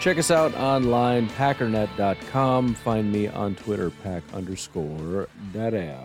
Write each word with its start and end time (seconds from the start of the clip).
Check 0.00 0.16
us 0.16 0.30
out 0.30 0.54
online, 0.54 1.28
packernet.com. 1.30 2.74
Find 2.74 3.12
me 3.12 3.26
on 3.26 3.56
Twitter, 3.56 3.90
pack 3.90 4.22
underscore 4.32 5.28
data. 5.52 5.98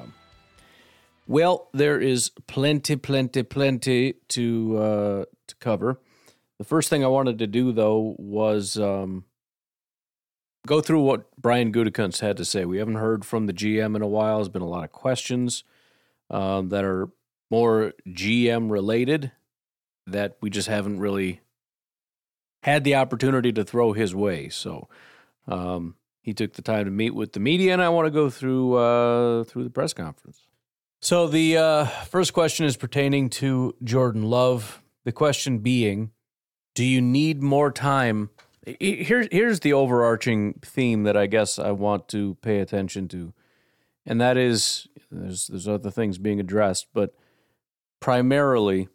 Well, 1.28 1.70
there 1.74 2.02
is 2.02 2.32
plenty, 2.48 2.96
plenty, 2.96 3.44
plenty 3.44 4.14
to 4.30 4.78
uh, 4.78 5.26
to 5.48 5.56
cover. 5.58 6.00
The 6.58 6.64
first 6.64 6.90
thing 6.90 7.04
I 7.04 7.08
wanted 7.08 7.38
to 7.38 7.48
do, 7.48 7.72
though, 7.72 8.16
was 8.18 8.78
um, 8.78 9.26
go 10.66 10.82
through 10.82 11.04
what 11.04 11.30
Brian 11.40 11.72
Gutekunst 11.72 12.20
had 12.20 12.38
to 12.38 12.46
say. 12.46 12.66
We 12.66 12.80
haven't 12.80 12.96
heard 12.96 13.24
from 13.24 13.46
the 13.46 13.54
GM 13.54 13.96
in 13.96 14.02
a 14.02 14.08
while. 14.08 14.38
There's 14.38 14.50
been 14.50 14.64
a 14.64 14.68
lot 14.68 14.86
of 14.86 14.92
questions 14.92 15.64
um, 16.32 16.70
that 16.70 16.84
are 16.84 17.10
more 17.52 17.94
GM 18.08 18.72
related 18.72 19.32
that 20.08 20.38
we 20.42 20.50
just 20.50 20.68
haven't 20.68 21.00
really 21.00 21.42
had 22.64 22.86
the 22.86 22.96
opportunity 22.96 23.52
to 23.52 23.64
throw 23.64 23.92
his 23.92 24.16
way. 24.16 24.48
So 24.50 24.88
um, 25.48 25.96
he 26.22 26.34
took 26.34 26.54
the 26.54 26.62
time 26.62 26.86
to 26.86 26.92
meet 26.92 27.14
with 27.14 27.34
the 27.34 27.40
media, 27.40 27.74
and 27.74 27.82
I 27.82 27.90
want 27.90 28.08
to 28.08 28.12
go 28.12 28.30
through 28.30 28.76
uh, 28.76 29.44
through 29.44 29.66
the 29.66 29.70
press 29.70 29.94
conference. 29.94 30.48
So 31.02 31.28
the 31.28 31.58
uh, 31.58 31.86
first 31.86 32.34
question 32.34 32.66
is 32.66 32.78
pertaining 32.78 33.30
to 33.32 33.76
Jordan 33.84 34.24
Love. 34.24 34.82
The 35.04 35.12
question 35.12 35.60
being, 35.60 36.12
do 36.74 36.86
you 36.86 37.02
need 37.02 37.44
more 37.44 37.70
time? 37.70 38.30
Here's 38.80 39.28
here's 39.30 39.60
the 39.60 39.74
overarching 39.74 40.54
theme 40.62 41.04
that 41.04 41.18
I 41.18 41.28
guess 41.28 41.60
I 41.60 41.72
want 41.72 42.08
to 42.10 42.36
pay 42.36 42.60
attention 42.60 43.10
to, 43.10 43.34
and 44.06 44.22
that 44.22 44.38
is 44.38 44.88
there's 45.12 45.48
there's 45.48 45.68
other 45.68 45.92
things 45.92 46.18
being 46.18 46.40
addressed, 46.40 46.88
but 46.94 47.14
primarily 48.00 48.88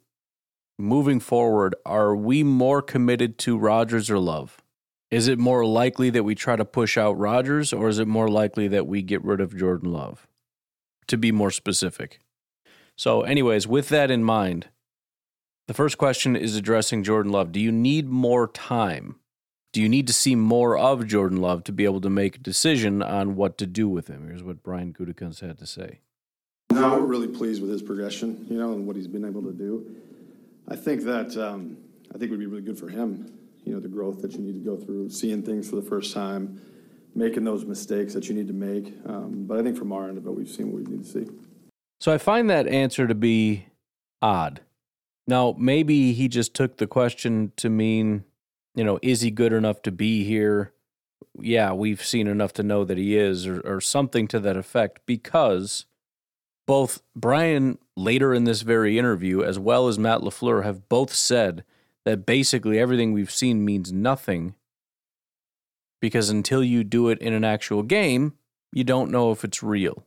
moving 0.78 1.20
forward, 1.20 1.74
are 1.84 2.14
we 2.14 2.42
more 2.42 2.80
committed 2.80 3.38
to 3.38 3.58
Rodgers 3.58 4.10
or 4.10 4.18
Love? 4.18 4.62
Is 5.10 5.26
it 5.26 5.38
more 5.38 5.64
likely 5.64 6.10
that 6.10 6.22
we 6.22 6.34
try 6.34 6.56
to 6.56 6.64
push 6.64 6.96
out 6.96 7.18
Rodgers, 7.18 7.72
or 7.72 7.88
is 7.88 7.98
it 7.98 8.06
more 8.06 8.28
likely 8.28 8.68
that 8.68 8.86
we 8.86 9.02
get 9.02 9.24
rid 9.24 9.40
of 9.40 9.56
Jordan 9.56 9.92
Love? 9.92 10.26
To 11.08 11.16
be 11.16 11.32
more 11.32 11.50
specific. 11.50 12.20
So, 12.94 13.22
anyways, 13.22 13.66
with 13.66 13.88
that 13.88 14.10
in 14.10 14.22
mind, 14.22 14.68
the 15.66 15.74
first 15.74 15.98
question 15.98 16.36
is 16.36 16.56
addressing 16.56 17.04
Jordan 17.04 17.32
Love. 17.32 17.52
Do 17.52 17.60
you 17.60 17.72
need 17.72 18.08
more 18.08 18.48
time? 18.48 19.16
Do 19.72 19.80
you 19.80 19.88
need 19.88 20.06
to 20.06 20.12
see 20.12 20.34
more 20.34 20.76
of 20.76 21.06
Jordan 21.06 21.40
Love 21.40 21.64
to 21.64 21.72
be 21.72 21.84
able 21.84 22.00
to 22.02 22.10
make 22.10 22.36
a 22.36 22.40
decision 22.40 23.02
on 23.02 23.36
what 23.36 23.58
to 23.58 23.66
do 23.66 23.88
with 23.88 24.08
him? 24.08 24.26
Here's 24.26 24.42
what 24.42 24.62
Brian 24.62 24.92
Gutekunst 24.92 25.40
had 25.40 25.58
to 25.58 25.66
say. 25.66 26.00
No, 26.70 26.98
we're 26.98 27.06
really 27.06 27.28
pleased 27.28 27.62
with 27.62 27.70
his 27.70 27.82
progression, 27.82 28.46
you 28.50 28.58
know, 28.58 28.72
and 28.72 28.86
what 28.86 28.96
he's 28.96 29.08
been 29.08 29.24
able 29.24 29.42
to 29.42 29.52
do. 29.52 29.86
I 30.70 30.76
think 30.76 31.02
that 31.04 31.36
um, 31.36 31.78
I 32.14 32.18
think 32.18 32.30
would 32.30 32.40
be 32.40 32.46
really 32.46 32.62
good 32.62 32.78
for 32.78 32.88
him, 32.88 33.32
you 33.64 33.72
know, 33.72 33.80
the 33.80 33.88
growth 33.88 34.20
that 34.22 34.32
you 34.32 34.40
need 34.40 34.54
to 34.54 34.60
go 34.60 34.76
through, 34.76 35.10
seeing 35.10 35.42
things 35.42 35.68
for 35.68 35.76
the 35.76 35.82
first 35.82 36.14
time, 36.14 36.60
making 37.14 37.44
those 37.44 37.64
mistakes 37.64 38.14
that 38.14 38.28
you 38.28 38.34
need 38.34 38.48
to 38.48 38.54
make. 38.54 38.94
Um, 39.06 39.44
but 39.46 39.58
I 39.58 39.62
think 39.62 39.76
from 39.76 39.92
our 39.92 40.08
end 40.08 40.18
of 40.18 40.26
it, 40.26 40.30
we've 40.30 40.48
seen 40.48 40.72
what 40.72 40.82
we 40.82 40.96
need 40.96 41.04
to 41.04 41.10
see. 41.10 41.32
So 42.00 42.12
I 42.12 42.18
find 42.18 42.48
that 42.50 42.66
answer 42.66 43.06
to 43.06 43.14
be 43.14 43.66
odd. 44.22 44.60
Now, 45.26 45.54
maybe 45.58 46.12
he 46.12 46.28
just 46.28 46.54
took 46.54 46.76
the 46.76 46.86
question 46.86 47.52
to 47.56 47.68
mean 47.68 48.24
you 48.78 48.84
know, 48.84 49.00
is 49.02 49.22
he 49.22 49.32
good 49.32 49.52
enough 49.52 49.82
to 49.82 49.90
be 49.90 50.22
here? 50.22 50.72
Yeah, 51.40 51.72
we've 51.72 52.04
seen 52.04 52.28
enough 52.28 52.52
to 52.54 52.62
know 52.62 52.84
that 52.84 52.96
he 52.96 53.16
is, 53.16 53.44
or, 53.44 53.60
or 53.62 53.80
something 53.80 54.28
to 54.28 54.38
that 54.38 54.56
effect, 54.56 55.00
because 55.04 55.86
both 56.68 57.02
Brian 57.16 57.78
later 57.96 58.32
in 58.32 58.44
this 58.44 58.62
very 58.62 58.96
interview, 58.98 59.42
as 59.42 59.58
well 59.58 59.88
as 59.88 59.98
Matt 59.98 60.20
LaFleur, 60.20 60.62
have 60.62 60.88
both 60.88 61.12
said 61.12 61.64
that 62.04 62.24
basically 62.24 62.78
everything 62.78 63.12
we've 63.12 63.30
seen 63.30 63.64
means 63.64 63.92
nothing 63.92 64.54
because 66.00 66.30
until 66.30 66.62
you 66.62 66.84
do 66.84 67.08
it 67.08 67.18
in 67.18 67.32
an 67.32 67.42
actual 67.42 67.82
game, 67.82 68.34
you 68.72 68.84
don't 68.84 69.10
know 69.10 69.32
if 69.32 69.42
it's 69.44 69.64
real. 69.64 70.04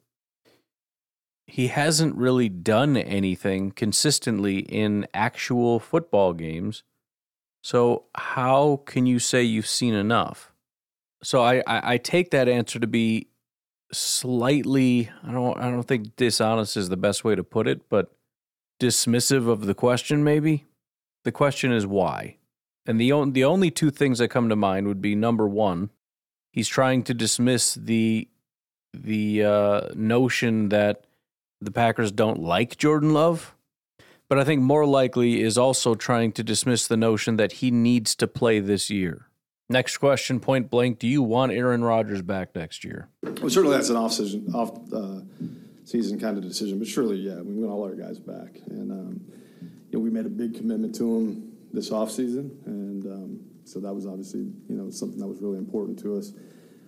He 1.46 1.68
hasn't 1.68 2.16
really 2.16 2.48
done 2.48 2.96
anything 2.96 3.72
consistently 3.72 4.60
in 4.60 5.06
actual 5.14 5.80
football 5.82 6.32
games 6.32 6.84
so 7.62 8.06
how 8.16 8.82
can 8.86 9.06
you 9.06 9.20
say 9.20 9.44
you've 9.44 9.68
seen 9.68 9.94
enough? 9.94 10.52
So 11.24 11.44
I, 11.44 11.58
I, 11.68 11.94
I 11.94 11.98
take 11.98 12.32
that 12.32 12.50
answer 12.50 12.80
to 12.80 12.88
be 12.88 13.28
slightly 13.92 15.10
I 15.24 15.32
don't 15.32 15.58
I 15.58 15.70
don't 15.70 15.84
think 15.84 16.16
dishonest 16.16 16.78
is 16.78 16.90
the 16.90 16.98
best 16.98 17.24
way 17.24 17.36
to 17.36 17.44
put 17.44 17.68
it, 17.68 17.90
but 17.90 18.12
dismissive 18.80 19.48
of 19.48 19.66
the 19.66 19.74
question 19.74 20.24
maybe. 20.24 20.66
The 21.24 21.32
question 21.32 21.72
is 21.72 21.86
why. 21.86 22.38
And 22.86 23.00
the 23.00 23.12
on, 23.12 23.34
the 23.34 23.44
only 23.44 23.70
two 23.70 23.92
things 23.92 24.20
that 24.20 24.30
come 24.30 24.50
to 24.50 24.56
mind 24.56 24.88
would 24.88 25.02
be 25.02 25.14
number 25.14 25.48
1, 25.48 25.92
he's 26.52 26.68
trying 26.68 27.04
to 27.04 27.14
dismiss 27.14 27.76
the 27.76 28.28
the 28.94 29.44
uh, 29.44 29.82
notion 29.94 30.70
that 30.70 31.06
the 31.62 31.72
Packers 31.72 32.12
don't 32.12 32.40
like 32.40 32.78
Jordan 32.78 33.14
Love 33.14 33.56
but 34.32 34.40
I 34.40 34.46
think 34.46 34.62
more 34.62 34.86
likely 34.86 35.42
is 35.42 35.58
also 35.58 35.94
trying 35.94 36.32
to 36.32 36.42
dismiss 36.42 36.88
the 36.88 36.96
notion 36.96 37.36
that 37.36 37.52
he 37.52 37.70
needs 37.70 38.16
to 38.16 38.28
play 38.28 38.62
this 38.62 38.90
year. 38.90 39.28
Next 39.72 39.98
question, 39.98 40.40
point 40.40 40.70
blank: 40.70 41.00
Do 41.00 41.08
you 41.08 41.22
want 41.22 41.52
Aaron 41.54 41.84
Rodgers 41.84 42.22
back 42.22 42.54
next 42.56 42.84
year? 42.84 43.08
Well, 43.24 43.50
certainly 43.50 43.76
that's 43.76 43.90
an 43.90 43.96
off 43.96 44.14
season, 44.14 44.54
off 44.54 44.72
uh, 44.94 45.22
season 45.86 46.20
kind 46.20 46.38
of 46.38 46.44
decision, 46.44 46.78
but 46.78 46.88
surely, 46.88 47.18
yeah, 47.18 47.36
we 47.42 47.54
want 47.54 47.72
all 47.72 47.84
our 47.84 47.96
guys 47.96 48.20
back, 48.20 48.60
and 48.68 48.92
um, 48.92 49.22
you 49.90 49.98
know, 49.98 50.00
we 50.00 50.10
made 50.10 50.26
a 50.26 50.30
big 50.30 50.56
commitment 50.56 50.94
to 50.96 51.16
him 51.16 51.54
this 51.72 51.92
off 51.92 52.12
season, 52.12 52.52
and 52.66 53.06
um, 53.06 53.40
so 53.64 53.80
that 53.80 53.94
was 53.94 54.06
obviously 54.06 54.42
you 54.42 54.76
know 54.76 54.90
something 54.90 55.20
that 55.20 55.28
was 55.28 55.42
really 55.42 55.58
important 55.58 55.98
to 56.00 56.18
us. 56.18 56.34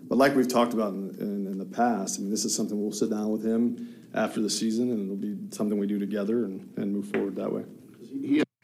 But 0.09 0.17
like 0.17 0.35
we've 0.35 0.49
talked 0.49 0.73
about 0.73 0.93
in, 0.93 1.15
in, 1.19 1.47
in 1.47 1.57
the 1.57 1.65
past, 1.65 2.19
I 2.19 2.21
mean, 2.21 2.31
this 2.31 2.43
is 2.43 2.53
something 2.53 2.81
we'll 2.81 2.91
sit 2.91 3.09
down 3.09 3.29
with 3.29 3.45
him 3.45 3.95
after 4.13 4.41
the 4.41 4.49
season, 4.49 4.91
and 4.91 5.05
it'll 5.05 5.15
be 5.15 5.55
something 5.55 5.77
we 5.77 5.87
do 5.87 5.97
together 5.97 6.43
and, 6.43 6.69
and 6.77 6.93
move 6.93 7.07
forward 7.07 7.37
that 7.37 7.51
way. 7.51 7.63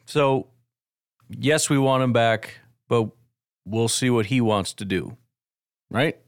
So, 0.04 0.48
yes, 1.30 1.70
we 1.70 1.78
want 1.78 2.02
him 2.02 2.12
back, 2.12 2.60
but 2.88 3.08
we'll 3.70 3.88
see 3.88 4.10
what 4.10 4.26
he 4.26 4.40
wants 4.40 4.72
to 4.74 4.84
do, 4.84 5.16
right? 5.90 6.18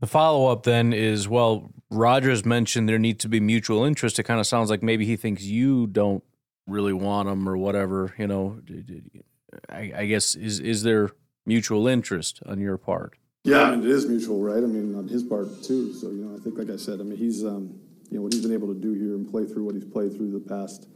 The 0.00 0.06
follow 0.06 0.50
up 0.50 0.64
then 0.64 0.92
is 0.92 1.28
well, 1.28 1.70
Rodgers 1.90 2.44
mentioned 2.44 2.88
there 2.88 2.98
needs 2.98 3.22
to 3.22 3.28
be 3.28 3.38
mutual 3.38 3.84
interest. 3.84 4.18
It 4.18 4.24
kind 4.24 4.40
of 4.40 4.46
sounds 4.46 4.70
like 4.70 4.82
maybe 4.82 5.04
he 5.06 5.16
thinks 5.16 5.44
you 5.44 5.86
don't 5.86 6.24
really 6.66 6.92
want 6.92 7.28
him 7.28 7.48
or 7.48 7.56
whatever. 7.56 8.14
You 8.18 8.26
know, 8.26 8.60
I, 9.68 9.92
I 9.96 10.06
guess 10.06 10.34
is 10.34 10.58
is 10.58 10.82
there 10.82 11.10
mutual 11.46 11.86
interest 11.86 12.40
on 12.46 12.60
your 12.60 12.78
part? 12.78 13.16
Yeah, 13.44 13.62
I 13.62 13.70
mean, 13.72 13.84
it 13.84 13.90
is 13.90 14.06
mutual, 14.06 14.40
right? 14.40 14.62
I 14.62 14.66
mean, 14.66 14.94
on 14.94 15.08
his 15.08 15.22
part 15.22 15.62
too. 15.62 15.92
So 15.94 16.10
you 16.10 16.24
know, 16.24 16.36
I 16.36 16.40
think, 16.40 16.58
like 16.58 16.70
I 16.70 16.76
said, 16.76 17.00
I 17.00 17.02
mean, 17.04 17.18
he's 17.18 17.44
um, 17.44 17.78
you 18.10 18.16
know 18.16 18.22
what 18.22 18.32
he's 18.32 18.42
been 18.42 18.52
able 18.52 18.68
to 18.68 18.80
do 18.80 18.92
here 18.94 19.14
and 19.14 19.30
play 19.30 19.44
through 19.44 19.64
what 19.64 19.74
he's 19.74 19.84
played 19.84 20.16
through 20.16 20.32
the 20.32 20.40
past 20.40 20.88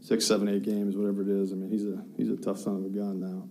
six, 0.00 0.26
seven, 0.26 0.48
eight 0.48 0.62
games, 0.62 0.96
whatever 0.96 1.22
it 1.22 1.28
is. 1.28 1.52
I 1.52 1.56
mean, 1.56 1.70
he's 1.70 1.84
a 1.84 2.04
he's 2.16 2.30
a 2.30 2.36
tough 2.36 2.58
son 2.58 2.76
of 2.76 2.84
a 2.84 2.88
gun 2.88 3.20
now, 3.20 3.48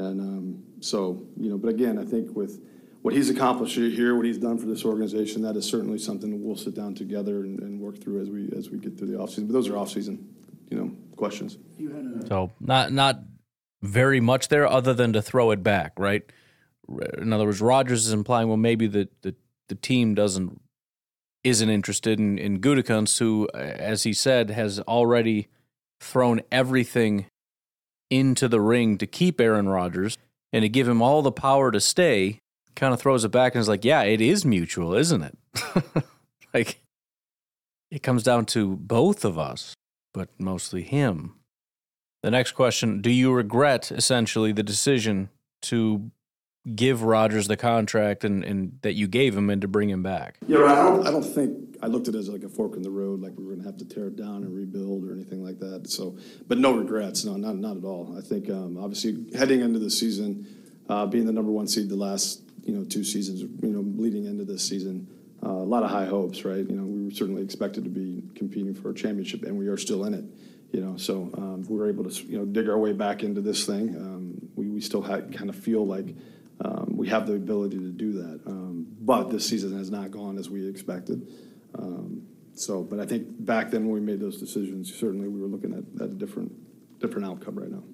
and 0.00 0.20
um, 0.20 0.64
so 0.80 1.26
you 1.36 1.50
know. 1.50 1.58
But 1.58 1.68
again, 1.68 1.98
I 1.98 2.04
think 2.04 2.36
with 2.36 2.60
what 3.02 3.14
he's 3.14 3.30
accomplished 3.30 3.76
here, 3.76 4.16
what 4.16 4.26
he's 4.26 4.38
done 4.38 4.58
for 4.58 4.66
this 4.66 4.84
organization, 4.84 5.42
that 5.42 5.56
is 5.56 5.64
certainly 5.64 5.98
something 5.98 6.30
that 6.30 6.38
we'll 6.38 6.56
sit 6.56 6.74
down 6.74 6.94
together 6.94 7.42
and, 7.42 7.60
and 7.60 7.80
work 7.80 7.98
through 8.02 8.20
as 8.20 8.30
we 8.30 8.50
as 8.56 8.70
we 8.70 8.78
get 8.78 8.98
through 8.98 9.08
the 9.08 9.18
offseason. 9.18 9.46
But 9.46 9.54
those 9.54 9.68
are 9.68 9.74
offseason, 9.74 10.24
you 10.70 10.78
know, 10.78 10.92
questions. 11.16 11.58
So 12.28 12.52
not 12.60 12.92
not 12.92 13.20
very 13.82 14.20
much 14.20 14.48
there, 14.48 14.66
other 14.66 14.94
than 14.94 15.12
to 15.12 15.22
throw 15.22 15.50
it 15.52 15.62
back, 15.62 15.92
right? 15.98 16.22
In 17.18 17.32
other 17.32 17.44
words, 17.44 17.60
Rodgers 17.60 18.06
is 18.06 18.12
implying, 18.12 18.48
well, 18.48 18.56
maybe 18.56 18.86
the 18.86 19.08
the, 19.22 19.34
the 19.68 19.74
team 19.74 20.14
doesn't 20.14 20.60
isn't 21.44 21.68
interested 21.68 22.18
in 22.18 22.38
in 22.38 22.60
Gutekunst, 22.60 23.18
who, 23.18 23.48
as 23.54 24.02
he 24.02 24.12
said, 24.12 24.50
has 24.50 24.80
already 24.80 25.48
thrown 26.00 26.40
everything 26.50 27.26
into 28.10 28.48
the 28.48 28.60
ring 28.60 28.96
to 28.98 29.06
keep 29.06 29.40
Aaron 29.40 29.68
Rodgers 29.68 30.16
and 30.52 30.62
to 30.62 30.68
give 30.68 30.88
him 30.88 31.02
all 31.02 31.22
the 31.22 31.32
power 31.32 31.70
to 31.70 31.80
stay. 31.80 32.40
Kind 32.74 32.94
of 32.94 33.00
throws 33.00 33.24
it 33.24 33.30
back 33.30 33.54
and 33.54 33.60
is 33.60 33.68
like, 33.68 33.84
yeah, 33.84 34.02
it 34.02 34.20
is 34.20 34.44
mutual, 34.44 34.94
isn't 34.94 35.22
it? 35.22 35.38
like 36.54 36.80
it 37.90 38.02
comes 38.02 38.22
down 38.22 38.46
to 38.46 38.76
both 38.76 39.24
of 39.24 39.38
us, 39.38 39.74
but 40.14 40.28
mostly 40.38 40.82
him. 40.82 41.34
The 42.22 42.30
next 42.30 42.52
question 42.52 43.00
Do 43.00 43.10
you 43.10 43.32
regret 43.32 43.90
essentially 43.90 44.52
the 44.52 44.62
decision 44.62 45.30
to 45.62 46.10
give 46.74 47.02
Rodgers 47.02 47.48
the 47.48 47.56
contract 47.56 48.24
and, 48.24 48.44
and 48.44 48.78
that 48.82 48.94
you 48.94 49.08
gave 49.08 49.36
him 49.36 49.50
and 49.50 49.60
to 49.62 49.68
bring 49.68 49.90
him 49.90 50.02
back? 50.02 50.36
Yeah, 50.46 50.64
I 50.64 50.74
don't, 50.74 51.06
I 51.06 51.10
don't 51.10 51.22
think 51.22 51.76
I 51.82 51.86
looked 51.86 52.08
at 52.08 52.14
it 52.14 52.18
as 52.18 52.28
like 52.28 52.42
a 52.42 52.48
fork 52.48 52.76
in 52.76 52.82
the 52.82 52.90
road, 52.90 53.20
like 53.20 53.32
we 53.36 53.44
were 53.44 53.52
going 53.52 53.62
to 53.62 53.66
have 53.66 53.78
to 53.78 53.84
tear 53.84 54.08
it 54.08 54.16
down 54.16 54.42
and 54.44 54.54
rebuild 54.54 55.04
or 55.04 55.12
anything 55.12 55.44
like 55.44 55.58
that. 55.60 55.88
So, 55.90 56.16
but 56.46 56.58
no 56.58 56.72
regrets, 56.76 57.24
no, 57.24 57.36
not 57.36 57.56
not 57.56 57.76
at 57.76 57.84
all. 57.84 58.16
I 58.16 58.20
think 58.20 58.50
um, 58.50 58.76
obviously 58.78 59.30
heading 59.36 59.60
into 59.60 59.78
the 59.78 59.90
season, 59.90 60.46
uh, 60.88 61.06
being 61.06 61.26
the 61.26 61.32
number 61.32 61.52
one 61.52 61.68
seed 61.68 61.88
the 61.88 61.96
last 61.96 62.42
you 62.64 62.74
know 62.74 62.84
two 62.84 63.04
seasons, 63.04 63.40
you 63.40 63.70
know 63.70 63.80
leading 63.80 64.24
into 64.24 64.44
this 64.44 64.66
season, 64.66 65.08
uh, 65.44 65.50
a 65.50 65.68
lot 65.68 65.82
of 65.82 65.90
high 65.90 66.06
hopes, 66.06 66.44
right? 66.44 66.68
You 66.68 66.76
know, 66.76 66.84
we 66.84 67.04
were 67.04 67.10
certainly 67.10 67.42
expected 67.42 67.84
to 67.84 67.90
be 67.90 68.22
competing 68.34 68.74
for 68.74 68.90
a 68.90 68.94
championship, 68.94 69.44
and 69.44 69.56
we 69.58 69.68
are 69.68 69.76
still 69.76 70.04
in 70.04 70.14
it. 70.14 70.24
You 70.72 70.82
know, 70.82 70.96
so 70.98 71.30
um, 71.38 71.64
we 71.68 71.76
were 71.78 71.88
able 71.88 72.04
to 72.10 72.26
you 72.26 72.38
know 72.38 72.44
dig 72.44 72.68
our 72.68 72.78
way 72.78 72.92
back 72.92 73.22
into 73.22 73.40
this 73.40 73.64
thing. 73.64 73.96
Um, 73.96 74.50
we 74.56 74.68
we 74.68 74.80
still 74.80 75.02
had, 75.02 75.32
kind 75.36 75.48
of 75.48 75.56
feel 75.56 75.86
like 75.86 76.14
um, 76.64 76.94
we 76.96 77.08
have 77.08 77.26
the 77.26 77.34
ability 77.34 77.78
to 77.78 77.90
do 77.90 78.12
that. 78.14 78.40
Um, 78.46 78.86
but 79.00 79.30
this 79.30 79.48
season 79.48 79.76
has 79.78 79.90
not 79.90 80.10
gone 80.10 80.38
as 80.38 80.50
we 80.50 80.68
expected. 80.68 81.28
Um, 81.74 82.22
so, 82.54 82.82
but 82.82 82.98
I 82.98 83.06
think 83.06 83.26
back 83.44 83.70
then 83.70 83.84
when 83.84 83.94
we 83.94 84.00
made 84.00 84.20
those 84.20 84.38
decisions, 84.38 84.92
certainly 84.92 85.28
we 85.28 85.40
were 85.40 85.46
looking 85.46 85.72
at, 85.72 86.02
at 86.02 86.10
a 86.10 86.14
different 86.14 86.52
different 86.98 87.26
outcome 87.26 87.56
right 87.56 87.70
now. 87.70 87.84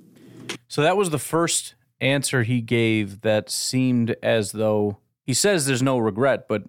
So 0.69 0.83
that 0.83 0.97
was 0.97 1.11
the 1.11 1.19
first 1.19 1.75
answer 2.01 2.43
he 2.43 2.61
gave 2.61 3.21
that 3.21 3.51
seemed 3.51 4.17
as 4.23 4.53
though 4.53 4.99
he 5.23 5.35
says 5.35 5.67
there's 5.67 5.83
no 5.83 5.99
regret, 5.99 6.49
but 6.49 6.65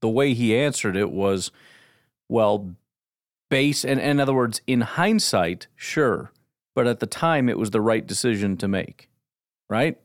the 0.00 0.08
way 0.08 0.34
he 0.34 0.56
answered 0.56 0.96
it 0.96 1.10
was, 1.10 1.50
well, 2.28 2.74
base 3.48 3.84
and 3.84 4.00
in 4.00 4.20
other 4.20 4.34
words, 4.34 4.60
in 4.66 4.80
hindsight, 4.82 5.68
sure, 5.76 6.32
but 6.74 6.86
at 6.86 7.00
the 7.00 7.06
time 7.06 7.48
it 7.48 7.58
was 7.58 7.70
the 7.70 7.80
right 7.80 8.06
decision 8.06 8.56
to 8.56 8.68
make, 8.68 9.08
right? 9.68 9.98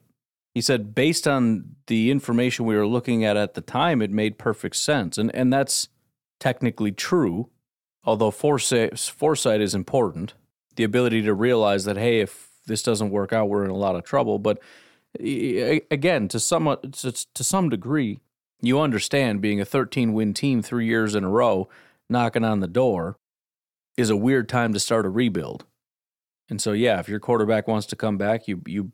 He 0.53 0.61
said, 0.61 0.93
based 0.93 1.27
on 1.27 1.75
the 1.87 2.11
information 2.11 2.65
we 2.65 2.75
were 2.75 2.87
looking 2.87 3.25
at 3.25 3.35
at 3.35 3.55
the 3.55 3.61
time, 3.61 4.01
it 4.01 4.11
made 4.11 4.37
perfect 4.37 4.75
sense. 4.75 5.17
And, 5.17 5.33
and 5.35 5.51
that's 5.51 5.89
technically 6.39 6.91
true, 6.91 7.49
although 8.03 8.31
foresight, 8.31 8.99
foresight 8.99 9.61
is 9.61 9.73
important. 9.73 10.35
The 10.75 10.83
ability 10.83 11.23
to 11.23 11.33
realize 11.33 11.85
that, 11.85 11.97
hey, 11.97 12.19
if 12.19 12.49
this 12.67 12.83
doesn't 12.83 13.09
work 13.09 13.33
out, 13.33 13.49
we're 13.49 13.65
in 13.65 13.71
a 13.71 13.75
lot 13.75 13.95
of 13.95 14.03
trouble. 14.03 14.37
But 14.37 14.59
again, 15.19 16.27
to 16.27 16.39
some, 16.39 16.77
to, 16.91 17.43
some 17.43 17.69
degree, 17.69 18.19
you 18.61 18.79
understand 18.79 19.41
being 19.41 19.59
a 19.59 19.65
13 19.65 20.13
win 20.13 20.33
team 20.33 20.61
three 20.61 20.85
years 20.85 21.15
in 21.15 21.23
a 21.23 21.29
row, 21.29 21.67
knocking 22.09 22.45
on 22.45 22.59
the 22.59 22.67
door, 22.67 23.17
is 23.97 24.09
a 24.09 24.15
weird 24.15 24.47
time 24.49 24.73
to 24.73 24.79
start 24.79 25.05
a 25.05 25.09
rebuild. 25.09 25.65
And 26.49 26.61
so, 26.61 26.73
yeah, 26.73 26.99
if 26.99 27.09
your 27.09 27.19
quarterback 27.19 27.67
wants 27.67 27.87
to 27.87 27.95
come 27.95 28.17
back, 28.17 28.47
you 28.47 28.61
you 28.65 28.91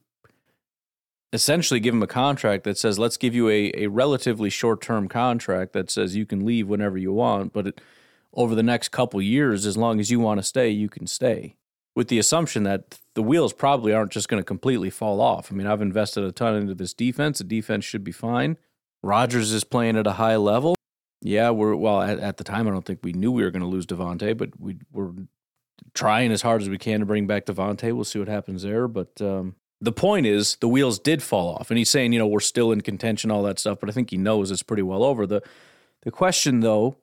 essentially 1.31 1.79
give 1.79 1.93
him 1.93 2.03
a 2.03 2.07
contract 2.07 2.63
that 2.63 2.77
says, 2.77 2.97
let's 2.97 3.17
give 3.17 3.35
you 3.35 3.49
a, 3.49 3.71
a 3.75 3.87
relatively 3.87 4.49
short 4.49 4.81
term 4.81 5.07
contract 5.07 5.73
that 5.73 5.89
says 5.89 6.15
you 6.15 6.25
can 6.25 6.45
leave 6.45 6.67
whenever 6.67 6.97
you 6.97 7.13
want, 7.13 7.53
but 7.53 7.67
it, 7.67 7.81
over 8.33 8.55
the 8.55 8.63
next 8.63 8.89
couple 8.89 9.21
years, 9.21 9.65
as 9.65 9.77
long 9.77 9.99
as 9.99 10.11
you 10.11 10.19
want 10.19 10.39
to 10.39 10.43
stay, 10.43 10.69
you 10.69 10.89
can 10.89 11.07
stay. 11.07 11.55
With 11.95 12.07
the 12.07 12.19
assumption 12.19 12.63
that 12.63 12.99
the 13.15 13.23
wheels 13.23 13.51
probably 13.51 13.91
aren't 13.91 14.11
just 14.11 14.29
going 14.29 14.39
to 14.41 14.45
completely 14.45 14.89
fall 14.89 15.19
off. 15.19 15.51
I 15.51 15.55
mean, 15.55 15.67
I've 15.67 15.81
invested 15.81 16.23
a 16.23 16.31
ton 16.31 16.55
into 16.55 16.75
this 16.75 16.93
defense. 16.93 17.39
The 17.39 17.43
defense 17.43 17.83
should 17.83 18.03
be 18.03 18.11
fine. 18.11 18.57
Rodgers 19.01 19.51
is 19.51 19.63
playing 19.63 19.97
at 19.97 20.07
a 20.07 20.13
high 20.13 20.35
level. 20.35 20.75
Yeah, 21.21 21.49
we're 21.49 21.75
well 21.75 22.01
at, 22.01 22.19
at 22.19 22.37
the 22.37 22.43
time. 22.43 22.67
I 22.67 22.71
don't 22.71 22.85
think 22.85 22.99
we 23.03 23.13
knew 23.13 23.31
we 23.31 23.43
were 23.43 23.51
going 23.51 23.63
to 23.63 23.67
lose 23.67 23.85
Davante, 23.85 24.37
but 24.37 24.57
we 24.59 24.77
we're 24.93 25.11
trying 25.93 26.31
as 26.31 26.41
hard 26.41 26.61
as 26.61 26.69
we 26.69 26.77
can 26.77 27.01
to 27.01 27.05
bring 27.05 27.27
back 27.27 27.45
Davante. 27.45 27.91
We'll 27.93 28.05
see 28.05 28.19
what 28.19 28.27
happens 28.27 28.63
there. 28.63 28.87
But 28.87 29.21
um, 29.21 29.55
the 29.81 29.91
point 29.91 30.25
is 30.25 30.57
the 30.59 30.67
wheels 30.67 30.99
did 30.99 31.23
fall 31.23 31.55
off. 31.55 31.69
And 31.71 31.77
he's 31.77 31.89
saying 31.89 32.13
you 32.13 32.19
know 32.19 32.27
we're 32.27 32.39
still 32.39 32.71
in 32.71 32.81
contention 32.81 33.31
all 33.31 33.43
that 33.43 33.59
stuff 33.59 33.79
but 33.79 33.89
i 33.89 33.91
think 33.91 34.09
he 34.09 34.17
knows 34.17 34.51
it's 34.51 34.63
pretty 34.63 34.83
well 34.83 35.03
over. 35.03 35.25
The 35.25 35.41
the 36.03 36.11
question 36.11 36.59
though 36.61 36.97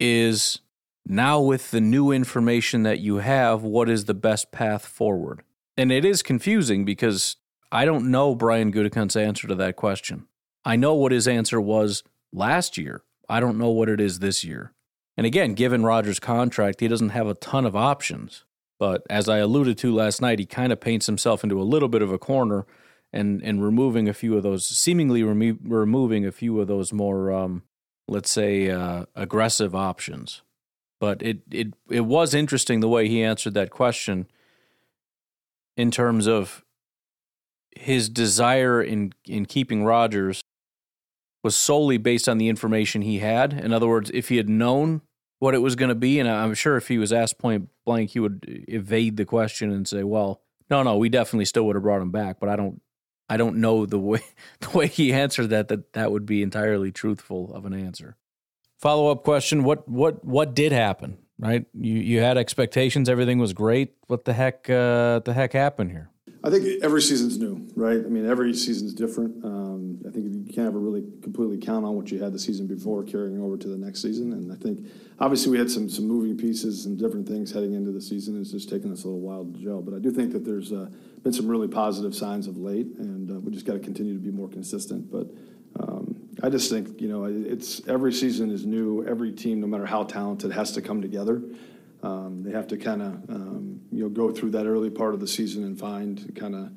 is 0.00 0.60
now 1.06 1.40
with 1.40 1.70
the 1.70 1.80
new 1.80 2.10
information 2.10 2.82
that 2.82 3.00
you 3.00 3.16
have 3.16 3.62
what 3.62 3.88
is 3.88 4.04
the 4.04 4.14
best 4.14 4.52
path 4.52 4.86
forward? 4.86 5.42
And 5.76 5.90
it 5.90 6.04
is 6.04 6.22
confusing 6.22 6.84
because 6.84 7.36
i 7.72 7.84
don't 7.84 8.10
know 8.10 8.34
brian 8.34 8.72
gutekunst's 8.72 9.16
answer 9.16 9.48
to 9.48 9.54
that 9.56 9.76
question. 9.76 10.26
I 10.64 10.76
know 10.76 10.94
what 10.94 11.12
his 11.12 11.28
answer 11.28 11.60
was 11.60 12.02
last 12.32 12.78
year. 12.78 13.02
I 13.28 13.40
don't 13.40 13.58
know 13.58 13.70
what 13.70 13.88
it 13.88 14.00
is 14.00 14.18
this 14.18 14.44
year. 14.44 14.72
And 15.16 15.26
again 15.26 15.54
given 15.54 15.84
rodgers 15.84 16.20
contract 16.20 16.80
he 16.80 16.88
doesn't 16.88 17.10
have 17.10 17.26
a 17.26 17.34
ton 17.34 17.64
of 17.64 17.74
options 17.74 18.44
but 18.78 19.02
as 19.08 19.28
I 19.28 19.38
alluded 19.38 19.78
to 19.78 19.94
last 19.94 20.20
night, 20.20 20.38
he 20.38 20.46
kind 20.46 20.72
of 20.72 20.80
paints 20.80 21.06
himself 21.06 21.44
into 21.44 21.60
a 21.60 21.64
little 21.64 21.88
bit 21.88 22.02
of 22.02 22.12
a 22.12 22.18
corner 22.18 22.66
and, 23.12 23.42
and 23.42 23.62
removing 23.62 24.08
a 24.08 24.14
few 24.14 24.36
of 24.36 24.42
those, 24.42 24.66
seemingly 24.66 25.22
remo- 25.22 25.58
removing 25.62 26.26
a 26.26 26.32
few 26.32 26.60
of 26.60 26.66
those 26.66 26.92
more, 26.92 27.32
um, 27.32 27.62
let's 28.08 28.30
say, 28.30 28.70
uh, 28.70 29.04
aggressive 29.14 29.74
options. 29.74 30.42
But 31.00 31.22
it, 31.22 31.42
it, 31.50 31.74
it 31.88 32.00
was 32.00 32.34
interesting 32.34 32.80
the 32.80 32.88
way 32.88 33.08
he 33.08 33.22
answered 33.22 33.54
that 33.54 33.70
question 33.70 34.26
in 35.76 35.90
terms 35.90 36.26
of 36.26 36.64
his 37.76 38.08
desire 38.08 38.82
in, 38.82 39.12
in 39.26 39.46
keeping 39.46 39.84
Rodgers 39.84 40.42
was 41.42 41.54
solely 41.54 41.98
based 41.98 42.28
on 42.28 42.38
the 42.38 42.48
information 42.48 43.02
he 43.02 43.18
had. 43.18 43.52
In 43.52 43.72
other 43.72 43.86
words, 43.86 44.10
if 44.14 44.28
he 44.28 44.38
had 44.38 44.48
known 44.48 45.02
what 45.44 45.54
it 45.54 45.58
was 45.58 45.76
going 45.76 45.90
to 45.90 45.94
be. 45.94 46.18
And 46.18 46.28
I'm 46.28 46.54
sure 46.54 46.78
if 46.78 46.88
he 46.88 46.96
was 46.96 47.12
asked 47.12 47.38
point 47.38 47.68
blank, 47.84 48.10
he 48.10 48.18
would 48.18 48.44
evade 48.66 49.18
the 49.18 49.26
question 49.26 49.70
and 49.70 49.86
say, 49.86 50.02
"Well, 50.02 50.40
no, 50.70 50.82
no, 50.82 50.96
we 50.96 51.10
definitely 51.10 51.44
still 51.44 51.66
would 51.66 51.76
have 51.76 51.82
brought 51.82 52.00
him 52.00 52.10
back." 52.10 52.40
But 52.40 52.48
I 52.48 52.56
don't, 52.56 52.80
I 53.28 53.36
don't 53.36 53.56
know 53.56 53.84
the 53.84 53.98
way 53.98 54.22
the 54.60 54.70
way 54.76 54.86
he 54.86 55.12
answered 55.12 55.48
that 55.48 55.68
that 55.68 55.92
that 55.92 56.10
would 56.10 56.24
be 56.24 56.42
entirely 56.42 56.90
truthful 56.90 57.54
of 57.54 57.66
an 57.66 57.74
answer. 57.74 58.16
Follow 58.78 59.10
up 59.10 59.22
question: 59.22 59.64
What 59.64 59.86
what 59.86 60.24
what 60.24 60.54
did 60.54 60.72
happen? 60.72 61.18
Right, 61.38 61.66
you 61.74 61.94
you 61.94 62.20
had 62.20 62.38
expectations, 62.38 63.08
everything 63.10 63.38
was 63.38 63.52
great. 63.52 63.92
What 64.06 64.24
the 64.24 64.32
heck? 64.32 64.70
Uh, 64.70 65.18
the 65.18 65.34
heck 65.34 65.52
happened 65.52 65.90
here? 65.90 66.08
I 66.44 66.50
think 66.50 66.82
every 66.82 67.00
season's 67.00 67.38
new, 67.38 67.66
right? 67.74 67.96
I 67.96 68.08
mean, 68.08 68.28
every 68.28 68.52
season's 68.52 68.92
different. 68.92 69.42
Um, 69.42 69.98
I 70.06 70.10
think 70.10 70.26
you 70.26 70.52
can't 70.52 70.66
ever 70.66 70.78
really 70.78 71.02
completely 71.22 71.56
count 71.56 71.86
on 71.86 71.96
what 71.96 72.10
you 72.10 72.22
had 72.22 72.34
the 72.34 72.38
season 72.38 72.66
before 72.66 73.02
carrying 73.02 73.40
over 73.40 73.56
to 73.56 73.66
the 73.66 73.78
next 73.78 74.02
season. 74.02 74.34
And 74.34 74.52
I 74.52 74.56
think 74.56 74.86
obviously 75.18 75.52
we 75.52 75.58
had 75.58 75.70
some 75.70 75.88
some 75.88 76.06
moving 76.06 76.36
pieces 76.36 76.84
and 76.84 76.98
different 76.98 77.26
things 77.26 77.50
heading 77.50 77.72
into 77.72 77.92
the 77.92 78.00
season. 78.00 78.38
It's 78.38 78.50
just 78.50 78.68
taken 78.68 78.92
us 78.92 79.04
a 79.04 79.06
little 79.06 79.22
while 79.22 79.46
to 79.46 79.58
gel. 79.58 79.80
But 79.80 79.94
I 79.94 79.98
do 79.98 80.10
think 80.10 80.32
that 80.34 80.44
there's 80.44 80.70
uh, 80.70 80.90
been 81.22 81.32
some 81.32 81.48
really 81.48 81.68
positive 81.68 82.14
signs 82.14 82.46
of 82.46 82.58
late, 82.58 82.88
and 82.98 83.30
uh, 83.30 83.40
we 83.40 83.50
just 83.50 83.64
got 83.64 83.72
to 83.72 83.80
continue 83.80 84.12
to 84.12 84.20
be 84.20 84.30
more 84.30 84.48
consistent. 84.48 85.10
But 85.10 85.28
um, 85.80 86.14
I 86.42 86.50
just 86.50 86.70
think 86.70 87.00
you 87.00 87.08
know 87.08 87.24
it's 87.24 87.80
every 87.88 88.12
season 88.12 88.50
is 88.50 88.66
new. 88.66 89.02
Every 89.06 89.32
team, 89.32 89.62
no 89.62 89.66
matter 89.66 89.86
how 89.86 90.04
talented, 90.04 90.52
has 90.52 90.72
to 90.72 90.82
come 90.82 91.00
together. 91.00 91.42
Um, 92.04 92.42
they 92.42 92.52
have 92.52 92.66
to 92.68 92.76
kind 92.76 93.00
of 93.00 93.12
um, 93.30 93.80
you 93.90 94.02
know 94.02 94.10
go 94.10 94.30
through 94.30 94.50
that 94.50 94.66
early 94.66 94.90
part 94.90 95.14
of 95.14 95.20
the 95.20 95.26
season 95.26 95.64
and 95.64 95.78
find 95.78 96.34
kind 96.36 96.54
of 96.54 96.70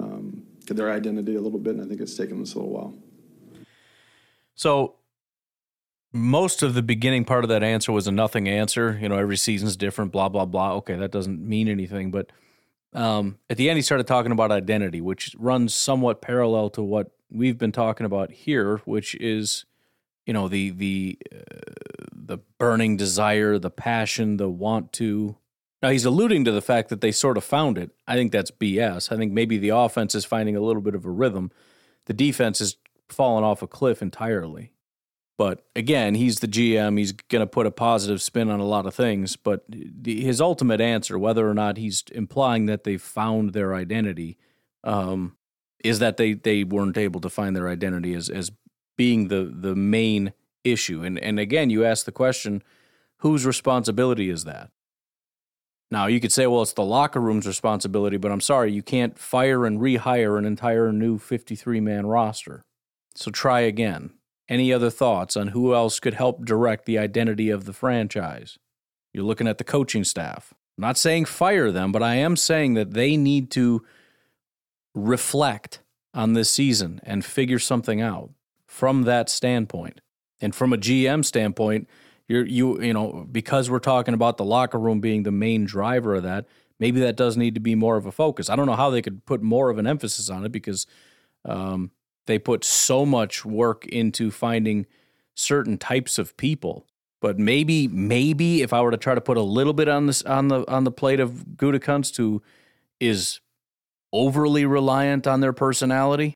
um, 0.00 0.44
their 0.68 0.92
identity 0.92 1.34
a 1.34 1.40
little 1.40 1.58
bit. 1.58 1.74
And 1.74 1.84
I 1.84 1.88
think 1.88 2.00
it's 2.00 2.16
taken 2.16 2.40
us 2.40 2.54
a 2.54 2.58
little 2.58 2.72
while. 2.72 2.94
So 4.54 4.94
most 6.12 6.62
of 6.62 6.74
the 6.74 6.82
beginning 6.82 7.24
part 7.24 7.44
of 7.44 7.50
that 7.50 7.62
answer 7.62 7.92
was 7.92 8.06
a 8.06 8.12
nothing 8.12 8.48
answer. 8.48 8.98
You 9.00 9.08
know, 9.08 9.16
every 9.16 9.36
season's 9.36 9.76
different. 9.76 10.12
Blah 10.12 10.28
blah 10.28 10.44
blah. 10.44 10.74
Okay, 10.76 10.94
that 10.94 11.10
doesn't 11.10 11.40
mean 11.40 11.68
anything. 11.68 12.10
But 12.10 12.30
um, 12.92 13.38
at 13.50 13.56
the 13.56 13.68
end, 13.68 13.78
he 13.78 13.82
started 13.82 14.06
talking 14.06 14.32
about 14.32 14.52
identity, 14.52 15.00
which 15.00 15.34
runs 15.38 15.74
somewhat 15.74 16.22
parallel 16.22 16.70
to 16.70 16.82
what 16.82 17.10
we've 17.30 17.58
been 17.58 17.72
talking 17.72 18.06
about 18.06 18.30
here, 18.30 18.78
which 18.84 19.14
is 19.16 19.64
you 20.28 20.34
know 20.34 20.46
the 20.46 20.70
the 20.70 21.18
uh, 21.34 21.72
the 22.12 22.38
burning 22.58 22.98
desire, 22.98 23.58
the 23.58 23.70
passion, 23.70 24.36
the 24.36 24.48
want 24.48 24.92
to 24.92 25.36
Now 25.82 25.88
he's 25.88 26.04
alluding 26.04 26.44
to 26.44 26.52
the 26.52 26.60
fact 26.60 26.90
that 26.90 27.00
they 27.00 27.12
sort 27.12 27.38
of 27.38 27.44
found 27.44 27.78
it. 27.78 27.92
I 28.06 28.14
think 28.14 28.30
that's 28.30 28.50
BS. 28.50 29.10
I 29.10 29.16
think 29.16 29.32
maybe 29.32 29.56
the 29.56 29.70
offense 29.70 30.14
is 30.14 30.26
finding 30.26 30.54
a 30.54 30.60
little 30.60 30.82
bit 30.82 30.94
of 30.94 31.06
a 31.06 31.10
rhythm. 31.10 31.50
The 32.04 32.12
defense 32.12 32.60
is 32.60 32.76
fallen 33.08 33.42
off 33.42 33.62
a 33.62 33.66
cliff 33.66 34.02
entirely. 34.02 34.74
But 35.38 35.64
again, 35.74 36.14
he's 36.14 36.40
the 36.40 36.48
GM. 36.48 36.98
He's 36.98 37.12
going 37.12 37.40
to 37.40 37.46
put 37.46 37.66
a 37.66 37.70
positive 37.70 38.20
spin 38.20 38.50
on 38.50 38.60
a 38.60 38.66
lot 38.66 38.84
of 38.84 38.94
things. 38.94 39.36
But 39.36 39.64
his 40.04 40.42
ultimate 40.42 40.82
answer, 40.82 41.18
whether 41.18 41.48
or 41.48 41.54
not 41.54 41.78
he's 41.78 42.04
implying 42.12 42.66
that 42.66 42.84
they 42.84 42.98
found 42.98 43.54
their 43.54 43.74
identity, 43.74 44.36
um, 44.84 45.36
is 45.82 46.00
that 46.00 46.18
they 46.18 46.34
they 46.34 46.64
weren't 46.64 46.98
able 46.98 47.20
to 47.22 47.30
find 47.30 47.56
their 47.56 47.68
identity 47.68 48.12
as 48.12 48.28
as 48.28 48.50
being 48.98 49.28
the 49.28 49.50
the 49.54 49.74
main 49.74 50.34
issue. 50.64 51.02
And 51.02 51.18
and 51.18 51.40
again, 51.40 51.70
you 51.70 51.86
ask 51.86 52.04
the 52.04 52.12
question, 52.12 52.62
whose 53.18 53.46
responsibility 53.46 54.28
is 54.28 54.44
that? 54.44 54.70
Now, 55.90 56.06
you 56.06 56.20
could 56.20 56.32
say, 56.32 56.46
well, 56.46 56.60
it's 56.60 56.74
the 56.74 56.84
locker 56.84 57.20
room's 57.20 57.46
responsibility, 57.46 58.18
but 58.18 58.30
I'm 58.30 58.42
sorry, 58.42 58.70
you 58.72 58.82
can't 58.82 59.18
fire 59.18 59.64
and 59.64 59.80
rehire 59.80 60.36
an 60.36 60.44
entire 60.44 60.92
new 60.92 61.18
53 61.18 61.80
man 61.80 62.04
roster. 62.04 62.62
So 63.14 63.30
try 63.30 63.60
again. 63.60 64.10
Any 64.50 64.72
other 64.72 64.90
thoughts 64.90 65.36
on 65.36 65.48
who 65.48 65.74
else 65.74 66.00
could 66.00 66.14
help 66.14 66.44
direct 66.44 66.84
the 66.84 66.98
identity 66.98 67.48
of 67.48 67.64
the 67.64 67.72
franchise? 67.72 68.58
You're 69.12 69.24
looking 69.24 69.48
at 69.48 69.58
the 69.58 69.64
coaching 69.64 70.04
staff. 70.04 70.52
I'm 70.76 70.82
not 70.82 70.98
saying 70.98 71.24
fire 71.26 71.70
them, 71.70 71.90
but 71.90 72.02
I 72.02 72.16
am 72.16 72.36
saying 72.36 72.74
that 72.74 72.92
they 72.92 73.16
need 73.16 73.50
to 73.52 73.84
reflect 74.94 75.80
on 76.14 76.34
this 76.34 76.50
season 76.50 77.00
and 77.02 77.24
figure 77.24 77.58
something 77.58 78.00
out 78.00 78.30
from 78.68 79.02
that 79.02 79.28
standpoint. 79.28 80.00
And 80.40 80.54
from 80.54 80.72
a 80.72 80.76
GM 80.76 81.24
standpoint, 81.24 81.88
you're 82.28 82.46
you 82.46 82.80
you 82.80 82.92
know 82.92 83.26
because 83.30 83.68
we're 83.68 83.78
talking 83.78 84.14
about 84.14 84.36
the 84.36 84.44
locker 84.44 84.78
room 84.78 85.00
being 85.00 85.24
the 85.24 85.32
main 85.32 85.64
driver 85.64 86.14
of 86.14 86.22
that 86.22 86.46
maybe 86.78 87.00
that 87.00 87.16
does 87.16 87.36
need 87.36 87.54
to 87.54 87.60
be 87.60 87.74
more 87.74 87.96
of 87.96 88.06
a 88.06 88.12
focus 88.12 88.48
i 88.48 88.54
don't 88.54 88.66
know 88.66 88.76
how 88.76 88.90
they 88.90 89.02
could 89.02 89.24
put 89.26 89.42
more 89.42 89.70
of 89.70 89.78
an 89.78 89.86
emphasis 89.86 90.30
on 90.30 90.44
it 90.44 90.52
because 90.52 90.86
um, 91.44 91.90
they 92.26 92.38
put 92.38 92.64
so 92.64 93.06
much 93.06 93.44
work 93.44 93.86
into 93.86 94.30
finding 94.30 94.86
certain 95.34 95.78
types 95.78 96.18
of 96.18 96.36
people 96.36 96.86
but 97.20 97.38
maybe 97.38 97.88
maybe 97.88 98.62
if 98.62 98.72
i 98.72 98.80
were 98.80 98.90
to 98.90 98.96
try 98.96 99.14
to 99.14 99.20
put 99.20 99.36
a 99.36 99.42
little 99.42 99.72
bit 99.72 99.88
on 99.88 100.06
this 100.06 100.22
on 100.22 100.48
the 100.48 100.70
on 100.70 100.84
the 100.84 100.92
plate 100.92 101.20
of 101.20 101.44
Gutekunst 101.56 102.16
who 102.16 102.42
is 103.00 103.40
overly 104.12 104.64
reliant 104.64 105.26
on 105.26 105.40
their 105.40 105.52
personality 105.52 106.34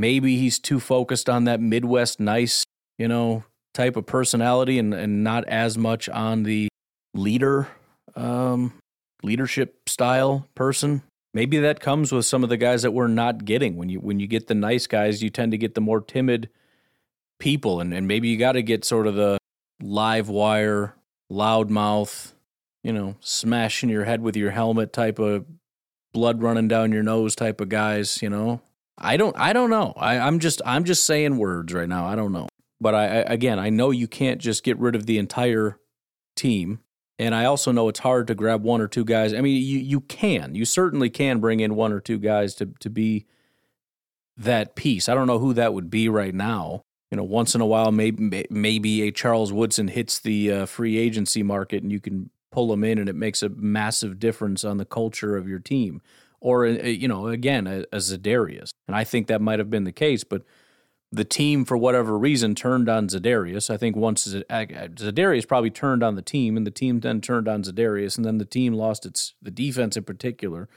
maybe 0.00 0.36
he's 0.36 0.58
too 0.58 0.80
focused 0.80 1.28
on 1.28 1.44
that 1.44 1.60
midwest 1.60 2.20
nice 2.20 2.64
you 2.98 3.08
know 3.08 3.44
type 3.74 3.96
of 3.96 4.06
personality 4.06 4.78
and, 4.78 4.94
and 4.94 5.22
not 5.22 5.44
as 5.48 5.76
much 5.76 6.08
on 6.08 6.44
the 6.44 6.68
leader 7.14 7.68
um, 8.16 8.72
leadership 9.22 9.88
style 9.88 10.48
person. 10.54 11.02
Maybe 11.34 11.58
that 11.58 11.80
comes 11.80 12.12
with 12.12 12.24
some 12.24 12.42
of 12.42 12.48
the 12.48 12.56
guys 12.56 12.82
that 12.82 12.92
we're 12.92 13.08
not 13.08 13.44
getting. 13.44 13.76
When 13.76 13.90
you 13.90 14.00
when 14.00 14.20
you 14.20 14.26
get 14.26 14.46
the 14.46 14.54
nice 14.54 14.86
guys, 14.86 15.22
you 15.22 15.28
tend 15.28 15.52
to 15.52 15.58
get 15.58 15.74
the 15.74 15.82
more 15.82 16.00
timid 16.00 16.48
people, 17.38 17.80
and, 17.80 17.92
and 17.92 18.08
maybe 18.08 18.28
you 18.28 18.38
got 18.38 18.52
to 18.52 18.62
get 18.62 18.84
sort 18.84 19.06
of 19.06 19.14
the 19.14 19.36
live 19.82 20.30
wire, 20.30 20.94
loudmouth, 21.30 22.32
you 22.82 22.92
know, 22.92 23.16
smashing 23.20 23.90
your 23.90 24.04
head 24.04 24.22
with 24.22 24.36
your 24.36 24.52
helmet 24.52 24.94
type 24.94 25.18
of 25.18 25.44
blood 26.14 26.42
running 26.42 26.68
down 26.68 26.92
your 26.92 27.02
nose 27.02 27.36
type 27.36 27.60
of 27.60 27.68
guys. 27.68 28.22
You 28.22 28.30
know, 28.30 28.62
I 28.98 29.16
don't 29.16 29.36
I 29.38 29.52
don't 29.52 29.70
know. 29.70 29.92
I, 29.96 30.18
I'm 30.18 30.38
just 30.38 30.62
I'm 30.64 30.84
just 30.84 31.04
saying 31.04 31.36
words 31.36 31.72
right 31.72 31.88
now. 31.88 32.06
I 32.06 32.16
don't 32.16 32.32
know. 32.32 32.48
But 32.80 32.94
I, 32.94 33.04
I 33.04 33.20
again, 33.32 33.58
I 33.58 33.70
know 33.70 33.90
you 33.90 34.08
can't 34.08 34.40
just 34.40 34.64
get 34.64 34.78
rid 34.78 34.94
of 34.94 35.06
the 35.06 35.18
entire 35.18 35.78
team. 36.34 36.80
And 37.18 37.34
I 37.34 37.46
also 37.46 37.72
know 37.72 37.88
it's 37.88 38.00
hard 38.00 38.26
to 38.26 38.34
grab 38.34 38.62
one 38.62 38.82
or 38.82 38.88
two 38.88 39.04
guys. 39.04 39.32
I 39.32 39.40
mean, 39.40 39.56
you 39.62 39.78
you 39.78 40.00
can. 40.00 40.54
You 40.54 40.64
certainly 40.64 41.08
can 41.08 41.40
bring 41.40 41.60
in 41.60 41.74
one 41.74 41.92
or 41.92 42.00
two 42.00 42.18
guys 42.18 42.54
to 42.56 42.66
to 42.80 42.90
be 42.90 43.26
that 44.36 44.76
piece. 44.76 45.08
I 45.08 45.14
don't 45.14 45.26
know 45.26 45.38
who 45.38 45.54
that 45.54 45.72
would 45.72 45.90
be 45.90 46.08
right 46.08 46.34
now. 46.34 46.82
You 47.10 47.16
know, 47.16 47.24
once 47.24 47.54
in 47.54 47.60
a 47.60 47.66
while, 47.66 47.92
maybe 47.92 48.46
maybe 48.50 49.02
a 49.02 49.12
Charles 49.12 49.52
Woodson 49.52 49.88
hits 49.88 50.18
the 50.18 50.52
uh, 50.52 50.66
free 50.66 50.98
agency 50.98 51.42
market, 51.42 51.82
and 51.82 51.90
you 51.90 52.00
can 52.00 52.30
pull 52.50 52.72
him 52.72 52.84
in, 52.84 52.98
and 52.98 53.08
it 53.08 53.14
makes 53.14 53.42
a 53.42 53.48
massive 53.48 54.18
difference 54.18 54.64
on 54.64 54.76
the 54.76 54.84
culture 54.84 55.36
of 55.36 55.48
your 55.48 55.58
team. 55.58 56.02
Or 56.40 56.66
uh, 56.66 56.70
you 56.70 57.08
know, 57.08 57.28
again, 57.28 57.66
a, 57.66 57.80
a 57.92 57.96
Za'Darius, 57.96 58.70
and 58.86 58.96
I 58.96 59.04
think 59.04 59.26
that 59.26 59.40
might 59.40 59.58
have 59.58 59.70
been 59.70 59.84
the 59.84 59.92
case, 59.92 60.24
but 60.24 60.42
the 61.12 61.24
team, 61.24 61.64
for 61.64 61.76
whatever 61.76 62.18
reason, 62.18 62.54
turned 62.54 62.88
on 62.88 63.08
Za'Darius. 63.08 63.70
I 63.70 63.76
think 63.76 63.96
once 63.96 64.26
Za'Darius 64.26 65.48
probably 65.48 65.70
turned 65.70 66.02
on 66.02 66.14
the 66.14 66.22
team, 66.22 66.56
and 66.56 66.66
the 66.66 66.70
team 66.70 67.00
then 67.00 67.20
turned 67.20 67.48
on 67.48 67.62
Za'Darius, 67.62 68.16
and 68.16 68.24
then 68.24 68.38
the 68.38 68.44
team 68.44 68.74
lost 68.74 69.06
its 69.06 69.34
the 69.40 69.50
defense 69.50 69.96
in 69.96 70.04
particular 70.04 70.68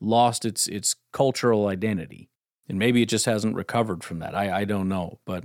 lost 0.00 0.44
its 0.44 0.66
its 0.68 0.96
cultural 1.12 1.66
identity, 1.66 2.28
and 2.68 2.78
maybe 2.78 3.02
it 3.02 3.08
just 3.08 3.26
hasn't 3.26 3.56
recovered 3.56 4.04
from 4.04 4.18
that. 4.20 4.34
I 4.34 4.60
I 4.60 4.64
don't 4.64 4.88
know, 4.88 5.18
but 5.24 5.44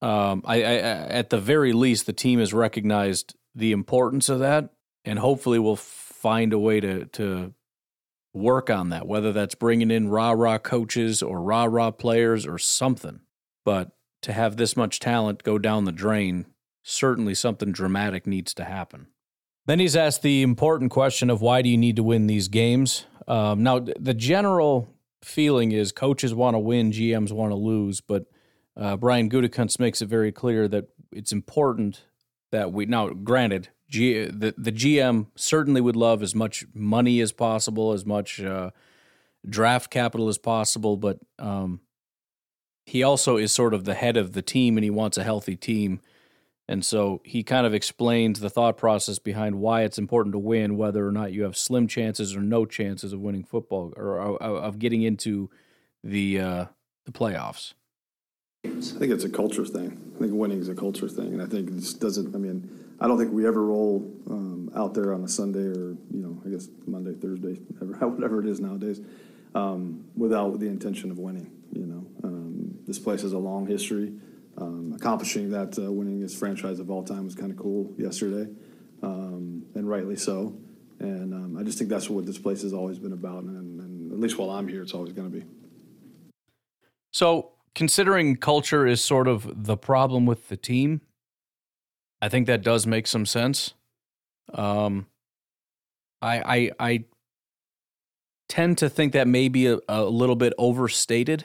um, 0.00 0.42
I, 0.44 0.62
I 0.62 0.76
at 0.76 1.30
the 1.30 1.40
very 1.40 1.72
least, 1.72 2.06
the 2.06 2.12
team 2.12 2.38
has 2.38 2.52
recognized 2.52 3.34
the 3.54 3.72
importance 3.72 4.28
of 4.28 4.38
that, 4.40 4.70
and 5.04 5.18
hopefully 5.18 5.58
will 5.58 5.76
find 5.76 6.52
a 6.52 6.58
way 6.58 6.80
to 6.80 7.06
to 7.06 7.54
work 8.32 8.70
on 8.70 8.90
that, 8.90 9.06
whether 9.06 9.32
that's 9.32 9.54
bringing 9.54 9.90
in 9.90 10.08
rah 10.08 10.32
rah 10.32 10.58
coaches 10.58 11.22
or 11.22 11.40
rah 11.40 11.64
rah 11.64 11.90
players 11.90 12.46
or 12.46 12.58
something. 12.58 13.20
But 13.64 13.90
to 14.22 14.32
have 14.32 14.56
this 14.56 14.76
much 14.76 15.00
talent 15.00 15.42
go 15.42 15.58
down 15.58 15.84
the 15.84 15.92
drain, 15.92 16.46
certainly 16.82 17.34
something 17.34 17.72
dramatic 17.72 18.26
needs 18.26 18.54
to 18.54 18.64
happen. 18.64 19.08
Then 19.66 19.80
he's 19.80 19.96
asked 19.96 20.22
the 20.22 20.42
important 20.42 20.90
question 20.90 21.28
of 21.28 21.42
why 21.42 21.62
do 21.62 21.68
you 21.68 21.76
need 21.76 21.96
to 21.96 22.02
win 22.02 22.26
these 22.26 22.48
games? 22.48 23.04
Um, 23.26 23.62
now, 23.62 23.80
the 23.80 24.14
general 24.14 24.88
feeling 25.22 25.72
is 25.72 25.92
coaches 25.92 26.34
want 26.34 26.54
to 26.54 26.58
win, 26.58 26.90
GMs 26.90 27.32
want 27.32 27.50
to 27.50 27.56
lose, 27.56 28.00
but 28.00 28.24
uh, 28.76 28.96
Brian 28.96 29.28
Gutekunst 29.28 29.78
makes 29.78 30.00
it 30.00 30.06
very 30.08 30.32
clear 30.32 30.68
that 30.68 30.86
it's 31.12 31.32
important 31.32 32.04
that 32.52 32.72
we 32.72 32.86
now, 32.86 33.08
granted, 33.08 33.68
G, 33.88 34.24
the 34.24 34.54
the 34.56 34.72
GM 34.72 35.26
certainly 35.34 35.80
would 35.80 35.96
love 35.96 36.22
as 36.22 36.34
much 36.34 36.66
money 36.74 37.20
as 37.20 37.32
possible, 37.32 37.92
as 37.92 38.04
much 38.04 38.40
uh, 38.40 38.70
draft 39.48 39.90
capital 39.90 40.28
as 40.28 40.38
possible, 40.38 40.96
but 40.96 41.18
um, 41.38 41.80
he 42.84 43.02
also 43.02 43.36
is 43.36 43.52
sort 43.52 43.74
of 43.74 43.84
the 43.84 43.94
head 43.94 44.16
of 44.16 44.32
the 44.32 44.42
team, 44.42 44.76
and 44.76 44.84
he 44.84 44.90
wants 44.90 45.16
a 45.18 45.24
healthy 45.24 45.56
team. 45.56 46.00
And 46.70 46.84
so 46.84 47.22
he 47.24 47.42
kind 47.42 47.66
of 47.66 47.72
explains 47.72 48.40
the 48.40 48.50
thought 48.50 48.76
process 48.76 49.18
behind 49.18 49.54
why 49.54 49.82
it's 49.82 49.96
important 49.96 50.34
to 50.34 50.38
win, 50.38 50.76
whether 50.76 51.06
or 51.06 51.12
not 51.12 51.32
you 51.32 51.44
have 51.44 51.56
slim 51.56 51.86
chances 51.86 52.36
or 52.36 52.40
no 52.40 52.66
chances 52.66 53.14
of 53.14 53.20
winning 53.20 53.42
football 53.42 53.94
or, 53.96 54.18
of 54.42 54.78
getting 54.78 55.00
into 55.00 55.48
the 56.04 56.40
uh, 56.40 56.64
the 57.06 57.12
playoffs. 57.12 57.72
I 58.66 58.70
think 58.70 59.12
it's 59.12 59.24
a 59.24 59.30
culture 59.30 59.64
thing. 59.64 60.12
I 60.16 60.18
think 60.18 60.32
winning 60.34 60.60
is 60.60 60.68
a 60.68 60.74
culture 60.74 61.08
thing, 61.08 61.32
and 61.32 61.40
I 61.40 61.46
think 61.46 61.70
this 61.70 61.94
doesn't. 61.94 62.34
I 62.34 62.38
mean, 62.38 62.68
I 63.00 63.06
don't 63.06 63.18
think 63.18 63.32
we 63.32 63.46
ever 63.46 63.64
roll 63.64 64.12
um, 64.28 64.70
out 64.74 64.94
there 64.94 65.14
on 65.14 65.22
a 65.22 65.28
Sunday 65.28 65.60
or 65.60 65.96
you 66.10 66.22
know, 66.22 66.42
I 66.44 66.48
guess 66.48 66.68
Monday, 66.86 67.14
Thursday, 67.14 67.54
whatever, 67.78 68.08
whatever 68.14 68.40
it 68.40 68.46
is 68.46 68.60
nowadays, 68.60 69.00
um, 69.54 70.04
without 70.16 70.58
the 70.58 70.66
intention 70.66 71.10
of 71.10 71.18
winning. 71.18 71.50
You 71.72 71.86
know, 71.86 72.06
um, 72.24 72.78
this 72.86 72.98
place 72.98 73.22
has 73.22 73.32
a 73.32 73.38
long 73.38 73.66
history. 73.66 74.12
Um, 74.56 74.92
accomplishing 74.96 75.50
that 75.50 75.78
uh, 75.78 75.92
winning 75.92 76.20
this 76.20 76.36
franchise 76.36 76.80
of 76.80 76.90
all 76.90 77.04
time 77.04 77.24
was 77.24 77.36
kind 77.36 77.52
of 77.52 77.56
cool 77.56 77.94
yesterday, 77.96 78.50
um, 79.04 79.64
and 79.76 79.88
rightly 79.88 80.16
so. 80.16 80.56
And 80.98 81.32
um, 81.32 81.56
I 81.56 81.62
just 81.62 81.78
think 81.78 81.88
that's 81.88 82.10
what 82.10 82.26
this 82.26 82.38
place 82.38 82.62
has 82.62 82.72
always 82.72 82.98
been 82.98 83.12
about, 83.12 83.44
and, 83.44 83.80
and 83.80 84.12
at 84.12 84.18
least 84.18 84.36
while 84.36 84.50
I'm 84.50 84.66
here, 84.66 84.82
it's 84.82 84.94
always 84.94 85.12
going 85.12 85.30
to 85.30 85.38
be. 85.38 85.44
So 87.12 87.52
considering 87.76 88.34
culture 88.34 88.84
is 88.84 89.00
sort 89.00 89.28
of 89.28 89.64
the 89.64 89.76
problem 89.76 90.26
with 90.26 90.48
the 90.48 90.56
team, 90.56 91.02
I 92.20 92.28
think 92.28 92.46
that 92.46 92.62
does 92.62 92.86
make 92.86 93.06
some 93.06 93.26
sense. 93.26 93.74
Um, 94.52 95.06
I 96.20 96.40
I 96.40 96.70
I 96.80 97.04
tend 98.48 98.78
to 98.78 98.88
think 98.88 99.12
that 99.12 99.28
may 99.28 99.48
be 99.48 99.66
a, 99.66 99.78
a 99.88 100.04
little 100.04 100.36
bit 100.36 100.52
overstated. 100.58 101.44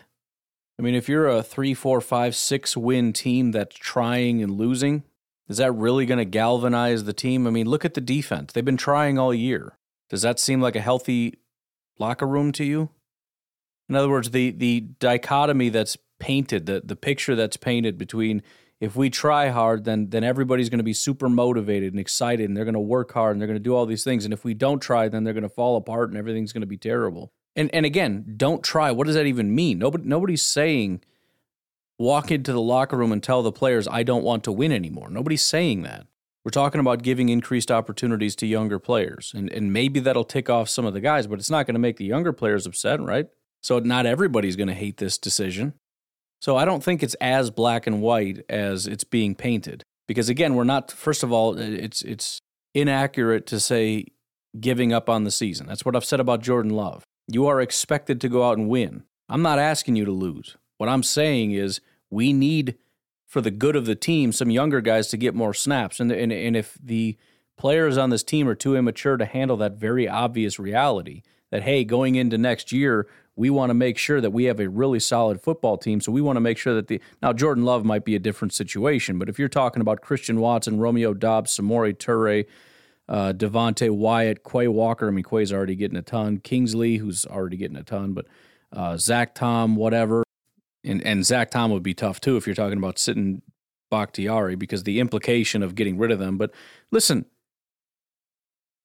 I 0.80 0.82
mean, 0.82 0.96
if 0.96 1.08
you're 1.08 1.28
a 1.28 1.44
three, 1.44 1.74
four, 1.74 2.02
five, 2.02 2.36
six 2.36 2.76
win 2.76 3.14
team 3.14 3.52
that's 3.52 3.76
trying 3.76 4.42
and 4.42 4.58
losing, 4.58 5.04
is 5.48 5.58
that 5.58 5.72
really 5.74 6.06
going 6.06 6.18
to 6.18 6.26
galvanize 6.26 7.04
the 7.04 7.14
team? 7.14 7.46
I 7.46 7.52
mean, 7.52 7.70
look 7.70 7.86
at 7.86 7.94
the 7.94 8.02
defense. 8.02 8.54
They've 8.54 8.66
been 8.66 8.78
trying 8.78 9.20
all 9.20 9.34
year. 9.34 9.78
Does 10.10 10.24
that 10.24 10.40
seem 10.40 10.62
like 10.62 10.76
a 10.76 10.82
healthy 10.82 11.40
locker 12.00 12.26
room 12.26 12.52
to 12.54 12.64
you? 12.64 12.90
In 13.90 13.96
other 13.96 14.10
words, 14.10 14.32
the 14.32 14.52
the 14.52 14.82
dichotomy 15.00 15.70
that's 15.70 15.98
painted, 16.20 16.66
the 16.66 16.82
the 16.84 16.96
picture 16.96 17.36
that's 17.36 17.58
painted 17.58 17.98
between 17.98 18.42
if 18.84 18.98
we 18.98 19.10
try 19.10 19.48
hard, 19.48 19.86
then 19.86 20.10
then 20.10 20.26
everybody's 20.26 20.70
going 20.70 20.80
to 20.80 20.84
be 20.84 20.92
super 20.94 21.30
motivated 21.30 21.94
and 21.94 22.00
excited, 22.02 22.50
and 22.50 22.58
they're 22.58 22.66
going 22.66 22.74
to 22.74 22.82
work 22.82 23.14
hard 23.14 23.32
and 23.32 23.42
they're 23.42 23.48
going 23.48 23.56
to 23.56 23.64
do 23.64 23.74
all 23.74 23.86
these 23.86 24.04
things. 24.04 24.26
And 24.26 24.34
if 24.34 24.44
we 24.44 24.54
don't 24.54 24.82
try, 24.82 25.08
then 25.08 25.24
they're 25.24 25.34
going 25.34 25.44
to 25.44 25.50
fall 25.50 25.78
apart 25.78 26.10
and 26.10 26.18
everything's 26.18 26.52
going 26.52 26.62
to 26.62 26.68
be 26.68 26.76
terrible. 26.76 27.32
And 27.56 27.74
and 27.74 27.86
again, 27.86 28.34
don't 28.36 28.62
try. 28.62 28.92
What 28.92 29.08
does 29.08 29.16
that 29.16 29.26
even 29.26 29.56
mean? 29.56 29.80
Nobody 29.80 30.04
nobody's 30.04 30.42
saying 30.42 31.02
walk 31.98 32.30
into 32.30 32.52
the 32.52 32.60
locker 32.60 32.98
room 32.98 33.14
and 33.14 33.24
tell 33.24 33.42
the 33.42 33.54
players 33.54 33.88
I 33.88 34.04
don't 34.04 34.24
want 34.24 34.44
to 34.44 34.52
win 34.52 34.74
anymore. 34.74 35.10
Nobody's 35.10 35.46
saying 35.46 35.84
that. 35.84 36.06
We're 36.44 36.52
talking 36.52 36.82
about 36.82 37.04
giving 37.04 37.30
increased 37.30 37.72
opportunities 37.72 38.36
to 38.38 38.46
younger 38.46 38.80
players. 38.80 39.32
And, 39.34 39.50
and 39.50 39.72
maybe 39.72 40.02
that'll 40.02 40.26
tick 40.26 40.50
off 40.50 40.68
some 40.68 40.84
of 40.84 40.94
the 40.94 41.00
guys, 41.00 41.26
but 41.26 41.40
it's 41.40 41.50
not 41.50 41.66
going 41.66 41.76
to 41.76 41.80
make 41.80 41.96
the 41.96 42.06
younger 42.06 42.34
players 42.34 42.66
upset, 42.66 43.00
right? 43.00 43.28
So 43.62 43.80
not 43.80 44.06
everybody's 44.06 44.58
going 44.58 44.68
to 44.68 44.74
hate 44.74 44.98
this 44.98 45.18
decision. 45.18 45.76
So 46.44 46.58
I 46.58 46.66
don't 46.66 46.84
think 46.84 47.02
it's 47.02 47.14
as 47.22 47.52
black 47.52 47.88
and 47.88 48.02
white 48.02 48.44
as 48.50 48.86
it's 48.86 49.06
being 49.06 49.34
painted. 49.34 49.82
Because 50.10 50.28
again, 50.28 50.56
we're 50.56 50.66
not 50.66 50.92
first 50.92 51.24
of 51.24 51.32
all, 51.32 51.58
it's 51.58 52.02
it's 52.02 52.42
inaccurate 52.74 53.48
to 53.48 53.62
say 53.62 54.08
giving 54.60 54.92
up 54.92 55.08
on 55.08 55.24
the 55.24 55.32
season. 55.32 55.68
That's 55.68 55.86
what 55.86 55.96
I've 55.96 56.04
said 56.04 56.20
about 56.20 56.42
Jordan 56.42 56.74
Love. 56.74 57.06
You 57.30 57.48
are 57.48 57.62
expected 57.62 58.20
to 58.20 58.28
go 58.28 58.44
out 58.44 58.58
and 58.58 58.68
win. 58.68 59.04
I'm 59.30 59.42
not 59.42 59.58
asking 59.58 59.96
you 59.96 60.04
to 60.04 60.12
lose. 60.12 60.58
What 60.80 60.90
I'm 60.90 61.02
saying 61.02 61.54
is 61.54 61.80
we 62.10 62.34
need 62.34 62.76
for 63.26 63.40
the 63.40 63.50
good 63.50 63.78
of 63.78 63.86
the 63.86 63.96
team, 63.96 64.34
some 64.34 64.50
younger 64.50 64.82
guys 64.82 65.08
to 65.08 65.18
get 65.18 65.34
more 65.34 65.54
snaps. 65.54 66.02
And, 66.02 66.12
and, 66.12 66.34
and 66.34 66.58
if 66.58 66.78
the 66.84 67.16
players 67.56 67.98
on 67.98 68.10
this 68.10 68.22
team 68.22 68.50
are 68.50 68.56
too 68.56 68.76
immature 68.76 69.16
to 69.16 69.26
handle 69.26 69.56
that 69.58 69.78
very 69.78 70.10
obvious 70.10 70.60
reality 70.60 71.22
that, 71.52 71.64
hey, 71.64 71.86
going 71.86 72.16
into 72.16 72.38
next 72.38 72.74
year, 72.74 73.08
we 73.36 73.50
want 73.50 73.70
to 73.70 73.74
make 73.74 73.98
sure 73.98 74.22
that 74.22 74.32
we 74.32 74.46
have 74.46 74.60
a 74.60 74.70
really 74.70 75.00
solid 75.00 75.42
football 75.42 75.78
team. 75.78 76.00
So 76.02 76.12
we 76.12 76.22
want 76.22 76.36
to 76.38 76.42
make 76.42 76.58
sure 76.58 76.76
that 76.76 76.88
the 76.88 77.02
now 77.22 77.34
Jordan 77.34 77.66
Love 77.66 77.84
might 77.84 78.06
be 78.06 78.16
a 78.16 78.20
different 78.20 78.54
situation, 78.54 79.18
but 79.18 79.30
if 79.30 79.40
you're 79.40 79.50
talking 79.50 79.82
about 79.82 80.02
Christian 80.02 80.40
Watson, 80.40 80.80
Romeo 80.80 81.14
Doubs, 81.14 81.56
Samori 81.58 81.98
Toure, 81.98 82.46
uh, 83.10 83.34
Devonte 83.34 83.90
Wyatt, 83.90 84.44
Quay 84.44 84.68
Walker, 84.68 85.08
I 85.08 85.12
mean 85.12 85.24
Quay's 85.24 85.52
already 85.52 85.76
getting 85.76 85.98
a 85.98 86.02
ton, 86.02 86.38
Kingsley, 86.38 86.98
who's 86.98 87.26
already 87.26 87.58
getting 87.58 87.78
a 87.78 87.84
ton, 87.84 88.14
but 88.14 88.28
uh, 88.72 88.98
Zach 88.98 89.36
Tom, 89.36 89.76
whatever, 89.76 90.24
and 90.84 91.02
and 91.06 91.26
Zach 91.26 91.52
Tom 91.52 91.72
would 91.72 91.84
be 91.84 91.94
tough 91.94 92.22
too 92.22 92.38
if 92.38 92.46
you're 92.46 92.56
talking 92.56 92.78
about 92.78 93.00
sitting 93.00 93.42
Bakhtiari 93.90 94.56
because 94.56 94.84
the 94.84 95.00
implication 95.00 95.62
of 95.62 95.76
getting 95.76 95.98
rid 95.98 96.12
of 96.12 96.20
them. 96.20 96.38
But 96.38 96.52
listen, 96.92 97.26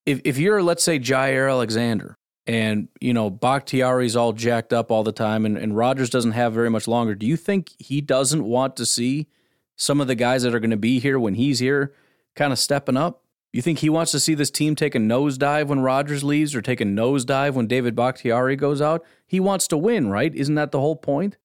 if 0.05 0.21
if 0.25 0.39
you're 0.39 0.63
let's 0.63 0.83
say 0.83 0.99
Jaire 0.99 1.51
Alexander 1.51 2.18
and 2.49 2.89
you 3.01 3.13
know 3.13 3.29
Bakhtiari's 3.31 4.17
all 4.17 4.33
jacked 4.33 4.73
up 4.73 4.91
all 4.91 5.05
the 5.05 5.13
time 5.13 5.45
and, 5.45 5.57
and 5.57 5.77
Rodgers 5.77 6.11
doesn't 6.11 6.33
have 6.33 6.55
very 6.55 6.71
much 6.71 6.89
longer, 6.89 7.15
do 7.15 7.27
you 7.27 7.37
think 7.37 7.71
he 7.79 8.01
doesn't 8.01 8.43
want 8.43 8.75
to 8.77 8.87
see 8.87 9.29
some 9.77 10.01
of 10.01 10.09
the 10.09 10.17
guys 10.17 10.43
that 10.43 10.55
are 10.55 10.61
going 10.61 10.71
to 10.71 10.77
be 10.77 10.99
here 10.99 11.21
when 11.21 11.35
he's 11.35 11.61
here 11.61 11.95
kind 12.35 12.53
of 12.53 12.59
stepping 12.59 12.97
up? 12.97 13.23
You 13.53 13.63
think 13.63 13.79
he 13.79 13.91
wants 13.91 14.13
to 14.13 14.21
see 14.21 14.35
this 14.35 14.51
team 14.51 14.75
take 14.75 14.95
a 14.95 14.99
nosedive 14.99 15.69
when 15.69 15.81
Rodgers 15.81 16.25
leaves 16.25 16.55
or 16.55 16.63
take 16.63 16.81
a 16.81 16.85
nosedive 16.85 17.53
when 17.53 17.67
David 17.67 17.95
Bakhtiari 17.95 18.57
goes 18.57 18.81
out? 18.81 19.05
He 19.27 19.41
wants 19.41 19.69
to 19.69 19.79
win, 19.79 20.09
right? 20.09 20.35
Isn't 20.35 20.55
that 20.57 20.71
the 20.71 20.81
whole 20.81 20.97
point? 20.97 21.37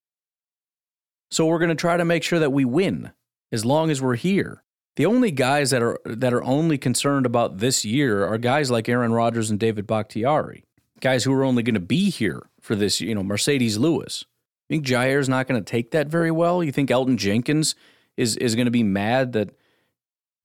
So 1.31 1.45
we're 1.45 1.59
going 1.59 1.69
to 1.69 1.75
try 1.75 1.97
to 1.97 2.05
make 2.05 2.23
sure 2.23 2.39
that 2.39 2.51
we 2.51 2.65
win 2.65 3.11
as 3.51 3.65
long 3.65 3.89
as 3.89 4.01
we're 4.01 4.15
here. 4.15 4.63
The 4.95 5.05
only 5.05 5.31
guys 5.31 5.71
that 5.71 5.81
are 5.81 5.99
that 6.05 6.33
are 6.33 6.43
only 6.43 6.77
concerned 6.77 7.25
about 7.25 7.57
this 7.57 7.83
year 7.83 8.25
are 8.27 8.37
guys 8.37 8.69
like 8.69 8.87
Aaron 8.87 9.13
Rodgers 9.13 9.49
and 9.49 9.59
David 9.59 9.87
Bakhtiari, 9.87 10.65
guys 10.99 11.23
who 11.23 11.33
are 11.33 11.43
only 11.43 11.63
going 11.63 11.73
to 11.73 11.79
be 11.79 12.09
here 12.09 12.43
for 12.61 12.75
this. 12.75 13.01
You 13.01 13.15
know, 13.15 13.23
Marcedes 13.23 13.77
Lewis. 13.77 14.25
You 14.69 14.77
think 14.77 14.87
Jaire's 14.87 15.29
not 15.29 15.47
going 15.47 15.61
to 15.61 15.69
take 15.69 15.91
that 15.91 16.07
very 16.07 16.31
well? 16.31 16.63
You 16.63 16.71
think 16.71 16.89
Elgton 16.89 17.17
Jenkins 17.17 17.75
is 18.17 18.37
is 18.37 18.55
going 18.55 18.65
to 18.65 18.71
be 18.71 18.83
mad 18.83 19.33
that 19.33 19.49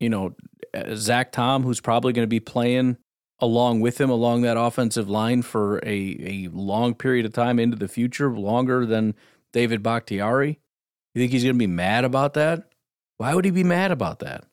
you 0.01 0.09
know 0.09 0.35
Zach 0.95 1.33
Tom, 1.33 1.63
who's 1.63 1.81
probably 1.81 2.13
going 2.13 2.25
to 2.25 2.29
be 2.29 2.41
playing 2.41 2.97
along 3.41 3.81
with 3.81 4.01
him 4.01 4.11
along 4.11 4.43
that 4.43 4.59
offensive 4.59 5.09
line 5.09 5.43
for 5.43 5.79
a 5.85 6.47
a 6.47 6.49
long 6.53 6.95
period 6.95 7.27
of 7.27 7.33
time 7.33 7.59
into 7.59 7.77
the 7.77 7.89
future, 7.89 8.31
longer 8.31 8.85
than 8.85 9.15
David 9.53 9.83
Bakhtiari? 9.83 10.59
You 11.15 11.23
think 11.23 11.33
he's 11.33 11.45
going 11.45 11.55
to 11.55 11.59
be 11.59 11.67
mad 11.67 12.05
about 12.05 12.35
that? 12.35 12.65
Why 13.17 13.35
would 13.35 13.45
he 13.45 13.51
be 13.51 13.65
mad 13.65 13.91
about 13.91 14.21
that? 14.21 14.45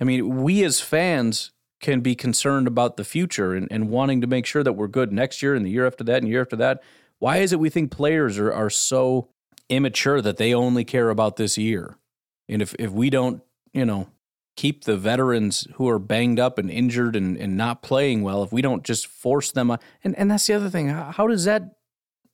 I 0.00 0.04
mean, 0.04 0.42
we 0.42 0.64
as 0.64 0.80
fans 0.80 1.52
can 1.86 2.00
be 2.00 2.16
concerned 2.16 2.66
about 2.66 2.96
the 2.96 3.04
future 3.04 3.54
and, 3.54 3.68
and 3.70 3.88
wanting 3.88 4.20
to 4.20 4.26
make 4.26 4.44
sure 4.44 4.64
that 4.64 4.72
we're 4.72 4.88
good 4.88 5.12
next 5.12 5.40
year 5.40 5.54
and 5.54 5.64
the 5.64 5.70
year 5.70 5.86
after 5.86 6.02
that 6.02 6.18
and 6.18 6.28
year 6.28 6.40
after 6.40 6.56
that. 6.56 6.82
Why 7.20 7.36
is 7.36 7.52
it 7.52 7.60
we 7.60 7.70
think 7.70 7.92
players 7.92 8.38
are, 8.38 8.52
are 8.52 8.70
so 8.70 9.28
immature 9.68 10.20
that 10.20 10.36
they 10.36 10.52
only 10.52 10.84
care 10.84 11.10
about 11.10 11.36
this 11.36 11.56
year? 11.56 11.96
And 12.48 12.60
if, 12.60 12.74
if 12.76 12.90
we 12.90 13.08
don't, 13.08 13.40
you 13.72 13.84
know, 13.84 14.08
keep 14.56 14.82
the 14.82 14.96
veterans 14.96 15.68
who 15.74 15.88
are 15.88 16.00
banged 16.00 16.40
up 16.40 16.58
and 16.58 16.72
injured 16.72 17.14
and, 17.14 17.36
and 17.36 17.56
not 17.56 17.82
playing 17.82 18.22
well, 18.22 18.42
if 18.42 18.52
we 18.52 18.62
don't 18.62 18.82
just 18.82 19.06
force 19.06 19.52
them, 19.52 19.70
and, 20.02 20.18
and 20.18 20.28
that's 20.28 20.48
the 20.48 20.54
other 20.54 20.68
thing, 20.68 20.88
how, 20.88 21.28
does 21.28 21.44
that 21.44 21.76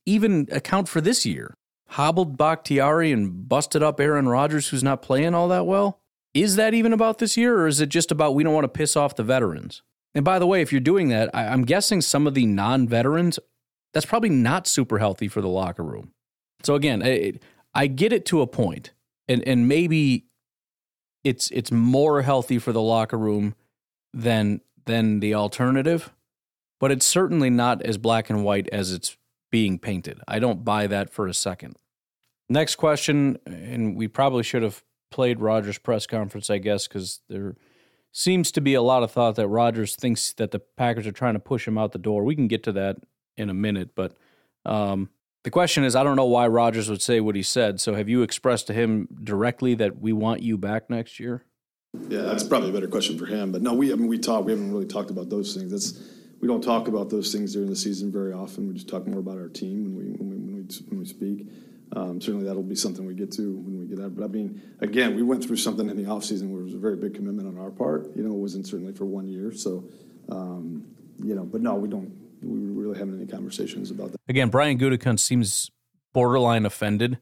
even 0.06 0.48
account 0.50 0.88
for 0.88 1.02
this 1.02 1.26
year? 1.26 1.54
hobbled 1.88 2.38
Bakhtiari 2.38 3.12
and 3.12 3.46
busted 3.50 3.82
up 3.82 4.00
Aaron 4.00 4.26
Rodgers, 4.26 4.68
who's 4.68 4.82
not 4.82 5.02
playing 5.02 5.34
all 5.34 5.48
that 5.48 5.66
well? 5.66 6.00
Is 6.34 6.56
that 6.56 6.74
even 6.74 6.92
about 6.92 7.18
this 7.18 7.36
year, 7.36 7.58
or 7.58 7.66
is 7.66 7.80
it 7.80 7.88
just 7.88 8.10
about 8.10 8.34
we 8.34 8.42
don't 8.42 8.54
want 8.54 8.64
to 8.64 8.68
piss 8.68 8.96
off 8.96 9.16
the 9.16 9.22
veterans? 9.22 9.82
And 10.14 10.24
by 10.24 10.38
the 10.38 10.46
way, 10.46 10.62
if 10.62 10.72
you're 10.72 10.80
doing 10.80 11.08
that, 11.08 11.30
I, 11.34 11.44
am 11.44 11.62
guessing 11.62 12.00
some 12.00 12.26
of 12.26 12.34
the 12.34 12.46
non 12.46 12.88
veterans, 12.88 13.38
that's 13.92 14.06
probably 14.06 14.30
not 14.30 14.66
super 14.66 14.98
healthy 14.98 15.28
for 15.28 15.40
the 15.40 15.48
locker 15.48 15.82
room. 15.82 16.12
So 16.62 16.74
again, 16.74 17.02
I, 17.02 17.34
I 17.74 17.86
get 17.86 18.12
it 18.12 18.24
to 18.26 18.40
a 18.40 18.46
point, 18.46 18.92
and, 19.28 19.46
and 19.46 19.68
maybe 19.68 20.26
it's 21.24 21.50
it's 21.50 21.70
more 21.70 22.22
healthy 22.22 22.58
for 22.58 22.72
the 22.72 22.80
locker 22.80 23.18
room 23.18 23.54
than 24.12 24.60
than 24.86 25.20
the 25.20 25.34
alternative, 25.34 26.12
but 26.80 26.90
it's 26.90 27.06
certainly 27.06 27.50
not 27.50 27.82
as 27.82 27.98
black 27.98 28.30
and 28.30 28.44
white 28.44 28.68
as 28.70 28.92
it's 28.92 29.16
being 29.50 29.78
painted. 29.78 30.20
I 30.26 30.38
don't 30.38 30.64
buy 30.64 30.86
that 30.86 31.10
for 31.10 31.26
a 31.26 31.34
second. 31.34 31.76
Next 32.48 32.76
question, 32.76 33.38
and 33.46 33.96
we 33.96 34.08
probably 34.08 34.42
should 34.42 34.62
have 34.62 34.82
played 35.12 35.40
Rodgers' 35.40 35.78
press 35.78 36.06
conference, 36.06 36.50
I 36.50 36.58
guess, 36.58 36.88
because 36.88 37.20
there 37.28 37.56
seems 38.10 38.50
to 38.52 38.60
be 38.60 38.74
a 38.74 38.82
lot 38.82 39.02
of 39.02 39.10
thought 39.10 39.36
that 39.36 39.48
Rodgers 39.48 39.94
thinks 39.94 40.32
that 40.34 40.50
the 40.50 40.58
Packers 40.58 41.06
are 41.06 41.12
trying 41.12 41.34
to 41.34 41.40
push 41.40 41.66
him 41.66 41.78
out 41.78 41.92
the 41.92 41.98
door. 41.98 42.24
We 42.24 42.34
can 42.34 42.48
get 42.48 42.62
to 42.64 42.72
that 42.72 42.96
in 43.36 43.48
a 43.48 43.54
minute, 43.54 43.94
but 43.94 44.16
um, 44.64 45.08
the 45.44 45.50
question 45.50 45.84
is, 45.84 45.96
I 45.96 46.04
don't 46.04 46.16
know 46.16 46.26
why 46.26 46.46
Rodgers 46.46 46.88
would 46.88 47.02
say 47.02 47.20
what 47.20 47.34
he 47.34 47.42
said. 47.42 47.80
So, 47.80 47.94
have 47.94 48.08
you 48.08 48.22
expressed 48.22 48.66
to 48.68 48.72
him 48.72 49.08
directly 49.22 49.74
that 49.74 50.00
we 50.00 50.12
want 50.12 50.42
you 50.42 50.56
back 50.56 50.88
next 50.88 51.18
year? 51.18 51.44
Yeah, 52.08 52.22
that's 52.22 52.44
probably 52.44 52.70
a 52.70 52.72
better 52.72 52.88
question 52.88 53.18
for 53.18 53.26
him. 53.26 53.52
But 53.52 53.62
no, 53.62 53.74
we 53.74 53.92
I 53.92 53.96
mean 53.96 54.08
we 54.08 54.18
talk. 54.18 54.44
We 54.44 54.52
haven't 54.52 54.72
really 54.72 54.86
talked 54.86 55.10
about 55.10 55.30
those 55.30 55.54
things. 55.54 55.72
That's 55.72 56.08
we 56.40 56.48
don't 56.48 56.62
talk 56.62 56.88
about 56.88 57.10
those 57.10 57.32
things 57.32 57.52
during 57.52 57.68
the 57.68 57.76
season 57.76 58.10
very 58.10 58.32
often. 58.32 58.68
We 58.68 58.74
just 58.74 58.88
talk 58.88 59.06
more 59.06 59.20
about 59.20 59.38
our 59.38 59.48
team 59.48 59.84
when 59.84 59.96
we 59.96 60.04
when 60.12 60.30
we 60.30 60.36
when 60.36 60.54
we, 60.56 60.86
when 60.88 60.98
we 61.00 61.04
speak. 61.06 61.48
Um, 61.94 62.20
certainly, 62.20 62.46
that'll 62.46 62.62
be 62.62 62.74
something 62.74 63.04
we 63.04 63.14
get 63.14 63.30
to 63.32 63.56
when 63.56 63.78
we 63.78 63.86
get 63.86 63.98
that. 63.98 64.16
But 64.16 64.24
I 64.24 64.28
mean, 64.28 64.62
again, 64.80 65.14
we 65.14 65.22
went 65.22 65.44
through 65.44 65.56
something 65.56 65.90
in 65.90 65.96
the 65.96 66.04
offseason 66.04 66.48
where 66.50 66.60
it 66.62 66.64
was 66.64 66.74
a 66.74 66.78
very 66.78 66.96
big 66.96 67.14
commitment 67.14 67.46
on 67.46 67.62
our 67.62 67.70
part. 67.70 68.16
You 68.16 68.22
know, 68.22 68.30
it 68.30 68.38
wasn't 68.38 68.66
certainly 68.66 68.94
for 68.94 69.04
one 69.04 69.26
year. 69.26 69.52
So, 69.52 69.84
um, 70.30 70.86
you 71.22 71.34
know, 71.34 71.44
but 71.44 71.60
no, 71.60 71.74
we 71.74 71.88
don't. 71.88 72.10
We 72.42 72.58
really 72.58 72.98
haven't 72.98 73.20
any 73.20 73.30
conversations 73.30 73.90
about 73.90 74.12
that. 74.12 74.20
Again, 74.28 74.48
Brian 74.48 74.78
Gutekunst 74.78 75.20
seems 75.20 75.70
borderline 76.12 76.66
offended. 76.66 77.18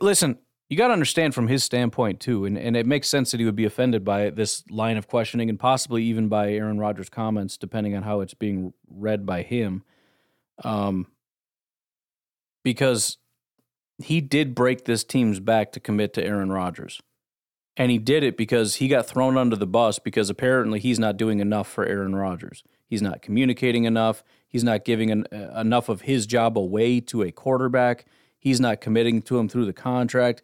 Listen, 0.00 0.38
you 0.72 0.78
got 0.78 0.86
to 0.86 0.94
understand 0.94 1.34
from 1.34 1.48
his 1.48 1.62
standpoint 1.62 2.18
too, 2.18 2.46
and, 2.46 2.56
and 2.56 2.76
it 2.76 2.86
makes 2.86 3.08
sense 3.08 3.30
that 3.32 3.40
he 3.40 3.44
would 3.44 3.56
be 3.56 3.66
offended 3.66 4.04
by 4.04 4.30
this 4.30 4.64
line 4.70 4.96
of 4.96 5.06
questioning 5.06 5.50
and 5.50 5.60
possibly 5.60 6.02
even 6.04 6.28
by 6.28 6.52
Aaron 6.52 6.78
Rodgers' 6.78 7.10
comments, 7.10 7.58
depending 7.58 7.94
on 7.94 8.04
how 8.04 8.20
it's 8.20 8.32
being 8.32 8.72
read 8.88 9.26
by 9.26 9.42
him. 9.42 9.84
Um, 10.64 11.08
because 12.62 13.18
he 14.04 14.20
did 14.20 14.54
break 14.54 14.84
this 14.84 15.04
team's 15.04 15.40
back 15.40 15.72
to 15.72 15.80
commit 15.80 16.12
to 16.14 16.24
Aaron 16.24 16.50
Rodgers. 16.52 17.00
And 17.76 17.90
he 17.90 17.98
did 17.98 18.22
it 18.22 18.36
because 18.36 18.76
he 18.76 18.88
got 18.88 19.06
thrown 19.06 19.38
under 19.38 19.56
the 19.56 19.66
bus 19.66 19.98
because 19.98 20.28
apparently 20.28 20.78
he's 20.78 20.98
not 20.98 21.16
doing 21.16 21.40
enough 21.40 21.68
for 21.68 21.86
Aaron 21.86 22.14
Rodgers. 22.14 22.62
He's 22.86 23.00
not 23.00 23.22
communicating 23.22 23.84
enough. 23.84 24.22
He's 24.46 24.64
not 24.64 24.84
giving 24.84 25.10
an, 25.10 25.26
uh, 25.32 25.58
enough 25.58 25.88
of 25.88 26.02
his 26.02 26.26
job 26.26 26.58
away 26.58 27.00
to 27.00 27.22
a 27.22 27.32
quarterback. 27.32 28.04
He's 28.38 28.60
not 28.60 28.82
committing 28.82 29.22
to 29.22 29.38
him 29.38 29.48
through 29.48 29.64
the 29.64 29.72
contract. 29.72 30.42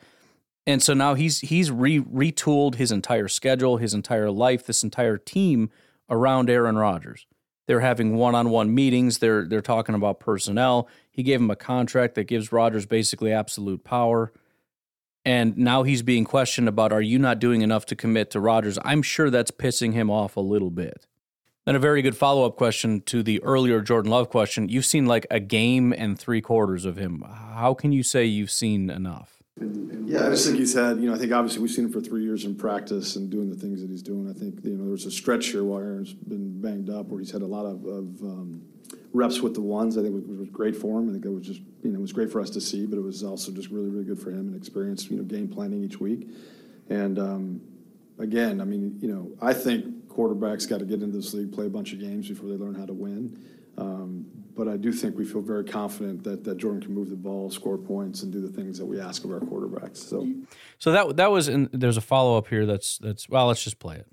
And 0.67 0.83
so 0.83 0.95
now 0.95 1.15
he's 1.15 1.41
he's 1.41 1.71
re, 1.71 2.01
retooled 2.01 2.77
his 2.77 2.93
entire 2.93 3.29
schedule, 3.29 3.77
his 3.77 3.93
entire 3.93 4.31
life, 4.31 4.65
this 4.65 4.83
entire 4.83 5.19
team 5.19 5.71
around 6.09 6.49
Aaron 6.49 6.77
Rodgers. 6.77 7.27
They're 7.69 7.81
having 7.81 8.17
one-on-one 8.17 8.75
meetings. 8.75 9.19
They're 9.19 9.47
they're 9.47 9.61
talking 9.61 9.95
about 9.95 10.21
personnel. 10.21 10.89
He 11.11 11.23
gave 11.23 11.39
him 11.39 11.51
a 11.51 11.57
contract 11.57 12.15
that 12.15 12.25
gives 12.25 12.51
Rodgers 12.51 12.87
basically 12.87 13.31
absolute 13.31 13.85
power. 13.85 14.33
And 15.23 15.59
now 15.59 15.83
he's 15.83 16.01
being 16.01 16.25
questioned 16.25 16.67
about 16.67 16.95
are 16.95 17.03
you 17.03 17.19
not 17.19 17.39
doing 17.39 17.61
enough 17.61 17.85
to 17.87 17.95
commit 17.95 18.31
to 18.31 18.41
Rodgers? 18.41 18.79
I'm 18.85 19.03
sure 19.03 19.29
that's 19.29 19.51
pissing 19.51 19.93
him 19.93 20.11
off 20.11 20.37
a 20.37 20.41
little 20.41 20.71
bit. 20.71 21.07
Then 21.67 21.77
a 21.77 21.79
very 21.79 22.01
good 22.01 22.17
follow-up 22.17 22.57
question 22.57 23.03
to 23.03 23.23
the 23.23 23.43
earlier 23.43 23.83
Jordan 23.83 24.11
Love 24.11 24.31
question. 24.31 24.71
You've 24.71 24.87
seen 24.87 25.05
like 25.05 25.27
a 25.31 25.39
game 25.39 25.93
and 25.93 26.19
three 26.19 26.41
quarters 26.41 26.87
of 26.87 26.97
him. 26.97 27.23
How 27.29 27.75
can 27.75 27.93
you 27.93 28.03
say 28.03 28.25
you've 28.25 28.51
seen 28.51 28.89
enough? 28.89 29.38
Yeah, 30.07 30.27
I 30.27 30.31
just 30.31 30.47
think 30.47 30.59
he's 30.59 30.75
had, 30.75 31.01
you 31.01 31.09
know, 31.09 31.15
I 31.15 31.19
think 31.19 31.33
obviously 31.33 31.61
we've 31.61 31.71
seen 31.71 31.87
him 31.87 31.93
for 31.93 32.01
three 32.01 32.23
years 32.23 32.45
in 32.45 32.55
practice 32.55 33.17
and 33.17 33.29
doing 33.29 33.51
the 33.51 33.57
things 33.57 33.81
that 33.83 33.91
he's 33.91 34.03
doing. 34.03 34.29
I 34.29 34.33
think, 34.33 34.65
you 34.65 34.77
know, 34.77 34.87
there's 34.87 35.07
a 35.07 35.11
stretch 35.11 35.49
here 35.49 35.65
where 35.65 35.85
Aaron's 35.85 36.15
been 36.15 36.61
banged 36.61 36.89
up 36.91 37.09
where 37.09 37.21
he's 37.21 37.31
had 37.31 37.43
a 37.43 37.47
lot 37.47 37.67
of, 37.67 37.85
of 37.85 38.23
um, 38.23 38.63
reps 39.13 39.41
with 39.41 39.55
the 39.55 39.61
ones. 39.61 39.99
I 39.99 40.03
think 40.03 40.15
it 40.15 40.39
was 40.39 40.49
great 40.49 40.77
for 40.77 40.99
him. 40.99 41.11
I 41.11 41.13
think 41.13 41.25
it 41.25 41.31
was 41.31 41.47
just, 41.47 41.61
you 41.83 41.91
know, 41.91 41.99
it 41.99 42.03
was 42.03 42.13
great 42.13 42.33
for 42.33 42.41
us 42.41 42.51
to 42.51 42.61
see, 42.61 42.87
but 42.87 42.97
it 42.97 43.03
was 43.03 43.23
also 43.23 43.53
just 43.53 43.69
really, 43.69 43.91
really 43.91 44.05
good 44.05 44.19
for 44.19 44.31
him 44.31 44.49
and 44.49 44.57
experience, 44.57 45.11
you 45.11 45.17
know, 45.19 45.25
game 45.25 45.49
planning 45.49 45.85
each 45.85 46.01
week. 46.01 46.29
And, 46.89 47.19
um, 47.19 47.61
again, 48.19 48.61
I 48.61 48.65
mean, 48.65 48.99
you 49.01 49.09
know, 49.13 49.31
I 49.43 49.53
think 49.53 50.09
quarterbacks 50.09 50.69
got 50.69 50.79
to 50.79 50.85
get 50.85 51.03
into 51.03 51.17
this 51.17 51.35
league, 51.35 51.53
play 51.53 51.67
a 51.67 51.71
bunch 51.71 51.93
of 51.93 52.01
games 52.01 52.29
before 52.29 52.49
they 52.49 52.57
learn 52.57 52.75
how 52.75 52.87
to 52.87 52.95
win. 52.95 53.39
Um, 53.77 54.27
but 54.59 54.67
I 54.67 54.77
do 54.77 54.93
think 54.93 55.17
we 55.17 55.25
feel 55.25 55.41
very 55.41 55.63
confident 55.63 56.25
that, 56.25 56.43
that 56.43 56.57
Jordan 56.57 56.83
can 56.83 56.93
move 56.93 57.11
the 57.11 57.17
ball, 57.17 57.49
score 57.49 57.79
points, 57.79 58.25
and 58.25 58.33
do 58.33 58.41
the 58.41 58.49
things 58.49 58.77
that 58.79 58.85
we 58.85 59.01
ask 59.01 59.23
of 59.23 59.31
our 59.31 59.39
quarterbacks. 59.39 59.99
So, 59.99 60.29
so 60.81 60.91
that 60.91 61.17
that 61.17 61.31
was. 61.31 61.49
In, 61.49 61.71
there's 61.73 61.97
a 61.97 62.01
follow 62.01 62.37
up 62.37 62.49
here. 62.49 62.67
That's 62.67 62.99
that's. 62.99 63.29
Well, 63.29 63.47
let's 63.47 63.63
just 63.63 63.79
play 63.79 63.97
it. 63.97 64.07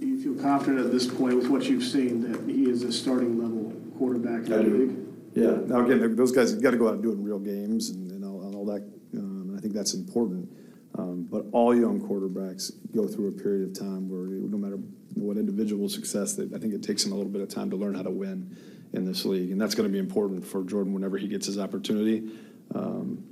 You 0.00 0.18
feel 0.18 0.42
confident 0.42 0.86
at 0.86 0.92
this 0.92 1.06
point 1.06 1.36
with 1.36 1.48
what 1.48 1.64
you've 1.64 1.84
seen 1.84 2.22
that 2.22 2.50
he 2.50 2.70
is 2.70 2.84
a 2.84 2.92
starting 2.92 3.38
level 3.38 3.70
quarterback 3.98 4.46
in 4.46 4.50
the 4.50 4.62
league? 4.62 4.96
Yeah. 5.34 5.58
Now 5.66 5.84
again, 5.84 6.16
those 6.16 6.32
guys 6.32 6.54
got 6.54 6.70
to 6.70 6.78
go 6.78 6.88
out 6.88 6.94
and 6.94 7.02
do 7.02 7.10
it 7.10 7.14
in 7.14 7.24
real 7.24 7.38
games 7.38 7.90
and, 7.90 8.10
and 8.12 8.24
all, 8.24 8.46
and 8.46 8.54
all 8.54 8.64
that. 8.66 8.82
Um, 9.14 9.48
and 9.50 9.58
I 9.58 9.60
think 9.60 9.74
that's 9.74 9.92
important. 9.92 10.48
Um, 10.96 11.26
but 11.30 11.46
all 11.52 11.74
young 11.74 12.00
quarterbacks 12.00 12.72
go 12.94 13.06
through 13.06 13.28
a 13.28 13.32
period 13.32 13.68
of 13.68 13.78
time 13.78 14.08
where 14.08 14.26
no 14.26 14.56
matter 14.56 14.78
what 15.14 15.36
individual 15.36 15.88
success, 15.88 16.34
they, 16.34 16.44
I 16.54 16.58
think 16.58 16.72
it 16.72 16.82
takes 16.82 17.02
them 17.04 17.12
a 17.12 17.16
little 17.16 17.32
bit 17.32 17.42
of 17.42 17.48
time 17.48 17.68
to 17.70 17.76
learn 17.76 17.94
how 17.94 18.02
to 18.02 18.10
win 18.10 18.56
in 18.92 19.04
this 19.04 19.24
league, 19.24 19.50
and 19.50 19.60
that's 19.60 19.74
going 19.74 19.88
to 19.88 19.92
be 19.92 19.98
important 19.98 20.46
for 20.46 20.62
Jordan 20.64 20.92
whenever 20.92 21.16
he 21.16 21.28
gets 21.28 21.46
his 21.46 21.58
opportunity. 21.58 22.30
Um, 22.74 23.24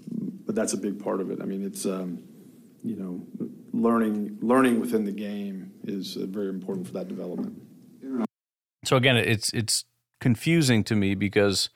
but 0.47 0.55
that's 0.55 0.73
a 0.73 0.77
big 0.79 1.03
part 1.03 1.21
of 1.21 1.31
it. 1.31 1.41
I 1.41 1.45
mean, 1.45 1.65
it's 1.65 1.87
um, 1.87 2.23
you 2.83 2.97
know, 2.97 3.49
learning 3.73 4.39
learning 4.41 4.81
within 4.81 5.05
the 5.05 5.13
game 5.13 5.73
is 5.85 6.17
uh, 6.17 6.27
very 6.27 6.49
important 6.49 6.87
for 6.87 6.93
that 6.95 7.09
development. 7.09 7.61
So 8.85 8.97
again, 8.97 9.17
it's 9.17 9.53
it's 9.53 9.85
confusing 10.21 10.85
to 10.85 10.97
me 10.97 11.15
because 11.15 11.71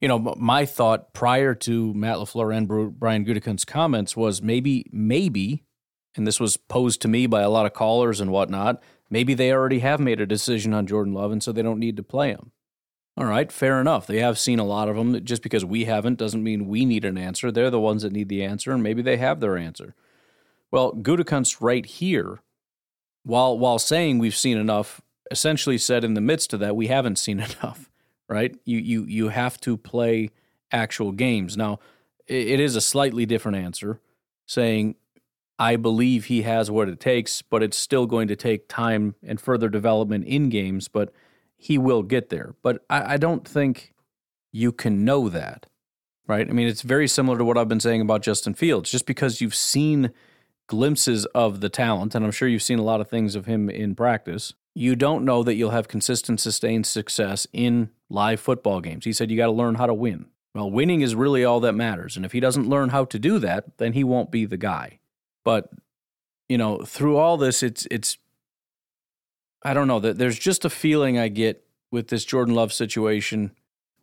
you 0.00 0.08
know 0.08 0.18
my 0.18 0.64
thought 0.64 1.12
prior 1.12 1.54
to 1.54 1.94
Matt 1.94 2.16
LaFleur 2.16 2.56
and 2.56 2.98
Brian 2.98 3.24
Gutekunst's 3.24 3.64
comments 3.64 4.16
was 4.16 4.42
maybe 4.42 4.86
maybe, 4.90 5.64
and 6.16 6.26
this 6.26 6.40
was 6.40 6.56
posed 6.56 7.02
to 7.02 7.08
me 7.08 7.26
by 7.26 7.42
a 7.42 7.50
lot 7.50 7.66
of 7.66 7.74
callers 7.74 8.20
and 8.20 8.30
whatnot. 8.30 8.82
Maybe 9.10 9.34
they 9.34 9.52
already 9.52 9.78
have 9.78 10.00
made 10.00 10.20
a 10.20 10.26
decision 10.26 10.74
on 10.74 10.86
Jordan 10.86 11.14
Love, 11.14 11.32
and 11.32 11.42
so 11.42 11.52
they 11.52 11.62
don't 11.62 11.78
need 11.78 11.96
to 11.96 12.02
play 12.02 12.30
him. 12.30 12.52
All 13.18 13.24
right, 13.24 13.50
fair 13.50 13.80
enough. 13.80 14.06
They 14.06 14.20
have 14.20 14.38
seen 14.38 14.60
a 14.60 14.64
lot 14.64 14.88
of 14.88 14.94
them. 14.94 15.24
Just 15.24 15.42
because 15.42 15.64
we 15.64 15.86
haven't 15.86 16.20
doesn't 16.20 16.44
mean 16.44 16.68
we 16.68 16.84
need 16.84 17.04
an 17.04 17.18
answer. 17.18 17.50
They're 17.50 17.68
the 17.68 17.80
ones 17.80 18.02
that 18.02 18.12
need 18.12 18.28
the 18.28 18.44
answer, 18.44 18.70
and 18.70 18.80
maybe 18.80 19.02
they 19.02 19.16
have 19.16 19.40
their 19.40 19.58
answer. 19.58 19.96
Well, 20.70 20.92
Gutekunst 20.92 21.56
right 21.60 21.84
here, 21.84 22.38
while 23.24 23.58
while 23.58 23.80
saying 23.80 24.20
we've 24.20 24.36
seen 24.36 24.56
enough, 24.56 25.00
essentially 25.32 25.78
said 25.78 26.04
in 26.04 26.14
the 26.14 26.20
midst 26.20 26.52
of 26.52 26.60
that 26.60 26.76
we 26.76 26.86
haven't 26.86 27.18
seen 27.18 27.40
enough. 27.40 27.90
Right? 28.28 28.56
You 28.64 28.78
you 28.78 29.04
you 29.06 29.28
have 29.30 29.60
to 29.62 29.76
play 29.76 30.30
actual 30.70 31.10
games. 31.10 31.56
Now, 31.56 31.80
it 32.28 32.60
is 32.60 32.76
a 32.76 32.80
slightly 32.80 33.26
different 33.26 33.58
answer, 33.58 34.00
saying 34.46 34.94
I 35.58 35.74
believe 35.74 36.26
he 36.26 36.42
has 36.42 36.70
what 36.70 36.88
it 36.88 37.00
takes, 37.00 37.42
but 37.42 37.64
it's 37.64 37.76
still 37.76 38.06
going 38.06 38.28
to 38.28 38.36
take 38.36 38.68
time 38.68 39.16
and 39.26 39.40
further 39.40 39.68
development 39.68 40.24
in 40.26 40.50
games. 40.50 40.86
But 40.86 41.12
he 41.58 41.76
will 41.76 42.02
get 42.02 42.30
there. 42.30 42.54
But 42.62 42.84
I, 42.88 43.14
I 43.14 43.16
don't 43.18 43.46
think 43.46 43.92
you 44.52 44.72
can 44.72 45.04
know 45.04 45.28
that, 45.28 45.66
right? 46.26 46.48
I 46.48 46.52
mean, 46.52 46.68
it's 46.68 46.82
very 46.82 47.08
similar 47.08 47.36
to 47.36 47.44
what 47.44 47.58
I've 47.58 47.68
been 47.68 47.80
saying 47.80 48.00
about 48.00 48.22
Justin 48.22 48.54
Fields. 48.54 48.90
Just 48.90 49.04
because 49.04 49.40
you've 49.40 49.54
seen 49.54 50.12
glimpses 50.68 51.26
of 51.26 51.60
the 51.60 51.68
talent, 51.68 52.14
and 52.14 52.24
I'm 52.24 52.30
sure 52.30 52.48
you've 52.48 52.62
seen 52.62 52.78
a 52.78 52.84
lot 52.84 53.00
of 53.00 53.10
things 53.10 53.34
of 53.34 53.46
him 53.46 53.68
in 53.68 53.94
practice, 53.94 54.54
you 54.74 54.94
don't 54.94 55.24
know 55.24 55.42
that 55.42 55.54
you'll 55.54 55.70
have 55.70 55.88
consistent, 55.88 56.40
sustained 56.40 56.86
success 56.86 57.46
in 57.52 57.90
live 58.08 58.38
football 58.38 58.80
games. 58.80 59.04
He 59.04 59.12
said 59.12 59.30
you 59.30 59.36
got 59.36 59.46
to 59.46 59.52
learn 59.52 59.74
how 59.74 59.86
to 59.86 59.94
win. 59.94 60.26
Well, 60.54 60.70
winning 60.70 61.00
is 61.00 61.14
really 61.14 61.44
all 61.44 61.60
that 61.60 61.74
matters. 61.74 62.16
And 62.16 62.24
if 62.24 62.32
he 62.32 62.40
doesn't 62.40 62.68
learn 62.68 62.90
how 62.90 63.04
to 63.06 63.18
do 63.18 63.38
that, 63.40 63.78
then 63.78 63.92
he 63.92 64.04
won't 64.04 64.30
be 64.30 64.44
the 64.44 64.56
guy. 64.56 65.00
But, 65.44 65.70
you 66.48 66.56
know, 66.56 66.78
through 66.78 67.16
all 67.16 67.36
this, 67.36 67.62
it's, 67.62 67.86
it's, 67.90 68.16
I 69.62 69.74
don't 69.74 69.88
know 69.88 70.00
that 70.00 70.18
there's 70.18 70.38
just 70.38 70.64
a 70.64 70.70
feeling 70.70 71.18
I 71.18 71.28
get 71.28 71.64
with 71.90 72.08
this 72.08 72.24
Jordan 72.24 72.54
Love 72.54 72.72
situation 72.72 73.52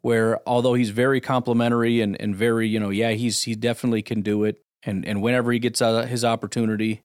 where 0.01 0.39
although 0.47 0.75
he's 0.75 0.91
very 0.91 1.19
complimentary 1.19 1.99
and, 2.01 2.19
and 2.21 2.35
very, 2.35 2.67
you 2.67 2.79
know, 2.79 2.91
yeah, 2.91 3.11
he's 3.11 3.43
he 3.43 3.55
definitely 3.55 4.01
can 4.01 4.21
do 4.21 4.43
it. 4.43 4.61
And 4.83 5.05
and 5.05 5.21
whenever 5.21 5.51
he 5.51 5.59
gets 5.59 5.81
uh, 5.81 6.03
his 6.03 6.23
opportunity, 6.23 7.01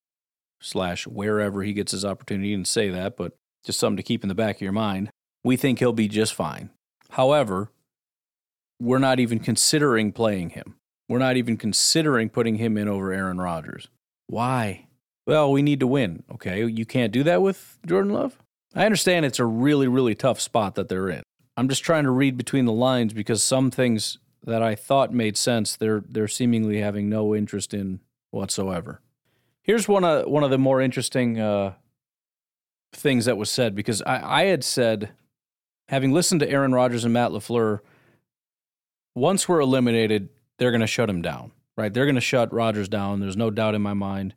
slash 0.61 1.07
wherever 1.07 1.63
he 1.63 1.73
gets 1.73 1.93
his 1.93 2.05
opportunity, 2.05 2.53
and 2.53 2.69
say 2.69 2.91
that, 2.91 3.17
but 3.17 3.33
just 3.65 3.79
something 3.79 3.97
to 3.97 4.03
keep 4.03 4.23
in 4.23 4.29
the 4.29 4.35
back 4.35 4.57
of 4.57 4.63
your 4.63 4.73
mind. 4.73 5.11
We 5.43 5.57
think 5.57 5.79
he'll 5.79 5.95
be 5.95 6.09
just 6.09 6.35
fine. 6.35 6.71
However, 7.11 7.71
we're 8.79 8.99
not 8.99 9.19
even 9.19 9.39
considering 9.39 10.13
playing 10.13 10.51
him. 10.51 10.77
We're 11.09 11.19
not 11.19 11.37
even 11.37 11.57
considering 11.57 12.29
putting 12.29 12.57
him 12.57 12.77
in 12.77 12.87
over 12.87 13.13
Aaron 13.13 13.39
Rodgers. 13.39 13.89
Why? 14.27 14.87
Well, 15.31 15.53
we 15.53 15.63
need 15.63 15.79
to 15.79 15.87
win. 15.87 16.25
Okay, 16.33 16.67
you 16.67 16.85
can't 16.85 17.13
do 17.13 17.23
that 17.23 17.41
with 17.41 17.79
Jordan 17.87 18.13
Love? 18.13 18.37
I 18.75 18.85
understand 18.85 19.25
it's 19.25 19.39
a 19.39 19.45
really, 19.45 19.87
really 19.87 20.17
tough 20.17 20.41
spot 20.41 20.75
that 20.75 20.89
they're 20.89 21.09
in. 21.09 21.23
I'm 21.57 21.69
just 21.69 21.85
trying 21.85 22.03
to 22.03 22.11
read 22.11 22.37
between 22.37 22.65
the 22.65 22.73
lines 22.73 23.13
because 23.13 23.41
some 23.41 23.71
things 23.71 24.19
that 24.45 24.61
I 24.61 24.75
thought 24.75 25.13
made 25.13 25.37
sense, 25.37 25.77
they're 25.77 26.03
they're 26.09 26.27
seemingly 26.27 26.81
having 26.81 27.09
no 27.09 27.33
interest 27.33 27.73
in 27.73 28.01
whatsoever. 28.33 29.03
Here's 29.63 29.87
one 29.87 30.03
of 30.03 30.27
one 30.27 30.43
of 30.43 30.51
the 30.51 30.59
more 30.59 30.81
interesting 30.81 31.39
uh, 31.39 31.75
things 32.93 33.27
that 33.27 33.37
was 33.37 33.51
said 33.51 33.77
because 33.77 34.03
I, 34.03 34.41
I 34.41 34.45
had 34.47 34.65
said, 34.65 35.11
having 35.91 36.11
listened 36.11 36.41
to 36.41 36.51
Aaron 36.51 36.73
Rodgers 36.73 37.05
and 37.05 37.13
Matt 37.13 37.31
LaFleur, 37.31 37.79
once 39.15 39.49
we're 39.49 39.61
eliminated, 39.61 40.31
they're 40.59 40.73
going 40.73 40.81
to 40.81 40.89
shut 40.89 41.09
him 41.09 41.23
down. 41.23 41.53
Right? 41.77 41.95
They're 41.95 42.07
going 42.07 42.17
to 42.17 42.21
shut 42.21 42.53
Rodgers 42.53 42.89
down. 42.89 43.21
There's 43.21 43.37
no 43.37 43.51
doubt 43.51 43.77
in 43.77 43.81
my 43.81 43.95
mind. 43.95 44.35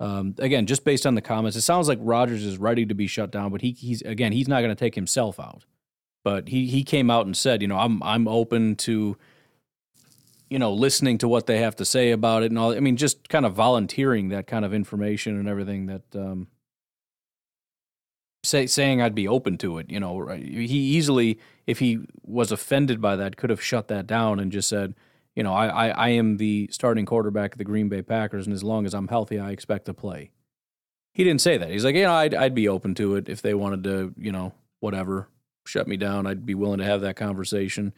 Um, 0.00 0.34
again, 0.38 0.64
just 0.64 0.82
based 0.82 1.06
on 1.06 1.14
the 1.14 1.20
comments, 1.20 1.56
it 1.58 1.60
sounds 1.60 1.86
like 1.86 1.98
Rodgers 2.00 2.42
is 2.42 2.56
ready 2.56 2.86
to 2.86 2.94
be 2.94 3.06
shut 3.06 3.30
down, 3.30 3.52
but 3.52 3.60
he, 3.60 3.72
he's 3.72 4.00
again 4.02 4.32
he's 4.32 4.48
not 4.48 4.62
going 4.62 4.74
to 4.74 4.78
take 4.78 4.94
himself 4.94 5.38
out. 5.38 5.64
But 6.24 6.48
he 6.48 6.66
he 6.66 6.82
came 6.82 7.10
out 7.10 7.26
and 7.26 7.36
said, 7.36 7.60
you 7.60 7.68
know, 7.68 7.78
I'm 7.78 8.02
I'm 8.02 8.26
open 8.26 8.76
to, 8.76 9.18
you 10.48 10.58
know, 10.58 10.72
listening 10.72 11.18
to 11.18 11.28
what 11.28 11.46
they 11.46 11.58
have 11.58 11.76
to 11.76 11.84
say 11.84 12.12
about 12.12 12.42
it 12.42 12.50
and 12.50 12.58
all. 12.58 12.72
I 12.72 12.80
mean, 12.80 12.96
just 12.96 13.28
kind 13.28 13.44
of 13.44 13.52
volunteering 13.52 14.30
that 14.30 14.46
kind 14.46 14.64
of 14.64 14.72
information 14.72 15.38
and 15.38 15.48
everything 15.48 15.86
that. 15.86 16.02
Um, 16.14 16.48
say, 18.42 18.66
saying 18.66 19.02
I'd 19.02 19.14
be 19.14 19.28
open 19.28 19.58
to 19.58 19.76
it, 19.76 19.90
you 19.90 20.00
know, 20.00 20.28
he 20.28 20.78
easily, 20.78 21.38
if 21.66 21.78
he 21.78 22.00
was 22.22 22.50
offended 22.50 22.98
by 22.98 23.16
that, 23.16 23.36
could 23.36 23.50
have 23.50 23.62
shut 23.62 23.88
that 23.88 24.06
down 24.06 24.40
and 24.40 24.50
just 24.50 24.68
said, 24.68 24.94
you 25.34 25.42
know, 25.42 25.52
I, 25.52 25.66
I, 25.66 25.88
I 25.88 26.08
am 26.10 26.36
the 26.36 26.68
starting 26.72 27.06
quarterback 27.06 27.52
of 27.52 27.58
the 27.58 27.64
Green 27.64 27.88
Bay 27.88 28.02
Packers, 28.02 28.46
and 28.46 28.54
as 28.54 28.64
long 28.64 28.86
as 28.86 28.94
I'm 28.94 29.08
healthy, 29.08 29.38
I 29.38 29.50
expect 29.50 29.86
to 29.86 29.94
play. 29.94 30.30
He 31.12 31.24
didn't 31.24 31.40
say 31.40 31.56
that. 31.56 31.70
He's 31.70 31.84
like, 31.84 31.94
you 31.94 32.02
know, 32.02 32.12
I'd, 32.12 32.34
I'd 32.34 32.54
be 32.54 32.68
open 32.68 32.94
to 32.96 33.16
it 33.16 33.28
if 33.28 33.42
they 33.42 33.54
wanted 33.54 33.84
to, 33.84 34.14
you 34.16 34.32
know, 34.32 34.52
whatever, 34.80 35.28
shut 35.64 35.88
me 35.88 35.96
down. 35.96 36.26
I'd 36.26 36.46
be 36.46 36.54
willing 36.54 36.78
to 36.78 36.84
have 36.84 37.00
that 37.02 37.16
conversation. 37.16 37.92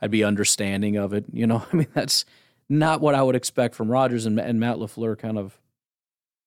I'd 0.00 0.10
be 0.10 0.24
understanding 0.24 0.96
of 0.96 1.12
it. 1.12 1.24
You 1.32 1.46
know, 1.46 1.64
I 1.72 1.76
mean, 1.76 1.88
that's 1.94 2.24
not 2.68 3.00
what 3.00 3.14
I 3.14 3.22
would 3.22 3.36
expect 3.36 3.74
from 3.74 3.90
Rodgers 3.90 4.26
and, 4.26 4.38
and 4.38 4.60
Matt 4.60 4.76
LaFleur 4.76 5.18
kind 5.18 5.38
of, 5.38 5.58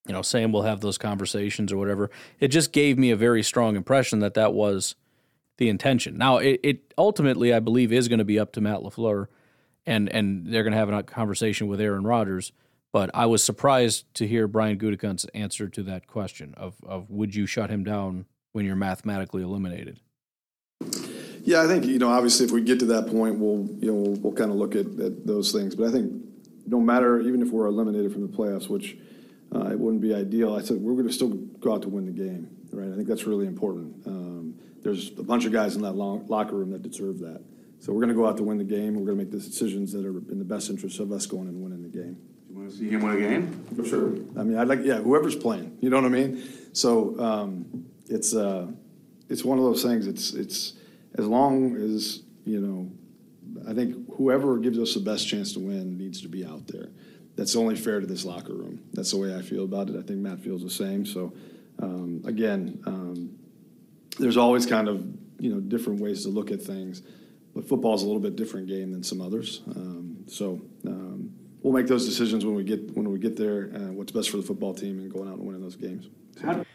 you 0.08 0.14
know, 0.14 0.22
saying 0.22 0.52
we'll 0.52 0.64
have 0.64 0.82
those 0.82 0.98
conversations 0.98 1.72
or 1.72 1.78
whatever. 1.78 2.10
It 2.40 2.50
just 2.50 2.72
gave 2.72 2.98
me 2.98 3.12
a 3.12 3.16
very 3.16 3.44
strong 3.44 3.76
impression 3.76 4.20
that 4.20 4.34
that 4.34 4.54
was 4.54 4.96
the 5.58 5.70
intention. 5.70 6.18
Now, 6.18 6.38
it, 6.38 6.60
it 6.64 6.94
ultimately, 6.98 7.54
I 7.54 7.60
believe, 7.60 7.92
is 7.92 8.08
going 8.08 8.20
to 8.20 8.26
be 8.26 8.40
up 8.40 8.52
to 8.54 8.62
Matt 8.62 8.80
LaFleur 8.80 9.28
and 9.86 10.10
and 10.10 10.48
they're 10.48 10.64
going 10.64 10.74
to 10.74 10.78
have 10.78 10.90
a 10.90 11.04
conversation 11.04 11.68
with 11.68 11.82
Aaron 11.82 12.04
Rodgers. 12.04 12.52
But 12.92 13.12
I 13.14 13.28
was 13.28 13.44
surprised 13.44 14.12
to 14.16 14.28
hear 14.28 14.48
Brian 14.48 14.80
Gutekunst's 14.80 15.26
answer 15.34 15.68
to 15.70 15.84
that 15.84 16.08
question 16.08 16.54
of 16.58 16.76
of 16.84 17.10
would 17.10 17.36
you 17.36 17.46
shut 17.46 17.70
him 17.70 17.84
down 17.84 18.26
when 18.52 18.66
you're 18.66 18.76
mathematically 18.76 19.44
eliminated? 19.44 20.00
Yeah, 21.44 21.62
I 21.62 21.68
think 21.68 21.86
you 21.86 22.00
know 22.00 22.10
obviously 22.10 22.46
if 22.46 22.52
we 22.52 22.62
get 22.62 22.80
to 22.80 22.86
that 22.88 23.08
point, 23.08 23.40
we'll 23.40 23.68
you 23.80 23.92
know 23.92 23.94
we'll, 23.94 24.16
we'll 24.16 24.34
kind 24.34 24.52
of 24.52 24.58
look 24.58 24.76
at, 24.76 24.88
at, 25.00 25.26
those 25.26 25.52
things. 25.52 25.76
But 25.76 25.88
I 25.88 25.92
think 25.92 26.14
no 26.66 26.80
matter 26.80 27.20
even 27.22 27.42
if 27.42 27.50
we're 27.50 27.68
eliminated 27.68 28.12
from 28.12 28.22
the 28.22 28.36
playoffs, 28.36 28.70
which 28.70 28.98
uh, 29.54 29.70
it 29.72 29.80
wouldn't 29.80 30.02
be 30.02 30.14
ideal. 30.14 30.56
I 30.56 30.62
said 30.62 30.78
we're 30.78 30.94
going 30.94 31.08
to 31.08 31.14
still 31.14 31.30
go 31.30 31.74
out 31.74 31.82
to 31.84 31.90
win 31.90 32.06
the 32.06 32.12
game, 32.12 32.50
right? 32.72 32.92
I 32.92 32.96
think 32.96 33.08
that's 33.08 33.26
really 33.26 33.48
important. 33.48 34.06
Um, 34.06 34.56
there's 34.84 35.12
a 35.18 35.24
bunch 35.24 35.46
of 35.46 35.52
guys 35.52 35.76
in 35.76 35.82
that 35.82 35.94
long, 35.94 36.26
locker 36.28 36.56
room 36.56 36.72
that 36.72 36.82
deserve 36.82 37.20
that. 37.20 37.42
So 37.80 37.94
we're 37.94 38.02
going 38.02 38.10
to 38.10 38.16
go 38.16 38.28
out 38.28 38.36
to 38.38 38.44
win 38.44 38.58
the 38.58 38.64
game. 38.64 38.96
We're 38.96 39.06
going 39.06 39.18
to 39.18 39.24
make 39.24 39.32
the 39.32 39.38
decisions 39.38 39.94
that 39.94 40.06
are 40.06 40.10
in 40.10 40.38
the 40.38 40.46
best 40.46 40.70
interest 40.70 41.00
of 41.00 41.12
us 41.12 41.26
going 41.26 41.48
and 41.48 41.62
winning 41.62 41.82
the 41.82 41.90
game. 41.90 42.18
You 42.50 42.58
want 42.58 42.70
to 42.72 42.76
see 42.76 42.90
him 42.90 43.02
win 43.02 43.16
a 43.16 43.20
game? 43.20 43.66
For 43.76 43.86
sure. 43.86 44.08
I 44.38 44.44
mean, 44.44 44.58
I'd 44.58 44.68
like, 44.68 44.84
yeah, 44.84 44.98
whoever's 44.98 45.36
playing. 45.36 45.78
You 45.80 45.90
know 45.90 45.98
what 45.98 46.06
I 46.06 46.10
mean? 46.10 46.44
So 46.74 47.18
um, 47.20 47.86
it's 48.10 48.36
uh, 48.36 48.68
it's 49.30 49.46
one 49.46 49.58
of 49.58 49.64
those 49.64 49.82
things. 49.82 50.08
It's 50.08 50.34
it's 50.34 50.74
as 51.18 51.26
long 51.26 51.76
as 51.78 52.24
you 52.46 52.60
know. 52.60 52.92
I 53.68 53.74
think 53.74 54.16
whoever 54.16 54.58
gives 54.58 54.78
us 54.78 54.94
the 54.94 55.00
best 55.00 55.28
chance 55.28 55.54
to 55.54 55.60
win 55.60 55.98
needs 55.98 56.22
to 56.22 56.28
be 56.28 56.46
out 56.46 56.68
there. 56.68 56.90
That's 57.36 57.56
only 57.56 57.76
fair 57.76 58.00
to 58.00 58.06
this 58.06 58.26
locker 58.26 58.54
room. 58.54 58.82
That's 58.94 59.12
the 59.12 59.18
way 59.18 59.36
I 59.36 59.42
feel 59.42 59.64
about 59.64 59.90
it. 59.90 59.96
I 59.96 60.02
think 60.02 60.20
Matt 60.20 60.40
feels 60.40 60.62
the 60.62 60.70
same. 60.70 61.06
So 61.06 61.34
um, 61.82 62.22
again, 62.26 62.82
um, 62.86 63.38
there's 64.20 64.38
always 64.38 64.66
kind 64.66 64.88
of 64.88 65.06
you 65.40 65.54
know 65.54 65.60
different 65.60 66.02
ways 66.02 66.24
to 66.24 66.30
look 66.30 66.52
at 66.52 66.62
things 66.62 67.04
but 67.54 67.68
football 67.68 67.96
is 67.96 68.04
a 68.04 68.06
little 68.06 68.22
bit 68.22 68.36
different 68.36 68.68
game 68.68 68.92
than 68.92 69.04
some 69.04 69.22
others. 69.22 69.62
Um, 69.76 70.26
so, 70.28 70.62
um, 70.86 71.34
we'll 71.62 71.74
make 71.74 71.88
those 71.88 72.06
decisions 72.06 72.46
when 72.46 72.56
we 72.56 72.64
get 72.64 72.96
when 72.96 73.10
we 73.12 73.20
get 73.20 73.36
there. 73.36 73.72
Uh, 73.74 73.92
what's 73.92 74.12
best 74.12 74.30
for 74.30 74.38
the 74.38 74.44
football 74.44 74.74
team 74.74 75.00
and 75.00 75.12
going 75.12 75.28
out 75.28 75.38
and 75.38 75.46
winning 75.46 75.62
those 75.62 75.76
games. 75.76 76.08
So. 76.42 76.66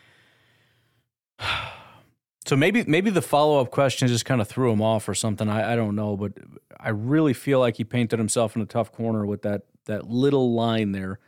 So 2.47 2.57
maybe 2.57 2.85
maybe 2.87 3.09
the 3.09 3.23
follow 3.23 3.59
up 3.59 3.71
question 3.71 4.07
just 4.07 4.27
kind 4.27 4.43
of 4.43 4.47
threw 4.47 4.71
him 4.71 4.83
off 4.83 5.09
or 5.09 5.15
something. 5.15 5.49
I, 5.49 5.73
I 5.73 5.77
don't 5.77 5.97
know, 5.97 6.15
but 6.15 6.33
I 6.79 6.91
really 6.91 7.33
feel 7.33 7.59
like 7.59 7.79
he 7.79 7.85
painted 7.85 8.19
himself 8.19 8.55
in 8.55 8.61
a 8.61 8.67
tough 8.67 8.93
corner 8.93 9.25
with 9.25 9.41
that 9.43 9.63
that 9.87 10.11
little 10.11 10.53
line 10.53 10.93
there. 10.93 11.21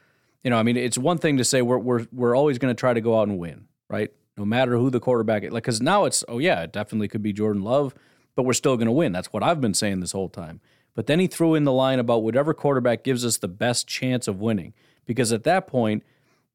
You 0.45 0.51
know, 0.51 0.59
I 0.59 0.63
mean, 0.63 0.77
it's 0.77 0.99
one 0.99 1.17
thing 1.17 1.39
to 1.39 1.45
say 1.45 1.63
we're 1.63 1.79
we're 1.79 2.07
we're 2.13 2.37
always 2.37 2.59
going 2.59 2.71
to 2.71 2.79
try 2.79 2.93
to 2.93 3.01
go 3.01 3.19
out 3.19 3.29
and 3.29 3.39
win, 3.39 3.67
right? 3.89 4.13
No 4.37 4.45
matter 4.45 4.77
who 4.77 4.91
the 4.91 5.01
quarterback 5.01 5.43
is. 5.43 5.53
Like, 5.53 5.63
because 5.63 5.81
now 5.81 6.05
it's 6.05 6.23
oh 6.29 6.39
yeah, 6.39 6.65
it 6.65 6.73
definitely 6.73 7.09
could 7.09 7.23
be 7.23 7.33
Jordan 7.33 7.63
Love, 7.63 7.95
but 8.37 8.45
we're 8.45 8.53
still 8.53 8.77
going 8.77 8.87
to 8.87 8.93
win. 8.93 9.11
That's 9.13 9.33
what 9.33 9.43
I've 9.43 9.61
been 9.61 9.75
saying 9.75 10.01
this 10.01 10.13
whole 10.13 10.29
time. 10.29 10.61
But 10.95 11.07
then 11.07 11.19
he 11.19 11.27
threw 11.27 11.55
in 11.55 11.65
the 11.65 11.73
line 11.73 11.99
about 11.99 12.23
whatever 12.23 12.55
quarterback 12.55 13.03
gives 13.03 13.25
us 13.25 13.39
the 13.39 13.49
best 13.49 13.89
chance 13.89 14.29
of 14.29 14.41
winning, 14.41 14.73
because 15.05 15.33
at 15.33 15.45
that 15.45 15.67
point, 15.67 16.05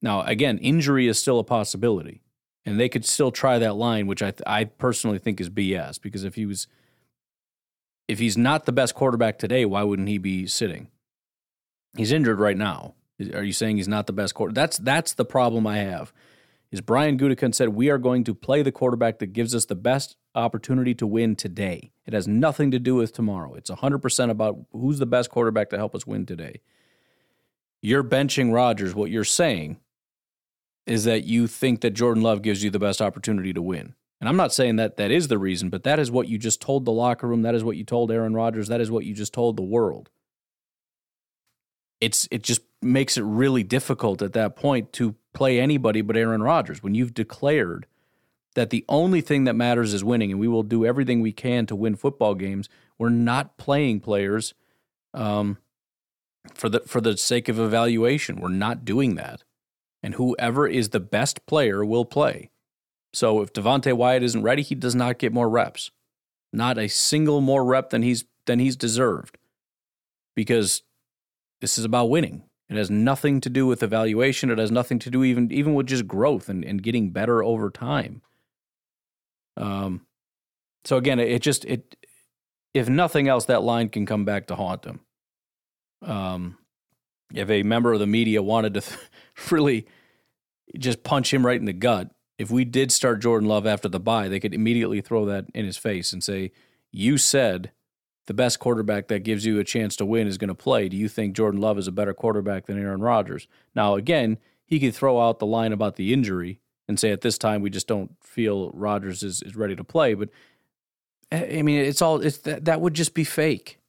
now 0.02 0.22
again, 0.22 0.58
injury 0.60 1.08
is 1.08 1.20
still 1.20 1.40
a 1.40 1.44
possibility 1.44 2.22
and 2.66 2.80
they 2.80 2.90
could 2.90 3.06
still 3.06 3.32
try 3.32 3.58
that 3.60 3.76
line, 3.76 4.08
which 4.08 4.22
I 4.22 4.32
th- 4.32 4.44
I 4.46 4.66
personally 4.66 5.20
think 5.20 5.42
is 5.42 5.50
BS. 5.50 6.02
Because 6.02 6.24
if 6.24 6.36
he 6.36 6.46
was, 6.46 6.68
if 8.08 8.20
he's 8.20 8.38
not 8.38 8.66
the 8.66 8.72
best 8.72 8.96
quarterback 8.96 9.38
today, 9.38 9.66
why 9.66 9.84
wouldn't 9.84 10.08
he 10.08 10.18
be 10.18 10.48
sitting? 10.48 10.88
He's 11.98 12.12
injured 12.12 12.40
right 12.40 12.58
now. 12.58 12.94
Are 13.34 13.44
you 13.44 13.54
saying 13.54 13.78
he's 13.78 13.88
not 13.88 14.08
the 14.08 14.14
best 14.14 14.34
quarterback? 14.34 14.56
That's 14.56 14.78
that's 14.78 15.14
the 15.14 15.26
problem 15.26 15.68
I 15.68 15.78
have. 15.78 16.14
Is 16.72 16.80
Brian 16.80 17.18
Gutekunst 17.18 17.56
said 17.56 17.70
we 17.70 17.90
are 17.90 17.98
going 17.98 18.24
to 18.24 18.34
play 18.34 18.62
the 18.62 18.72
quarterback 18.72 19.20
that 19.20 19.34
gives 19.34 19.54
us 19.54 19.66
the 19.66 19.76
best 19.76 20.16
opportunity 20.36 20.94
to 20.96 21.06
win 21.06 21.36
today. 21.36 21.92
It 22.06 22.14
has 22.14 22.30
nothing 22.30 22.72
to 22.72 22.80
do 22.80 22.96
with 22.96 23.12
tomorrow. 23.12 23.54
It's 23.56 23.70
100% 23.70 24.30
about 24.30 24.58
who's 24.72 25.00
the 25.00 25.06
best 25.06 25.30
quarterback 25.30 25.70
to 25.72 25.78
help 25.78 25.94
us 25.94 26.08
win 26.08 26.26
today. 26.26 26.62
You're 27.82 28.06
benching 28.06 28.54
Rodgers. 28.54 28.96
What 28.96 29.12
you're 29.12 29.26
saying 29.26 29.80
is 30.86 31.04
that 31.04 31.26
you 31.26 31.48
think 31.48 31.82
that 31.82 31.92
Jordan 31.92 32.24
Love 32.24 32.42
gives 32.42 32.64
you 32.64 32.70
the 32.70 32.80
best 32.80 33.02
opportunity 33.02 33.52
to 33.52 33.62
win. 33.62 33.96
And 34.22 34.30
I'm 34.30 34.38
not 34.38 34.54
saying 34.54 34.78
that 34.78 34.98
that 34.98 35.12
is 35.12 35.28
the 35.28 35.40
reason, 35.40 35.70
but 35.70 35.84
that 35.84 36.00
is 36.00 36.12
what 36.12 36.28
you 36.28 36.38
just 36.38 36.62
told 36.62 36.86
the 36.86 36.92
locker 36.92 37.28
room. 37.28 37.42
That 37.42 37.56
is 37.56 37.64
what 37.64 37.76
you 37.76 37.84
told 37.84 38.12
Aaron 38.12 38.34
Rodgers. 38.34 38.68
That 38.70 38.80
is 38.80 38.92
what 38.92 39.04
you 39.04 39.14
just 39.14 39.34
told 39.34 39.58
the 39.58 39.64
world. 39.64 40.10
It's 42.02 42.28
it 42.32 42.44
just 42.44 42.62
makes 42.82 43.18
it 43.18 43.22
really 43.22 43.64
difficult 43.64 44.22
at 44.22 44.34
that 44.34 44.56
point 44.56 44.92
to 44.94 45.16
play 45.34 45.60
anybody 45.60 46.02
but 46.02 46.18
Aaron 46.18 46.44
Rodgers 46.44 46.84
when 46.84 46.96
you've 46.96 47.14
declared 47.14 47.86
that 48.56 48.70
the 48.70 48.84
only 48.90 49.22
thing 49.22 49.46
that 49.46 49.56
matters 49.56 49.94
is 49.94 50.04
winning, 50.04 50.32
and 50.32 50.40
we 50.40 50.48
will 50.48 50.64
do 50.64 50.86
everything 50.86 51.22
we 51.22 51.32
can 51.32 51.66
to 51.68 51.76
win 51.76 51.96
football 51.96 52.36
games. 52.36 52.68
We're 52.98 53.10
not 53.10 53.58
playing 53.58 54.02
players 54.02 54.54
um, 55.14 55.58
for 56.54 56.68
the 56.68 56.82
for 56.82 57.00
the 57.00 57.16
sake 57.16 57.48
of 57.48 57.60
evaluation. 57.60 58.42
We're 58.42 58.50
not 58.50 58.84
doing 58.84 59.16
that 59.16 59.44
and 60.04 60.16
whoever 60.16 60.68
is 60.68 60.90
the 60.90 61.00
best 61.00 61.46
player 61.46 61.86
will 61.86 62.06
play. 62.06 62.50
So 63.14 63.42
if 63.42 63.54
Devonte 63.54 63.94
Wyatt 63.94 64.24
isn't 64.24 64.44
ready, 64.44 64.62
he 64.62 64.76
does 64.76 64.96
not 64.96 65.20
get 65.20 65.34
more 65.34 65.50
reps. 65.50 65.92
Not 66.54 66.78
a 66.78 66.88
single 66.88 67.42
more 67.42 67.64
rep 67.64 67.90
than 67.90 68.02
he's 68.02 68.26
than 68.46 68.60
he's 68.60 68.76
deserved. 68.76 69.38
Because 70.36 70.82
this 71.62 71.78
is 71.78 71.86
about 71.86 72.10
winning. 72.10 72.44
It 72.70 72.78
has 72.78 72.90
nothing 72.90 73.42
to 73.42 73.50
do 73.50 73.68
with 73.68 73.84
evaluation. 73.84 74.50
It 74.50 74.58
has 74.58 74.72
nothing 74.72 75.00
to 75.00 75.10
do 75.10 75.24
even 75.24 75.52
even 75.52 75.74
with 75.74 75.88
just 75.88 76.08
growth 76.08 76.50
and, 76.50 76.64
and 76.64 76.82
getting 76.82 77.12
better 77.12 77.44
over 77.44 77.70
time. 77.70 78.22
Um 79.58 80.06
so 80.84 80.98
again, 80.98 81.20
it, 81.20 81.30
it 81.30 81.42
just 81.42 81.66
it 81.66 81.96
if 82.74 82.90
nothing 82.90 83.28
else, 83.28 83.46
that 83.46 83.64
line 83.64 83.90
can 83.90 84.06
come 84.06 84.26
back 84.26 84.48
to 84.48 84.56
haunt 84.56 84.82
them. 84.84 85.02
Um 86.02 86.58
if 87.34 87.50
a 87.50 87.64
member 87.64 87.94
of 87.94 88.00
the 88.00 88.08
media 88.08 88.42
wanted 88.42 88.74
to 88.76 88.82
th- 88.82 89.00
really 89.52 89.86
just 90.78 91.04
punch 91.04 91.34
him 91.34 91.46
right 91.46 91.60
in 91.60 91.66
the 91.66 91.74
gut, 91.74 92.12
if 92.38 92.50
we 92.50 92.66
did 92.66 92.92
start 92.92 93.22
Jordan 93.22 93.48
Love 93.48 93.68
after 93.68 93.88
the 93.88 94.00
bye, 94.00 94.28
they 94.28 94.40
could 94.40 94.54
immediately 94.54 95.02
throw 95.02 95.26
that 95.26 95.46
in 95.54 95.66
his 95.66 95.78
face 95.78 96.14
and 96.14 96.24
say, 96.24 96.52
You 96.92 97.18
said 97.18 97.72
the 98.28 98.34
best 98.34 98.60
quarterback 98.60 99.08
that 99.08 99.24
gives 99.24 99.46
you 99.46 99.60
a 99.60 99.64
chance 99.64 99.96
to 99.98 100.06
win 100.06 100.28
is 100.28 100.38
going 100.38 100.50
to 100.50 100.56
play. 100.56 100.90
Do 100.90 100.98
you 100.98 101.10
think 101.10 101.36
Jordan 101.36 101.60
Love 101.60 101.78
is 101.78 101.88
a 101.88 101.92
better 101.92 102.14
quarterback 102.14 102.66
than 102.66 102.80
Aaron 102.80 103.02
Rodgers? 103.02 103.48
Now, 103.76 103.96
again, 103.96 104.38
he 104.66 104.80
could 104.80 104.96
throw 104.96 105.20
out 105.20 105.40
the 105.40 105.46
line 105.46 105.74
about 105.74 105.96
the 105.96 106.14
injury 106.14 106.60
and 106.88 107.00
say 107.00 107.12
at 107.12 107.22
this 107.22 107.38
time 107.38 107.62
we 107.62 107.70
just 107.70 107.88
don't 107.88 108.12
feel 108.24 108.72
Rodgers 108.74 109.24
is, 109.24 109.42
is 109.42 109.56
ready 109.56 109.76
to 109.76 109.84
play. 109.84 110.14
But 110.14 110.30
eh, 111.32 111.60
I 111.60 111.62
mean, 111.62 111.80
it's 111.80 112.02
all 112.02 112.22
it's 112.22 112.40
that, 112.40 112.66
that 112.66 112.82
would 112.82 112.94
just 112.94 113.14
be 113.14 113.24
fake 113.24 113.80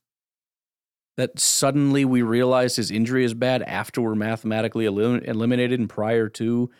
that 1.16 1.38
suddenly 1.38 2.04
we 2.04 2.22
realize 2.22 2.76
his 2.76 2.90
injury 2.90 3.24
is 3.24 3.34
bad 3.34 3.62
after 3.62 4.00
we're 4.00 4.14
mathematically 4.14 4.86
elim- 4.86 5.22
eliminated 5.24 5.78
and 5.78 5.88
prior 5.88 6.28
to 6.30 6.70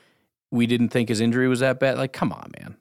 we 0.51 0.67
didn't 0.67 0.89
think 0.89 1.09
his 1.09 1.21
injury 1.21 1.49
was 1.49 1.61
that 1.61 1.81
bad. 1.81 1.99
Like, 1.99 2.13
come 2.13 2.33
on, 2.33 2.51
man. 2.59 2.77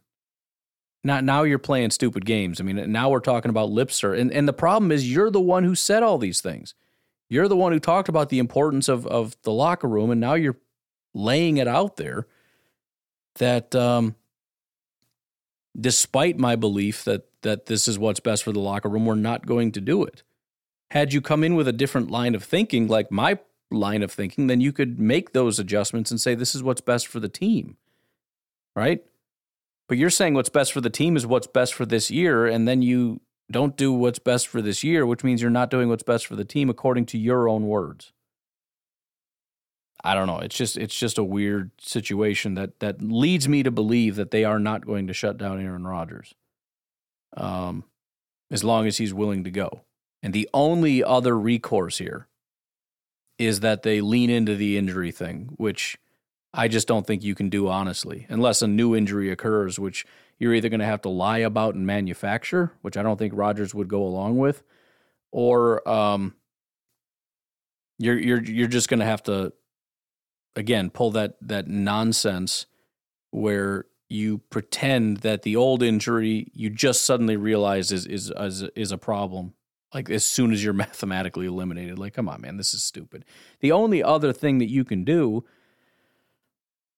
Now, 1.04 1.20
now 1.20 1.44
you're 1.44 1.60
playing 1.60 1.92
stupid 1.92 2.26
games. 2.26 2.60
I 2.60 2.64
mean, 2.64 2.92
now 2.92 3.10
we're 3.10 3.20
talking 3.20 3.50
about 3.50 3.72
lip 3.72 3.92
service. 3.92 4.22
And, 4.22 4.32
and 4.32 4.48
the 4.48 4.54
problem 4.54 4.92
is 4.92 5.12
you're 5.12 5.32
the 5.32 5.42
one 5.42 5.64
who 5.64 5.74
said 5.74 6.04
all 6.04 6.18
these 6.18 6.42
things. 6.42 6.76
You're 7.28 7.48
the 7.48 7.56
one 7.56 7.72
who 7.72 7.80
talked 7.80 8.10
about 8.10 8.30
the 8.30 8.40
importance 8.40 8.90
of, 8.90 9.08
of 9.08 9.36
the 9.44 9.54
locker 9.54 9.88
room, 9.88 10.12
and 10.12 10.20
now 10.20 10.34
you're 10.34 10.58
laying 11.14 11.58
it 11.58 11.68
out 11.68 11.96
there 11.98 12.28
that 13.36 13.74
um, 13.74 14.16
despite 15.80 16.38
my 16.38 16.56
belief 16.56 17.04
that 17.06 17.28
that 17.42 17.66
this 17.66 17.88
is 17.88 17.98
what's 17.98 18.20
best 18.20 18.44
for 18.44 18.52
the 18.52 18.60
locker 18.60 18.90
room, 18.90 19.06
we're 19.06 19.16
not 19.16 19.46
going 19.46 19.72
to 19.72 19.82
do 19.82 20.04
it. 20.04 20.24
Had 20.92 21.14
you 21.14 21.22
come 21.22 21.44
in 21.44 21.56
with 21.56 21.68
a 21.68 21.74
different 21.74 22.12
line 22.12 22.36
of 22.36 22.44
thinking, 22.44 22.88
like 22.88 23.12
my 23.12 23.40
line 23.72 24.04
of 24.04 24.12
thinking, 24.12 24.48
then 24.48 24.62
you 24.62 24.72
could 24.72 25.00
make 25.00 25.34
those 25.34 25.58
adjustments 25.58 26.12
and 26.12 26.20
say, 26.20 26.36
this 26.36 26.54
is 26.54 26.62
what's 26.62 26.82
best 26.82 27.08
for 27.08 27.20
the 27.20 27.30
team. 27.30 27.78
Right? 28.76 29.04
But 29.92 29.98
you're 29.98 30.10
saying 30.10 30.36
what's 30.36 30.48
best 30.48 30.72
for 30.72 30.80
the 30.80 30.90
team 30.90 31.18
is 31.18 31.28
what's 31.28 31.48
best 31.48 31.74
for 31.74 31.86
this 31.86 32.10
year. 32.10 32.48
And 32.48 32.66
then 32.66 32.82
you 32.82 33.20
don't 33.52 33.76
do 33.76 33.92
what's 33.92 34.20
best 34.20 34.48
for 34.48 34.62
this 34.62 34.86
year, 34.86 35.06
which 35.06 35.22
means 35.22 35.42
you're 35.42 35.52
not 35.52 35.70
doing 35.70 35.90
what's 35.90 36.02
best 36.02 36.28
for 36.28 36.38
the 36.38 36.46
team 36.46 36.70
according 36.70 37.08
to 37.08 37.18
your 37.18 37.50
own 37.50 37.68
words. 37.68 38.14
I 40.02 40.14
don't 40.14 40.28
know. 40.28 40.40
It's 40.40 40.56
just 40.56 40.78
it's 40.78 40.98
just 40.98 41.18
a 41.18 41.26
weird 41.26 41.72
situation 41.78 42.54
that 42.54 42.80
that 42.80 43.02
leads 43.02 43.50
me 43.50 43.64
to 43.64 43.70
believe 43.70 44.16
that 44.16 44.32
they 44.32 44.46
are 44.46 44.60
not 44.60 44.86
going 44.86 45.08
to 45.08 45.14
shut 45.14 45.38
down 45.38 45.60
Aaron 45.60 45.86
Rodgers. 45.86 46.34
Um, 47.36 47.84
as 48.50 48.64
long 48.64 48.88
as 48.88 48.96
he's 48.96 49.14
willing 49.14 49.44
to 49.44 49.52
go. 49.52 49.82
And 50.24 50.32
the 50.32 50.50
only 50.54 51.04
other 51.04 51.38
recourse 51.38 51.98
here 51.98 52.30
is 53.38 53.60
that 53.60 53.84
they 53.84 54.00
lean 54.00 54.30
into 54.30 54.56
the 54.56 54.78
injury 54.78 55.12
thing, 55.12 55.50
which 55.58 55.98
I 56.54 56.68
just 56.68 56.88
don't 56.88 57.08
think 57.08 57.24
you 57.24 57.36
can 57.36 57.50
do 57.50 57.68
honestly, 57.70 58.26
unless 58.30 58.62
a 58.62 58.68
new 58.68 58.96
injury 58.96 59.32
occurs, 59.32 59.80
which 59.80 60.06
you're 60.38 60.54
either 60.54 60.70
going 60.70 60.82
to 60.82 60.86
have 60.86 61.02
to 61.04 61.10
lie 61.10 61.40
about 61.40 61.76
and 61.76 61.86
manufacture, 61.86 62.74
which 62.82 62.98
I 62.98 63.04
don't 63.04 63.18
think 63.18 63.34
Rodgers 63.36 63.74
would 63.74 63.88
go 63.88 64.04
along 64.04 64.38
with, 64.38 64.64
or 65.32 65.88
um, 65.88 66.36
you're 68.00 68.20
you're 68.20 68.44
you're 68.44 68.68
just 68.68 68.90
going 68.90 69.00
to 69.00 69.06
have 69.06 69.24
to 69.24 69.54
again 70.56 70.90
pull 70.90 71.12
that 71.12 71.36
that 71.42 71.68
nonsense 71.68 72.66
where 73.30 73.86
you 74.10 74.40
pretend 74.50 75.18
that 75.18 75.44
the 75.44 75.56
old 75.56 75.82
injury 75.82 76.52
you 76.54 76.70
just 76.70 77.06
suddenly 77.06 77.38
realize 77.38 77.94
is 77.94 78.06
is 78.06 78.32
is, 78.36 78.64
is 78.76 78.92
a 78.92 78.98
problem 78.98 79.54
like 79.94 80.10
as 80.10 80.26
soon 80.26 80.52
as 80.52 80.64
you're 80.64 80.74
mathematically 80.86 81.46
eliminated. 81.46 81.98
Like, 81.98 82.14
come 82.14 82.30
on, 82.30 82.42
man, 82.42 82.58
this 82.58 82.74
is 82.74 82.84
stupid. 82.84 83.26
The 83.60 83.72
only 83.72 84.04
other 84.04 84.34
thing 84.34 84.58
that 84.60 84.70
you 84.70 84.84
can 84.84 85.04
do 85.04 85.46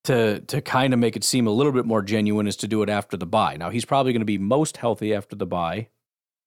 to 0.06 0.42
to 0.42 0.62
kind 0.62 0.94
of 0.94 1.00
make 1.00 1.16
it 1.16 1.24
seem 1.24 1.48
a 1.48 1.52
little 1.52 1.72
bit 1.72 1.86
more 1.86 2.02
genuine 2.02 2.48
is 2.48 2.56
to 2.58 2.68
do 2.68 2.84
it 2.84 2.90
after 2.90 3.18
the 3.18 3.26
bye. 3.26 3.58
Now 3.58 3.70
he's 3.70 3.86
probably 3.86 4.14
going 4.14 4.22
to 4.22 4.26
be 4.26 4.38
most 4.38 4.78
healthy 4.78 5.14
after 5.14 5.36
the 5.36 5.46
bye, 5.46 5.88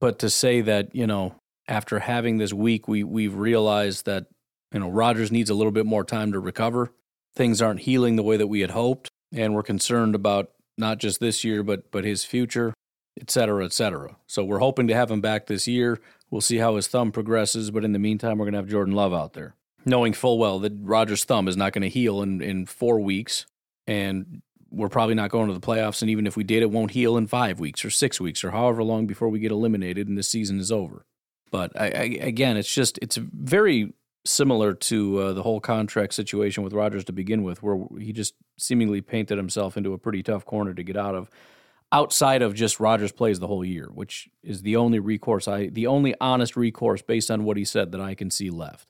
but 0.01 0.19
to 0.21 0.31
say 0.31 0.61
that 0.63 0.95
you 0.95 1.07
know 1.07 1.35
after 1.69 1.99
having 2.01 2.39
this 2.39 2.53
week 2.53 2.87
we 2.87 3.03
we've 3.03 3.35
realized 3.35 4.07
that 4.07 4.27
you 4.73 4.81
know 4.81 4.91
Rodgers 4.91 5.33
needs 5.33 5.51
a 5.51 5.55
little 5.55 5.73
bit 5.73 5.87
more 5.87 6.05
time 6.05 6.33
to 6.33 6.39
recover. 6.39 6.93
Things 7.35 7.61
aren't 7.61 7.81
healing 7.81 8.17
the 8.17 8.23
way 8.23 8.37
that 8.37 8.47
we 8.47 8.61
had 8.61 8.71
hoped, 8.71 9.11
and 9.33 9.55
we're 9.55 9.63
concerned 9.63 10.15
about 10.15 10.51
not 10.79 10.99
just 10.99 11.21
this 11.21 11.45
year 11.45 11.63
but 11.63 11.91
but 11.91 12.05
his 12.05 12.25
future, 12.25 12.75
et 13.21 13.31
cetera, 13.31 13.65
et 13.65 13.73
cetera. 13.73 14.17
So 14.27 14.45
we're 14.45 14.59
hoping 14.59 14.87
to 14.89 14.95
have 14.95 15.11
him 15.11 15.21
back 15.21 15.47
this 15.47 15.67
year. 15.67 15.99
We'll 16.31 16.41
see 16.41 16.59
how 16.59 16.77
his 16.77 16.89
thumb 16.89 17.13
progresses, 17.13 17.71
but 17.71 17.85
in 17.85 17.93
the 17.93 17.99
meantime, 17.99 18.39
we're 18.39 18.47
going 18.47 18.55
to 18.55 18.59
have 18.59 18.69
Jordan 18.69 18.95
Love 18.95 19.15
out 19.15 19.33
there, 19.33 19.55
knowing 19.87 20.13
full 20.13 20.39
well 20.39 20.59
that 20.59 20.73
Rodgers' 20.83 21.25
thumb 21.25 21.49
is 21.49 21.57
not 21.57 21.73
going 21.73 21.83
to 21.83 21.89
heal 21.89 22.21
in, 22.21 22.43
in 22.43 22.67
four 22.67 23.01
weeks, 23.01 23.47
and 23.87 24.43
we're 24.71 24.89
probably 24.89 25.15
not 25.15 25.31
going 25.31 25.47
to 25.47 25.55
the 25.55 25.61
playoffs. 25.61 26.03
And 26.03 26.11
even 26.11 26.27
if 26.27 26.37
we 26.37 26.45
did, 26.45 26.63
it 26.63 26.71
won't 26.71 26.91
heal 26.91 27.17
in 27.17 27.29
five 27.29 27.61
weeks 27.61 27.85
or 27.85 27.91
six 27.91 28.21
weeks 28.21 28.43
or 28.43 28.51
however 28.51 28.83
long 28.83 29.07
before 29.07 29.29
we 29.29 29.39
get 29.39 29.53
eliminated 29.53 30.09
and 30.09 30.19
the 30.19 30.25
season 30.25 30.59
is 30.59 30.73
over. 30.73 31.07
But 31.53 31.73
I, 31.81 31.85
I, 31.87 32.19
again, 32.21 32.57
it's 32.57 32.73
just 32.73 32.99
it's 33.01 33.17
very 33.17 33.95
similar 34.25 34.75
to 34.75 35.19
uh, 35.19 35.33
the 35.33 35.45
whole 35.45 35.61
contract 35.61 36.13
situation 36.13 36.65
with 36.65 36.73
Rodgers 36.73 37.05
to 37.05 37.13
begin 37.13 37.45
with, 37.45 37.63
where 37.63 37.79
he 38.01 38.13
just 38.13 38.35
seemingly 38.59 39.01
painted 39.01 39.39
himself 39.39 39.77
into 39.77 39.93
a 39.93 39.99
pretty 39.99 40.25
tough 40.25 40.45
corner 40.45 40.75
to 40.75 40.83
get 40.83 40.97
out 40.97 41.15
of 41.15 41.31
outside 41.93 42.43
of 42.43 42.53
just 42.53 42.81
Rodgers 42.81 43.13
plays 43.13 43.39
the 43.39 43.47
whole 43.47 43.65
year, 43.65 43.89
which 43.95 44.29
is 44.43 44.63
the 44.63 44.75
only 44.75 44.99
recourse 44.99 45.47
I 45.47 45.69
the 45.69 45.87
only 45.87 46.17
honest 46.21 46.57
recourse 46.57 47.03
based 47.03 47.31
on 47.31 47.45
what 47.45 47.57
he 47.57 47.65
said 47.65 47.93
that 47.93 48.01
I 48.01 48.17
can 48.17 48.33
see 48.33 48.51
left. 48.51 48.89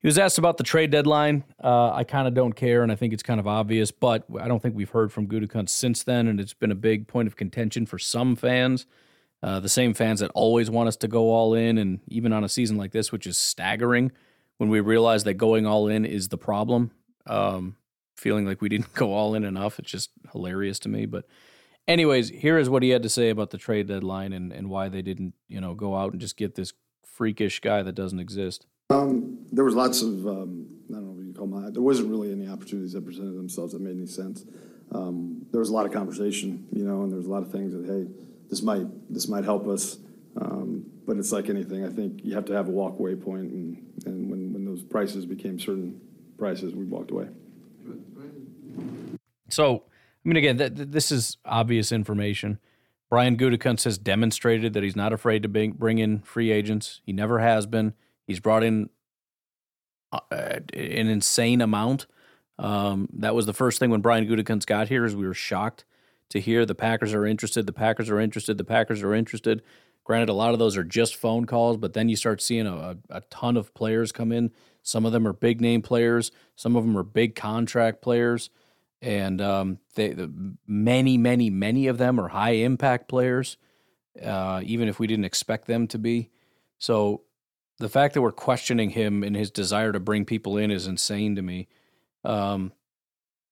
He 0.00 0.08
was 0.08 0.18
asked 0.18 0.38
about 0.38 0.56
the 0.56 0.64
trade 0.64 0.90
deadline. 0.90 1.44
Uh, 1.62 1.92
I 1.92 2.04
kind 2.04 2.26
of 2.26 2.32
don't 2.32 2.54
care, 2.54 2.82
and 2.82 2.90
I 2.90 2.94
think 2.94 3.12
it's 3.12 3.22
kind 3.22 3.38
of 3.38 3.46
obvious, 3.46 3.90
but 3.90 4.24
I 4.40 4.48
don't 4.48 4.62
think 4.62 4.74
we've 4.74 4.90
heard 4.90 5.12
from 5.12 5.26
Gutekunst 5.26 5.68
since 5.68 6.02
then, 6.02 6.26
and 6.26 6.40
it's 6.40 6.54
been 6.54 6.72
a 6.72 6.76
big 6.76 7.06
point 7.06 7.28
of 7.28 7.36
contention 7.36 7.84
for 7.84 7.98
some 7.98 8.34
fans. 8.34 8.86
Uh, 9.42 9.60
the 9.60 9.68
same 9.68 9.92
fans 9.92 10.20
that 10.20 10.30
always 10.34 10.70
want 10.70 10.88
us 10.88 10.96
to 10.96 11.08
go 11.08 11.30
all 11.30 11.52
in, 11.52 11.76
and 11.76 12.00
even 12.08 12.32
on 12.32 12.44
a 12.44 12.48
season 12.48 12.78
like 12.78 12.92
this, 12.92 13.12
which 13.12 13.26
is 13.26 13.36
staggering, 13.36 14.10
when 14.56 14.70
we 14.70 14.80
realize 14.80 15.24
that 15.24 15.34
going 15.34 15.66
all 15.66 15.86
in 15.88 16.06
is 16.06 16.28
the 16.28 16.38
problem. 16.38 16.92
Um, 17.26 17.76
feeling 18.16 18.46
like 18.46 18.62
we 18.62 18.70
didn't 18.70 18.92
go 18.94 19.12
all 19.12 19.34
in 19.34 19.44
enough, 19.44 19.78
it's 19.78 19.90
just 19.90 20.10
hilarious 20.32 20.78
to 20.80 20.88
me. 20.88 21.04
But, 21.04 21.26
anyways, 21.86 22.30
here 22.30 22.56
is 22.56 22.70
what 22.70 22.82
he 22.82 22.88
had 22.88 23.02
to 23.02 23.10
say 23.10 23.28
about 23.28 23.50
the 23.50 23.58
trade 23.58 23.88
deadline 23.88 24.32
and, 24.32 24.50
and 24.50 24.70
why 24.70 24.88
they 24.88 25.02
didn't, 25.02 25.34
you 25.46 25.60
know, 25.60 25.74
go 25.74 25.94
out 25.94 26.12
and 26.12 26.20
just 26.22 26.38
get 26.38 26.54
this 26.54 26.72
freakish 27.04 27.60
guy 27.60 27.82
that 27.82 27.94
doesn't 27.94 28.18
exist. 28.18 28.64
Um, 28.90 29.38
there 29.52 29.64
was 29.64 29.74
lots 29.74 30.02
of, 30.02 30.26
um, 30.26 30.66
I 30.90 30.94
don't 30.94 31.04
know 31.04 31.12
what 31.12 31.24
you 31.24 31.32
call 31.32 31.46
my, 31.46 31.70
there 31.70 31.80
wasn't 31.80 32.10
really 32.10 32.32
any 32.32 32.48
opportunities 32.48 32.92
that 32.92 33.04
presented 33.04 33.36
themselves 33.36 33.72
that 33.72 33.80
made 33.80 33.96
any 33.96 34.06
sense. 34.06 34.44
Um, 34.92 35.46
there 35.52 35.60
was 35.60 35.68
a 35.70 35.72
lot 35.72 35.86
of 35.86 35.92
conversation, 35.92 36.66
you 36.72 36.84
know, 36.84 37.02
and 37.02 37.12
there 37.12 37.18
was 37.18 37.26
a 37.26 37.30
lot 37.30 37.42
of 37.42 37.52
things 37.52 37.72
that, 37.72 37.86
hey, 37.86 38.08
this 38.48 38.62
might, 38.62 38.86
this 39.12 39.28
might 39.28 39.44
help 39.44 39.68
us. 39.68 39.98
Um, 40.40 40.84
but 41.06 41.16
it's 41.16 41.32
like 41.32 41.48
anything. 41.48 41.84
I 41.84 41.88
think 41.88 42.24
you 42.24 42.34
have 42.34 42.44
to 42.46 42.52
have 42.52 42.68
a 42.68 42.72
walkaway 42.72 43.20
point, 43.20 43.50
and, 43.52 43.92
and 44.06 44.30
when, 44.30 44.52
when 44.52 44.64
those 44.64 44.82
prices 44.82 45.26
became 45.26 45.58
certain 45.58 46.00
prices, 46.38 46.74
we 46.74 46.84
walked 46.84 47.10
away. 47.10 47.28
So, 49.48 49.84
I 50.24 50.28
mean, 50.28 50.36
again, 50.36 50.58
th- 50.58 50.76
th- 50.76 50.88
this 50.90 51.10
is 51.10 51.36
obvious 51.44 51.90
information. 51.90 52.60
Brian 53.08 53.36
Gutekunst 53.36 53.84
has 53.84 53.98
demonstrated 53.98 54.72
that 54.74 54.84
he's 54.84 54.94
not 54.94 55.12
afraid 55.12 55.42
to 55.42 55.48
bring, 55.48 55.72
bring 55.72 55.98
in 55.98 56.20
free 56.20 56.52
agents. 56.52 57.00
He 57.04 57.12
never 57.12 57.40
has 57.40 57.66
been. 57.66 57.94
He's 58.30 58.38
brought 58.38 58.62
in 58.62 58.90
uh, 60.12 60.20
an 60.30 61.08
insane 61.08 61.60
amount. 61.60 62.06
Um, 62.60 63.08
that 63.14 63.34
was 63.34 63.44
the 63.44 63.52
first 63.52 63.80
thing 63.80 63.90
when 63.90 64.02
Brian 64.02 64.24
Gutekunst 64.24 64.66
got 64.66 64.88
here 64.88 65.04
is 65.04 65.16
we 65.16 65.26
were 65.26 65.34
shocked 65.34 65.84
to 66.28 66.38
hear 66.38 66.64
the 66.64 66.76
Packers 66.76 67.12
are 67.12 67.26
interested, 67.26 67.66
the 67.66 67.72
Packers 67.72 68.08
are 68.08 68.20
interested, 68.20 68.56
the 68.56 68.62
Packers 68.62 69.02
are 69.02 69.14
interested. 69.14 69.62
Granted, 70.04 70.28
a 70.28 70.34
lot 70.34 70.52
of 70.52 70.60
those 70.60 70.76
are 70.76 70.84
just 70.84 71.16
phone 71.16 71.44
calls, 71.44 71.76
but 71.76 71.92
then 71.92 72.08
you 72.08 72.14
start 72.14 72.40
seeing 72.40 72.68
a, 72.68 72.96
a, 73.08 73.20
ton 73.22 73.56
of 73.56 73.74
players 73.74 74.12
come 74.12 74.30
in. 74.30 74.52
Some 74.84 75.04
of 75.04 75.10
them 75.10 75.26
are 75.26 75.32
big 75.32 75.60
name 75.60 75.82
players, 75.82 76.30
some 76.54 76.76
of 76.76 76.84
them 76.84 76.96
are 76.96 77.02
big 77.02 77.34
contract 77.34 78.00
players, 78.00 78.48
and 79.02 79.40
um, 79.40 79.78
they, 79.96 80.10
the, 80.10 80.32
many, 80.68 81.18
many, 81.18 81.50
many 81.50 81.88
of 81.88 81.98
them 81.98 82.20
are 82.20 82.28
high 82.28 82.52
impact 82.52 83.08
players, 83.08 83.56
uh, 84.22 84.60
even 84.64 84.86
if 84.86 85.00
we 85.00 85.08
didn't 85.08 85.24
expect 85.24 85.66
them 85.66 85.88
to 85.88 85.98
be. 85.98 86.30
So 86.78 87.22
the 87.80 87.88
fact 87.88 88.12
that 88.14 88.20
we're 88.20 88.30
questioning 88.30 88.90
him 88.90 89.24
and 89.24 89.34
his 89.34 89.50
desire 89.50 89.90
to 89.90 89.98
bring 89.98 90.26
people 90.26 90.58
in 90.58 90.70
is 90.70 90.86
insane 90.86 91.34
to 91.34 91.42
me. 91.42 91.66
Um, 92.24 92.72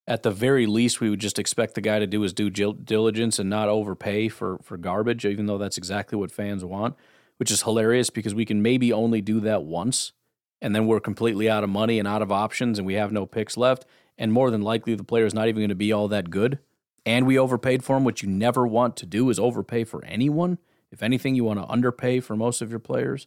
at 0.07 0.23
the 0.23 0.31
very 0.31 0.67
least, 0.67 1.01
we 1.01 1.09
would 1.11 1.19
just 1.19 1.39
expect 1.39 1.75
the 1.75 1.81
guy 1.81 1.99
to 1.99 2.07
do 2.07 2.21
his 2.21 2.35
due 2.35 2.51
diligence 2.51 3.39
and 3.39 3.51
not 3.51 3.69
overpay 3.69 4.29
for 4.29 4.59
for 4.63 4.77
garbage, 4.77 5.25
even 5.25 5.47
though 5.47 5.59
that's 5.59 5.79
exactly 5.79 6.19
what 6.19 6.31
fans 6.31 6.65
want, 6.65 6.95
which 7.39 7.51
is 7.51 7.63
hilarious 7.63 8.11
because 8.11 8.35
we 8.35 8.45
can 8.45 8.63
maybe 8.63 8.93
only 8.93 9.21
do 9.21 9.41
that 9.41 9.65
once, 9.65 10.13
and 10.61 10.75
then 10.75 10.87
we're 10.87 11.01
completely 11.01 11.49
out 11.49 11.65
of 11.65 11.71
money 11.71 11.99
and 11.99 12.07
out 12.07 12.23
of 12.23 12.31
options, 12.31 12.79
and 12.79 12.87
we 12.87 12.95
have 12.95 13.13
no 13.13 13.27
picks 13.27 13.57
left, 13.57 13.87
and 14.19 14.33
more 14.33 14.51
than 14.51 14.63
likely 14.63 14.95
the 14.95 15.05
player 15.05 15.27
is 15.27 15.35
not 15.35 15.49
even 15.49 15.61
going 15.61 15.69
to 15.69 15.75
be 15.75 15.93
all 15.93 16.09
that 16.09 16.31
good, 16.31 16.59
and 17.05 17.27
we 17.27 17.39
overpaid 17.39 17.83
for 17.83 17.97
him, 17.97 18.05
which 18.05 18.23
you 18.23 18.29
never 18.29 18.67
want 18.67 18.97
to 18.97 19.07
do 19.07 19.29
is 19.31 19.39
overpay 19.39 19.85
for 19.85 20.05
anyone. 20.05 20.59
If 20.91 21.03
anything, 21.03 21.35
you 21.35 21.45
want 21.45 21.61
to 21.61 21.67
underpay 21.67 22.21
for 22.21 22.35
most 22.35 22.63
of 22.63 22.71
your 22.71 22.81
players. 22.81 23.27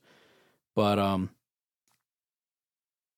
But 0.75 0.99
um, 0.99 1.29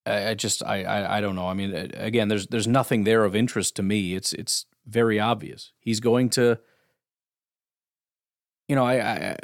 I, 0.06 0.30
I 0.30 0.34
just 0.34 0.64
I, 0.64 0.84
I 0.84 1.18
I 1.18 1.22
don't 1.22 1.36
know. 1.36 1.48
I 1.48 1.54
mean, 1.54 1.74
again, 1.94 2.28
there's 2.28 2.48
there's 2.48 2.68
nothing 2.68 3.04
there 3.04 3.24
of 3.24 3.36
interest 3.36 3.76
to 3.78 3.84
me. 3.84 4.16
It's 4.16 4.34
it's 4.34 4.66
very 4.86 5.20
obvious. 5.20 5.72
He's 5.80 6.00
going 6.00 6.30
to, 6.32 6.60
you 8.68 8.76
know, 8.76 8.86
I, 8.86 8.96
I 8.96 9.38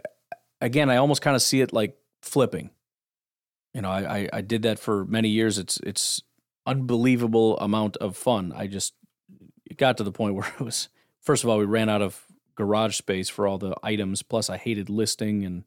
again, 0.62 0.90
I 0.90 0.98
almost 0.98 1.22
kind 1.22 1.36
of 1.36 1.42
see 1.42 1.62
it 1.62 1.74
like 1.74 1.98
flipping. 2.22 2.72
You 3.74 3.82
know, 3.82 3.92
I, 3.92 4.18
I 4.18 4.30
I 4.34 4.42
did 4.42 4.64
that 4.64 4.80
for 4.80 5.06
many 5.06 5.30
years. 5.30 5.58
It's 5.58 5.80
it's 5.84 6.22
unbelievable 6.66 7.58
amount 7.60 7.98
of 7.98 8.18
fun. 8.18 8.54
I 8.56 8.68
just 8.68 8.94
it 9.66 9.78
got 9.78 9.98
to 9.98 10.04
the 10.04 10.12
point 10.12 10.36
where 10.36 10.48
it 10.60 10.64
was 10.64 10.90
first 11.22 11.44
of 11.44 11.50
all 11.50 11.58
we 11.58 11.66
ran 11.66 11.90
out 11.90 12.02
of 12.02 12.26
garage 12.56 12.98
space 12.98 13.30
for 13.30 13.48
all 13.48 13.58
the 13.58 13.76
items. 13.84 14.22
Plus, 14.22 14.50
I 14.50 14.58
hated 14.58 14.90
listing 14.90 15.46
and 15.46 15.64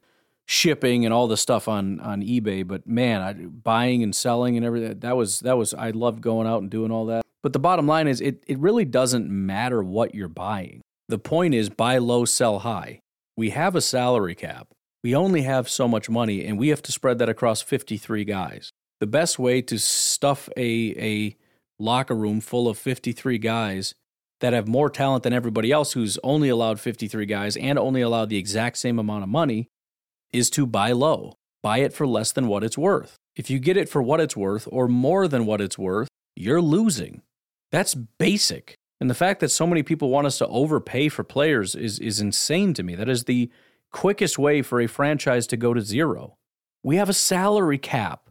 shipping 0.46 1.04
and 1.04 1.14
all 1.14 1.28
the 1.28 1.36
stuff 1.36 1.68
on 1.68 2.00
on 2.00 2.22
eBay. 2.22 2.66
But 2.66 2.86
man, 2.86 3.20
I, 3.20 3.32
buying 3.32 4.02
and 4.02 4.14
selling 4.14 4.56
and 4.56 4.64
everything 4.64 4.98
that 5.00 5.16
was 5.16 5.40
that 5.40 5.56
was 5.56 5.74
I 5.74 5.90
loved 5.90 6.20
going 6.20 6.46
out 6.46 6.62
and 6.62 6.70
doing 6.70 6.90
all 6.90 7.06
that. 7.06 7.24
But 7.42 7.52
the 7.52 7.58
bottom 7.58 7.86
line 7.86 8.08
is 8.08 8.20
it 8.20 8.42
it 8.46 8.58
really 8.58 8.84
doesn't 8.84 9.28
matter 9.28 9.82
what 9.82 10.14
you're 10.14 10.28
buying. 10.28 10.82
The 11.08 11.18
point 11.18 11.54
is 11.54 11.68
buy 11.68 11.98
low, 11.98 12.24
sell 12.24 12.60
high. 12.60 13.00
We 13.36 13.50
have 13.50 13.74
a 13.74 13.80
salary 13.80 14.34
cap. 14.34 14.68
We 15.02 15.14
only 15.16 15.42
have 15.42 15.68
so 15.68 15.88
much 15.88 16.08
money 16.08 16.44
and 16.46 16.58
we 16.58 16.68
have 16.68 16.82
to 16.82 16.92
spread 16.92 17.18
that 17.18 17.28
across 17.28 17.60
53 17.60 18.24
guys. 18.24 18.70
The 19.00 19.06
best 19.06 19.38
way 19.38 19.62
to 19.62 19.78
stuff 19.78 20.48
a 20.56 20.94
a 20.98 21.36
locker 21.78 22.14
room 22.14 22.40
full 22.40 22.68
of 22.68 22.78
53 22.78 23.38
guys 23.38 23.94
that 24.40 24.52
have 24.52 24.68
more 24.68 24.90
talent 24.90 25.22
than 25.22 25.32
everybody 25.32 25.72
else 25.72 25.92
who's 25.92 26.18
only 26.22 26.48
allowed 26.48 26.78
53 26.78 27.26
guys 27.26 27.56
and 27.56 27.78
only 27.78 28.00
allowed 28.00 28.28
the 28.28 28.36
exact 28.36 28.76
same 28.76 28.98
amount 28.98 29.22
of 29.22 29.28
money 29.28 29.68
is 30.32 30.50
to 30.50 30.66
buy 30.66 30.92
low. 30.92 31.34
Buy 31.62 31.78
it 31.78 31.92
for 31.92 32.06
less 32.06 32.32
than 32.32 32.48
what 32.48 32.64
it's 32.64 32.78
worth. 32.78 33.16
If 33.36 33.48
you 33.50 33.58
get 33.58 33.76
it 33.76 33.88
for 33.88 34.02
what 34.02 34.20
it's 34.20 34.36
worth 34.36 34.68
or 34.70 34.88
more 34.88 35.28
than 35.28 35.46
what 35.46 35.60
it's 35.60 35.78
worth, 35.78 36.08
you're 36.34 36.60
losing. 36.60 37.22
That's 37.70 37.94
basic. 37.94 38.76
And 39.00 39.08
the 39.08 39.14
fact 39.14 39.40
that 39.40 39.50
so 39.50 39.66
many 39.66 39.82
people 39.82 40.10
want 40.10 40.26
us 40.26 40.38
to 40.38 40.46
overpay 40.48 41.08
for 41.08 41.24
players 41.24 41.74
is, 41.74 41.98
is 41.98 42.20
insane 42.20 42.74
to 42.74 42.82
me. 42.82 42.94
That 42.94 43.08
is 43.08 43.24
the 43.24 43.50
quickest 43.90 44.38
way 44.38 44.62
for 44.62 44.80
a 44.80 44.86
franchise 44.86 45.46
to 45.48 45.56
go 45.56 45.74
to 45.74 45.80
zero. 45.80 46.36
We 46.82 46.96
have 46.96 47.08
a 47.08 47.14
salary 47.14 47.78
cap. 47.78 48.28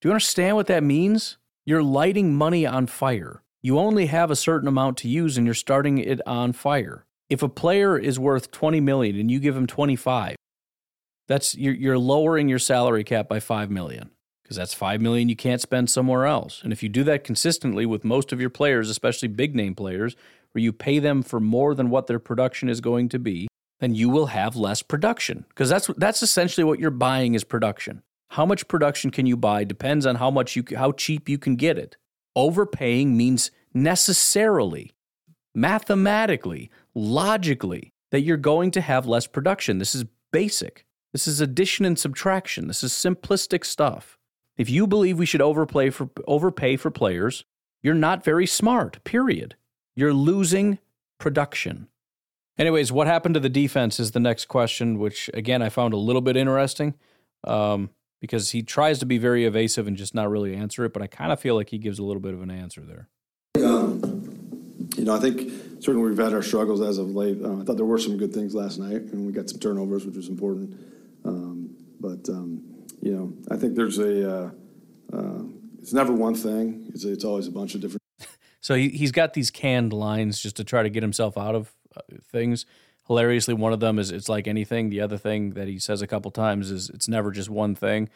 Do 0.00 0.08
you 0.08 0.12
understand 0.12 0.56
what 0.56 0.66
that 0.68 0.82
means? 0.82 1.38
You're 1.64 1.82
lighting 1.82 2.34
money 2.34 2.66
on 2.66 2.86
fire. 2.86 3.42
You 3.62 3.78
only 3.78 4.06
have 4.06 4.30
a 4.30 4.36
certain 4.36 4.68
amount 4.68 4.98
to 4.98 5.08
use 5.08 5.36
and 5.36 5.46
you're 5.46 5.54
starting 5.54 5.98
it 5.98 6.20
on 6.26 6.52
fire. 6.52 7.04
If 7.28 7.42
a 7.42 7.48
player 7.48 7.98
is 7.98 8.18
worth 8.18 8.52
20 8.52 8.80
million 8.80 9.18
and 9.18 9.30
you 9.30 9.40
give 9.40 9.56
him 9.56 9.66
25, 9.66 10.36
that's 11.28 11.54
you're, 11.56 11.74
you're 11.74 11.98
lowering 11.98 12.48
your 12.48 12.58
salary 12.58 13.04
cap 13.04 13.28
by 13.28 13.40
5 13.40 13.70
million 13.70 14.10
because 14.42 14.56
that's 14.56 14.74
5 14.74 15.00
million 15.00 15.28
you 15.28 15.36
can't 15.36 15.60
spend 15.60 15.90
somewhere 15.90 16.26
else. 16.26 16.60
And 16.62 16.72
if 16.72 16.82
you 16.82 16.88
do 16.88 17.02
that 17.04 17.24
consistently 17.24 17.84
with 17.84 18.04
most 18.04 18.32
of 18.32 18.40
your 18.40 18.50
players, 18.50 18.88
especially 18.88 19.28
big 19.28 19.54
name 19.54 19.74
players, 19.74 20.14
where 20.52 20.62
you 20.62 20.72
pay 20.72 20.98
them 20.98 21.22
for 21.22 21.40
more 21.40 21.74
than 21.74 21.90
what 21.90 22.06
their 22.06 22.18
production 22.18 22.68
is 22.68 22.80
going 22.80 23.08
to 23.10 23.18
be, 23.18 23.48
then 23.80 23.94
you 23.94 24.08
will 24.08 24.26
have 24.26 24.56
less 24.56 24.82
production 24.82 25.44
because 25.48 25.68
that's 25.68 25.88
that's 25.96 26.22
essentially 26.22 26.64
what 26.64 26.78
you're 26.78 26.90
buying 26.90 27.34
is 27.34 27.44
production. 27.44 28.02
How 28.30 28.46
much 28.46 28.68
production 28.68 29.10
can 29.10 29.26
you 29.26 29.36
buy 29.36 29.64
depends 29.64 30.06
on 30.06 30.16
how 30.16 30.30
much 30.30 30.56
you 30.56 30.64
how 30.76 30.92
cheap 30.92 31.28
you 31.28 31.38
can 31.38 31.56
get 31.56 31.78
it. 31.78 31.96
Overpaying 32.34 33.16
means 33.16 33.50
necessarily 33.74 34.92
mathematically, 35.54 36.70
logically 36.94 37.92
that 38.10 38.20
you're 38.20 38.36
going 38.36 38.70
to 38.70 38.80
have 38.80 39.06
less 39.06 39.26
production. 39.26 39.78
This 39.78 39.94
is 39.94 40.04
basic. 40.30 40.84
This 41.12 41.26
is 41.26 41.40
addition 41.40 41.84
and 41.84 41.98
subtraction. 41.98 42.68
This 42.68 42.82
is 42.82 42.92
simplistic 42.92 43.64
stuff. 43.64 44.18
If 44.56 44.70
you 44.70 44.86
believe 44.86 45.18
we 45.18 45.26
should 45.26 45.42
overplay 45.42 45.90
for 45.90 46.10
overpay 46.26 46.76
for 46.76 46.90
players, 46.90 47.44
you're 47.82 47.94
not 47.94 48.24
very 48.24 48.46
smart. 48.46 49.02
Period. 49.04 49.54
You're 49.94 50.14
losing 50.14 50.78
production. 51.18 51.88
Anyways, 52.58 52.90
what 52.90 53.06
happened 53.06 53.34
to 53.34 53.40
the 53.40 53.48
defense 53.48 54.00
is 54.00 54.12
the 54.12 54.20
next 54.20 54.46
question, 54.46 54.98
which 54.98 55.30
again 55.34 55.62
I 55.62 55.68
found 55.68 55.94
a 55.94 55.98
little 55.98 56.22
bit 56.22 56.36
interesting 56.36 56.94
um, 57.44 57.90
because 58.20 58.50
he 58.50 58.62
tries 58.62 58.98
to 59.00 59.06
be 59.06 59.18
very 59.18 59.44
evasive 59.44 59.86
and 59.86 59.96
just 59.96 60.14
not 60.14 60.30
really 60.30 60.54
answer 60.54 60.84
it, 60.84 60.92
but 60.92 61.02
I 61.02 61.06
kind 61.06 61.32
of 61.32 61.40
feel 61.40 61.54
like 61.54 61.70
he 61.70 61.78
gives 61.78 61.98
a 61.98 62.04
little 62.04 62.22
bit 62.22 62.34
of 62.34 62.42
an 62.42 62.50
answer 62.50 62.80
there. 62.80 63.08
You 64.96 65.04
know, 65.04 65.14
I 65.14 65.20
think 65.20 65.50
certainly 65.80 66.08
we've 66.08 66.18
had 66.18 66.32
our 66.32 66.42
struggles 66.42 66.80
as 66.80 66.98
of 66.98 67.10
late. 67.10 67.38
Uh, 67.42 67.60
I 67.60 67.64
thought 67.64 67.76
there 67.76 67.84
were 67.84 67.98
some 67.98 68.16
good 68.16 68.32
things 68.32 68.54
last 68.54 68.78
night, 68.78 69.02
and 69.12 69.26
we 69.26 69.32
got 69.32 69.50
some 69.50 69.60
turnovers, 69.60 70.06
which 70.06 70.16
was 70.16 70.28
important. 70.28 70.74
Um, 71.24 71.76
but 72.00 72.28
um, 72.30 72.62
you 73.02 73.14
know, 73.14 73.32
I 73.50 73.56
think 73.56 73.74
there's 73.74 73.98
a 73.98 74.30
uh, 74.30 74.50
uh, 75.12 75.42
it's 75.80 75.92
never 75.92 76.12
one 76.12 76.34
thing. 76.34 76.90
It's 76.94 77.04
it's 77.04 77.24
always 77.24 77.46
a 77.46 77.52
bunch 77.52 77.74
of 77.74 77.82
different. 77.82 78.02
so 78.60 78.74
he 78.74 78.88
he's 78.88 79.12
got 79.12 79.34
these 79.34 79.50
canned 79.50 79.92
lines 79.92 80.40
just 80.40 80.56
to 80.56 80.64
try 80.64 80.82
to 80.82 80.90
get 80.90 81.02
himself 81.02 81.36
out 81.36 81.54
of 81.54 81.72
uh, 81.94 82.00
things. 82.32 82.64
Hilariously, 83.06 83.54
one 83.54 83.72
of 83.72 83.80
them 83.80 83.98
is 83.98 84.10
it's 84.10 84.28
like 84.28 84.48
anything. 84.48 84.90
The 84.90 85.02
other 85.02 85.18
thing 85.18 85.50
that 85.50 85.68
he 85.68 85.78
says 85.78 86.02
a 86.02 86.06
couple 86.06 86.30
times 86.30 86.70
is 86.70 86.88
it's 86.90 87.06
never 87.06 87.30
just 87.30 87.50
one 87.50 87.74
thing. 87.74 88.08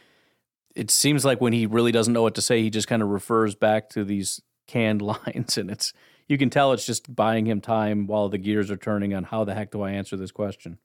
It 0.74 0.90
seems 0.90 1.24
like 1.24 1.40
when 1.40 1.52
he 1.52 1.66
really 1.66 1.92
doesn't 1.92 2.12
know 2.12 2.22
what 2.22 2.36
to 2.36 2.42
say, 2.42 2.62
he 2.62 2.70
just 2.70 2.88
kind 2.88 3.02
of 3.02 3.08
refers 3.08 3.54
back 3.54 3.90
to 3.90 4.04
these 4.04 4.40
canned 4.66 5.02
lines, 5.26 5.58
and 5.58 5.70
it's 5.70 5.92
you 6.30 6.38
can 6.38 6.48
tell 6.48 6.72
it's 6.72 6.86
just 6.86 7.14
buying 7.14 7.44
him 7.44 7.60
time 7.60 8.06
while 8.06 8.28
the 8.28 8.38
gears 8.38 8.70
are 8.70 8.76
turning 8.76 9.12
on 9.14 9.24
how 9.24 9.44
the 9.44 9.52
heck 9.52 9.72
do 9.72 9.82
I 9.82 9.90
answer 9.90 10.16
this 10.16 10.30
question. 10.30 10.78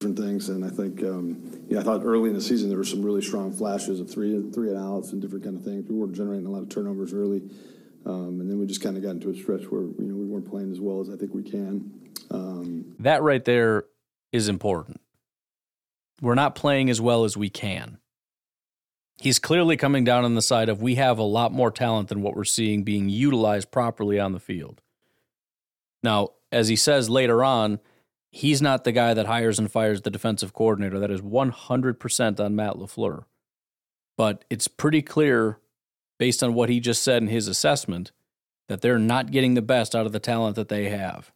different 0.00 0.18
things. 0.18 0.48
And 0.48 0.64
I 0.64 0.70
think, 0.70 1.02
um, 1.02 1.64
yeah, 1.68 1.80
I 1.80 1.82
thought 1.82 2.02
early 2.04 2.30
in 2.30 2.34
the 2.34 2.40
season 2.40 2.70
there 2.70 2.78
were 2.78 2.84
some 2.84 3.02
really 3.02 3.22
strong 3.22 3.52
flashes 3.52 4.00
of 4.00 4.10
three 4.10 4.50
three 4.50 4.70
and 4.70 4.78
outs 4.78 5.12
and 5.12 5.20
different 5.20 5.44
kind 5.44 5.56
of 5.56 5.62
things. 5.62 5.88
We 5.88 5.96
were 5.96 6.08
generating 6.08 6.46
a 6.46 6.50
lot 6.50 6.62
of 6.62 6.70
turnovers 6.70 7.12
early, 7.12 7.42
um, 8.06 8.40
and 8.40 8.50
then 8.50 8.58
we 8.58 8.66
just 8.66 8.82
kind 8.82 8.96
of 8.96 9.02
got 9.02 9.10
into 9.10 9.30
a 9.30 9.34
stretch 9.34 9.64
where 9.70 9.82
you 9.82 9.94
know 9.98 10.16
we 10.16 10.24
weren't 10.24 10.48
playing 10.48 10.72
as 10.72 10.80
well 10.80 11.00
as 11.00 11.10
I 11.10 11.16
think 11.16 11.34
we 11.34 11.42
can. 11.42 11.92
Um, 12.30 12.96
that 13.00 13.22
right 13.22 13.44
there 13.44 13.84
is 14.32 14.48
important. 14.48 15.00
We're 16.22 16.34
not 16.34 16.54
playing 16.54 16.88
as 16.88 17.00
well 17.00 17.24
as 17.24 17.36
we 17.36 17.50
can. 17.50 17.98
He's 19.18 19.38
clearly 19.38 19.76
coming 19.76 20.04
down 20.04 20.24
on 20.24 20.34
the 20.34 20.42
side 20.42 20.68
of 20.68 20.82
we 20.82 20.96
have 20.96 21.18
a 21.18 21.22
lot 21.22 21.52
more 21.52 21.70
talent 21.70 22.08
than 22.08 22.22
what 22.22 22.34
we're 22.34 22.44
seeing 22.44 22.82
being 22.82 23.08
utilized 23.08 23.70
properly 23.70 24.18
on 24.18 24.32
the 24.32 24.40
field. 24.40 24.80
Now, 26.02 26.30
as 26.50 26.68
he 26.68 26.76
says 26.76 27.08
later 27.08 27.44
on, 27.44 27.78
he's 28.30 28.60
not 28.60 28.84
the 28.84 28.92
guy 28.92 29.14
that 29.14 29.26
hires 29.26 29.58
and 29.58 29.70
fires 29.70 30.02
the 30.02 30.10
defensive 30.10 30.52
coordinator. 30.52 30.98
That 30.98 31.10
is 31.10 31.20
100% 31.20 32.40
on 32.40 32.56
Matt 32.56 32.74
LaFleur. 32.74 33.24
But 34.16 34.44
it's 34.50 34.68
pretty 34.68 35.02
clear, 35.02 35.58
based 36.18 36.42
on 36.42 36.54
what 36.54 36.68
he 36.68 36.80
just 36.80 37.02
said 37.02 37.22
in 37.22 37.28
his 37.28 37.48
assessment, 37.48 38.12
that 38.68 38.80
they're 38.80 38.98
not 38.98 39.30
getting 39.30 39.54
the 39.54 39.62
best 39.62 39.94
out 39.94 40.06
of 40.06 40.12
the 40.12 40.20
talent 40.20 40.56
that 40.56 40.68
they 40.68 40.88
have. 40.88 41.32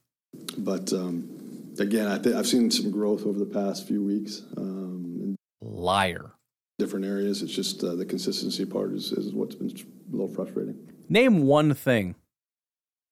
But 0.58 0.92
um, 0.92 1.74
again, 1.78 2.06
I 2.06 2.38
I've 2.38 2.46
seen 2.46 2.70
some 2.70 2.90
growth 2.90 3.24
over 3.24 3.38
the 3.38 3.46
past 3.46 3.86
few 3.86 4.02
weeks. 4.02 4.42
Um, 4.56 5.36
Liar. 5.60 6.32
Different 6.78 7.06
areas. 7.06 7.42
It's 7.42 7.54
just 7.54 7.82
uh, 7.82 7.94
the 7.94 8.04
consistency 8.04 8.64
part 8.64 8.92
is, 8.92 9.12
is 9.12 9.32
what's 9.32 9.54
been 9.54 9.70
a 9.70 10.10
little 10.12 10.28
frustrating. 10.28 10.76
Name 11.08 11.42
one 11.42 11.74
thing 11.74 12.16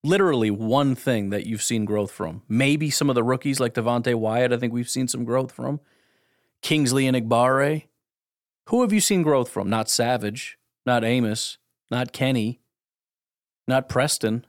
literally 0.04 0.50
one 0.50 0.94
thing 0.94 1.30
that 1.30 1.46
you've 1.46 1.62
seen 1.62 1.84
growth 1.84 2.12
from. 2.12 2.42
Maybe 2.46 2.90
some 2.90 3.08
of 3.08 3.14
the 3.14 3.24
rookies 3.24 3.58
like 3.58 3.74
Devonte 3.74 4.14
Wyatt, 4.14 4.52
I 4.52 4.58
think 4.58 4.72
we've 4.72 4.88
seen 4.88 5.08
some 5.08 5.24
growth 5.24 5.50
from. 5.50 5.80
Kingsley 6.62 7.06
Enagbare. 7.06 7.84
Who 8.68 8.82
have 8.82 8.92
you 8.92 9.00
seen 9.00 9.22
growth 9.22 9.48
from? 9.48 9.68
Not 9.68 9.88
Savage, 9.88 10.58
not 10.86 11.04
Amos, 11.04 11.58
not 11.90 12.12
Kenny, 12.12 12.60
not 13.66 13.88
Preston, 13.88 14.46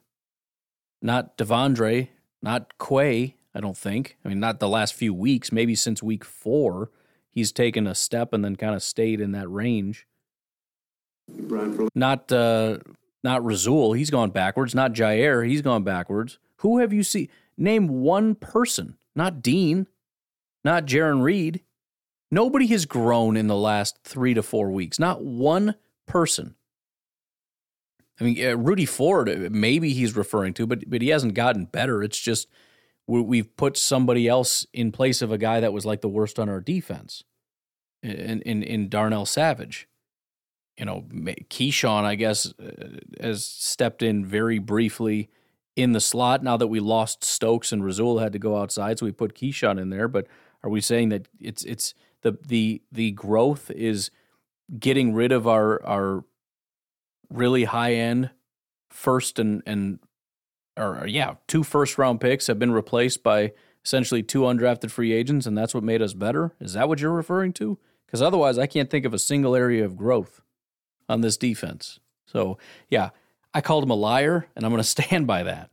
not 1.01 1.37
Devondre, 1.37 2.09
not 2.41 2.73
Quay, 2.77 3.35
I 3.53 3.59
don't 3.61 3.77
think. 3.77 4.17
I 4.23 4.29
mean, 4.29 4.39
not 4.39 4.59
the 4.59 4.69
last 4.69 4.93
few 4.93 5.13
weeks, 5.13 5.51
maybe 5.51 5.75
since 5.75 6.03
week 6.03 6.25
four, 6.25 6.91
he's 7.35 7.51
taken 7.51 7.85
a 7.85 7.93
step 7.93 8.33
and 8.33 8.43
then 8.43 8.55
kind 8.55 8.73
of 8.73 8.81
stayed 8.81 9.21
in 9.21 9.33
that 9.33 9.49
range. 9.49 10.07
Not 11.93 12.31
uh, 12.31 12.79
not 13.23 13.43
Rasul, 13.43 13.93
he's 13.93 14.09
gone 14.09 14.31
backwards. 14.31 14.73
Not 14.73 14.93
Jaire, 14.93 15.47
he's 15.47 15.61
gone 15.61 15.83
backwards. 15.83 16.39
Who 16.57 16.79
have 16.79 16.93
you 16.93 17.03
seen? 17.03 17.27
Name 17.57 17.87
one 17.87 18.35
person. 18.35 18.97
Not 19.15 19.41
Dean, 19.41 19.87
not 20.63 20.85
Jarran 20.85 21.21
Reed. 21.21 21.61
Nobody 22.31 22.67
has 22.67 22.85
grown 22.85 23.37
in 23.37 23.47
the 23.47 23.55
last 23.55 23.99
three 24.03 24.33
to 24.33 24.41
four 24.43 24.71
weeks. 24.71 24.99
Not 24.99 25.23
one 25.23 25.75
person. 26.05 26.55
I 28.19 28.23
mean, 28.23 28.57
Rudy 28.57 28.85
Ford, 28.85 29.29
uh, 29.29 29.49
maybe 29.51 29.93
he's 29.93 30.15
referring 30.15 30.53
to, 30.55 30.65
but 30.65 30.89
but 30.89 31.01
he 31.01 31.09
hasn't 31.09 31.33
gotten 31.33 31.65
better. 31.65 32.01
It's 32.01 32.19
just 32.19 32.47
we've 33.07 33.55
put 33.55 33.77
somebody 33.77 34.27
else 34.27 34.65
in 34.73 34.91
place 34.91 35.21
of 35.21 35.31
a 35.31 35.37
guy 35.37 35.59
that 35.59 35.73
was 35.73 35.85
like 35.85 36.01
the 36.01 36.09
worst 36.09 36.39
on 36.39 36.49
our 36.49 36.59
defense, 36.59 37.23
in 38.01 38.41
in, 38.41 38.63
in 38.63 38.89
Darnell 38.89 39.25
Savage 39.25 39.87
you 40.77 40.85
know, 40.85 41.05
Keisean, 41.49 42.03
I 42.03 42.15
guess, 42.15 42.53
uh, 42.59 42.99
has 43.21 43.45
stepped 43.45 44.01
in 44.01 44.25
very 44.25 44.59
briefly 44.59 45.29
in 45.75 45.93
the 45.93 45.99
slot. 45.99 46.43
Now 46.43 46.57
that 46.57 46.67
we 46.67 46.79
lost 46.79 47.23
Stokes 47.23 47.71
and 47.71 47.83
Rasul 47.83 48.19
had 48.19 48.33
to 48.33 48.39
go 48.39 48.57
outside, 48.57 48.99
so 48.99 49.05
we 49.05 49.11
put 49.11 49.35
Keisean 49.35 49.79
in 49.79 49.89
there. 49.89 50.07
But 50.07 50.27
are 50.63 50.69
we 50.69 50.81
saying 50.81 51.09
that 51.09 51.27
it's 51.39 51.63
it's 51.63 51.93
the 52.21 52.37
the 52.45 52.81
the 52.91 53.11
growth 53.11 53.71
is 53.71 54.11
getting 54.77 55.13
rid 55.13 55.31
of 55.31 55.47
our 55.47 55.83
our 55.85 56.25
really 57.29 57.65
high 57.65 57.93
end 57.93 58.31
first 58.89 59.39
and 59.39 59.63
and 59.65 59.99
or 60.77 61.05
yeah, 61.07 61.35
two 61.47 61.63
first 61.63 61.97
round 61.97 62.21
picks 62.21 62.47
have 62.47 62.59
been 62.59 62.71
replaced 62.71 63.23
by 63.23 63.53
essentially 63.83 64.23
two 64.23 64.41
undrafted 64.41 64.91
free 64.91 65.13
agents, 65.13 65.45
and 65.45 65.57
that's 65.57 65.73
what 65.73 65.83
made 65.83 66.01
us 66.01 66.13
better. 66.13 66.53
Is 66.59 66.73
that 66.73 66.89
what 66.89 66.99
you're 66.99 67.11
referring 67.11 67.53
to? 67.53 67.77
Because 68.05 68.21
otherwise, 68.21 68.57
I 68.57 68.67
can't 68.67 68.89
think 68.89 69.05
of 69.05 69.13
a 69.13 69.19
single 69.19 69.55
area 69.55 69.85
of 69.85 69.95
growth 69.95 70.41
on 71.07 71.21
this 71.21 71.37
defense. 71.37 71.99
So, 72.25 72.57
yeah, 72.89 73.09
I 73.53 73.61
called 73.61 73.83
him 73.83 73.91
a 73.91 73.95
liar, 73.95 74.47
and 74.55 74.65
I'm 74.65 74.71
going 74.71 74.83
to 74.83 74.87
stand 74.87 75.27
by 75.27 75.43
that. 75.43 75.69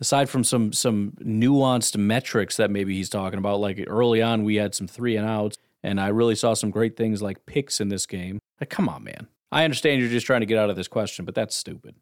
Aside 0.00 0.28
from 0.28 0.42
some 0.42 0.72
some 0.72 1.12
nuanced 1.20 1.96
metrics 1.96 2.56
that 2.56 2.70
maybe 2.70 2.94
he's 2.94 3.08
talking 3.08 3.38
about, 3.38 3.60
like 3.60 3.82
early 3.86 4.20
on 4.20 4.42
we 4.42 4.56
had 4.56 4.74
some 4.74 4.88
three 4.88 5.16
and 5.16 5.26
outs, 5.26 5.56
and 5.84 6.00
I 6.00 6.08
really 6.08 6.34
saw 6.34 6.54
some 6.54 6.70
great 6.70 6.96
things 6.96 7.22
like 7.22 7.46
picks 7.46 7.80
in 7.80 7.88
this 7.88 8.04
game. 8.04 8.40
Like, 8.60 8.70
come 8.70 8.88
on, 8.88 9.04
man. 9.04 9.28
I 9.52 9.62
understand 9.62 10.00
you're 10.00 10.10
just 10.10 10.26
trying 10.26 10.40
to 10.40 10.46
get 10.46 10.58
out 10.58 10.68
of 10.68 10.74
this 10.74 10.88
question, 10.88 11.24
but 11.24 11.36
that's 11.36 11.54
stupid. 11.54 11.94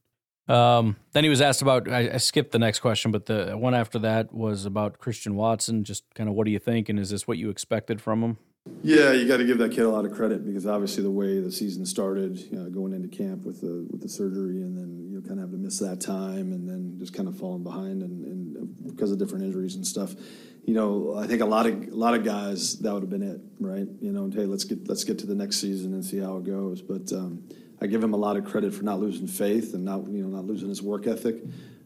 Um, 0.49 0.97
then 1.13 1.25
he 1.25 1.31
was 1.31 1.41
asked 1.41 1.63
about. 1.63 1.89
I, 1.89 2.15
I, 2.15 2.17
skipped 2.17 2.51
the 2.51 2.59
next 2.59 2.81
question, 2.81 3.13
but 3.13 3.27
the 3.27 3.57
one 3.57 3.75
after 3.75 3.99
that 4.01 4.35
was 4.35 4.65
about 4.65 4.99
Christian 4.99 5.37
Watson. 5.37 5.85
Just 5.85 6.05
kind 6.15 6.29
of 6.29 6.35
what 6.35 6.47
do 6.47 6.51
you 6.51 6.59
think, 6.59 6.89
and 6.89 6.99
is 6.99 7.11
this 7.11 7.29
what 7.29 7.39
you 7.39 7.49
expected 7.49 8.01
from 8.01 8.23
him? 8.23 8.39
Yeah, 8.83 9.13
you 9.13 9.27
got 9.27 9.39
to 9.39 9.45
give 9.45 9.59
that 9.59 9.71
kid 9.71 9.85
a 9.85 9.89
lot 9.89 10.05
of 10.05 10.13
credit 10.13 10.45
because 10.45 10.67
obviously 10.67 11.03
the 11.03 11.11
way 11.11 11.41
the 11.41 11.51
season 11.51 11.85
started, 11.85 12.39
you 12.39 12.59
know, 12.59 12.71
going 12.71 12.93
into 12.93 13.09
camp 13.09 13.45
with 13.45 13.61
the 13.61 13.87
with 13.91 14.03
the 14.03 14.09
surgery, 14.09 14.63
and 14.63 14.77
then 14.77 15.09
you 15.11 15.21
know, 15.21 15.21
kind 15.21 15.39
of 15.39 15.45
have 15.47 15.51
to 15.53 15.57
miss 15.57 15.79
that 15.79 16.01
time, 16.01 16.53
and 16.53 16.69
then 16.69 16.97
just 16.99 17.15
kind 17.15 17.29
of 17.29 17.37
falling 17.37 17.63
behind, 17.63 18.03
and, 18.03 18.25
and 18.25 18.87
because 18.87 19.13
of 19.13 19.19
different 19.19 19.45
injuries 19.45 19.77
and 19.77 19.87
stuff. 19.87 20.15
You 20.65 20.75
know, 20.75 21.17
I 21.17 21.27
think 21.27 21.43
a 21.43 21.47
lot 21.47 21.67
of 21.67 21.75
a 21.89 21.95
lot 21.95 22.15
of 22.15 22.25
guys 22.25 22.79
that 22.81 22.93
would 22.93 23.03
have 23.03 23.11
been 23.11 23.23
it, 23.23 23.41
right? 23.61 23.87
You 24.01 24.13
know, 24.13 24.31
hey, 24.33 24.47
let's 24.47 24.65
get 24.65 24.89
let's 24.89 25.05
get 25.05 25.19
to 25.21 25.27
the 25.27 25.35
next 25.35 25.61
season 25.61 25.95
and 25.95 26.05
see 26.05 26.19
how 26.19 26.37
it 26.37 26.45
goes. 26.45 26.83
But 26.83 27.13
um, 27.13 27.49
I 27.83 27.87
give 27.87 28.03
him 28.03 28.15
a 28.15 28.17
lot 28.17 28.37
of 28.37 28.45
credit 28.45 28.73
for 28.73 28.85
not 28.85 29.01
losing 29.01 29.27
faith 29.27 29.75
and 29.75 29.85
not 29.85 30.07
you 30.09 30.23
know 30.23 30.29
not 30.29 30.47
losing 30.47 30.69
his 30.69 30.81
work 30.81 31.07
ethic, 31.07 31.43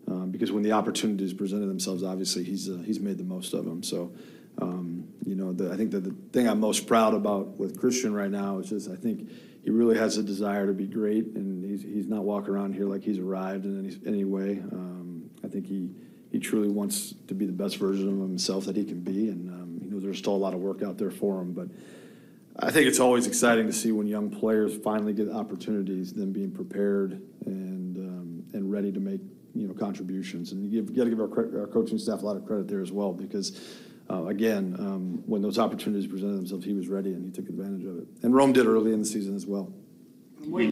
um, 0.07 0.31
because 0.31 0.53
when 0.53 0.63
the 0.63 0.73
opportunities 0.73 1.33
presented 1.33 1.67
themselves, 1.67 2.03
obviously 2.03 2.45
he's 2.45 2.69
uh, 2.69 2.83
he's 2.85 3.01
made 3.01 3.19
the 3.19 3.25
most 3.25 3.55
of 3.55 3.65
them. 3.65 3.83
So. 3.83 4.13
Um, 4.59 5.09
you 5.27 5.35
know, 5.35 5.53
the, 5.53 5.71
I 5.71 5.77
think 5.77 5.91
that 5.91 6.03
the 6.03 6.15
thing 6.33 6.49
I'm 6.49 6.61
most 6.61 6.87
proud 6.87 7.13
about 7.13 7.59
with 7.59 7.79
Christian 7.79 8.15
right 8.15 8.31
now 8.31 8.59
is 8.59 8.71
just 8.71 8.89
I 8.91 8.97
think 8.97 9.29
he 9.63 9.71
really 9.71 9.99
has 9.99 10.17
a 10.17 10.23
desire 10.23 10.67
to 10.67 10.73
be 10.73 10.87
great, 10.87 11.27
and 11.35 11.63
he's, 11.63 11.83
he's 11.83 12.07
not 12.07 12.25
walking 12.25 12.55
around 12.55 12.73
here 12.73 12.87
like 12.87 13.03
he's 13.03 13.19
arrived 13.19 13.67
in 13.67 13.79
any, 13.85 13.95
any 14.07 14.25
way. 14.25 14.63
Um, 14.73 15.29
I 15.45 15.49
think 15.49 15.67
he 15.67 15.91
he 16.31 16.39
truly 16.39 16.69
wants 16.69 17.15
to 17.29 17.35
be 17.35 17.45
the 17.45 17.53
best 17.53 17.77
version 17.77 18.09
of 18.09 18.19
himself 18.19 18.65
that 18.65 18.77
he 18.77 18.85
can 18.85 19.01
be, 19.01 19.29
and 19.29 19.51
um, 19.51 19.79
you 19.83 19.91
know 19.91 20.01
there's 20.01 20.17
still 20.17 20.35
a 20.35 20.39
lot 20.39 20.55
of 20.55 20.61
work 20.61 20.83
out 20.83 20.97
there 20.97 21.11
for 21.11 21.41
him. 21.41 21.53
But 21.53 21.69
I 22.59 22.71
think 22.71 22.87
it's 22.87 23.01
always 23.01 23.27
exciting 23.27 23.67
to 23.67 23.73
see 23.73 23.93
when 23.93 24.07
young 24.07 24.31
players 24.31 24.77
finally 24.77 25.13
get 25.13 25.31
opportunities, 25.31 26.13
them 26.13 26.33
being 26.33 26.51
prepared 26.51 27.21
and 27.45 27.97
um, 27.97 28.45
and 28.55 28.71
ready 28.71 28.93
to 28.93 29.01
make 29.01 29.21
you 29.55 29.69
know 29.69 29.75
contributions. 29.75 30.53
And 30.53 30.71
you've 30.71 30.95
got 30.95 31.05
to 31.05 31.11
give 31.11 31.21
our, 31.21 31.61
our 31.61 31.67
coaching 31.67 31.99
staff 31.99 32.23
a 32.23 32.27
lot 32.27 32.37
of 32.37 32.47
credit 32.47 32.69
there 32.69 32.81
as 32.81 32.93
well 32.93 33.13
because 33.13 33.61
uh, 34.09 34.27
again, 34.27 34.77
um, 34.79 35.23
when 35.27 35.43
those 35.43 35.59
opportunities 35.59 36.07
presented 36.07 36.37
themselves, 36.37 36.65
he 36.65 36.73
was 36.73 36.89
ready 36.89 37.13
and 37.13 37.25
he 37.25 37.31
took 37.31 37.49
advantage 37.49 37.85
of 37.85 37.99
it. 37.99 38.07
And 38.23 38.35
Rome 38.35 38.53
did 38.53 38.67
early 38.67 38.93
in 38.93 39.01
the 39.01 39.07
season 39.07 39.35
as 39.35 39.47
well. 39.47 39.73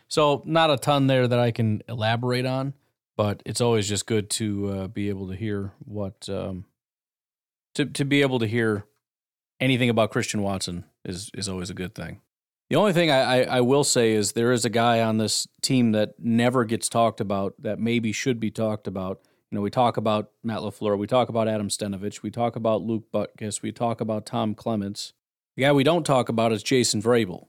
So, 0.09 0.43
not 0.45 0.71
a 0.71 0.77
ton 0.77 1.09
there 1.09 1.27
that 1.27 1.39
I 1.39 1.51
can 1.51 1.83
elaborate 1.89 2.47
on, 2.47 2.75
but 3.17 3.43
it's 3.45 3.61
always 3.61 3.89
just 3.89 4.07
good 4.07 4.31
to 4.31 4.69
uh, 4.69 4.87
be 4.87 5.09
able 5.09 5.29
to 5.29 5.35
hear 5.35 5.73
what 5.85 6.29
um, 6.29 6.67
to 7.75 7.85
to 7.85 8.05
be 8.05 8.23
able 8.23 8.39
to 8.39 8.47
hear 8.47 8.87
anything 9.59 9.91
about 9.91 10.13
Christian 10.13 10.43
Watson 10.43 10.85
is 11.05 11.31
is 11.35 11.49
always 11.49 11.71
a 11.71 11.75
good 11.75 11.95
thing. 11.95 12.21
The 12.71 12.77
only 12.77 12.93
thing 12.93 13.11
I, 13.11 13.21
I, 13.21 13.43
I, 13.43 13.61
will 13.61 13.85
say 13.85 14.13
is 14.13 14.33
there 14.33 14.51
is 14.51 14.65
a 14.65 14.71
guy 14.71 15.01
on 15.01 15.19
this 15.19 15.47
team 15.61 15.93
that 15.93 16.15
never 16.19 16.65
gets 16.65 16.89
talked 16.89 17.21
about 17.21 17.55
that 17.59 17.79
maybe 17.79 18.11
should 18.11 18.41
be 18.41 18.51
talked 18.51 18.87
about, 18.87 19.21
you 19.51 19.57
know, 19.57 19.63
we 19.63 19.71
talk 19.71 19.99
about 19.99 20.31
Matt 20.43 20.61
LaFleur, 20.61 20.97
we 20.97 21.07
talk 21.07 21.29
about 21.29 21.47
Adam 21.47 21.69
Stenavich, 21.69 22.23
we 22.23 22.31
talk 22.31 22.57
about 22.57 22.83
Luke 22.83 23.05
Butkus, 23.13 23.61
we 23.61 23.71
talk 23.71 24.01
about 24.01 24.25
Tom 24.25 24.55
Clements. 24.55 25.13
The 25.57 25.63
guy 25.65 25.73
we 25.73 25.85
don't 25.85 26.07
talk 26.07 26.31
about 26.31 26.53
is 26.53 26.63
Jason 26.63 27.03
Vrabel. 27.03 27.49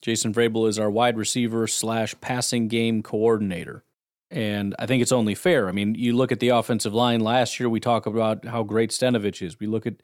Jason 0.00 0.32
Vrabel 0.32 0.68
is 0.68 0.78
our 0.78 0.90
wide 0.90 1.18
receiver 1.18 1.66
slash 1.66 2.14
passing 2.20 2.66
game 2.66 3.02
coordinator. 3.02 3.84
And 4.30 4.74
I 4.78 4.86
think 4.86 5.02
it's 5.02 5.12
only 5.12 5.34
fair. 5.34 5.68
I 5.68 5.72
mean, 5.72 5.94
you 5.94 6.16
look 6.16 6.32
at 6.32 6.40
the 6.40 6.48
offensive 6.48 6.92
line 6.92 7.20
last 7.20 7.60
year, 7.60 7.68
we 7.68 7.80
talk 7.80 8.06
about 8.06 8.46
how 8.46 8.62
great 8.62 8.90
Stenavich 8.90 9.40
is. 9.40 9.60
We 9.60 9.66
look 9.66 9.86
at 9.86 9.94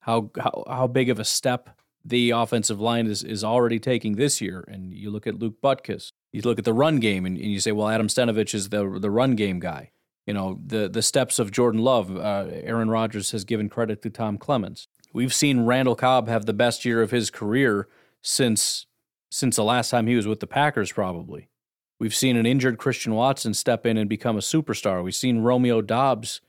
how, 0.00 0.30
how, 0.38 0.64
how 0.68 0.86
big 0.86 1.08
of 1.08 1.18
a 1.18 1.24
step 1.24 1.79
the 2.04 2.30
offensive 2.30 2.80
line 2.80 3.06
is, 3.06 3.22
is 3.22 3.44
already 3.44 3.78
taking 3.78 4.16
this 4.16 4.40
year. 4.40 4.64
And 4.68 4.92
you 4.92 5.10
look 5.10 5.26
at 5.26 5.38
Luke 5.38 5.60
Butkus. 5.62 6.12
You 6.32 6.42
look 6.42 6.58
at 6.58 6.64
the 6.64 6.72
run 6.72 6.98
game 6.98 7.26
and, 7.26 7.36
and 7.36 7.46
you 7.46 7.60
say, 7.60 7.72
well, 7.72 7.88
Adam 7.88 8.08
Stenavich 8.08 8.54
is 8.54 8.68
the, 8.68 8.98
the 9.00 9.10
run 9.10 9.36
game 9.36 9.60
guy 9.60 9.90
you 10.30 10.34
know 10.34 10.60
the 10.64 10.88
the 10.88 11.02
steps 11.02 11.40
of 11.40 11.50
Jordan 11.50 11.80
Love. 11.80 12.16
Uh, 12.16 12.46
Aaron 12.52 12.88
Rodgers 12.88 13.32
has 13.32 13.44
given 13.44 13.68
credit 13.68 14.00
to 14.02 14.10
Tom 14.10 14.38
Clements. 14.38 14.86
We've 15.12 15.34
seen 15.34 15.66
Randall 15.66 15.96
Cobb 15.96 16.28
have 16.28 16.46
the 16.46 16.52
best 16.52 16.84
year 16.84 17.02
of 17.02 17.10
his 17.10 17.30
career 17.30 17.88
since 18.22 18.86
since 19.30 19.56
the 19.56 19.64
last 19.64 19.90
time 19.90 20.06
he 20.06 20.14
was 20.14 20.28
with 20.28 20.38
the 20.38 20.46
Packers, 20.46 20.92
probably. 20.92 21.48
We've 21.98 22.14
seen 22.14 22.36
an 22.36 22.46
injured 22.46 22.78
Christian 22.78 23.14
Watson 23.14 23.54
step 23.54 23.84
in 23.84 23.96
and 23.96 24.08
become 24.08 24.36
a 24.36 24.40
superstar. 24.40 25.02
We've 25.02 25.14
seen 25.16 25.40
Romeo 25.40 25.82
Doubs 25.82 26.40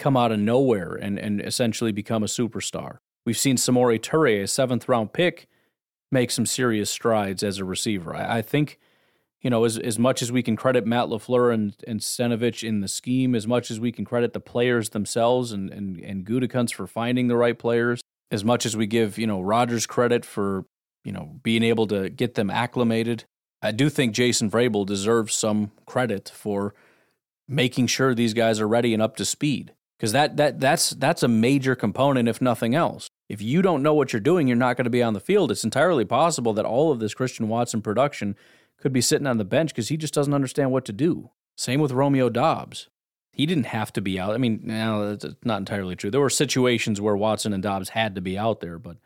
come 0.00 0.16
out 0.16 0.32
of 0.32 0.40
nowhere 0.40 0.94
and, 0.94 1.16
and 1.16 1.40
essentially 1.40 1.92
become 1.92 2.24
a 2.24 2.26
superstar. 2.26 2.98
We've 3.24 3.38
seen 3.38 3.56
Samori 3.56 4.00
Toure, 4.00 4.42
a 4.42 4.46
seventh 4.46 4.88
round 4.88 5.12
pick, 5.12 5.48
make 6.10 6.30
some 6.30 6.46
serious 6.46 6.90
strides 6.90 7.42
as 7.42 7.58
a 7.58 7.64
receiver. 7.64 8.14
I, 8.14 8.38
I 8.38 8.42
think, 8.42 8.78
you 9.40 9.50
know, 9.50 9.64
as, 9.64 9.78
as 9.78 9.98
much 9.98 10.22
as 10.22 10.32
we 10.32 10.42
can 10.42 10.56
credit 10.56 10.86
Matt 10.86 11.06
LaFleur 11.06 11.52
and, 11.52 11.74
and 11.86 12.00
Stenavich 12.00 12.66
in 12.66 12.80
the 12.80 12.88
scheme, 12.88 13.34
as 13.34 13.46
much 13.46 13.70
as 13.70 13.80
we 13.80 13.92
can 13.92 14.04
credit 14.04 14.32
the 14.32 14.40
players 14.40 14.90
themselves 14.90 15.52
and, 15.52 15.70
and, 15.70 15.98
and 16.00 16.26
Gutekunst 16.26 16.74
for 16.74 16.86
finding 16.86 17.28
the 17.28 17.36
right 17.36 17.58
players, 17.58 18.00
as 18.30 18.44
much 18.44 18.66
as 18.66 18.76
we 18.76 18.86
give, 18.86 19.18
you 19.18 19.26
know, 19.26 19.40
Rodgers 19.40 19.86
credit 19.86 20.24
for, 20.24 20.64
you 21.04 21.12
know, 21.12 21.38
being 21.42 21.62
able 21.62 21.86
to 21.88 22.10
get 22.10 22.34
them 22.34 22.50
acclimated, 22.50 23.24
I 23.62 23.70
do 23.70 23.88
think 23.88 24.14
Jason 24.14 24.50
Vrabel 24.50 24.84
deserves 24.84 25.34
some 25.34 25.70
credit 25.86 26.30
for 26.34 26.74
making 27.48 27.86
sure 27.86 28.14
these 28.14 28.34
guys 28.34 28.60
are 28.60 28.68
ready 28.68 28.92
and 28.92 29.02
up 29.02 29.16
to 29.16 29.24
speed 29.24 29.72
because 30.02 30.10
that 30.10 30.36
that 30.36 30.58
that's 30.58 30.90
that's 30.90 31.22
a 31.22 31.28
major 31.28 31.76
component 31.76 32.28
if 32.28 32.42
nothing 32.42 32.74
else. 32.74 33.06
If 33.28 33.40
you 33.40 33.62
don't 33.62 33.84
know 33.84 33.94
what 33.94 34.12
you're 34.12 34.18
doing, 34.18 34.48
you're 34.48 34.56
not 34.56 34.76
going 34.76 34.86
to 34.86 34.90
be 34.90 35.00
on 35.00 35.14
the 35.14 35.20
field. 35.20 35.52
It's 35.52 35.62
entirely 35.62 36.04
possible 36.04 36.52
that 36.54 36.64
all 36.64 36.90
of 36.90 36.98
this 36.98 37.14
Christian 37.14 37.48
Watson 37.48 37.82
production 37.82 38.34
could 38.78 38.92
be 38.92 39.00
sitting 39.00 39.28
on 39.28 39.38
the 39.38 39.44
bench 39.44 39.70
because 39.70 39.90
he 39.90 39.96
just 39.96 40.12
doesn't 40.12 40.34
understand 40.34 40.72
what 40.72 40.84
to 40.86 40.92
do. 40.92 41.30
Same 41.56 41.80
with 41.80 41.92
Romeo 41.92 42.28
Doubs. 42.28 42.88
He 43.30 43.46
didn't 43.46 43.66
have 43.66 43.92
to 43.92 44.00
be 44.00 44.18
out. 44.18 44.34
I 44.34 44.38
mean, 44.38 44.62
no, 44.64 45.14
that's 45.14 45.36
not 45.44 45.60
entirely 45.60 45.94
true. 45.94 46.10
There 46.10 46.20
were 46.20 46.30
situations 46.30 47.00
where 47.00 47.16
Watson 47.16 47.52
and 47.52 47.62
Doubs 47.62 47.90
had 47.90 48.16
to 48.16 48.20
be 48.20 48.36
out 48.36 48.58
there, 48.58 48.80
but 48.80 48.96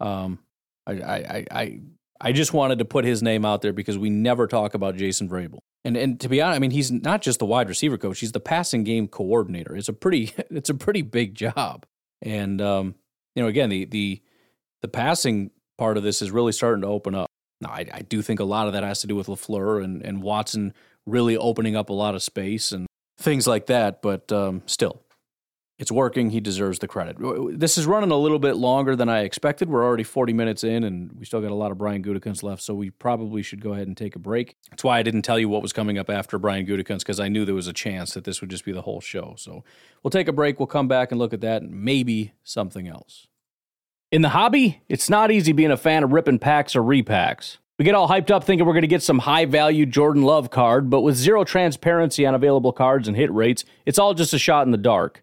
um, 0.00 0.38
I, 0.86 0.92
I, 0.92 1.46
I, 1.50 1.80
I 2.22 2.32
just 2.32 2.54
wanted 2.54 2.78
to 2.78 2.86
put 2.86 3.04
his 3.04 3.22
name 3.22 3.44
out 3.44 3.60
there 3.60 3.74
because 3.74 3.98
we 3.98 4.08
never 4.08 4.46
talk 4.46 4.72
about 4.72 4.96
Jason 4.96 5.28
Vrabel. 5.28 5.58
And 5.84 5.96
and 5.96 6.20
to 6.20 6.28
be 6.28 6.40
honest, 6.40 6.56
I 6.56 6.58
mean 6.58 6.70
he's 6.70 6.90
not 6.90 7.22
just 7.22 7.38
the 7.38 7.46
wide 7.46 7.68
receiver 7.68 7.98
coach; 7.98 8.20
he's 8.20 8.32
the 8.32 8.40
passing 8.40 8.84
game 8.84 9.08
coordinator. 9.08 9.76
It's 9.76 9.88
a 9.88 9.92
pretty 9.92 10.32
it's 10.50 10.70
a 10.70 10.74
pretty 10.74 11.02
big 11.02 11.34
job. 11.34 11.86
And 12.22 12.60
um, 12.60 12.94
you 13.34 13.42
know, 13.42 13.48
again, 13.48 13.70
the 13.70 13.84
the 13.84 14.22
the 14.82 14.88
passing 14.88 15.50
part 15.76 15.96
of 15.96 16.02
this 16.02 16.20
is 16.22 16.30
really 16.30 16.52
starting 16.52 16.82
to 16.82 16.88
open 16.88 17.14
up. 17.14 17.28
Now, 17.60 17.70
I, 17.70 17.86
I 17.92 18.02
do 18.02 18.22
think 18.22 18.40
a 18.40 18.44
lot 18.44 18.66
of 18.66 18.72
that 18.74 18.82
has 18.82 19.00
to 19.00 19.06
do 19.06 19.16
with 19.16 19.28
Lafleur 19.28 19.82
and 19.82 20.02
and 20.02 20.22
Watson 20.22 20.74
really 21.06 21.36
opening 21.36 21.76
up 21.76 21.88
a 21.90 21.94
lot 21.94 22.14
of 22.14 22.22
space 22.22 22.72
and 22.72 22.86
things 23.18 23.46
like 23.46 23.66
that. 23.66 24.02
But 24.02 24.30
um, 24.32 24.62
still, 24.66 25.02
it's 25.78 25.92
working. 25.92 26.30
He 26.30 26.40
deserves 26.40 26.80
the 26.80 26.88
credit. 26.88 27.16
This 27.58 27.78
is 27.78 27.86
running 27.86 28.10
a 28.10 28.16
little 28.16 28.40
bit 28.40 28.56
longer 28.56 28.96
than 28.96 29.08
I 29.08 29.20
expected. 29.20 29.68
We're 29.68 29.84
already 29.84 30.02
40 30.02 30.32
minutes 30.32 30.64
in, 30.64 30.82
and 30.82 31.12
we 31.16 31.24
still 31.24 31.40
got 31.40 31.52
a 31.52 31.54
lot 31.54 31.70
of 31.70 31.78
Brian 31.78 32.02
Gutekunst 32.02 32.42
left, 32.42 32.62
so 32.62 32.74
we 32.74 32.90
probably 32.90 33.42
should 33.42 33.60
go 33.60 33.74
ahead 33.74 33.86
and 33.86 33.96
take 33.96 34.16
a 34.16 34.18
break. 34.18 34.56
That's 34.70 34.82
why 34.82 34.98
I 34.98 35.02
didn't 35.02 35.22
tell 35.22 35.38
you 35.38 35.48
what 35.48 35.62
was 35.62 35.72
coming 35.72 35.96
up 35.96 36.10
after 36.10 36.36
Brian 36.38 36.66
Gutekunst, 36.66 37.00
because 37.00 37.20
I 37.20 37.28
knew 37.28 37.44
there 37.44 37.54
was 37.54 37.68
a 37.68 37.72
chance 37.72 38.14
that 38.14 38.24
this 38.24 38.40
would 38.40 38.50
just 38.50 38.64
be 38.64 38.72
the 38.72 38.82
whole 38.82 39.00
show. 39.00 39.34
So 39.38 39.62
we'll 40.02 40.10
take 40.10 40.26
a 40.26 40.32
break. 40.32 40.58
We'll 40.58 40.66
come 40.66 40.88
back 40.88 41.12
and 41.12 41.18
look 41.18 41.32
at 41.32 41.40
that, 41.42 41.62
and 41.62 41.84
maybe 41.84 42.32
something 42.42 42.88
else. 42.88 43.28
In 44.10 44.22
the 44.22 44.30
hobby, 44.30 44.82
it's 44.88 45.08
not 45.08 45.30
easy 45.30 45.52
being 45.52 45.70
a 45.70 45.76
fan 45.76 46.02
of 46.02 46.12
ripping 46.12 46.40
packs 46.40 46.74
or 46.74 46.82
repacks. 46.82 47.58
We 47.78 47.84
get 47.84 47.94
all 47.94 48.08
hyped 48.08 48.32
up 48.32 48.42
thinking 48.42 48.66
we're 48.66 48.72
going 48.72 48.82
to 48.82 48.88
get 48.88 49.04
some 49.04 49.20
high 49.20 49.44
value 49.44 49.86
Jordan 49.86 50.24
Love 50.24 50.50
card, 50.50 50.90
but 50.90 51.02
with 51.02 51.14
zero 51.14 51.44
transparency 51.44 52.26
on 52.26 52.34
available 52.34 52.72
cards 52.72 53.06
and 53.06 53.16
hit 53.16 53.32
rates, 53.32 53.64
it's 53.86 54.00
all 54.00 54.14
just 54.14 54.34
a 54.34 54.38
shot 54.38 54.66
in 54.66 54.72
the 54.72 54.76
dark. 54.76 55.22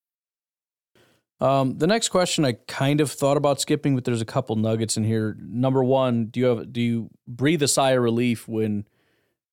Um, 1.41 1.79
the 1.79 1.87
next 1.87 2.09
question 2.09 2.45
I 2.45 2.53
kind 2.67 3.01
of 3.01 3.11
thought 3.11 3.35
about 3.35 3.59
skipping, 3.59 3.95
but 3.95 4.05
there's 4.05 4.21
a 4.21 4.25
couple 4.25 4.55
nuggets 4.55 4.95
in 4.95 5.03
here. 5.03 5.35
Number 5.39 5.83
one, 5.83 6.25
do 6.25 6.39
you 6.39 6.45
have 6.45 6.71
do 6.71 6.79
you 6.79 7.09
breathe 7.27 7.63
a 7.63 7.67
sigh 7.67 7.91
of 7.91 8.03
relief 8.03 8.47
when 8.47 8.85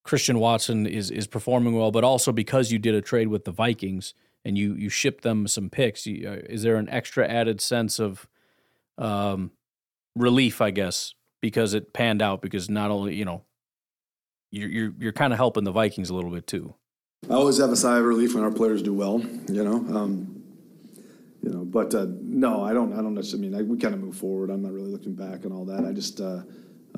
Christian 0.04 0.38
Watson 0.38 0.86
is 0.86 1.10
is 1.10 1.26
performing 1.26 1.74
well, 1.74 1.90
but 1.90 2.04
also 2.04 2.30
because 2.30 2.70
you 2.70 2.78
did 2.78 2.94
a 2.94 3.00
trade 3.00 3.28
with 3.28 3.44
the 3.46 3.52
Vikings 3.52 4.12
and 4.44 4.58
you 4.58 4.74
you 4.74 4.90
shipped 4.90 5.24
them 5.24 5.48
some 5.48 5.70
picks? 5.70 6.06
You, 6.06 6.28
uh, 6.28 6.36
is 6.50 6.62
there 6.62 6.76
an 6.76 6.90
extra 6.90 7.26
added 7.26 7.62
sense 7.62 7.98
of 7.98 8.28
um, 8.98 9.52
relief, 10.14 10.60
I 10.60 10.70
guess, 10.70 11.14
because 11.40 11.72
it 11.72 11.94
panned 11.94 12.20
out? 12.20 12.42
Because 12.42 12.68
not 12.68 12.90
only 12.90 13.14
you 13.14 13.24
know 13.24 13.44
you're 14.50 14.68
you're, 14.68 14.92
you're 14.98 15.12
kind 15.12 15.32
of 15.32 15.38
helping 15.38 15.64
the 15.64 15.72
Vikings 15.72 16.10
a 16.10 16.14
little 16.14 16.30
bit 16.30 16.46
too. 16.46 16.74
I 17.30 17.32
always 17.32 17.58
have 17.58 17.70
a 17.70 17.76
sigh 17.76 17.98
of 17.98 18.04
relief 18.04 18.34
when 18.34 18.44
our 18.44 18.50
players 18.50 18.82
do 18.82 18.92
well. 18.92 19.20
You 19.48 19.64
know, 19.64 19.76
um, 19.96 20.37
you 21.42 21.50
know, 21.50 21.64
but 21.64 21.94
uh, 21.94 22.06
no, 22.20 22.64
I 22.64 22.72
don't. 22.72 22.92
I 22.92 22.96
don't 22.96 23.14
necessarily 23.14 23.48
mean 23.48 23.58
I, 23.58 23.62
we 23.62 23.78
kind 23.78 23.94
of 23.94 24.00
move 24.00 24.16
forward. 24.16 24.50
I'm 24.50 24.62
not 24.62 24.72
really 24.72 24.90
looking 24.90 25.14
back 25.14 25.44
and 25.44 25.52
all 25.52 25.64
that. 25.66 25.84
I 25.84 25.92
just, 25.92 26.20
uh, 26.20 26.42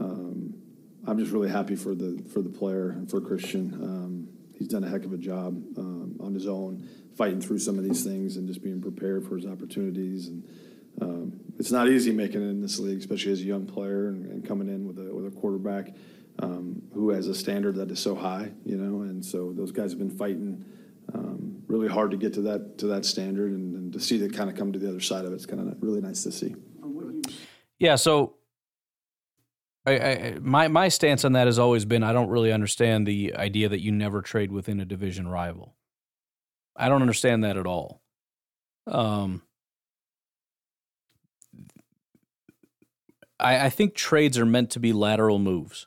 um, 0.00 0.54
I'm 1.06 1.18
just 1.18 1.30
really 1.30 1.50
happy 1.50 1.76
for 1.76 1.94
the 1.94 2.22
for 2.32 2.40
the 2.40 2.48
player 2.48 2.90
and 2.90 3.10
for 3.10 3.20
Christian. 3.20 3.74
Um, 3.74 4.28
he's 4.56 4.68
done 4.68 4.82
a 4.82 4.88
heck 4.88 5.04
of 5.04 5.12
a 5.12 5.18
job 5.18 5.62
um, 5.76 6.16
on 6.20 6.32
his 6.32 6.46
own, 6.46 6.88
fighting 7.16 7.40
through 7.40 7.58
some 7.58 7.78
of 7.78 7.84
these 7.84 8.02
things 8.02 8.36
and 8.36 8.48
just 8.48 8.62
being 8.62 8.80
prepared 8.80 9.26
for 9.26 9.36
his 9.36 9.44
opportunities. 9.44 10.28
And 10.28 10.48
um, 11.02 11.40
it's 11.58 11.70
not 11.70 11.88
easy 11.88 12.10
making 12.10 12.42
it 12.42 12.50
in 12.50 12.62
this 12.62 12.78
league, 12.78 12.98
especially 12.98 13.32
as 13.32 13.40
a 13.40 13.44
young 13.44 13.66
player 13.66 14.08
and, 14.08 14.24
and 14.26 14.46
coming 14.46 14.68
in 14.68 14.86
with 14.86 14.98
a 14.98 15.14
with 15.14 15.26
a 15.26 15.30
quarterback 15.30 15.94
um, 16.38 16.80
who 16.94 17.10
has 17.10 17.28
a 17.28 17.34
standard 17.34 17.74
that 17.76 17.90
is 17.90 18.00
so 18.00 18.14
high. 18.14 18.50
You 18.64 18.78
know, 18.78 19.02
and 19.02 19.22
so 19.22 19.52
those 19.52 19.70
guys 19.70 19.90
have 19.90 19.98
been 19.98 20.10
fighting 20.10 20.64
um, 21.14 21.62
really 21.66 21.88
hard 21.88 22.10
to 22.10 22.16
get 22.16 22.34
to 22.34 22.42
that 22.42 22.78
to 22.78 22.86
that 22.88 23.04
standard, 23.04 23.52
and, 23.52 23.74
and 23.74 23.92
to 23.92 24.00
see 24.00 24.18
that 24.18 24.34
kind 24.34 24.50
of 24.50 24.56
come 24.56 24.72
to 24.72 24.78
the 24.78 24.88
other 24.88 25.00
side 25.00 25.24
of 25.24 25.32
it, 25.32 25.36
it's 25.36 25.46
kind 25.46 25.60
of 25.60 25.76
really 25.80 26.00
nice 26.00 26.22
to 26.24 26.32
see. 26.32 26.54
Yeah. 27.78 27.96
So, 27.96 28.34
I, 29.86 29.98
I, 29.98 30.38
my 30.40 30.68
my 30.68 30.88
stance 30.88 31.24
on 31.24 31.32
that 31.32 31.46
has 31.46 31.58
always 31.58 31.84
been 31.84 32.02
I 32.02 32.12
don't 32.12 32.28
really 32.28 32.52
understand 32.52 33.06
the 33.06 33.34
idea 33.34 33.68
that 33.68 33.80
you 33.80 33.92
never 33.92 34.20
trade 34.20 34.52
within 34.52 34.80
a 34.80 34.84
division 34.84 35.26
rival. 35.26 35.76
I 36.76 36.88
don't 36.88 37.02
understand 37.02 37.44
that 37.44 37.56
at 37.56 37.66
all. 37.66 38.02
Um, 38.86 39.42
I, 43.38 43.66
I 43.66 43.70
think 43.70 43.94
trades 43.94 44.38
are 44.38 44.46
meant 44.46 44.70
to 44.70 44.80
be 44.80 44.92
lateral 44.92 45.38
moves, 45.38 45.86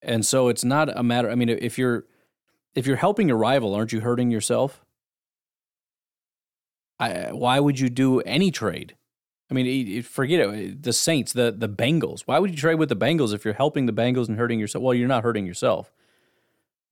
and 0.00 0.24
so 0.24 0.48
it's 0.48 0.64
not 0.64 0.88
a 0.96 1.02
matter. 1.02 1.30
I 1.30 1.34
mean, 1.34 1.50
if 1.50 1.76
you're 1.78 2.06
if 2.74 2.86
you're 2.86 2.96
helping 2.96 3.28
your 3.28 3.36
rival, 3.36 3.74
aren't 3.74 3.92
you 3.92 4.00
hurting 4.00 4.30
yourself? 4.30 4.84
I, 7.00 7.32
why 7.32 7.60
would 7.60 7.78
you 7.78 7.88
do 7.88 8.20
any 8.20 8.50
trade? 8.50 8.96
I 9.50 9.54
mean, 9.54 10.02
forget 10.02 10.40
it. 10.40 10.82
The 10.82 10.92
Saints, 10.92 11.32
the 11.32 11.50
the 11.50 11.68
Bengals. 11.68 12.22
Why 12.26 12.38
would 12.38 12.50
you 12.50 12.56
trade 12.56 12.74
with 12.74 12.90
the 12.90 12.96
Bengals 12.96 13.32
if 13.32 13.44
you're 13.44 13.54
helping 13.54 13.86
the 13.86 13.92
Bengals 13.92 14.28
and 14.28 14.36
hurting 14.36 14.58
yourself? 14.60 14.84
Well, 14.84 14.94
you're 14.94 15.08
not 15.08 15.22
hurting 15.22 15.46
yourself. 15.46 15.90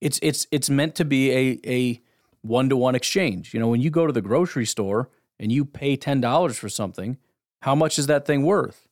It's 0.01 0.19
it's 0.23 0.47
it's 0.51 0.69
meant 0.69 0.95
to 0.95 1.05
be 1.05 1.31
a 1.31 1.59
a 1.67 2.01
one 2.41 2.69
to 2.69 2.77
one 2.77 2.95
exchange. 2.95 3.53
You 3.53 3.59
know, 3.59 3.67
when 3.67 3.81
you 3.81 3.91
go 3.91 4.07
to 4.07 4.13
the 4.13 4.21
grocery 4.21 4.65
store 4.65 5.09
and 5.39 5.51
you 5.51 5.65
pay 5.65 5.95
ten 5.95 6.19
dollars 6.19 6.57
for 6.57 6.69
something, 6.69 7.17
how 7.61 7.75
much 7.75 7.99
is 7.99 8.07
that 8.07 8.25
thing 8.25 8.43
worth? 8.43 8.87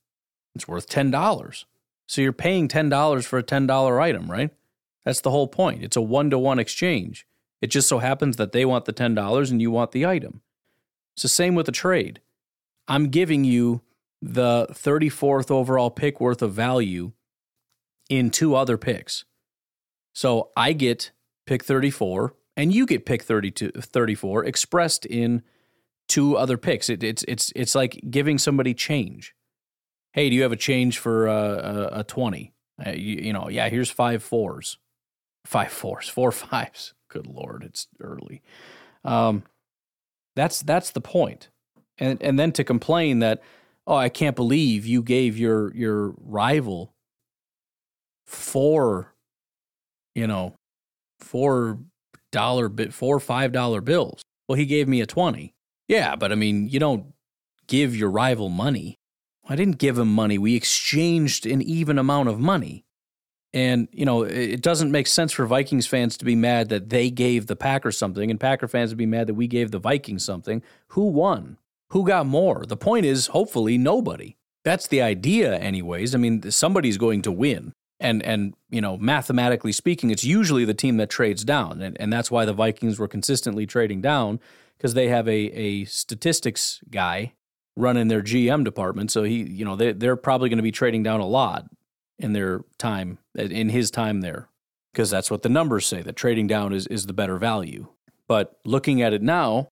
It's 0.54 0.68
worth 0.68 0.88
ten 0.88 1.10
dollars. 1.10 1.66
So 2.08 2.22
you're 2.22 2.34
paying 2.34 2.68
ten 2.68 2.88
dollars 2.90 3.26
for 3.26 3.40
a 3.40 3.44
ten 3.44 3.66
dollar 3.66 4.00
item, 4.00 4.30
right? 4.30 4.52
That's 5.06 5.22
the 5.22 5.32
whole 5.32 5.48
point. 5.48 5.84
It's 5.84 5.96
a 5.96 6.02
one 6.02 6.30
to 6.32 6.40
one 6.40 6.60
exchange. 6.60 7.26
It 7.62 7.68
just 7.68 7.88
so 7.88 8.00
happens 8.00 8.36
that 8.38 8.52
they 8.52 8.66
want 8.66 8.86
the 8.86 8.92
ten 8.92 9.16
dollars 9.16 9.52
and 9.52 9.62
you 9.62 9.72
want 9.72 9.92
the 9.92 10.06
item. 10.06 10.42
It's 11.16 11.24
the 11.24 11.30
same 11.30 11.56
with 11.56 11.70
a 11.70 11.72
trade. 11.72 12.20
I'm 12.88 13.08
giving 13.10 13.44
you 13.46 13.82
the 14.22 14.68
34th 14.72 15.52
overall 15.52 15.90
pick 15.90 16.20
worth 16.20 16.42
of 16.42 16.54
value 16.54 17.14
in 18.10 18.30
two 18.30 18.56
other 18.56 18.78
picks. 18.78 19.26
So 20.14 20.52
I 20.56 20.74
get 20.74 21.12
pick 21.46 21.64
34 21.64 22.34
and 22.58 22.74
you 22.74 22.86
get 22.86 23.06
pick 23.06 23.24
32 23.24 23.72
34 23.72 24.46
expressed 24.46 25.06
in 25.06 25.44
two 26.08 26.38
other 26.38 26.58
picks. 26.58 26.90
It, 26.90 27.04
it's 27.04 27.24
it's 27.28 27.52
it's 27.56 27.76
like 27.76 28.00
giving 28.10 28.38
somebody 28.38 28.74
change. 28.74 29.36
Hey, 30.14 30.30
do 30.30 30.36
you 30.36 30.44
have 30.44 30.52
a 30.52 30.58
change 30.58 30.98
for 31.00 31.28
uh, 31.28 31.90
a, 31.94 32.00
a 32.00 32.04
20? 32.04 32.54
Uh, 32.86 32.92
you, 32.92 33.16
you 33.18 33.34
know, 33.34 33.50
yeah, 33.50 33.68
here's 33.70 33.92
five 33.92 34.24
fours. 34.24 34.78
Five 35.46 35.72
fours, 35.72 36.10
four 36.10 36.32
fives. 36.32 36.94
Good 37.10 37.28
lord, 37.28 37.64
it's 37.64 37.88
early. 38.02 38.42
Um, 39.04 39.44
that's 40.36 40.62
that's 40.62 40.92
the 40.92 41.02
point. 41.02 41.50
And 41.98 42.22
and 42.22 42.38
then 42.38 42.52
to 42.54 42.64
complain 42.64 43.20
that 43.20 43.42
oh 43.88 43.96
I 43.96 44.10
can't 44.10 44.36
believe 44.36 44.86
you 44.86 45.02
gave 45.02 45.38
your 45.38 45.74
your 45.76 46.14
rival 46.18 46.94
four 48.26 49.14
you 50.14 50.28
know 50.28 50.56
four 51.20 51.80
dollar 52.32 52.68
bit 52.68 52.94
four 52.94 53.20
five 53.20 53.52
dollar 53.54 53.80
bills. 53.80 54.22
Well 54.50 54.58
he 54.58 54.66
gave 54.66 54.88
me 54.88 55.02
a 55.02 55.06
20 55.06 55.54
yeah 55.88 56.16
but 56.16 56.32
i 56.32 56.36
mean 56.36 56.68
you 56.68 56.80
don't 56.80 57.14
give 57.68 57.96
your 57.96 58.10
rival 58.10 58.50
money. 58.50 59.00
I 59.48 59.56
didn't 59.56 59.78
give 59.78 59.98
him 59.98 60.14
money. 60.14 60.38
We 60.38 60.56
exchanged 60.56 61.46
an 61.46 61.62
even 61.62 62.00
amount 62.00 62.30
of 62.30 62.40
money 62.40 62.86
and 63.56 63.88
you 63.92 64.06
know 64.06 64.22
it 64.22 64.62
doesn't 64.62 64.92
make 64.92 65.08
sense 65.08 65.32
for 65.32 65.48
vikings 65.48 65.88
fans 65.88 66.16
to 66.18 66.26
be 66.26 66.36
mad 66.36 66.70
that 66.70 66.90
they 66.90 67.10
gave 67.10 67.48
the 67.48 67.56
packers 67.56 67.98
something 67.98 68.30
and 68.30 68.40
packer 68.40 68.68
fans 68.68 68.92
to 68.92 68.96
be 68.96 69.08
mad 69.08 69.26
that 69.26 69.34
we 69.34 69.48
gave 69.48 69.72
the 69.72 69.80
vikings 69.80 70.24
something 70.24 70.62
who 70.90 71.08
won 71.08 71.58
who 71.90 72.06
got 72.06 72.26
more? 72.26 72.66
The 72.68 72.78
point 72.78 73.06
is, 73.06 73.28
hopefully, 73.28 73.78
nobody. 73.78 74.36
That's 74.64 74.88
the 74.88 75.02
idea, 75.02 75.58
anyways. 75.58 76.16
I 76.16 76.18
mean, 76.18 76.52
somebody's 76.52 76.98
going 76.98 77.22
to 77.24 77.32
win. 77.32 77.74
And, 78.00 78.22
and 78.24 78.54
you 78.70 78.82
know, 78.82 78.98
mathematically 78.98 79.72
speaking, 79.72 80.10
it's 80.10 80.24
usually 80.24 80.66
the 80.66 80.74
team 80.74 80.98
that 80.98 81.10
trades 81.10 81.46
down. 81.46 81.82
And, 81.82 81.96
and 82.00 82.12
that's 82.12 82.30
why 82.30 82.44
the 82.46 82.54
Vikings 82.54 83.00
were 83.00 83.08
consistently 83.08 83.66
trading 83.66 84.02
down 84.02 84.40
because 84.78 84.94
they 84.94 85.08
have 85.08 85.28
a, 85.28 85.32
a 85.32 85.86
statistics 85.86 86.82
guy 86.90 87.34
running 87.78 88.08
their 88.08 88.22
GM 88.22 88.66
department. 88.66 89.12
So 89.12 89.24
he, 89.24 89.44
you 89.44 89.64
know, 89.64 89.76
they, 89.76 89.94
they're 89.94 90.18
probably 90.18 90.50
going 90.50 90.58
to 90.58 90.64
be 90.64 90.72
trading 90.72 91.04
down 91.04 91.22
a 91.22 91.28
lot 91.28 91.66
in 92.20 92.34
their 92.34 92.62
time, 92.78 93.18
in 93.36 93.70
his 93.70 93.92
time 93.92 94.22
there, 94.22 94.50
because 94.94 95.10
that's 95.10 95.30
what 95.30 95.42
the 95.42 95.50
numbers 95.50 95.86
say 95.86 96.02
that 96.02 96.16
trading 96.16 96.48
down 96.48 96.74
is, 96.74 96.88
is 96.88 97.06
the 97.06 97.14
better 97.14 97.38
value. 97.38 97.88
But 98.28 98.58
looking 98.66 99.02
at 99.02 99.14
it 99.14 99.22
now, 99.22 99.70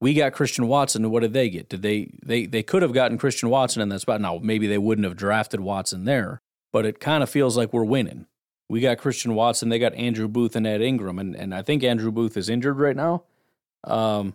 we 0.00 0.14
got 0.14 0.32
Christian 0.32 0.68
Watson. 0.68 1.04
And 1.04 1.12
what 1.12 1.20
did 1.20 1.32
they 1.32 1.50
get? 1.50 1.68
Did 1.68 1.82
they 1.82 2.10
they 2.24 2.46
they 2.46 2.62
could 2.62 2.82
have 2.82 2.92
gotten 2.92 3.18
Christian 3.18 3.50
Watson 3.50 3.82
in 3.82 3.88
that 3.88 4.00
spot? 4.00 4.20
Now 4.20 4.38
maybe 4.42 4.66
they 4.66 4.78
wouldn't 4.78 5.04
have 5.04 5.16
drafted 5.16 5.60
Watson 5.60 6.04
there, 6.04 6.40
but 6.72 6.86
it 6.86 7.00
kind 7.00 7.22
of 7.22 7.30
feels 7.30 7.56
like 7.56 7.72
we're 7.72 7.84
winning. 7.84 8.26
We 8.70 8.80
got 8.80 8.98
Christian 8.98 9.34
Watson. 9.34 9.70
They 9.70 9.78
got 9.78 9.94
Andrew 9.94 10.28
Booth 10.28 10.54
and 10.54 10.66
Ed 10.66 10.82
Ingram, 10.82 11.18
and 11.18 11.34
and 11.34 11.54
I 11.54 11.62
think 11.62 11.82
Andrew 11.82 12.12
Booth 12.12 12.36
is 12.36 12.48
injured 12.48 12.78
right 12.78 12.96
now. 12.96 13.24
Um, 13.84 14.34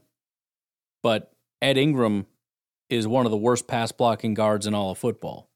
but 1.01 1.31
Ed 1.61 1.77
Ingram 1.77 2.25
is 2.89 3.07
one 3.07 3.25
of 3.25 3.31
the 3.31 3.37
worst 3.37 3.67
pass 3.67 3.91
blocking 3.91 4.33
guards 4.33 4.67
in 4.67 4.73
all 4.73 4.91
of 4.91 4.97
football. 4.97 5.49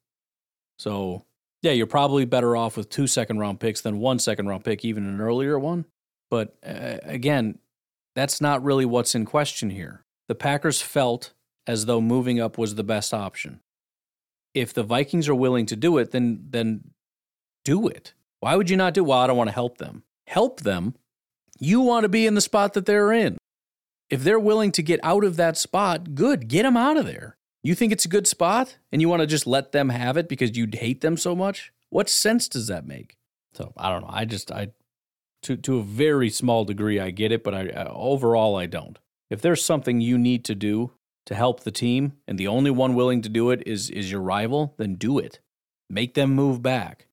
So 0.78 1.24
yeah, 1.62 1.72
you're 1.72 1.86
probably 1.86 2.24
better 2.24 2.56
off 2.56 2.76
with 2.76 2.88
two 2.88 3.06
second 3.06 3.38
round 3.38 3.60
picks 3.60 3.80
than 3.80 3.98
one 3.98 4.18
second 4.18 4.46
round 4.46 4.64
pick, 4.64 4.84
even 4.84 5.06
an 5.06 5.20
earlier 5.20 5.58
one. 5.58 5.84
But 6.30 6.56
uh, 6.64 6.98
again, 7.02 7.58
that's 8.14 8.40
not 8.40 8.62
really 8.62 8.84
what's 8.84 9.14
in 9.14 9.24
question 9.24 9.70
here. 9.70 10.04
The 10.28 10.34
Packers 10.34 10.82
felt 10.82 11.32
as 11.66 11.86
though 11.86 12.00
moving 12.00 12.40
up 12.40 12.58
was 12.58 12.74
the 12.74 12.84
best 12.84 13.12
option. 13.12 13.60
If 14.54 14.72
the 14.72 14.82
Vikings 14.82 15.28
are 15.28 15.34
willing 15.34 15.66
to 15.66 15.76
do 15.76 15.98
it, 15.98 16.10
then 16.10 16.46
then 16.50 16.92
do 17.64 17.88
it. 17.88 18.14
Why 18.40 18.56
would 18.56 18.70
you 18.70 18.76
not 18.76 18.94
do? 18.94 19.04
Well, 19.04 19.18
I 19.18 19.26
don't 19.26 19.36
want 19.36 19.48
to 19.48 19.54
help 19.54 19.78
them. 19.78 20.04
Help 20.26 20.60
them. 20.60 20.94
You 21.58 21.80
want 21.80 22.04
to 22.04 22.08
be 22.08 22.26
in 22.26 22.34
the 22.34 22.40
spot 22.40 22.74
that 22.74 22.86
they're 22.86 23.12
in. 23.12 23.36
If 24.10 24.22
they're 24.22 24.38
willing 24.38 24.72
to 24.72 24.82
get 24.82 25.00
out 25.02 25.24
of 25.24 25.36
that 25.36 25.56
spot, 25.56 26.14
good, 26.14 26.48
get 26.48 26.62
them 26.62 26.76
out 26.76 26.96
of 26.96 27.06
there. 27.06 27.36
You 27.62 27.74
think 27.74 27.92
it's 27.92 28.04
a 28.04 28.08
good 28.08 28.26
spot 28.26 28.78
and 28.92 29.00
you 29.00 29.08
want 29.08 29.20
to 29.20 29.26
just 29.26 29.46
let 29.46 29.72
them 29.72 29.88
have 29.88 30.16
it 30.16 30.28
because 30.28 30.56
you'd 30.56 30.76
hate 30.76 31.00
them 31.00 31.16
so 31.16 31.34
much? 31.34 31.72
What 31.90 32.08
sense 32.08 32.48
does 32.48 32.66
that 32.68 32.86
make? 32.86 33.16
So 33.54 33.72
I 33.76 33.90
don't 33.90 34.02
know. 34.02 34.10
I 34.10 34.24
just 34.24 34.52
I 34.52 34.68
to 35.42 35.56
to 35.56 35.78
a 35.78 35.82
very 35.82 36.30
small 36.30 36.64
degree 36.64 37.00
I 37.00 37.10
get 37.10 37.32
it, 37.32 37.42
but 37.42 37.54
I 37.54 37.68
uh, 37.68 37.92
overall 37.92 38.56
I 38.56 38.66
don't. 38.66 38.98
If 39.30 39.40
there's 39.40 39.64
something 39.64 40.00
you 40.00 40.18
need 40.18 40.44
to 40.46 40.54
do 40.54 40.92
to 41.26 41.34
help 41.34 41.60
the 41.60 41.70
team 41.70 42.14
and 42.26 42.38
the 42.38 42.48
only 42.48 42.70
one 42.70 42.94
willing 42.94 43.22
to 43.22 43.28
do 43.28 43.50
it 43.50 43.66
is 43.66 43.90
is 43.90 44.10
your 44.10 44.20
rival, 44.20 44.74
then 44.78 44.94
do 44.94 45.18
it. 45.18 45.40
Make 45.90 46.14
them 46.14 46.30
move 46.30 46.62
back. 46.62 47.06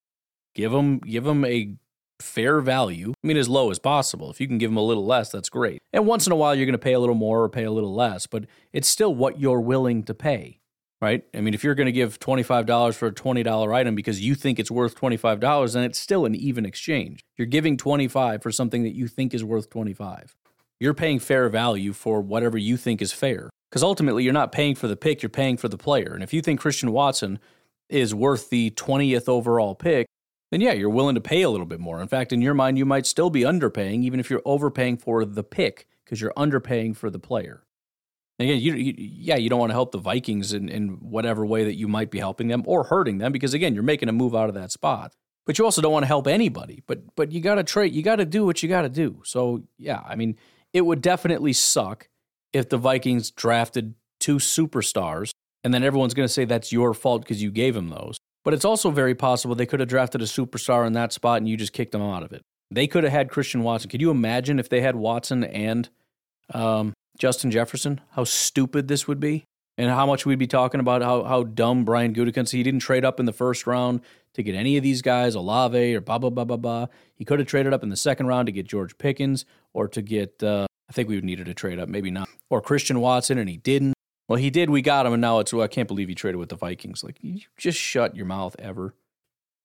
Give 0.54 0.72
them 0.72 1.00
give 1.00 1.24
them 1.24 1.44
a 1.46 1.76
fair 2.20 2.62
value. 2.62 3.14
I 3.24 3.28
mean 3.28 3.38
as 3.38 3.50
low 3.50 3.72
as 3.72 3.80
possible. 3.80 4.30
If 4.32 4.40
you 4.40 4.48
can 4.48 4.58
give 4.58 4.72
them 4.72 4.78
a 4.78 4.84
little 4.84 5.06
less, 5.06 5.30
that's 5.32 5.50
great. 5.50 5.82
And 5.94 6.06
once 6.06 6.26
in 6.26 6.34
a 6.34 6.36
while 6.36 6.56
you're 6.56 6.66
going 6.66 6.74
to 6.74 6.80
pay 6.80 6.94
a 6.94 7.00
little 7.00 7.16
more 7.16 7.44
or 7.44 7.50
pay 7.50 7.64
a 7.64 7.72
little 7.72 7.94
less, 7.94 8.28
but 8.28 8.46
it's 8.74 8.88
still 8.88 9.14
what 9.14 9.40
you're 9.40 9.62
willing 9.62 10.04
to 10.04 10.14
pay 10.14 10.60
right? 11.02 11.24
I 11.36 11.42
mean, 11.42 11.54
if 11.54 11.64
you're 11.64 11.76
going 11.76 11.86
to 11.86 11.92
give 11.92 12.20
$25 12.20 12.96
for 12.96 13.08
a 13.08 13.12
$20 13.12 13.76
item 13.76 13.96
because 13.96 14.22
you 14.22 14.34
think 14.34 14.60
it's 14.60 14.72
worth 14.72 14.96
$25, 14.96 15.74
then 15.74 15.84
it's 15.84 16.00
still 16.00 16.26
an 16.26 16.34
even 16.34 16.66
exchange. 16.66 17.24
You're 17.38 17.46
giving 17.46 17.78
25 17.78 18.42
for 18.42 18.52
something 18.52 18.84
that 18.84 18.96
you 18.96 19.08
think 19.08 19.34
is 19.34 19.44
worth 19.44 19.70
25. 19.70 20.36
You're 20.80 20.94
paying 20.94 21.20
fair 21.20 21.48
value 21.50 21.94
for 21.94 22.22
whatever 22.22 22.58
you 22.58 22.76
think 22.78 23.02
is 23.02 23.14
fair. 23.14 23.50
Because 23.70 23.84
ultimately, 23.84 24.24
you're 24.24 24.34
not 24.34 24.52
paying 24.52 24.74
for 24.74 24.88
the 24.88 24.96
pick, 24.96 25.22
you're 25.22 25.30
paying 25.30 25.58
for 25.58 25.68
the 25.68 25.78
player. 25.78 26.14
And 26.14 26.24
if 26.24 26.34
you 26.34 26.42
think 26.42 26.60
Christian 26.60 26.92
Watson 26.92 27.40
is 27.90 28.16
worth 28.16 28.50
the 28.50 28.72
20th 28.72 29.28
overall 29.28 29.76
pick, 29.76 30.08
then 30.56 30.62
yeah, 30.62 30.72
you're 30.72 30.90
willing 30.90 31.16
to 31.16 31.22
pay 31.22 31.42
a 31.42 31.50
little 31.50 31.66
bit 31.66 31.82
more. 31.82 32.02
In 32.02 32.08
fact, 32.08 32.32
in 32.32 32.42
your 32.42 32.54
mind, 32.54 32.78
you 32.78 32.86
might 32.86 33.06
still 33.06 33.30
be 33.30 33.42
underpaying, 33.42 34.04
even 34.04 34.22
if 34.22 34.30
you're 34.30 34.42
overpaying 34.46 34.96
for 34.96 35.26
the 35.26 35.44
pick, 35.44 35.86
because 36.06 36.22
you're 36.22 36.32
underpaying 36.38 36.96
for 36.96 37.10
the 37.10 37.20
player. 37.20 37.66
And 38.40 38.48
Again, 38.48 38.62
you, 38.62 38.74
you, 38.76 38.94
yeah, 38.98 39.36
you 39.36 39.50
don't 39.50 39.60
want 39.60 39.72
to 39.72 39.76
help 39.76 39.92
the 39.92 39.98
Vikings 39.98 40.54
in, 40.54 40.70
in 40.70 40.92
whatever 41.02 41.46
way 41.46 41.66
that 41.66 41.76
you 41.76 41.90
might 41.90 42.10
be 42.10 42.20
helping 42.20 42.48
them 42.48 42.64
or 42.66 42.86
hurting 42.86 43.18
them 43.18 43.34
because 43.34 43.54
again, 43.54 43.74
you're 43.74 43.84
making 43.84 44.08
a 44.08 44.14
move 44.14 44.34
out 44.34 44.48
of 44.48 44.56
that 44.56 44.72
spot. 44.72 45.14
But 45.46 45.58
you 45.58 45.66
also 45.66 45.82
don't 45.82 45.92
want 45.92 46.04
to 46.04 46.08
help 46.08 46.26
anybody. 46.26 46.84
But 46.88 47.18
but 47.18 47.34
you 47.34 47.42
got 47.42 47.56
to 47.56 47.64
trade. 47.66 47.94
You 47.94 48.02
got 48.02 48.16
to 48.16 48.26
do 48.26 48.46
what 48.46 48.64
you 48.64 48.70
got 48.70 48.84
to 48.84 48.90
do. 48.90 49.24
So 49.26 49.64
yeah, 49.78 50.04
I 50.08 50.16
mean, 50.16 50.38
it 50.72 50.86
would 50.86 51.02
definitely 51.02 51.52
suck 51.52 52.08
if 52.54 52.70
the 52.70 52.78
Vikings 52.78 53.30
drafted 53.30 53.96
two 54.22 54.38
superstars 54.38 55.32
and 55.66 55.74
then 55.74 55.84
everyone's 55.84 56.14
going 56.14 56.30
to 56.30 56.34
say 56.34 56.46
that's 56.46 56.72
your 56.72 56.94
fault 56.94 57.24
because 57.24 57.44
you 57.44 57.52
gave 57.52 57.74
them 57.74 57.90
those. 57.90 58.20
But 58.46 58.54
it's 58.54 58.64
also 58.64 58.92
very 58.92 59.16
possible 59.16 59.56
they 59.56 59.66
could 59.66 59.82
have 59.82 59.90
drafted 59.90 60.22
a 60.22 60.26
superstar 60.26 60.88
in 60.88 60.94
that 60.94 61.12
spot 61.12 61.38
and 61.40 61.50
you 61.50 61.58
just 61.58 61.74
kicked 61.74 61.92
them 61.92 62.02
out 62.02 62.24
of 62.24 62.32
it. 62.32 62.44
They 62.72 62.88
could 62.88 63.04
have 63.04 63.12
had 63.12 63.30
Christian 63.30 63.64
Watson. 63.64 63.90
Could 63.90 64.02
you 64.02 64.12
imagine 64.12 64.60
if 64.60 64.70
they 64.70 64.82
had 64.82 64.96
Watson 64.96 65.44
and 65.44 65.90
um, 66.54 66.94
Justin 67.18 67.52
Jefferson, 67.52 68.02
how 68.12 68.24
stupid 68.24 68.88
this 68.88 69.08
would 69.08 69.20
be, 69.20 69.46
and 69.78 69.90
how 69.90 70.06
much 70.06 70.26
we'd 70.26 70.40
be 70.40 70.48
talking 70.48 70.80
about 70.80 71.02
how, 71.02 71.24
how 71.24 71.44
dumb 71.44 71.86
Brian 71.86 72.14
Gutekunst. 72.14 72.52
He 72.52 72.64
didn't 72.64 72.82
trade 72.82 73.04
up 73.04 73.20
in 73.20 73.26
the 73.26 73.34
first 73.34 73.66
round 73.66 74.02
to 74.34 74.44
get 74.44 74.56
any 74.56 74.78
of 74.78 74.84
these 74.84 75.02
guys, 75.02 75.36
Olave 75.36 75.96
or 75.96 76.02
blah 76.02 76.18
blah 76.18 76.30
blah 76.30 76.46
blah 76.46 76.58
blah. 76.58 76.88
He 77.16 77.26
could 77.26 77.40
have 77.40 77.48
traded 77.48 77.74
up 77.74 77.84
in 77.84 77.90
the 77.90 77.96
second 77.96 78.28
round 78.28 78.46
to 78.46 78.52
get 78.52 78.68
George 78.68 78.98
Pickens 78.98 79.46
or 79.74 79.88
to 79.88 80.02
get. 80.02 80.42
Uh, 80.44 80.68
I 80.88 80.94
think 80.94 81.10
we 81.10 81.20
needed 81.22 81.48
to 81.48 81.56
trade 81.56 81.80
up, 81.80 81.90
maybe 81.90 82.12
not, 82.12 82.30
or 82.52 82.62
Christian 82.62 83.00
Watson, 83.00 83.40
and 83.40 83.50
he 83.50 83.58
didn't. 83.58 83.95
Well, 84.28 84.38
he 84.38 84.50
did. 84.50 84.70
We 84.70 84.82
got 84.82 85.06
him, 85.06 85.14
and 85.14 85.22
now 85.22 85.40
it's. 85.40 85.54
Well, 85.54 85.64
I 85.64 85.68
can't 85.68 85.88
believe 85.88 86.08
he 86.08 86.16
traded 86.16 86.40
with 86.40 86.50
the 86.50 86.56
Vikings. 86.56 87.04
Like, 87.04 87.18
you 87.22 87.42
just 87.58 87.78
shut 87.78 88.16
your 88.16 88.26
mouth 88.26 88.56
ever. 88.60 88.96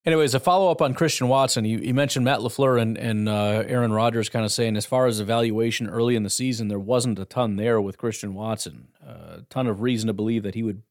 Anyways, 0.04 0.34
a 0.34 0.40
follow 0.40 0.70
up 0.70 0.80
on 0.80 0.94
Christian 0.94 1.28
Watson. 1.28 1.66
You, 1.66 1.78
you 1.78 1.92
mentioned 1.92 2.24
Matt 2.24 2.40
LaFleur 2.40 2.80
and, 2.80 2.96
and 2.96 3.28
uh, 3.28 3.64
Aaron 3.66 3.92
Rodgers 3.92 4.30
kind 4.30 4.46
of 4.46 4.52
saying, 4.52 4.76
as 4.76 4.86
far 4.86 5.06
as 5.06 5.20
evaluation 5.20 5.90
early 5.90 6.16
in 6.16 6.22
the 6.22 6.30
season, 6.30 6.68
there 6.68 6.78
wasn't 6.78 7.18
a 7.18 7.26
ton 7.26 7.56
there 7.56 7.80
with 7.82 7.98
Christian 7.98 8.32
Watson. 8.32 8.88
Uh, 9.06 9.40
a 9.40 9.44
ton 9.50 9.66
of 9.66 9.82
reason 9.82 10.06
to 10.06 10.14
believe 10.14 10.42
that 10.42 10.54
he 10.54 10.62
would 10.62 10.82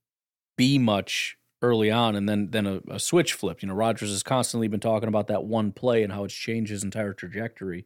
be 0.58 0.78
much 0.78 1.38
early 1.62 1.90
on, 1.90 2.16
and 2.16 2.30
then 2.30 2.52
then 2.52 2.68
a, 2.68 2.82
a 2.88 3.00
switch 3.00 3.34
flipped. 3.34 3.64
You 3.64 3.70
know, 3.70 3.74
Rodgers 3.74 4.12
has 4.12 4.22
constantly 4.22 4.68
been 4.68 4.80
talking 4.80 5.10
about 5.10 5.28
that 5.28 5.44
one 5.44 5.72
play 5.72 6.04
and 6.04 6.14
how 6.14 6.24
it's 6.24 6.34
changed 6.34 6.72
his 6.72 6.84
entire 6.84 7.14
trajectory. 7.14 7.86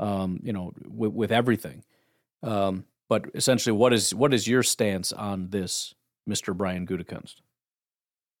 Um, 0.00 0.40
you 0.42 0.52
know, 0.52 0.72
with, 0.86 1.12
with 1.12 1.32
everything. 1.32 1.84
Um, 2.42 2.84
But 3.08 3.30
essentially, 3.34 3.72
what 3.72 3.92
is 3.92 4.14
what 4.14 4.34
is 4.34 4.46
your 4.46 4.62
stance 4.62 5.12
on 5.12 5.48
this, 5.50 5.94
Mister 6.26 6.52
Brian 6.52 6.86
Gutekunst? 6.86 7.36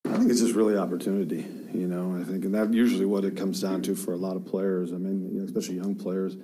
I 0.04 0.16
think 0.18 0.30
it's 0.30 0.40
just 0.40 0.54
really 0.54 0.76
opportunity, 0.76 1.46
you 1.72 1.86
know. 1.86 2.18
I 2.20 2.24
think, 2.24 2.44
and 2.44 2.54
that 2.54 2.72
usually 2.72 3.06
what 3.06 3.24
it 3.24 3.36
comes 3.36 3.60
down 3.60 3.82
to 3.82 3.94
for 3.94 4.12
a 4.12 4.16
lot 4.16 4.36
of 4.36 4.44
players. 4.44 4.92
I 4.92 4.96
mean, 4.96 5.30
you 5.32 5.38
know, 5.40 5.44
especially 5.44 5.76
young 5.76 5.94
players, 5.94 6.36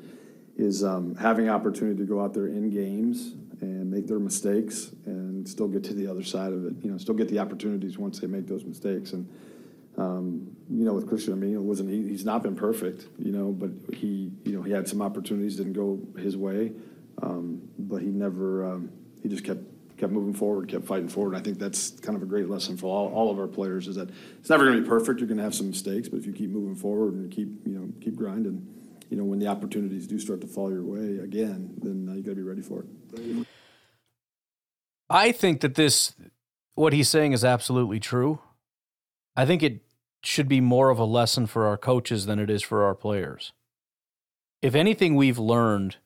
is 0.56 0.82
um, 0.84 1.14
having 1.16 1.48
opportunity 1.48 1.98
to 1.98 2.04
go 2.04 2.22
out 2.22 2.32
there 2.32 2.46
in 2.46 2.70
games 2.70 3.34
and 3.60 3.90
make 3.90 4.06
their 4.06 4.18
mistakes 4.18 4.92
and 5.06 5.48
still 5.48 5.68
get 5.68 5.84
to 5.84 5.94
the 5.94 6.06
other 6.06 6.22
side 6.22 6.52
of 6.52 6.66
it. 6.66 6.74
You 6.82 6.90
know, 6.92 6.98
still 6.98 7.14
get 7.14 7.28
the 7.28 7.38
opportunities 7.38 7.98
once 7.98 8.20
they 8.20 8.26
make 8.26 8.46
those 8.46 8.64
mistakes. 8.64 9.12
And 9.12 9.28
um, 9.96 10.56
you 10.70 10.84
know, 10.84 10.92
with 10.92 11.08
Christian, 11.08 11.32
I 11.34 11.36
mean, 11.36 11.54
it 11.54 11.60
wasn't 11.60 11.90
he, 11.90 12.08
he's 12.08 12.24
not 12.24 12.42
been 12.42 12.56
perfect, 12.56 13.06
you 13.18 13.32
know, 13.32 13.52
but 13.52 13.70
he, 13.94 14.32
you 14.44 14.52
know, 14.52 14.62
he 14.62 14.72
had 14.72 14.88
some 14.88 15.00
opportunities 15.00 15.56
didn't 15.56 15.74
go 15.74 16.00
his 16.18 16.36
way, 16.36 16.72
um, 17.22 17.62
but 17.78 18.02
he 18.02 18.08
never, 18.08 18.64
um, 18.64 18.90
he 19.22 19.28
just 19.28 19.44
kept 19.44 19.62
kept 19.96 20.12
moving 20.12 20.34
forward, 20.34 20.68
kept 20.68 20.84
fighting 20.84 21.08
forward. 21.08 21.36
I 21.36 21.40
think 21.40 21.58
that's 21.58 21.90
kind 22.00 22.16
of 22.16 22.22
a 22.22 22.26
great 22.26 22.48
lesson 22.48 22.76
for 22.76 22.86
all, 22.86 23.12
all 23.12 23.30
of 23.30 23.38
our 23.38 23.46
players 23.46 23.86
is 23.86 23.96
that 23.96 24.10
it's 24.40 24.50
never 24.50 24.64
going 24.64 24.76
to 24.76 24.82
be 24.82 24.88
perfect. 24.88 25.20
You're 25.20 25.28
going 25.28 25.38
to 25.38 25.44
have 25.44 25.54
some 25.54 25.68
mistakes, 25.68 26.08
but 26.08 26.18
if 26.18 26.26
you 26.26 26.32
keep 26.32 26.50
moving 26.50 26.74
forward 26.74 27.14
and 27.14 27.30
keep, 27.30 27.48
you 27.64 27.78
know, 27.78 27.88
keep 28.00 28.16
grinding, 28.16 28.66
you 29.08 29.16
know, 29.16 29.24
when 29.24 29.38
the 29.38 29.46
opportunities 29.46 30.06
do 30.06 30.18
start 30.18 30.40
to 30.40 30.46
fall 30.46 30.70
your 30.70 30.82
way 30.82 31.18
again, 31.22 31.74
then 31.80 32.08
uh, 32.10 32.14
you 32.14 32.22
got 32.22 32.30
to 32.30 32.36
be 32.36 32.42
ready 32.42 32.62
for 32.62 32.80
it. 32.80 33.46
I 35.08 35.30
think 35.30 35.60
that 35.60 35.76
this, 35.76 36.14
what 36.74 36.92
he's 36.92 37.08
saying 37.08 37.32
is 37.32 37.44
absolutely 37.44 38.00
true. 38.00 38.40
I 39.36 39.46
think 39.46 39.62
it 39.62 39.82
should 40.22 40.48
be 40.48 40.60
more 40.60 40.90
of 40.90 40.98
a 40.98 41.04
lesson 41.04 41.46
for 41.46 41.66
our 41.66 41.76
coaches 41.76 42.26
than 42.26 42.38
it 42.38 42.50
is 42.50 42.62
for 42.62 42.82
our 42.82 42.94
players. 42.94 43.52
If 44.62 44.74
anything 44.74 45.14
we've 45.14 45.38
learned, 45.38 45.98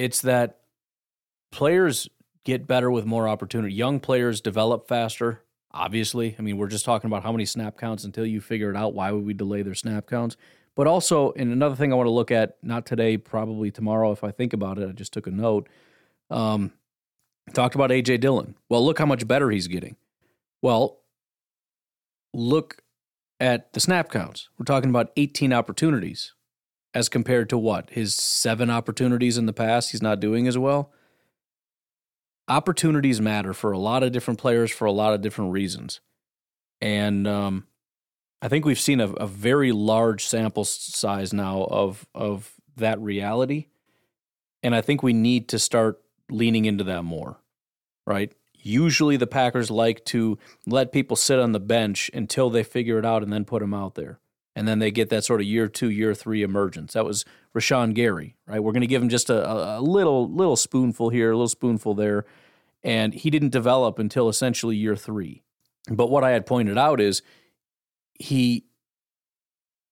it's 0.00 0.22
that 0.22 0.60
players 1.52 2.08
get 2.44 2.66
better 2.66 2.90
with 2.90 3.04
more 3.04 3.28
opportunity. 3.28 3.74
Young 3.74 4.00
players 4.00 4.40
develop 4.40 4.88
faster, 4.88 5.42
obviously. 5.72 6.34
I 6.38 6.42
mean, 6.42 6.56
we're 6.56 6.68
just 6.68 6.86
talking 6.86 7.08
about 7.08 7.22
how 7.22 7.32
many 7.32 7.44
snap 7.44 7.76
counts 7.76 8.04
until 8.04 8.24
you 8.24 8.40
figure 8.40 8.70
it 8.70 8.76
out. 8.76 8.94
Why 8.94 9.12
would 9.12 9.26
we 9.26 9.34
delay 9.34 9.60
their 9.60 9.74
snap 9.74 10.06
counts? 10.06 10.38
But 10.74 10.86
also, 10.86 11.32
and 11.32 11.52
another 11.52 11.76
thing 11.76 11.92
I 11.92 11.96
want 11.96 12.06
to 12.06 12.12
look 12.12 12.30
at, 12.30 12.56
not 12.62 12.86
today, 12.86 13.18
probably 13.18 13.70
tomorrow 13.70 14.10
if 14.10 14.24
I 14.24 14.30
think 14.30 14.54
about 14.54 14.78
it, 14.78 14.88
I 14.88 14.92
just 14.92 15.12
took 15.12 15.26
a 15.26 15.30
note. 15.30 15.68
Um, 16.30 16.72
talked 17.52 17.74
about 17.74 17.90
AJ 17.90 18.20
Dillon. 18.20 18.54
Well, 18.70 18.82
look 18.82 18.98
how 18.98 19.06
much 19.06 19.28
better 19.28 19.50
he's 19.50 19.68
getting. 19.68 19.96
Well, 20.62 21.00
look 22.32 22.82
at 23.38 23.74
the 23.74 23.80
snap 23.80 24.10
counts. 24.10 24.48
We're 24.58 24.64
talking 24.64 24.88
about 24.88 25.10
18 25.18 25.52
opportunities 25.52 26.32
as 26.94 27.08
compared 27.08 27.48
to 27.50 27.58
what? 27.58 27.90
His 27.90 28.14
seven 28.14 28.70
opportunities 28.70 29.38
in 29.38 29.46
the 29.46 29.52
past, 29.52 29.92
he's 29.92 30.02
not 30.02 30.20
doing 30.20 30.46
as 30.46 30.58
well 30.58 30.92
opportunities 32.50 33.20
matter 33.20 33.54
for 33.54 33.70
a 33.70 33.78
lot 33.78 34.02
of 34.02 34.10
different 34.10 34.40
players 34.40 34.72
for 34.72 34.84
a 34.84 34.92
lot 34.92 35.14
of 35.14 35.22
different 35.22 35.52
reasons. 35.52 36.00
And 36.80 37.26
um, 37.26 37.66
I 38.42 38.48
think 38.48 38.64
we've 38.64 38.80
seen 38.80 39.00
a, 39.00 39.08
a, 39.12 39.26
very 39.26 39.70
large 39.70 40.26
sample 40.26 40.64
size 40.64 41.32
now 41.32 41.62
of 41.62 42.06
of 42.14 42.52
that 42.76 42.98
reality. 43.00 43.66
And 44.62 44.74
I 44.74 44.80
think 44.80 45.02
we 45.02 45.12
need 45.12 45.48
to 45.50 45.58
start 45.58 46.02
leaning 46.28 46.64
into 46.64 46.84
that 46.84 47.04
more, 47.04 47.40
right? 48.06 48.32
Usually 48.54 49.16
the 49.16 49.26
Packers 49.26 49.70
like 49.70 50.04
to 50.06 50.38
let 50.66 50.92
people 50.92 51.16
sit 51.16 51.38
on 51.38 51.52
the 51.52 51.60
bench 51.60 52.10
until 52.12 52.50
they 52.50 52.62
figure 52.62 52.98
it 52.98 53.06
out 53.06 53.22
and 53.22 53.32
then 53.32 53.44
put 53.44 53.60
them 53.60 53.72
out 53.72 53.94
there. 53.94 54.18
And 54.60 54.68
then 54.68 54.78
they 54.78 54.90
get 54.90 55.08
that 55.08 55.24
sort 55.24 55.40
of 55.40 55.46
year 55.46 55.68
two, 55.68 55.88
year 55.88 56.14
three 56.14 56.42
emergence. 56.42 56.92
That 56.92 57.06
was 57.06 57.24
Rashan 57.56 57.94
Gary, 57.94 58.36
right? 58.46 58.62
We're 58.62 58.72
going 58.72 58.82
to 58.82 58.86
give 58.86 59.02
him 59.02 59.08
just 59.08 59.30
a, 59.30 59.78
a 59.78 59.80
little 59.80 60.30
little 60.30 60.56
spoonful 60.56 61.08
here, 61.08 61.30
a 61.30 61.34
little 61.34 61.48
spoonful 61.48 61.94
there 61.94 62.26
and 62.82 63.14
he 63.14 63.30
didn't 63.30 63.50
develop 63.50 63.98
until 63.98 64.28
essentially 64.28 64.76
year 64.76 64.96
three. 64.96 65.42
But 65.90 66.10
what 66.10 66.24
I 66.24 66.30
had 66.30 66.46
pointed 66.46 66.78
out 66.78 67.00
is 67.00 67.22
he 68.14 68.64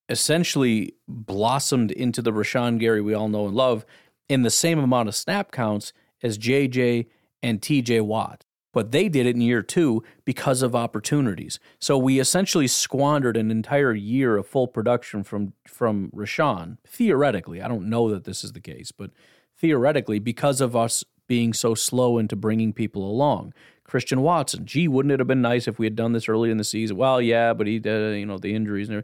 essentially 0.08 0.94
blossomed 1.06 1.90
into 1.90 2.22
the 2.22 2.32
Rashan 2.32 2.78
Gary 2.78 3.00
we 3.00 3.14
all 3.14 3.28
know 3.28 3.46
and 3.46 3.56
love 3.56 3.84
in 4.28 4.42
the 4.42 4.50
same 4.50 4.78
amount 4.78 5.08
of 5.08 5.14
snap 5.14 5.50
counts 5.50 5.92
as 6.22 6.38
JJ 6.38 7.06
and 7.42 7.60
TJ 7.60 8.02
Watt. 8.02 8.44
But 8.72 8.92
they 8.92 9.08
did 9.08 9.26
it 9.26 9.34
in 9.34 9.40
year 9.40 9.62
two 9.62 10.02
because 10.24 10.62
of 10.62 10.74
opportunities. 10.74 11.58
So 11.80 11.96
we 11.96 12.20
essentially 12.20 12.66
squandered 12.66 13.36
an 13.36 13.50
entire 13.50 13.94
year 13.94 14.36
of 14.36 14.46
full 14.46 14.68
production 14.68 15.24
from 15.24 15.54
from 15.66 16.10
Rashan. 16.14 16.78
Theoretically, 16.86 17.62
I 17.62 17.68
don't 17.68 17.88
know 17.88 18.10
that 18.10 18.24
this 18.24 18.44
is 18.44 18.52
the 18.52 18.60
case, 18.60 18.92
but 18.92 19.10
theoretically, 19.58 20.18
because 20.18 20.60
of 20.60 20.76
us 20.76 21.02
being 21.26 21.52
so 21.52 21.74
slow 21.74 22.18
into 22.18 22.36
bringing 22.36 22.72
people 22.72 23.08
along. 23.08 23.52
Christian 23.84 24.20
Watson, 24.20 24.66
gee, 24.66 24.86
wouldn't 24.86 25.12
it 25.12 25.20
have 25.20 25.26
been 25.26 25.40
nice 25.40 25.66
if 25.66 25.78
we 25.78 25.86
had 25.86 25.96
done 25.96 26.12
this 26.12 26.28
early 26.28 26.50
in 26.50 26.58
the 26.58 26.64
season? 26.64 26.96
Well, 26.96 27.22
yeah, 27.22 27.54
but 27.54 27.66
he, 27.66 27.80
uh, 27.84 28.10
you 28.10 28.26
know, 28.26 28.36
the 28.36 28.54
injuries. 28.54 28.88
And 28.90 29.02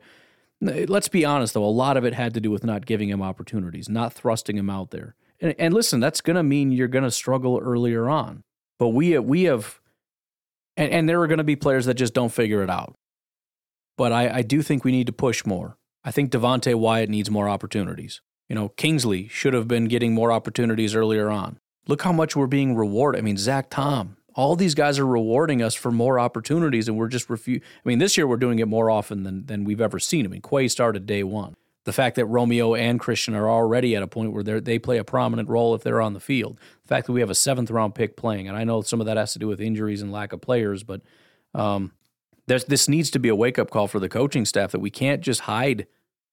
Let's 0.61 1.09
be 1.09 1.25
honest, 1.25 1.55
though, 1.55 1.65
a 1.65 1.67
lot 1.67 1.97
of 1.97 2.05
it 2.05 2.15
had 2.15 2.33
to 2.35 2.41
do 2.41 2.51
with 2.51 2.65
not 2.65 2.87
giving 2.87 3.11
him 3.11 3.21
opportunities, 3.21 3.89
not 3.89 4.13
thrusting 4.13 4.57
him 4.57 4.71
out 4.71 4.91
there. 4.91 5.15
And, 5.41 5.55
and 5.59 5.75
listen, 5.75 6.01
that's 6.01 6.21
going 6.21 6.37
to 6.37 6.43
mean 6.43 6.73
you're 6.73 6.89
going 6.89 7.05
to 7.05 7.11
struggle 7.11 7.61
earlier 7.63 8.09
on. 8.09 8.45
But 8.79 8.89
we 8.89 9.17
uh, 9.17 9.23
we 9.23 9.45
have, 9.45 9.81
and, 10.77 10.91
and 10.91 11.09
there 11.09 11.21
are 11.23 11.27
going 11.27 11.39
to 11.39 11.45
be 11.45 11.57
players 11.57 11.87
that 11.87 11.95
just 11.95 12.15
don't 12.15 12.33
figure 12.33 12.63
it 12.63 12.71
out. 12.71 12.95
But 13.97 14.13
I, 14.13 14.39
I 14.39 14.43
do 14.43 14.63
think 14.63 14.85
we 14.85 14.93
need 14.93 15.07
to 15.07 15.13
push 15.13 15.47
more. 15.47 15.77
I 16.05 16.11
think 16.11 16.31
Devonte 16.31 16.75
Wyatt 16.75 17.09
needs 17.09 17.31
more 17.31 17.49
opportunities. 17.49 18.21
You 18.49 18.55
know, 18.55 18.69
Kingsley 18.71 19.29
should 19.29 19.55
have 19.55 19.69
been 19.69 19.87
getting 19.87 20.13
more 20.13 20.31
opportunities 20.33 20.95
earlier 20.95 21.31
on. 21.31 21.59
Look 21.87 22.03
how 22.03 22.13
much 22.13 22.37
we're 22.37 22.47
being 22.47 22.75
rewarded. 22.75 23.19
I 23.19 23.23
mean, 23.23 23.37
Zach 23.37 23.71
Tom, 23.71 24.17
all 24.35 24.57
these 24.57 24.75
guys 24.75 24.99
are 24.99 25.07
rewarding 25.07 25.63
us 25.63 25.75
for 25.75 25.91
more 25.91 26.19
opportunities, 26.19 26.89
and 26.89 26.97
we're 26.99 27.09
just 27.09 27.31
refuse. 27.31 27.63
I 27.63 27.89
mean, 27.89 27.99
this 27.99 28.17
year 28.17 28.27
we're 28.27 28.37
doing 28.37 28.59
it 28.59 28.69
more 28.69 28.91
often 28.91 29.23
than 29.23 29.47
than 29.47 29.65
we've 29.65 29.81
ever 29.81 29.99
seen. 29.99 30.27
I 30.27 30.29
mean, 30.29 30.43
Quay 30.43 30.69
started 30.69 31.07
day 31.07 31.23
one. 31.23 31.55
The 31.85 31.93
fact 31.93 32.17
that 32.17 32.27
Romeo 32.27 32.75
and 32.75 32.99
Christian 32.99 33.35
are 33.35 33.49
already 33.49 33.95
at 33.95 34.03
a 34.03 34.07
point 34.07 34.33
where 34.33 34.43
they 34.43 34.79
play 34.79 34.99
a 34.99 35.05
prominent 35.05 35.49
role 35.49 35.75
if 35.75 35.83
they're 35.83 36.01
on 36.01 36.15
the 36.15 36.21
field. 36.21 36.59
The 36.83 36.89
fact 36.89 37.07
that 37.07 37.13
we 37.13 37.21
have 37.21 37.31
a 37.31 37.35
seventh 37.35 37.71
round 37.71 37.95
pick 37.95 38.17
playing, 38.17 38.49
and 38.49 38.57
I 38.57 38.65
know 38.65 38.81
some 38.81 39.01
of 39.01 39.07
that 39.07 39.17
has 39.17 39.35
to 39.35 39.39
do 39.39 39.47
with 39.47 39.61
injuries 39.61 40.01
and 40.01 40.11
lack 40.11 40.33
of 40.33 40.41
players, 40.41 40.83
but 40.83 41.03
um, 41.55 41.93
this 42.47 42.89
needs 42.89 43.11
to 43.11 43.19
be 43.19 43.29
a 43.29 43.37
wake 43.37 43.59
up 43.59 43.71
call 43.71 43.87
for 43.87 43.99
the 44.01 44.09
coaching 44.09 44.45
staff 44.45 44.73
that 44.73 44.81
we 44.81 44.91
can't 44.91 45.21
just 45.21 45.43
hide 45.43 45.87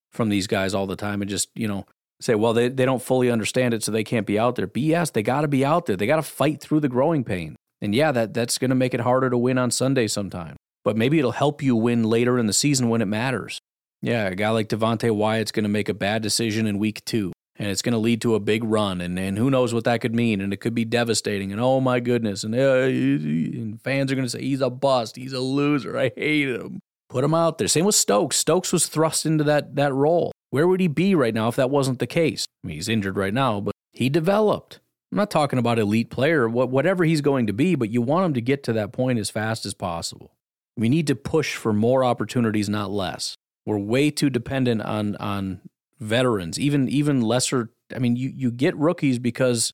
from 0.10 0.30
these 0.30 0.47
guys 0.47 0.74
all 0.74 0.88
the 0.88 0.95
time 0.95 1.22
and 1.22 1.30
just 1.30 1.49
you 1.54 1.68
know 1.68 1.86
say, 2.22 2.36
well, 2.36 2.54
they, 2.54 2.70
they 2.70 2.86
don't 2.86 3.02
fully 3.02 3.30
understand 3.30 3.74
it, 3.74 3.84
so 3.84 3.91
they 3.91 4.04
can't 4.04 4.28
be 4.28 4.39
out 4.39 4.56
there. 4.56 4.68
BS, 4.68 5.12
they 5.12 5.24
got 5.24 5.41
to 5.41 5.47
be 5.47 5.66
out 5.66 5.86
there. 5.86 5.95
They 5.95 6.08
got 6.08 6.18
to 6.18 6.22
fight 6.22 6.62
through 6.62 6.80
the 6.80 6.89
growing 6.89 7.24
pain. 7.24 7.56
And 7.82 7.95
yeah, 7.95 8.12
that, 8.12 8.34
that's 8.34 8.58
going 8.58 8.70
to 8.70 8.76
make 8.76 8.93
it 8.93 9.02
harder 9.02 9.30
to 9.30 9.38
win 9.38 9.58
on 9.58 9.72
Sunday 9.72 10.08
sometime. 10.08 10.56
But 10.84 10.97
maybe 10.97 11.20
it'll 11.20 11.32
help 11.32 11.62
you 11.62 11.76
win 11.76 12.04
later 12.04 12.38
in 12.38 12.45
the 12.45 12.54
season 12.54 12.89
when 12.89 13.02
it 13.02 13.06
matters. 13.06 13.60
Yeah, 14.02 14.28
a 14.28 14.36
guy 14.36 14.49
like 14.49 14.68
Devonte 14.68 15.12
Wyatt's 15.12 15.52
going 15.52 15.64
to 15.64 15.70
make 15.70 15.89
a 15.89 15.93
bad 15.93 16.22
decision 16.22 16.66
in 16.66 16.80
week 16.80 17.06
two, 17.06 17.32
and 17.56 17.70
it's 17.70 17.84
going 17.84 17.93
to 17.93 17.99
lead 17.99 18.22
to 18.22 18.36
a 18.36 18.39
big 18.39 18.64
run, 18.64 18.99
and, 18.99 19.20
and 19.20 19.38
who 19.38 19.52
knows 19.52 19.74
what 19.74 19.84
that 19.84 20.02
could 20.02 20.16
mean, 20.16 20.41
and 20.41 20.52
it 20.52 20.58
could 20.58 20.74
be 20.74 20.86
devastating, 20.86 21.52
and 21.52 21.62
oh 21.62 21.80
my 21.80 21.99
goodness, 21.99 22.43
and, 22.43 22.56
uh, 22.56 22.84
and 22.84 23.80
fans 23.82 24.12
are 24.12 24.16
going 24.16 24.26
to 24.26 24.30
say, 24.30 24.41
he's 24.41 24.62
a 24.62 24.70
bust, 24.72 25.16
he's 25.18 25.34
a 25.34 25.39
loser, 25.39 25.97
I 25.97 26.12
hate 26.16 26.49
him. 26.49 26.80
Put 27.10 27.26
him 27.26 27.34
out 27.34 27.58
there. 27.58 27.68
Same 27.68 27.84
with 27.84 27.95
Stokes. 27.95 28.38
Stokes 28.38 28.72
was 28.72 28.88
thrust 28.88 29.26
into 29.26 29.43
that, 29.43 29.76
that 29.76 29.93
role. 29.93 30.32
Where 30.49 30.66
would 30.66 30.80
he 30.80 30.88
be 30.88 31.14
right 31.14 31.34
now 31.34 31.49
if 31.49 31.58
that 31.58 31.70
wasn't 31.70 31.99
the 31.99 32.08
case? 32.08 32.45
I 32.64 32.68
mean, 32.68 32.78
he's 32.78 32.88
injured 32.88 33.18
right 33.18 33.34
now, 33.34 33.60
but 33.60 33.74
he 33.91 34.10
developed. 34.10 34.80
I'm 35.12 35.18
not 35.18 35.30
talking 35.30 35.60
about 35.60 35.78
elite 35.78 36.10
player, 36.10 36.47
whatever 36.47 37.04
he's 37.04 37.20
going 37.20 37.47
to 37.47 37.54
be, 37.54 37.76
but 37.76 37.89
you 37.89 38.02
want 38.02 38.28
him 38.28 38.34
to 38.36 38.41
get 38.41 38.64
to 38.64 38.74
that 38.74 38.93
point 38.93 39.20
as 39.20 39.30
fast 39.30 39.66
as 39.66 39.74
possible. 39.74 40.32
We 40.78 40.88
need 40.88 41.06
to 41.08 41.16
push 41.16 41.56
for 41.58 41.74
more 41.74 42.06
opportunities, 42.06 42.70
not 42.70 42.91
less. 42.91 43.36
We're 43.66 43.78
way 43.78 44.12
too 44.12 44.30
dependent 44.30 44.82
on 44.82 45.16
on 45.18 45.62
veterans, 45.99 46.59
even 46.59 46.89
even 46.89 47.22
lesser. 47.22 47.70
I 47.95 47.99
mean, 47.99 48.16
you 48.16 48.32
you 48.36 48.51
get 48.51 48.76
rookies 48.76 49.20
because 49.20 49.74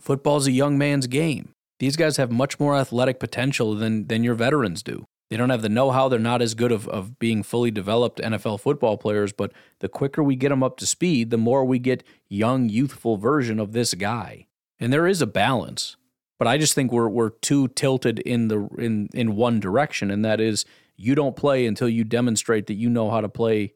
football's 0.00 0.46
a 0.46 0.52
young 0.52 0.78
man's 0.78 1.06
game. 1.06 1.54
These 1.78 1.96
guys 1.96 2.16
have 2.16 2.30
much 2.30 2.60
more 2.60 2.76
athletic 2.76 3.20
potential 3.20 3.74
than 3.74 4.06
than 4.06 4.24
your 4.24 4.34
veterans 4.34 4.82
do. 4.82 5.06
They 5.30 5.36
don't 5.36 5.50
have 5.50 5.62
the 5.62 5.68
know 5.68 5.92
how. 5.92 6.08
They're 6.08 6.18
not 6.18 6.42
as 6.42 6.54
good 6.54 6.72
of, 6.72 6.88
of 6.88 7.18
being 7.20 7.44
fully 7.44 7.70
developed 7.70 8.18
NFL 8.20 8.60
football 8.60 8.98
players, 8.98 9.32
but 9.32 9.52
the 9.78 9.88
quicker 9.88 10.24
we 10.24 10.34
get 10.34 10.48
them 10.48 10.64
up 10.64 10.76
to 10.78 10.86
speed, 10.86 11.30
the 11.30 11.38
more 11.38 11.64
we 11.64 11.78
get 11.78 12.02
young, 12.28 12.68
youthful 12.68 13.16
version 13.16 13.60
of 13.60 13.72
this 13.72 13.94
guy. 13.94 14.48
And 14.80 14.92
there 14.92 15.06
is 15.06 15.22
a 15.22 15.28
balance. 15.28 15.96
But 16.40 16.48
I 16.48 16.58
just 16.58 16.74
think 16.74 16.90
we're 16.90 17.08
we're 17.08 17.30
too 17.30 17.68
tilted 17.68 18.18
in 18.20 18.48
the 18.48 18.66
in 18.78 19.08
in 19.12 19.36
one 19.36 19.60
direction, 19.60 20.10
and 20.10 20.24
that 20.24 20.40
is 20.40 20.64
you 21.00 21.14
don't 21.14 21.34
play 21.34 21.66
until 21.66 21.88
you 21.88 22.04
demonstrate 22.04 22.66
that 22.66 22.74
you 22.74 22.90
know 22.90 23.10
how 23.10 23.20
to 23.20 23.28
play 23.28 23.72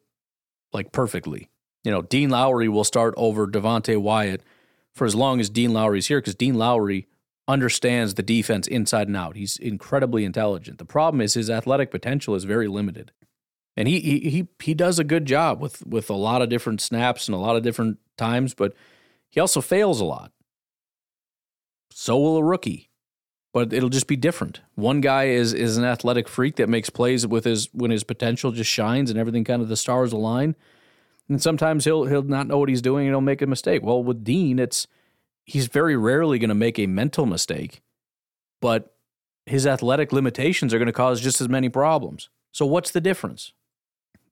like 0.73 0.93
perfectly. 0.93 1.51
You 1.83 1.91
know, 1.91 2.03
Dean 2.03 2.31
Lowry 2.31 2.69
will 2.69 2.85
start 2.85 3.15
over 3.17 3.47
Devonte 3.47 4.01
Wyatt 4.01 4.43
for 4.93 5.07
as 5.07 5.15
long 5.15 5.41
as 5.41 5.49
Dean 5.51 5.73
Lowry's 5.73 6.07
here, 6.07 6.21
because 6.21 6.35
Dean 6.35 6.55
Lowry 6.55 7.09
understands 7.49 8.15
the 8.15 8.23
defense 8.23 8.67
inside 8.67 9.09
and 9.09 9.17
out. 9.17 9.37
He's 9.37 9.57
incredibly 9.57 10.25
intelligent. 10.25 10.79
The 10.79 10.85
problem 10.85 11.21
is 11.21 11.35
his 11.35 11.51
athletic 11.51 11.91
potential 11.91 12.35
is 12.35 12.45
very 12.45 12.69
limited. 12.69 13.13
And 13.77 13.89
he 13.89 14.01
he 14.01 14.19
he 14.31 14.49
he 14.63 14.75
does 14.75 14.99
a 14.99 15.05
good 15.05 15.25
job 15.25 15.61
with 15.61 15.85
with 15.87 16.09
a 16.11 16.15
lot 16.15 16.43
of 16.43 16.49
different 16.49 16.81
snaps 16.81 17.27
and 17.27 17.35
a 17.35 17.41
lot 17.41 17.57
of 17.57 17.63
different 17.63 17.99
times, 18.17 18.55
but 18.55 18.73
he 19.31 19.41
also 19.41 19.61
fails 19.61 20.01
a 20.01 20.05
lot. 20.05 20.31
So 21.91 22.19
will 22.19 22.37
a 22.37 22.45
rookie. 22.45 22.91
But 23.55 23.73
it'll 23.73 23.89
just 23.89 24.09
be 24.09 24.17
different. 24.17 24.61
One 24.75 25.01
guy 25.01 25.29
is 25.29 25.55
is 25.55 25.77
an 25.79 25.85
athletic 25.85 26.29
freak 26.29 26.57
that 26.57 26.69
makes 26.69 26.91
plays 26.91 27.25
with 27.25 27.45
his 27.45 27.69
when 27.73 27.93
his 27.93 28.03
potential 28.03 28.51
just 28.51 28.69
shines 28.69 29.11
and 29.11 29.19
everything 29.19 29.45
kind 29.45 29.63
of 29.63 29.69
the 29.69 29.77
stars 29.77 30.13
align. 30.13 30.57
And 31.29 31.41
sometimes 31.41 31.85
he'll 31.85 32.05
he'll 32.05 32.23
not 32.23 32.49
know 32.49 32.59
what 32.59 32.69
he's 32.69 32.83
doing 32.83 33.07
and 33.07 33.15
he'll 33.15 33.21
make 33.21 33.41
a 33.41 33.47
mistake. 33.47 33.83
Well, 33.83 34.03
with 34.03 34.25
Dean, 34.25 34.59
it's 34.59 34.89
he's 35.45 35.69
very 35.69 35.97
rarely 35.97 36.41
going 36.41 36.49
to 36.49 36.55
make 36.55 36.81
a 36.81 36.89
mental 36.89 37.27
mistake, 37.27 37.81
but 38.61 38.97
his 39.47 39.69
athletic 39.69 40.13
limitations 40.13 40.75
are 40.75 40.79
going 40.79 40.87
to 40.87 40.93
cause 40.93 41.21
just 41.21 41.41
as 41.41 41.49
many 41.49 41.69
problems. 41.69 42.31
So 42.51 42.67
what's 42.67 42.91
the 42.91 43.01
difference? 43.01 43.53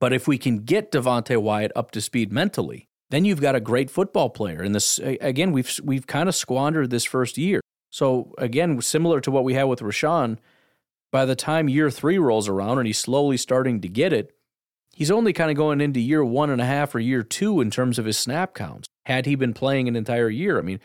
But 0.01 0.13
if 0.13 0.27
we 0.27 0.37
can 0.37 0.65
get 0.65 0.91
Devonte 0.91 1.41
Wyatt 1.41 1.71
up 1.77 1.93
to 1.93 2.01
speed 2.01 2.33
mentally, 2.33 2.89
then 3.11 3.25
you've 3.25 3.41
got 3.41 3.55
a 3.55 3.61
great 3.61 3.89
football 3.89 4.31
player. 4.31 4.63
And 4.63 4.75
this 4.75 4.99
again, 4.99 5.53
we've 5.53 5.79
we've 5.85 6.09
kind 6.09 6.29
of 6.29 6.35
squandered 6.35 6.91
this 6.91 7.05
first 7.05 7.39
year. 7.39 7.61
So 7.93 8.35
again, 8.39 8.81
similar 8.81 9.21
to 9.21 9.31
what 9.31 9.45
we 9.45 9.55
had 9.55 9.65
with 9.65 9.81
Rashan, 9.81 10.39
by 11.13 11.27
the 11.27 11.37
time 11.37 11.69
year 11.69 11.91
three 11.91 12.19
rolls 12.19 12.49
around 12.49 12.79
and 12.79 12.87
he's 12.87 12.99
slowly 12.99 13.37
starting 13.37 13.83
to 13.83 13.89
get 13.89 14.15
it, 14.15 14.35
he's 14.95 15.11
only 15.11 15.35
kind 15.35 15.51
of 15.51 15.59
going 15.59 15.81
into 15.81 16.01
year 16.01 16.25
one 16.25 16.51
and 16.51 16.61
a 16.61 16.67
half 16.67 16.95
or 16.95 17.01
year 17.01 17.23
two 17.23 17.61
in 17.61 17.71
terms 17.71 17.99
of 17.99 18.07
his 18.07 18.19
snap 18.19 18.55
counts. 18.55 18.89
Had 19.05 19.27
he 19.27 19.35
been 19.35 19.53
playing 19.53 19.89
an 19.89 19.97
entire 19.97 20.31
year, 20.31 20.59
I 20.59 20.63
mean, 20.63 20.81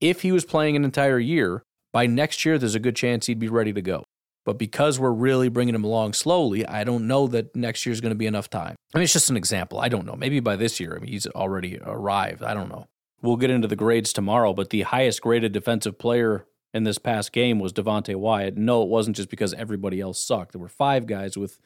if 0.00 0.22
he 0.22 0.30
was 0.30 0.44
playing 0.44 0.76
an 0.76 0.84
entire 0.84 1.18
year, 1.18 1.62
by 1.92 2.06
next 2.06 2.44
year, 2.44 2.58
there's 2.58 2.74
a 2.74 2.80
good 2.80 2.94
chance 2.94 3.26
he'd 3.26 3.38
be 3.38 3.48
ready 3.48 3.72
to 3.72 3.82
go. 3.82 4.04
But 4.44 4.58
because 4.58 5.00
we're 5.00 5.10
really 5.10 5.48
bringing 5.48 5.74
him 5.74 5.82
along 5.82 6.12
slowly, 6.12 6.64
I 6.64 6.84
don't 6.84 7.08
know 7.08 7.26
that 7.28 7.56
next 7.56 7.84
year 7.84 7.92
is 7.92 8.00
going 8.00 8.12
to 8.12 8.18
be 8.18 8.26
enough 8.26 8.48
time. 8.48 8.76
I 8.94 8.98
mean, 8.98 9.04
it's 9.04 9.12
just 9.12 9.30
an 9.30 9.36
example. 9.36 9.80
I 9.80 9.88
don't 9.88 10.06
know. 10.06 10.14
Maybe 10.14 10.38
by 10.38 10.54
this 10.54 10.78
year, 10.78 10.94
I 10.94 11.00
mean, 11.00 11.10
he's 11.10 11.26
already 11.26 11.80
arrived. 11.82 12.44
I 12.44 12.54
don't 12.54 12.68
know. 12.68 12.86
We'll 13.26 13.36
get 13.36 13.50
into 13.50 13.66
the 13.66 13.74
grades 13.74 14.12
tomorrow, 14.12 14.52
but 14.52 14.70
the 14.70 14.82
highest 14.82 15.20
graded 15.20 15.50
defensive 15.50 15.98
player 15.98 16.46
in 16.72 16.84
this 16.84 16.98
past 16.98 17.32
game 17.32 17.58
was 17.58 17.72
Devonte 17.72 18.14
Wyatt. 18.14 18.56
No, 18.56 18.82
it 18.82 18.88
wasn't 18.88 19.16
just 19.16 19.30
because 19.30 19.52
everybody 19.54 20.00
else 20.00 20.20
sucked. 20.20 20.52
There 20.52 20.60
were 20.60 20.68
five 20.68 21.06
guys 21.06 21.36
with 21.36 21.58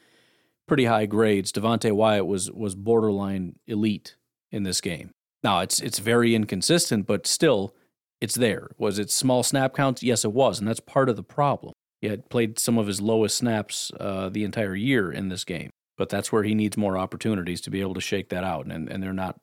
pretty 0.66 0.86
high 0.86 1.04
grades. 1.04 1.52
Devonte 1.52 1.92
Wyatt 1.92 2.26
was 2.26 2.50
was 2.50 2.74
borderline 2.74 3.56
elite 3.66 4.16
in 4.50 4.62
this 4.62 4.80
game. 4.80 5.10
Now 5.42 5.60
it's 5.60 5.80
it's 5.80 5.98
very 5.98 6.34
inconsistent, 6.34 7.06
but 7.06 7.26
still, 7.26 7.74
it's 8.22 8.36
there. 8.36 8.70
Was 8.78 8.98
it 8.98 9.10
small 9.10 9.42
snap 9.42 9.74
counts? 9.74 10.02
Yes, 10.02 10.24
it 10.24 10.32
was, 10.32 10.60
and 10.60 10.66
that's 10.66 10.80
part 10.80 11.10
of 11.10 11.16
the 11.16 11.22
problem. 11.22 11.74
He 12.00 12.08
had 12.08 12.30
played 12.30 12.58
some 12.58 12.78
of 12.78 12.86
his 12.86 13.02
lowest 13.02 13.36
snaps 13.36 13.92
uh, 14.00 14.30
the 14.30 14.44
entire 14.44 14.74
year 14.74 15.12
in 15.12 15.28
this 15.28 15.44
game, 15.44 15.68
but 15.98 16.08
that's 16.08 16.32
where 16.32 16.42
he 16.42 16.54
needs 16.54 16.78
more 16.78 16.96
opportunities 16.96 17.60
to 17.60 17.70
be 17.70 17.82
able 17.82 17.94
to 17.94 18.00
shake 18.00 18.30
that 18.30 18.44
out, 18.44 18.64
and, 18.64 18.88
and 18.88 19.02
they're 19.02 19.12
not 19.12 19.38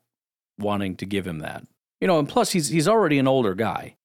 wanting 0.57 0.95
to 0.95 1.05
give 1.05 1.28
him 1.28 1.39
that. 1.39 1.63
You 2.02 2.08
know, 2.08 2.20
and 2.20 2.30
plus 2.30 2.52
he's 2.52 2.70
he's 2.70 2.88
already 2.88 3.20
an 3.20 3.28
older 3.28 3.56
guy. 3.56 3.95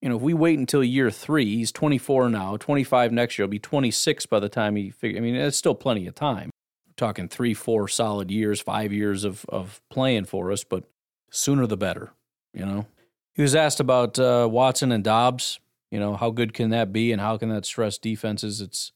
You 0.00 0.08
know, 0.08 0.16
if 0.16 0.22
we 0.22 0.34
wait 0.34 0.58
until 0.58 0.84
year 0.84 1.10
three, 1.10 1.56
he's 1.56 1.72
24 1.72 2.30
now, 2.30 2.56
25 2.56 3.10
next 3.10 3.36
year, 3.36 3.44
he'll 3.44 3.50
be 3.50 3.58
26 3.58 4.26
by 4.26 4.38
the 4.38 4.48
time 4.48 4.76
he 4.76 4.90
figure. 4.90 5.18
I 5.18 5.20
mean, 5.20 5.34
it's 5.34 5.56
still 5.56 5.74
plenty 5.74 6.06
of 6.06 6.14
time. 6.14 6.50
We're 6.86 6.94
talking 6.96 7.28
three, 7.28 7.52
four 7.52 7.88
solid 7.88 8.30
years, 8.30 8.60
five 8.60 8.92
years 8.92 9.24
of 9.24 9.44
of 9.48 9.80
playing 9.90 10.26
for 10.26 10.52
us, 10.52 10.64
but 10.64 10.84
sooner 11.30 11.66
the 11.66 11.76
better. 11.76 12.12
You 12.54 12.64
know, 12.64 12.86
he 13.34 13.42
was 13.42 13.54
asked 13.54 13.80
about 13.80 14.18
uh, 14.18 14.48
Watson 14.50 14.92
and 14.92 15.02
Doubs 15.02 15.58
you 15.90 15.98
know, 15.98 16.16
how 16.16 16.30
good 16.30 16.52
can 16.52 16.70
that 16.70 16.92
be, 16.92 17.12
and 17.12 17.20
how 17.20 17.36
can 17.38 17.48
that 17.48 17.64
stress 17.64 17.98
defenses? 17.98 18.60
It's, 18.60 18.92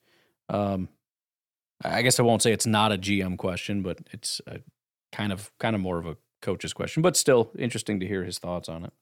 um, 0.48 0.88
I 1.82 2.02
guess 2.02 2.20
I 2.20 2.22
won't 2.22 2.42
say 2.42 2.52
it's 2.52 2.66
not 2.66 2.92
a 2.92 2.98
GM 2.98 3.38
question, 3.38 3.82
but 3.82 3.98
it's 4.12 4.40
a 4.46 4.60
kind 5.10 5.32
of 5.32 5.50
kind 5.58 5.74
of 5.74 5.80
more 5.80 5.98
of 5.98 6.06
a 6.06 6.16
coach's 6.42 6.72
question, 6.72 7.02
but 7.02 7.16
still 7.16 7.50
interesting 7.58 8.00
to 8.00 8.06
hear 8.06 8.24
his 8.24 8.38
thoughts 8.38 8.68
on 8.68 8.84
it. 8.84 8.92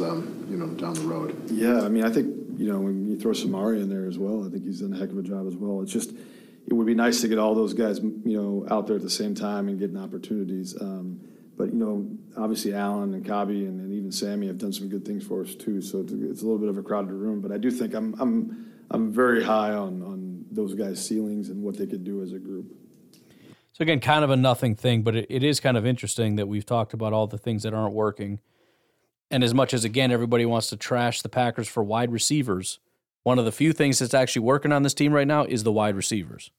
Um, 0.00 0.46
you 0.50 0.56
know, 0.56 0.68
down 0.68 0.94
the 0.94 1.02
road. 1.02 1.50
Yeah, 1.50 1.82
I 1.82 1.88
mean, 1.88 2.04
I 2.04 2.10
think 2.10 2.34
you 2.56 2.66
know 2.66 2.80
when 2.80 3.06
you 3.06 3.18
throw 3.18 3.32
Samori 3.32 3.80
in 3.80 3.88
there 3.88 4.06
as 4.06 4.18
well, 4.18 4.44
I 4.44 4.50
think 4.50 4.64
he's 4.64 4.80
done 4.80 4.92
a 4.92 4.98
heck 4.98 5.10
of 5.10 5.18
a 5.18 5.22
job 5.22 5.46
as 5.46 5.54
well. 5.54 5.82
It's 5.82 5.92
just 5.92 6.10
it 6.66 6.72
would 6.72 6.86
be 6.86 6.94
nice 6.94 7.20
to 7.20 7.28
get 7.28 7.38
all 7.38 7.54
those 7.54 7.74
guys, 7.74 8.00
you 8.00 8.22
know, 8.24 8.66
out 8.70 8.86
there 8.86 8.96
at 8.96 9.02
the 9.02 9.10
same 9.10 9.34
time 9.34 9.68
and 9.68 9.78
getting 9.78 9.98
opportunities. 9.98 10.80
Um, 10.80 11.20
but 11.56 11.72
you 11.72 11.78
know, 11.78 12.08
obviously 12.36 12.74
Allen 12.74 13.14
and 13.14 13.24
Cobby 13.24 13.66
and, 13.66 13.80
and, 13.80 13.92
even 13.92 14.10
Sammy 14.10 14.48
have 14.48 14.58
done 14.58 14.72
some 14.72 14.88
good 14.88 15.04
things 15.04 15.24
for 15.24 15.42
us 15.42 15.54
too. 15.54 15.80
So 15.80 16.00
it's, 16.00 16.12
it's, 16.12 16.42
a 16.42 16.44
little 16.44 16.58
bit 16.58 16.68
of 16.68 16.78
a 16.78 16.82
crowded 16.82 17.12
room, 17.12 17.40
but 17.40 17.52
I 17.52 17.58
do 17.58 17.70
think 17.70 17.94
I'm 17.94 18.14
I'm 18.18 18.72
I'm 18.90 19.12
very 19.12 19.44
high 19.44 19.72
on 19.72 20.02
on 20.02 20.44
those 20.50 20.74
guys' 20.74 21.04
ceilings 21.04 21.50
and 21.50 21.62
what 21.62 21.76
they 21.76 21.86
could 21.86 22.04
do 22.04 22.22
as 22.22 22.32
a 22.32 22.38
group. 22.38 22.74
So 23.74 23.82
again, 23.82 23.98
kind 23.98 24.22
of 24.22 24.30
a 24.30 24.36
nothing 24.36 24.76
thing, 24.76 25.02
but 25.02 25.16
it, 25.16 25.26
it 25.28 25.42
is 25.42 25.58
kind 25.58 25.76
of 25.76 25.84
interesting 25.84 26.36
that 26.36 26.46
we've 26.46 26.64
talked 26.64 26.94
about 26.94 27.12
all 27.12 27.26
the 27.26 27.36
things 27.36 27.64
that 27.64 27.74
aren't 27.74 27.92
working. 27.92 28.38
And 29.32 29.42
as 29.42 29.52
much 29.52 29.74
as 29.74 29.84
again 29.84 30.12
everybody 30.12 30.46
wants 30.46 30.68
to 30.68 30.76
trash 30.76 31.22
the 31.22 31.28
Packers 31.28 31.66
for 31.66 31.82
wide 31.82 32.12
receivers, 32.12 32.78
one 33.24 33.36
of 33.36 33.44
the 33.44 33.50
few 33.50 33.72
things 33.72 33.98
that's 33.98 34.14
actually 34.14 34.42
working 34.42 34.70
on 34.70 34.84
this 34.84 34.94
team 34.94 35.12
right 35.12 35.26
now 35.26 35.42
is 35.42 35.64
the 35.64 35.72
wide 35.72 35.96
receivers, 35.96 36.52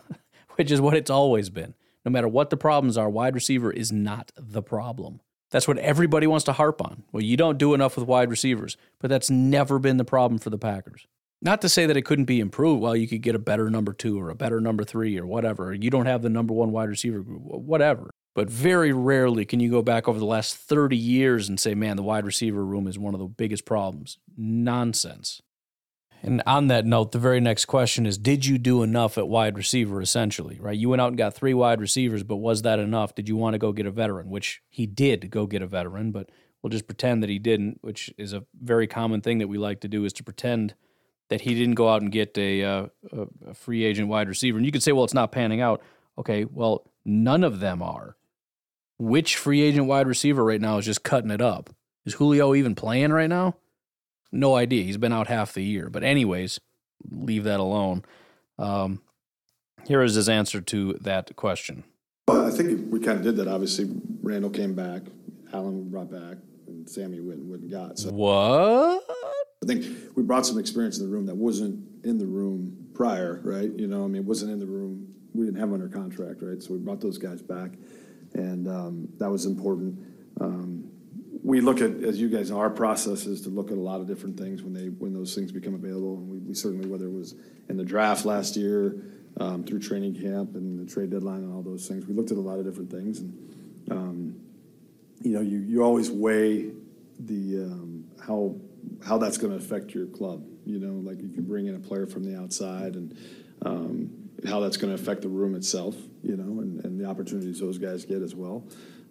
which 0.54 0.70
is 0.70 0.80
what 0.80 0.94
it's 0.94 1.10
always 1.10 1.50
been. 1.50 1.74
No 2.02 2.10
matter 2.10 2.28
what 2.28 2.48
the 2.48 2.56
problems 2.56 2.96
are, 2.96 3.10
wide 3.10 3.34
receiver 3.34 3.70
is 3.70 3.92
not 3.92 4.32
the 4.34 4.62
problem. 4.62 5.20
That's 5.50 5.68
what 5.68 5.78
everybody 5.78 6.26
wants 6.26 6.44
to 6.46 6.54
harp 6.54 6.80
on. 6.80 7.04
Well, 7.12 7.22
you 7.22 7.36
don't 7.36 7.58
do 7.58 7.74
enough 7.74 7.96
with 7.96 8.06
wide 8.06 8.30
receivers, 8.30 8.78
but 9.00 9.10
that's 9.10 9.28
never 9.28 9.78
been 9.78 9.98
the 9.98 10.04
problem 10.04 10.38
for 10.38 10.48
the 10.48 10.58
Packers. 10.58 11.06
Not 11.44 11.60
to 11.60 11.68
say 11.68 11.84
that 11.84 11.96
it 11.96 12.06
couldn't 12.06 12.24
be 12.24 12.40
improved. 12.40 12.80
Well, 12.80 12.96
you 12.96 13.06
could 13.06 13.20
get 13.20 13.34
a 13.34 13.38
better 13.38 13.68
number 13.68 13.92
two 13.92 14.18
or 14.18 14.30
a 14.30 14.34
better 14.34 14.60
number 14.60 14.82
three 14.82 15.18
or 15.18 15.26
whatever. 15.26 15.74
You 15.74 15.90
don't 15.90 16.06
have 16.06 16.22
the 16.22 16.30
number 16.30 16.54
one 16.54 16.72
wide 16.72 16.88
receiver 16.88 17.20
group, 17.20 17.42
whatever. 17.42 18.10
But 18.34 18.50
very 18.50 18.92
rarely 18.92 19.44
can 19.44 19.60
you 19.60 19.70
go 19.70 19.82
back 19.82 20.08
over 20.08 20.18
the 20.18 20.24
last 20.24 20.56
30 20.56 20.96
years 20.96 21.48
and 21.48 21.60
say, 21.60 21.74
man, 21.74 21.96
the 21.96 22.02
wide 22.02 22.24
receiver 22.24 22.64
room 22.64 22.88
is 22.88 22.98
one 22.98 23.14
of 23.14 23.20
the 23.20 23.26
biggest 23.26 23.66
problems. 23.66 24.18
Nonsense. 24.36 25.42
And 26.22 26.42
on 26.46 26.68
that 26.68 26.86
note, 26.86 27.12
the 27.12 27.18
very 27.18 27.38
next 27.38 27.66
question 27.66 28.06
is 28.06 28.16
Did 28.16 28.46
you 28.46 28.56
do 28.56 28.82
enough 28.82 29.18
at 29.18 29.28
wide 29.28 29.58
receiver, 29.58 30.00
essentially, 30.00 30.58
right? 30.58 30.76
You 30.76 30.88
went 30.88 31.02
out 31.02 31.08
and 31.08 31.18
got 31.18 31.34
three 31.34 31.52
wide 31.52 31.82
receivers, 31.82 32.22
but 32.22 32.36
was 32.36 32.62
that 32.62 32.78
enough? 32.78 33.14
Did 33.14 33.28
you 33.28 33.36
want 33.36 33.52
to 33.52 33.58
go 33.58 33.72
get 33.72 33.84
a 33.84 33.90
veteran? 33.90 34.30
Which 34.30 34.62
he 34.70 34.86
did 34.86 35.30
go 35.30 35.46
get 35.46 35.60
a 35.60 35.66
veteran, 35.66 36.10
but 36.10 36.30
we'll 36.62 36.70
just 36.70 36.86
pretend 36.86 37.22
that 37.22 37.28
he 37.28 37.38
didn't, 37.38 37.78
which 37.82 38.10
is 38.16 38.32
a 38.32 38.44
very 38.58 38.86
common 38.86 39.20
thing 39.20 39.36
that 39.38 39.48
we 39.48 39.58
like 39.58 39.80
to 39.80 39.88
do 39.88 40.06
is 40.06 40.14
to 40.14 40.24
pretend 40.24 40.74
that 41.28 41.40
he 41.40 41.54
didn't 41.54 41.74
go 41.74 41.88
out 41.88 42.02
and 42.02 42.12
get 42.12 42.36
a, 42.36 42.62
uh, 42.62 42.86
a 43.46 43.54
free 43.54 43.84
agent 43.84 44.08
wide 44.08 44.28
receiver. 44.28 44.58
And 44.58 44.66
you 44.66 44.72
could 44.72 44.82
say, 44.82 44.92
well, 44.92 45.04
it's 45.04 45.14
not 45.14 45.32
panning 45.32 45.60
out. 45.60 45.82
Okay, 46.18 46.44
well, 46.44 46.90
none 47.04 47.42
of 47.42 47.60
them 47.60 47.82
are. 47.82 48.16
Which 48.98 49.36
free 49.36 49.62
agent 49.62 49.86
wide 49.86 50.06
receiver 50.06 50.44
right 50.44 50.60
now 50.60 50.78
is 50.78 50.84
just 50.84 51.02
cutting 51.02 51.30
it 51.30 51.40
up? 51.40 51.70
Is 52.04 52.14
Julio 52.14 52.54
even 52.54 52.74
playing 52.74 53.12
right 53.12 53.28
now? 53.28 53.56
No 54.30 54.54
idea. 54.54 54.84
He's 54.84 54.98
been 54.98 55.12
out 55.12 55.26
half 55.28 55.54
the 55.54 55.62
year. 55.62 55.88
But, 55.88 56.04
anyways, 56.04 56.60
leave 57.10 57.44
that 57.44 57.60
alone. 57.60 58.04
Um, 58.58 59.00
here 59.86 60.02
is 60.02 60.14
his 60.14 60.28
answer 60.28 60.60
to 60.60 60.94
that 61.00 61.34
question. 61.36 61.84
Well, 62.28 62.46
I 62.46 62.50
think 62.50 62.92
we 62.92 63.00
kind 63.00 63.18
of 63.18 63.24
did 63.24 63.36
that. 63.36 63.48
Obviously, 63.48 63.90
Randall 64.22 64.50
came 64.50 64.74
back, 64.74 65.02
Allen 65.52 65.90
brought 65.90 66.10
back, 66.10 66.38
and 66.66 66.88
Sammy 66.88 67.20
went 67.20 67.40
and 67.40 67.70
got. 67.70 67.98
So 67.98 68.10
what? 68.10 69.04
I 69.64 69.66
think 69.66 69.86
we 70.14 70.22
brought 70.22 70.44
some 70.44 70.58
experience 70.58 70.98
in 70.98 71.06
the 71.06 71.10
room 71.10 71.26
that 71.26 71.36
wasn't 71.36 71.82
in 72.04 72.18
the 72.18 72.26
room 72.26 72.88
prior, 72.92 73.40
right? 73.42 73.70
You 73.76 73.86
know, 73.86 74.04
I 74.04 74.06
mean, 74.06 74.22
it 74.22 74.24
wasn't 74.24 74.52
in 74.52 74.58
the 74.58 74.66
room. 74.66 75.08
We 75.34 75.46
didn't 75.46 75.58
have 75.58 75.72
under 75.72 75.88
contract, 75.88 76.42
right? 76.42 76.62
So 76.62 76.74
we 76.74 76.78
brought 76.78 77.00
those 77.00 77.18
guys 77.18 77.40
back, 77.42 77.72
and 78.34 78.68
um, 78.68 79.08
that 79.18 79.30
was 79.30 79.46
important. 79.46 79.98
Um, 80.40 80.90
we 81.42 81.60
look 81.60 81.80
at, 81.80 82.02
as 82.04 82.20
you 82.20 82.28
guys 82.28 82.50
know, 82.50 82.58
our 82.58 82.70
process 82.70 83.26
is 83.26 83.40
to 83.42 83.48
look 83.48 83.70
at 83.70 83.78
a 83.78 83.80
lot 83.80 84.00
of 84.00 84.06
different 84.06 84.38
things 84.38 84.62
when 84.62 84.72
they 84.72 84.88
when 84.88 85.12
those 85.12 85.34
things 85.34 85.50
become 85.50 85.74
available. 85.74 86.18
And 86.18 86.28
we, 86.28 86.38
we 86.38 86.54
certainly, 86.54 86.86
whether 86.86 87.06
it 87.06 87.12
was 87.12 87.34
in 87.68 87.76
the 87.76 87.84
draft 87.84 88.24
last 88.24 88.56
year, 88.56 89.02
um, 89.40 89.64
through 89.64 89.80
training 89.80 90.14
camp 90.14 90.54
and 90.54 90.78
the 90.78 90.90
trade 90.90 91.10
deadline 91.10 91.38
and 91.38 91.52
all 91.52 91.62
those 91.62 91.88
things, 91.88 92.06
we 92.06 92.14
looked 92.14 92.30
at 92.30 92.36
a 92.36 92.40
lot 92.40 92.58
of 92.58 92.64
different 92.64 92.90
things. 92.90 93.20
And 93.20 93.90
um, 93.90 94.36
you 95.22 95.32
know, 95.32 95.40
you 95.40 95.58
you 95.58 95.82
always 95.82 96.10
weigh 96.10 96.70
the 97.18 97.64
um, 97.64 98.04
how 98.26 98.54
how 99.02 99.18
that's 99.18 99.38
going 99.38 99.56
to 99.56 99.64
affect 99.64 99.94
your 99.94 100.06
club. 100.06 100.44
You 100.64 100.78
know, 100.78 101.00
like 101.08 101.18
if 101.18 101.36
you 101.36 101.42
bring 101.42 101.66
in 101.66 101.74
a 101.74 101.78
player 101.78 102.06
from 102.06 102.24
the 102.24 102.38
outside 102.38 102.94
and 102.94 103.16
um, 103.64 104.10
how 104.46 104.60
that's 104.60 104.76
going 104.76 104.94
to 104.94 105.02
affect 105.02 105.22
the 105.22 105.28
room 105.28 105.54
itself. 105.54 105.96
You 106.22 106.36
know, 106.36 106.60
and, 106.60 106.84
and 106.84 107.00
the 107.00 107.04
opportunities 107.04 107.60
those 107.60 107.78
guys 107.78 108.04
get 108.04 108.22
as 108.22 108.34
well. 108.34 108.66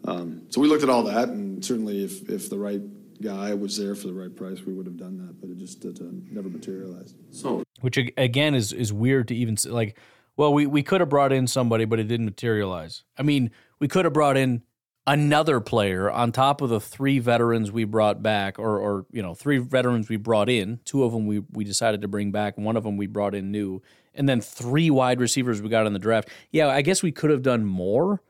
Um, 0.06 0.44
so 0.50 0.60
we 0.60 0.68
looked 0.68 0.84
at 0.84 0.90
all 0.90 1.04
that, 1.04 1.30
and 1.30 1.64
certainly 1.64 2.04
if, 2.04 2.30
if 2.30 2.50
the 2.50 2.58
right 2.58 2.82
guy 3.22 3.54
was 3.54 3.78
there 3.78 3.96
for 3.96 4.08
the 4.08 4.14
right 4.14 4.36
price, 4.36 4.62
we 4.66 4.74
would 4.74 4.86
have 4.86 4.98
done 4.98 5.18
that, 5.18 5.40
but 5.40 5.50
it 5.50 5.58
just 5.58 5.86
it, 5.86 6.00
uh, 6.02 6.06
never 6.30 6.50
materialized. 6.50 7.16
So, 7.32 7.64
which 7.82 7.98
again 7.98 8.56
is 8.56 8.74
is 8.74 8.92
weird 8.92 9.28
to 9.30 9.36
even 9.36 9.58
say, 9.58 9.70
like. 9.70 9.98
Well, 10.36 10.52
we, 10.52 10.66
we 10.66 10.82
could 10.82 11.00
have 11.00 11.10
brought 11.10 11.32
in 11.32 11.46
somebody, 11.46 11.86
but 11.86 12.00
it 12.00 12.06
didn't 12.06 12.26
materialize. 12.26 13.04
I 13.20 13.22
mean, 13.22 13.52
we 13.78 13.88
could 13.88 14.04
have 14.06 14.16
brought 14.16 14.36
in 14.36 14.64
another 15.06 15.60
player 15.60 16.10
on 16.10 16.32
top 16.32 16.62
of 16.62 16.70
the 16.70 16.80
three 16.80 17.20
veterans 17.20 17.72
we 17.72 17.84
brought 17.84 18.24
back, 18.24 18.60
or 18.60 18.80
or 18.80 19.06
you 19.12 19.22
know, 19.22 19.34
three 19.34 19.58
veterans 19.58 20.10
we 20.10 20.18
brought 20.18 20.50
in. 20.50 20.80
Two 20.86 21.04
of 21.04 21.12
them 21.12 21.28
we 21.28 21.40
we 21.52 21.64
decided 21.64 22.02
to 22.02 22.08
bring 22.08 22.32
back. 22.32 22.58
One 22.58 22.78
of 22.78 22.84
them 22.84 22.98
we 22.98 23.08
brought 23.08 23.36
in 23.36 23.52
new, 23.52 23.82
and 24.14 24.28
then 24.28 24.42
three 24.42 24.90
wide 24.90 25.20
receivers 25.20 25.62
we 25.62 25.70
got 25.70 25.86
in 25.88 25.94
the 25.94 26.00
draft. 26.00 26.30
Yeah, 26.52 26.68
I 26.68 26.82
guess 26.82 27.04
we 27.04 27.12
could 27.12 27.30
have 27.30 27.42
done 27.42 27.66
more 27.66 28.22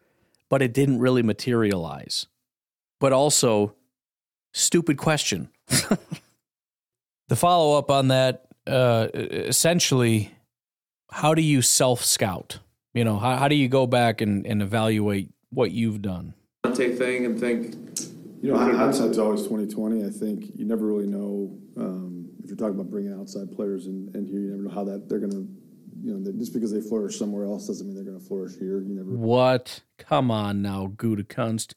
but 0.53 0.61
it 0.61 0.71
didn't 0.71 0.99
really 0.99 1.23
materialize. 1.23 2.27
But 2.99 3.11
also, 3.11 3.73
stupid 4.53 4.97
question. 4.99 5.49
The 7.29 7.37
follow 7.37 7.79
up 7.79 7.89
on 7.89 8.09
that, 8.09 8.45
uh, 8.67 9.07
essentially, 9.15 10.35
how 11.09 11.33
do 11.33 11.41
you 11.41 11.63
self 11.63 12.03
scout? 12.03 12.59
You 12.93 13.05
know, 13.05 13.17
how, 13.17 13.37
how 13.37 13.47
do 13.47 13.55
you 13.55 13.69
go 13.69 13.87
back 13.87 14.21
and, 14.21 14.45
and 14.45 14.61
evaluate 14.61 15.31
what 15.49 15.71
you've 15.71 16.01
done? 16.01 16.35
Take 16.75 16.97
thing 16.97 17.25
and 17.25 17.39
think, 17.39 17.75
You 18.41 18.51
know, 18.51 18.57
hindsight's 18.57 19.17
always 19.17 19.47
twenty 19.47 19.67
twenty. 19.67 20.05
I 20.05 20.09
think 20.09 20.51
you 20.55 20.65
never 20.65 20.85
really 20.85 21.07
know 21.07 21.57
um, 21.77 22.29
if 22.43 22.49
you're 22.49 22.57
talking 22.57 22.75
about 22.75 22.89
bringing 22.89 23.13
outside 23.13 23.51
players 23.51 23.87
in, 23.87 24.11
in 24.13 24.25
here. 24.25 24.39
You 24.39 24.51
never 24.51 24.63
know 24.63 24.73
how 24.73 24.83
that 24.83 25.07
they're 25.07 25.19
going 25.19 25.31
to, 25.31 25.47
you 26.01 26.17
know, 26.17 26.31
just 26.37 26.53
because 26.53 26.71
they 26.71 26.81
flourish 26.81 27.17
somewhere 27.17 27.45
else 27.45 27.67
doesn't 27.67 27.85
mean 27.87 27.95
they're 27.95 28.03
going 28.03 28.19
to 28.19 28.25
flourish 28.25 28.57
here. 28.57 28.81
You 28.81 28.95
never. 28.95 29.09
What? 29.11 29.81
Come 29.97 30.29
on 30.29 30.61
now, 30.61 30.87
Gutekunst. 30.87 31.73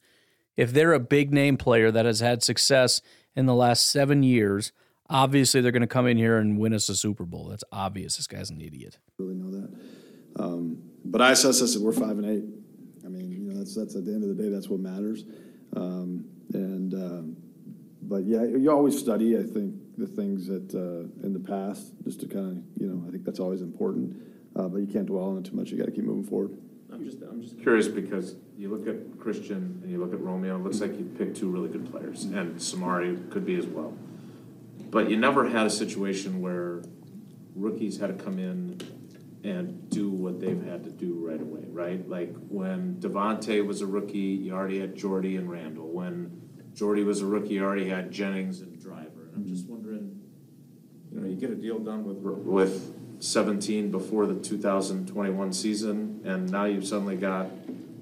If 0.56 0.72
they're 0.72 0.92
a 0.92 1.00
big 1.00 1.32
name 1.32 1.56
player 1.56 1.90
that 1.90 2.06
has 2.06 2.20
had 2.20 2.42
success 2.42 3.00
in 3.36 3.46
the 3.46 3.54
last 3.54 3.86
seven 3.86 4.22
years, 4.22 4.72
obviously 5.08 5.60
they're 5.60 5.70
going 5.70 5.82
to 5.82 5.86
come 5.86 6.06
in 6.06 6.16
here 6.16 6.38
and 6.38 6.58
win 6.58 6.72
us 6.72 6.88
a 6.88 6.96
Super 6.96 7.24
Bowl. 7.24 7.48
That's 7.48 7.64
obvious. 7.70 8.16
This 8.16 8.26
guy's 8.26 8.50
an 8.50 8.60
idiot. 8.60 8.98
really 9.18 9.34
know 9.34 9.50
that. 9.50 10.42
Um, 10.42 10.82
but 11.04 11.20
I 11.22 11.32
assess 11.32 11.62
us 11.62 11.74
that 11.74 11.82
we're 11.82 11.92
five 11.92 12.18
and 12.18 12.24
eight. 12.26 12.44
I 13.04 13.08
mean, 13.08 13.30
you 13.30 13.52
know, 13.52 13.55
that's 13.66 13.74
that's 13.74 13.96
at 13.96 14.04
the 14.04 14.12
end 14.12 14.22
of 14.22 14.36
the 14.36 14.42
day, 14.42 14.48
that's 14.48 14.68
what 14.68 14.80
matters. 14.80 15.24
Um, 15.74 16.24
and 16.54 16.94
um, 16.94 17.36
but 18.02 18.24
yeah, 18.24 18.44
you 18.44 18.70
always 18.70 18.96
study. 18.98 19.36
I 19.36 19.42
think 19.42 19.74
the 19.98 20.06
things 20.06 20.46
that 20.46 20.74
uh, 20.74 21.26
in 21.26 21.32
the 21.32 21.40
past, 21.40 21.92
just 22.04 22.20
to 22.20 22.28
kind 22.28 22.58
of 22.58 22.80
you 22.80 22.88
know, 22.88 23.04
I 23.06 23.10
think 23.10 23.24
that's 23.24 23.40
always 23.40 23.62
important. 23.62 24.22
Uh, 24.54 24.68
but 24.68 24.78
you 24.78 24.86
can't 24.86 25.06
dwell 25.06 25.24
on 25.24 25.38
it 25.38 25.44
too 25.44 25.54
much. 25.54 25.70
You 25.70 25.76
got 25.76 25.84
to 25.84 25.90
keep 25.90 26.04
moving 26.04 26.24
forward. 26.24 26.56
I'm 26.90 27.04
just, 27.04 27.20
I'm 27.20 27.42
just 27.42 27.60
curious 27.60 27.88
because 27.88 28.36
you 28.56 28.70
look 28.70 28.86
at 28.86 29.18
Christian 29.18 29.80
and 29.82 29.90
you 29.90 29.98
look 29.98 30.14
at 30.14 30.20
Romeo, 30.20 30.56
it 30.56 30.62
looks 30.62 30.80
like 30.80 30.96
you 30.96 31.04
picked 31.18 31.36
two 31.36 31.50
really 31.50 31.68
good 31.68 31.90
players, 31.90 32.24
and 32.24 32.56
Samori 32.56 33.30
could 33.30 33.44
be 33.44 33.56
as 33.56 33.66
well. 33.66 33.92
But 34.90 35.10
you 35.10 35.18
never 35.18 35.46
had 35.48 35.66
a 35.66 35.70
situation 35.70 36.40
where 36.40 36.82
rookies 37.54 37.98
had 37.98 38.16
to 38.16 38.24
come 38.24 38.38
in 38.38 38.80
and 39.46 39.88
do 39.90 40.10
what 40.10 40.40
they've 40.40 40.62
had 40.64 40.82
to 40.82 40.90
do 40.90 41.24
right 41.24 41.40
away, 41.40 41.62
right? 41.68 42.08
Like 42.08 42.34
when 42.48 42.96
Davante 42.96 43.64
was 43.64 43.80
a 43.80 43.86
rookie, 43.86 44.18
you 44.18 44.52
already 44.52 44.80
had 44.80 44.96
Jordy 44.96 45.36
and 45.36 45.48
Randall. 45.48 45.88
When 45.88 46.42
Jordy 46.74 47.04
was 47.04 47.22
a 47.22 47.26
rookie, 47.26 47.54
you 47.54 47.64
already 47.64 47.88
had 47.88 48.10
Jennings 48.10 48.60
and 48.60 48.80
Driver. 48.80 49.28
And 49.28 49.36
I'm 49.36 49.46
just 49.46 49.64
mm-hmm. 49.64 49.74
wondering, 49.74 50.20
you 51.12 51.20
know, 51.20 51.28
you 51.28 51.36
get 51.36 51.50
a 51.50 51.54
deal 51.54 51.78
done 51.78 52.04
with 52.04 52.16
with 52.18 52.92
17 53.20 53.90
before 53.90 54.26
the 54.26 54.34
2021 54.34 55.52
season, 55.52 56.20
and 56.24 56.50
now 56.50 56.64
you've 56.64 56.86
suddenly 56.86 57.16
got 57.16 57.48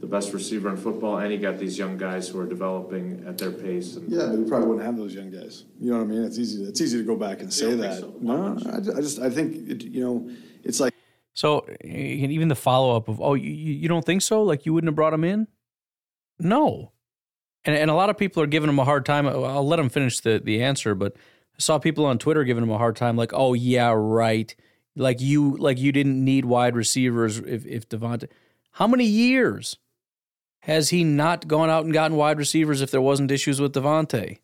the 0.01 0.07
best 0.07 0.33
receiver 0.33 0.71
in 0.71 0.77
football, 0.77 1.19
and 1.19 1.31
you 1.31 1.39
got 1.39 1.59
these 1.59 1.79
young 1.79 1.99
guys 1.99 2.29
who 2.29 2.41
are 2.41 2.47
developing 2.47 3.23
at 3.27 3.37
their 3.37 3.51
pace. 3.51 3.97
And 3.97 4.11
Yeah, 4.11 4.27
but 4.27 4.39
you 4.39 4.47
probably 4.47 4.69
wouldn't 4.69 4.87
have 4.87 4.97
those 4.97 5.15
young 5.15 5.31
guys. 5.31 5.65
You 5.79 5.93
know 5.93 5.99
what 5.99 6.05
I 6.05 6.07
mean? 6.07 6.25
It's 6.25 6.39
easy. 6.39 6.63
To, 6.63 6.69
it's 6.71 6.81
easy 6.81 6.99
to 6.99 7.05
go 7.05 7.17
back 7.17 7.41
and 7.41 7.53
say 7.53 7.75
that. 7.75 8.01
so? 8.01 8.15
No, 8.21 8.59
I, 8.67 8.77
I 8.79 8.81
just 8.81 9.21
I 9.21 9.29
think 9.29 9.69
it, 9.69 9.85
you 9.85 10.03
know 10.03 10.31
it's 10.65 10.81
like 10.81 10.94
So 11.35 11.67
and 11.83 12.33
even 12.33 12.49
the 12.49 12.55
follow 12.55 12.97
up 12.97 13.09
of, 13.09 13.21
oh, 13.21 13.35
you, 13.35 13.51
you 13.51 13.89
don't 13.89 14.05
think 14.05 14.23
so? 14.23 14.43
Like 14.43 14.65
you 14.65 14.73
wouldn't 14.73 14.89
have 14.89 14.97
brought 14.97 15.13
him 15.13 15.25
in? 15.25 15.49
No. 16.39 16.93
And, 17.65 17.77
and 17.77 17.91
a 17.91 17.95
lot 17.95 18.11
of 18.11 18.17
people 18.17 18.43
are 18.43 18.47
giving 18.47 18.69
him 18.69 18.79
a 18.79 18.85
hard 18.85 19.05
time. 19.05 19.27
I'll 19.27 19.67
let 19.67 19.79
him 19.79 19.89
finish 19.89 20.21
the, 20.21 20.41
the 20.43 20.63
answer, 20.63 20.95
but 20.95 21.15
I 21.17 21.59
saw 21.59 21.79
people 21.79 22.07
on 22.07 22.19
Twitter 22.19 22.45
giving 22.45 22.63
him 22.63 22.71
a 22.71 22.79
hard 22.79 22.97
time, 22.97 23.17
like, 23.17 23.33
oh 23.35 23.55
yeah, 23.55 23.93
right. 23.95 24.55
Like 24.97 25.21
you 25.21 25.57
like 25.57 25.79
you 25.79 25.91
didn't 25.91 26.25
need 26.25 26.45
wide 26.45 26.77
receivers 26.77 27.39
if, 27.39 27.67
if 27.67 27.89
Davante. 27.89 28.29
How 28.73 28.87
many 28.87 29.05
years 29.05 29.77
has 30.61 30.91
he 30.91 31.03
not 31.03 31.49
gone 31.49 31.69
out 31.69 31.85
and 31.85 31.93
gotten 31.93 32.17
wide 32.17 32.39
receivers 32.39 32.81
if 32.81 32.93
there 32.93 33.01
wasn't 33.01 33.33
issues 33.33 33.61
with 33.61 33.73
Davante? 33.73 34.39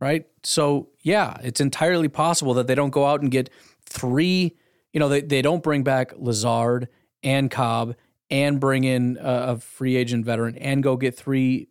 Right? 0.00 0.26
So 0.42 0.88
yeah, 1.02 1.36
it's 1.42 1.60
entirely 1.60 2.08
possible 2.08 2.54
that 2.54 2.66
they 2.66 2.74
don't 2.74 2.90
go 2.90 3.06
out 3.06 3.20
and 3.20 3.30
get 3.30 3.48
three 3.84 4.56
you 4.92 5.00
know, 5.00 5.08
they, 5.08 5.20
they 5.20 5.42
don't 5.42 5.62
bring 5.62 5.82
back 5.82 6.12
Lazard 6.16 6.88
and 7.22 7.50
Cobb 7.50 7.94
and 8.30 8.60
bring 8.60 8.84
in 8.84 9.18
a, 9.20 9.52
a 9.52 9.56
free 9.58 9.96
agent 9.96 10.24
veteran 10.24 10.56
and 10.58 10.82
go 10.82 10.96
get 10.96 11.16
three 11.16 11.68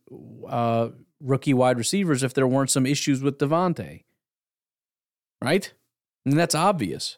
uh, 0.48 0.90
rookie 1.20 1.54
wide 1.54 1.78
receivers 1.78 2.24
if 2.24 2.34
there 2.34 2.48
weren't 2.48 2.70
some 2.70 2.86
issues 2.86 3.22
with 3.22 3.38
Davante. 3.38 4.04
Right? 5.42 5.74
And 6.26 6.38
that's 6.38 6.56
obvious. 6.56 7.18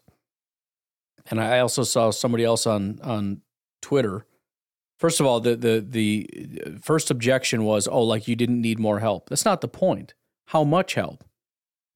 And 1.30 1.40
I 1.40 1.60
also 1.60 1.84
saw 1.84 2.12
somebody 2.12 2.44
else 2.44 2.66
on 2.66 3.00
on 3.04 3.42
Twitter. 3.82 4.26
First 4.98 5.20
of 5.20 5.26
all, 5.26 5.40
the 5.40 5.56
the 5.56 5.86
the 5.88 6.80
first 6.82 7.12
objection 7.12 7.64
was, 7.64 7.88
"Oh, 7.88 8.04
like 8.04 8.28
you 8.28 8.36
didn't 8.36 8.62
need 8.62 8.80
more 8.80 9.00
help." 9.00 9.30
That's 9.30 9.46
not 9.46 9.62
the 9.62 9.68
point. 9.68 10.14
How 10.48 10.64
much 10.64 10.96
help? 10.96 11.24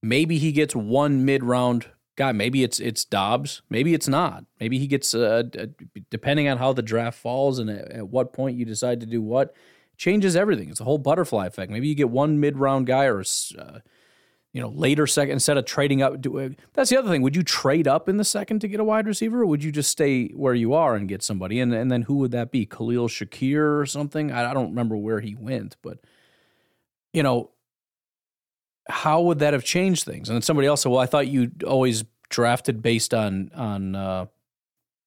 Maybe 0.02 0.38
he 0.38 0.52
gets 0.52 0.74
one 0.76 1.24
mid-round 1.24 1.86
guy. 2.16 2.32
Maybe 2.32 2.62
it's 2.62 2.80
it's 2.80 3.04
Doubs. 3.04 3.62
Maybe 3.70 3.94
it's 3.94 4.08
not. 4.08 4.44
Maybe 4.60 4.78
he 4.78 4.86
gets 4.86 5.14
uh, 5.14 5.44
depending 6.10 6.48
on 6.48 6.58
how 6.58 6.72
the 6.72 6.82
draft 6.82 7.18
falls 7.18 7.58
and 7.58 7.70
at, 7.70 7.90
at 7.92 8.08
what 8.08 8.32
point 8.32 8.56
you 8.56 8.64
decide 8.64 9.00
to 9.00 9.06
do 9.06 9.22
what 9.22 9.54
changes 9.96 10.36
everything. 10.36 10.70
It's 10.70 10.80
a 10.80 10.84
whole 10.84 10.98
butterfly 10.98 11.46
effect. 11.46 11.70
Maybe 11.70 11.88
you 11.88 11.94
get 11.94 12.10
one 12.10 12.40
mid 12.40 12.58
round 12.58 12.86
guy 12.86 13.04
or 13.04 13.20
uh, 13.58 13.78
you 14.52 14.60
know 14.60 14.68
later 14.68 15.06
second 15.06 15.32
instead 15.32 15.56
of 15.56 15.64
trading 15.64 16.02
up. 16.02 16.20
Do, 16.20 16.38
uh, 16.38 16.48
that's 16.72 16.90
the 16.90 16.98
other 16.98 17.10
thing. 17.10 17.22
Would 17.22 17.36
you 17.36 17.42
trade 17.42 17.88
up 17.88 18.08
in 18.08 18.16
the 18.16 18.24
second 18.24 18.60
to 18.60 18.68
get 18.68 18.80
a 18.80 18.84
wide 18.84 19.06
receiver, 19.06 19.42
or 19.42 19.46
would 19.46 19.64
you 19.64 19.72
just 19.72 19.90
stay 19.90 20.28
where 20.28 20.54
you 20.54 20.74
are 20.74 20.94
and 20.94 21.08
get 21.08 21.22
somebody? 21.22 21.60
And 21.60 21.74
and 21.74 21.90
then 21.90 22.02
who 22.02 22.16
would 22.16 22.32
that 22.32 22.50
be? 22.50 22.66
Khalil 22.66 23.08
Shakir 23.08 23.80
or 23.80 23.86
something? 23.86 24.30
I, 24.30 24.50
I 24.50 24.54
don't 24.54 24.70
remember 24.70 24.96
where 24.96 25.20
he 25.20 25.34
went, 25.34 25.76
but 25.82 25.98
you 27.12 27.22
know 27.22 27.50
how 28.88 29.22
would 29.22 29.38
that 29.38 29.52
have 29.52 29.64
changed 29.64 30.04
things? 30.04 30.28
And 30.28 30.36
then 30.36 30.42
somebody 30.42 30.68
else 30.68 30.82
said, 30.82 30.92
"Well, 30.92 31.00
I 31.00 31.06
thought 31.06 31.28
you 31.28 31.50
always 31.66 32.04
drafted 32.28 32.82
based 32.82 33.14
on 33.14 33.50
on 33.54 33.94
uh, 33.94 34.26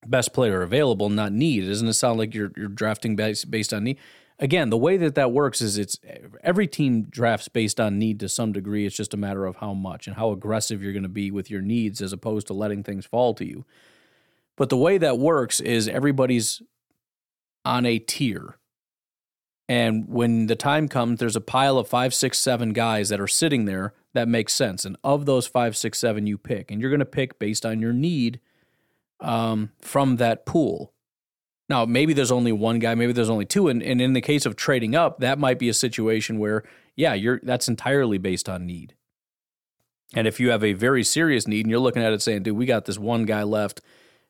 best 0.06 0.34
player 0.34 0.62
available, 0.62 1.10
not 1.10 1.32
need." 1.32 1.66
Doesn't 1.66 1.88
it 1.88 1.94
sound 1.94 2.18
like 2.18 2.34
you're 2.34 2.52
you're 2.56 2.68
drafting 2.68 3.16
based 3.16 3.50
based 3.52 3.74
on 3.74 3.84
need? 3.84 3.98
Again, 4.40 4.70
the 4.70 4.78
way 4.78 4.98
that 4.98 5.16
that 5.16 5.32
works 5.32 5.62
is 5.62 5.80
it's 5.80 5.98
every 6.44 6.68
team 6.68 7.04
drafts 7.04 7.48
based 7.48 7.80
on 7.80 7.98
need 7.98 8.20
to 8.20 8.30
some 8.30 8.52
degree. 8.52 8.86
It's 8.86 8.96
just 8.96 9.16
a 9.16 9.18
matter 9.18 9.46
of 9.46 9.58
how 9.58 9.74
much 9.74 10.06
and 10.06 10.16
how 10.16 10.32
aggressive 10.32 10.84
you're 10.84 10.94
going 10.94 11.04
to 11.04 11.10
be 11.10 11.32
with 11.32 11.50
your 11.50 11.62
needs, 11.62 12.02
as 12.02 12.14
opposed 12.14 12.48
to 12.48 12.54
letting 12.54 12.84
things 12.84 13.06
fall 13.06 13.34
to 13.36 13.46
you. 13.46 13.66
But 14.56 14.70
the 14.70 14.78
way 14.78 14.98
that 14.98 15.18
works 15.18 15.60
is 15.60 15.88
everybody's 15.88 16.62
on 17.64 17.86
a 17.86 18.00
tier. 18.00 18.58
And 19.70 20.08
when 20.08 20.48
the 20.48 20.56
time 20.56 20.88
comes, 20.88 21.20
there's 21.20 21.36
a 21.36 21.42
pile 21.42 21.78
of 21.78 21.88
five, 21.88 22.14
six, 22.14 22.40
seven 22.40 22.72
guys 22.72 23.10
that 23.10 23.20
are 23.20 23.28
sitting 23.28 23.66
there 23.66 23.94
that 24.14 24.28
makes 24.28 24.54
sense. 24.54 24.86
And 24.86 24.98
of 25.04 25.26
those 25.26 25.46
five, 25.46 25.76
six, 25.76 26.00
seven, 26.00 26.26
you 26.26 26.38
pick. 26.38 26.72
And 26.72 26.80
you're 26.80 26.90
going 26.90 27.00
to 27.00 27.06
pick 27.06 27.38
based 27.38 27.66
on 27.66 27.82
your 27.82 27.94
need 27.94 28.40
um, 29.20 29.72
from 29.82 30.18
that 30.18 30.46
pool. 30.46 30.94
Now, 31.70 31.86
maybe 31.86 32.14
there's 32.14 32.32
only 32.32 32.54
one 32.54 32.80
guy, 32.80 32.96
maybe 32.96 33.12
there's 33.12 33.30
only 33.30 33.46
two. 33.46 33.68
And, 33.68 33.84
and 33.84 34.00
in 34.00 34.14
the 34.14 34.22
case 34.22 34.46
of 34.46 34.56
trading 34.56 34.96
up, 34.96 35.20
that 35.20 35.38
might 35.38 35.60
be 35.60 35.68
a 35.68 35.74
situation 35.74 36.40
where, 36.40 36.64
yeah, 36.96 37.14
you're 37.14 37.42
that's 37.44 37.68
entirely 37.68 38.18
based 38.18 38.48
on 38.48 38.66
need. 38.66 38.96
And 40.14 40.26
if 40.26 40.40
you 40.40 40.52
have 40.52 40.64
a 40.64 40.72
very 40.72 41.04
serious 41.04 41.46
need 41.46 41.66
and 41.66 41.70
you're 41.70 41.82
looking 41.82 42.02
at 42.02 42.14
it 42.14 42.22
saying, 42.22 42.44
dude, 42.44 42.56
we 42.56 42.66
got 42.66 42.86
this 42.86 42.98
one 42.98 43.26
guy 43.26 43.44
left 43.44 43.82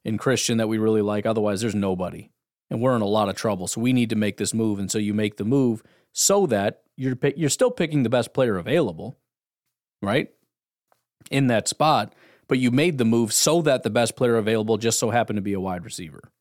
in 0.03 0.17
Christian 0.17 0.57
that 0.57 0.67
we 0.67 0.79
really 0.79 1.03
like, 1.03 1.27
otherwise 1.27 1.61
there's 1.61 1.75
nobody 1.75 2.31
and 2.69 2.81
we're 2.81 2.95
in 2.95 3.01
a 3.01 3.07
lot 3.07 3.29
of 3.29 3.35
trouble. 3.35 3.67
So 3.67 3.81
we 3.81 3.93
need 3.93 4.09
to 4.09 4.15
make 4.15 4.37
this 4.37 4.53
move. 4.53 4.79
And 4.79 4.91
so 4.91 4.97
you 4.97 5.13
make 5.13 5.37
the 5.37 5.45
move 5.45 5.83
so 6.13 6.45
that 6.47 6.81
you're 6.95 7.15
pick, 7.15 7.35
you're 7.37 7.49
still 7.49 7.71
picking 7.71 8.03
the 8.03 8.09
best 8.09 8.33
player 8.33 8.57
available, 8.57 9.17
right? 10.01 10.29
In 11.31 11.47
that 11.47 11.67
spot, 11.67 12.13
but 12.47 12.59
you 12.59 12.71
made 12.71 12.97
the 12.97 13.05
move 13.05 13.33
so 13.33 13.61
that 13.61 13.83
the 13.83 13.89
best 13.89 14.15
player 14.15 14.35
available 14.35 14.77
just 14.77 14.99
so 14.99 15.09
happened 15.09 15.37
to 15.37 15.41
be 15.41 15.53
a 15.53 15.59
wide 15.59 15.85
receiver. 15.85 16.31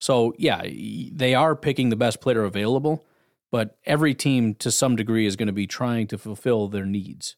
So 0.00 0.32
yeah, 0.38 0.62
they 0.62 1.34
are 1.34 1.56
picking 1.56 1.88
the 1.88 1.96
best 1.96 2.20
player 2.20 2.44
available, 2.44 3.04
but 3.50 3.76
every 3.84 4.14
team 4.14 4.54
to 4.56 4.70
some 4.70 4.94
degree 4.94 5.26
is 5.26 5.36
going 5.36 5.48
to 5.48 5.52
be 5.52 5.66
trying 5.66 6.06
to 6.08 6.18
fulfill 6.18 6.68
their 6.68 6.86
needs. 6.86 7.36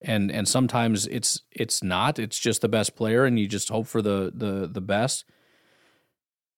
And 0.00 0.30
and 0.30 0.46
sometimes 0.46 1.06
it's 1.06 1.40
it's 1.50 1.82
not, 1.82 2.18
it's 2.18 2.38
just 2.38 2.60
the 2.60 2.68
best 2.68 2.94
player 2.94 3.24
and 3.24 3.38
you 3.38 3.48
just 3.48 3.70
hope 3.70 3.86
for 3.86 4.02
the 4.02 4.30
the 4.34 4.68
the 4.68 4.82
best 4.82 5.24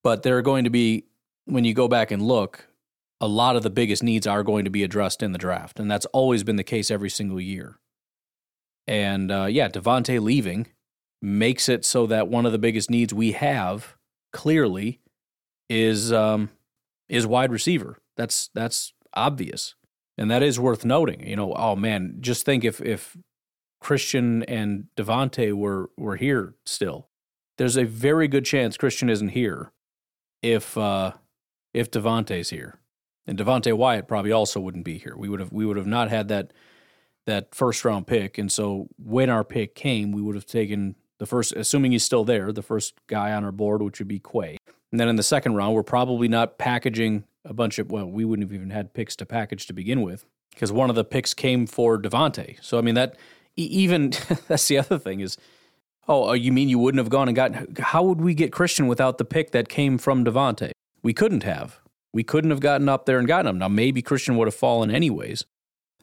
but 0.07 0.23
there 0.23 0.39
are 0.39 0.43
going 0.43 0.63
to 0.63 0.71
be 0.71 1.05
when 1.47 1.65
you 1.65 1.75
go 1.75 1.89
back 1.89 2.13
and 2.13 2.23
look 2.23 2.69
a 3.21 3.27
lot 3.27 3.57
of 3.57 3.65
the 3.65 3.71
biggest 3.71 4.05
needs 4.05 4.25
are 4.25 4.45
going 4.45 4.65
to 4.65 4.71
be 4.71 4.85
addressed 4.85 5.21
in 5.21 5.33
the 5.33 5.39
draft 5.39 5.81
and 5.81 5.91
that's 5.91 6.07
always 6.07 6.45
been 6.45 6.55
the 6.55 6.63
case 6.63 6.93
every 6.93 7.11
single 7.11 7.41
year. 7.41 7.81
And 8.87 9.33
uh, 9.33 9.47
yeah 9.47 9.69
davante 9.69 10.23
leaving 10.23 10.69
makes 11.21 11.69
it 11.69 11.85
so 11.85 12.07
that 12.07 12.29
one 12.29 12.47
of 12.47 12.53
the 12.53 12.59
biggest 12.59 12.89
needs 12.89 13.13
we 13.13 13.33
have 13.33 13.97
clearly 14.33 15.01
is 15.69 16.13
um, 16.13 16.51
is 17.09 17.27
wide 17.27 17.51
receiver. 17.51 17.99
That's 18.17 18.49
that's 18.55 18.93
obvious. 19.13 19.75
And 20.17 20.31
that 20.31 20.45
is 20.45 20.61
worth 20.61 20.85
noting 20.85 21.27
you 21.27 21.35
know 21.35 21.53
oh 21.55 21.75
man 21.75 22.19
just 22.21 22.45
think 22.45 22.63
if 22.65 22.81
if 22.81 23.17
christian 23.81 24.45
and 24.45 24.85
davante 24.97 25.53
were 25.53 25.91
were 25.97 26.15
here 26.15 26.55
still 26.65 27.09
there's 27.59 27.77
a 27.77 27.85
very 27.85 28.29
good 28.29 28.45
chance 28.45 28.77
christian 28.77 29.11
isn't 29.11 29.31
here 29.31 29.73
if 30.43 30.77
uh, 30.77 31.13
if 31.75 31.91
Davante's 31.91 32.51
here, 32.51 32.79
and 33.27 33.39
Devonte 33.39 33.73
Wyatt 33.77 34.09
probably 34.09 34.33
also 34.33 34.61
wouldn't 34.61 34.85
be 34.85 34.99
here. 34.99 35.15
We 35.17 35.29
would 35.29 35.41
have 35.41 35.53
we 35.53 35.67
would 35.67 35.77
have 35.77 35.87
not 35.87 36.11
had 36.11 36.29
that 36.29 36.53
that 37.27 37.55
first 37.55 37.85
round 37.85 38.07
pick. 38.07 38.39
And 38.39 38.51
so 38.51 38.89
when 38.97 39.29
our 39.29 39.45
pick 39.45 39.75
came, 39.75 40.13
we 40.13 40.23
would 40.23 40.35
have 40.35 40.47
taken 40.47 40.95
the 41.19 41.27
first, 41.27 41.53
assuming 41.53 41.93
he's 41.93 42.05
still 42.05 42.25
there, 42.25 42.53
the 42.53 42.63
first 42.63 42.95
guy 43.07 43.33
on 43.33 43.45
our 43.45 43.53
board, 43.53 43.83
which 43.83 43.99
would 43.99 44.09
be 44.09 44.21
Quay. 44.21 44.57
And 44.93 45.01
then 45.01 45.09
in 45.09 45.17
the 45.17 45.23
second 45.23 45.55
round, 45.55 45.75
we're 45.75 45.83
probably 45.83 46.29
not 46.29 46.59
packaging 46.59 47.25
a 47.45 47.53
bunch 47.53 47.79
of, 47.79 47.91
well, 47.91 48.07
we 48.07 48.25
wouldn't 48.25 48.49
have 48.49 48.55
even 48.55 48.71
had 48.71 48.95
picks 48.95 49.17
to 49.17 49.27
package 49.27 49.67
to 49.67 49.73
begin 49.73 50.03
with 50.03 50.25
because 50.51 50.73
one 50.73 50.89
of 50.89 50.97
the 50.97 51.05
picks 51.05 51.35
came 51.35 51.67
for 51.67 52.01
Davante. 52.01 52.63
So, 52.63 52.79
I 52.79 52.81
mean, 52.81 52.95
that 52.95 53.17
even, 53.57 54.11
that's 54.49 54.69
the 54.69 54.79
other 54.79 54.99
thing 54.99 55.21
is, 55.21 55.37
oh, 56.09 56.31
uh, 56.31 56.33
you 56.33 56.53
mean 56.53 56.69
you 56.69 56.79
wouldn't 56.79 56.99
have 56.99 57.11
gone 57.11 57.29
and 57.29 57.37
gotten, 57.37 57.75
how 57.79 58.03
would 58.03 58.21
we 58.21 58.35
get 58.35 58.53
Christian 58.53 58.87
without 58.87 59.19
the 59.19 59.25
pick 59.25 59.51
that 59.51 59.69
came 59.69 59.99
from 59.99 60.25
Davante? 60.25 60.71
We 61.03 61.13
couldn't 61.13 61.43
have. 61.43 61.81
We 62.13 62.25
couldn't 62.25 62.51
have 62.51 62.61
gotten 62.61 62.89
up 62.89 63.07
there 63.07 63.19
and 63.19 63.29
gotten 63.29 63.49
him. 63.49 63.59
Now, 63.59 63.69
maybe 63.69 64.03
Christian 64.03 64.37
would 64.37 64.47
have 64.47 64.55
fallen 64.55 64.91
anyways, 64.91 65.45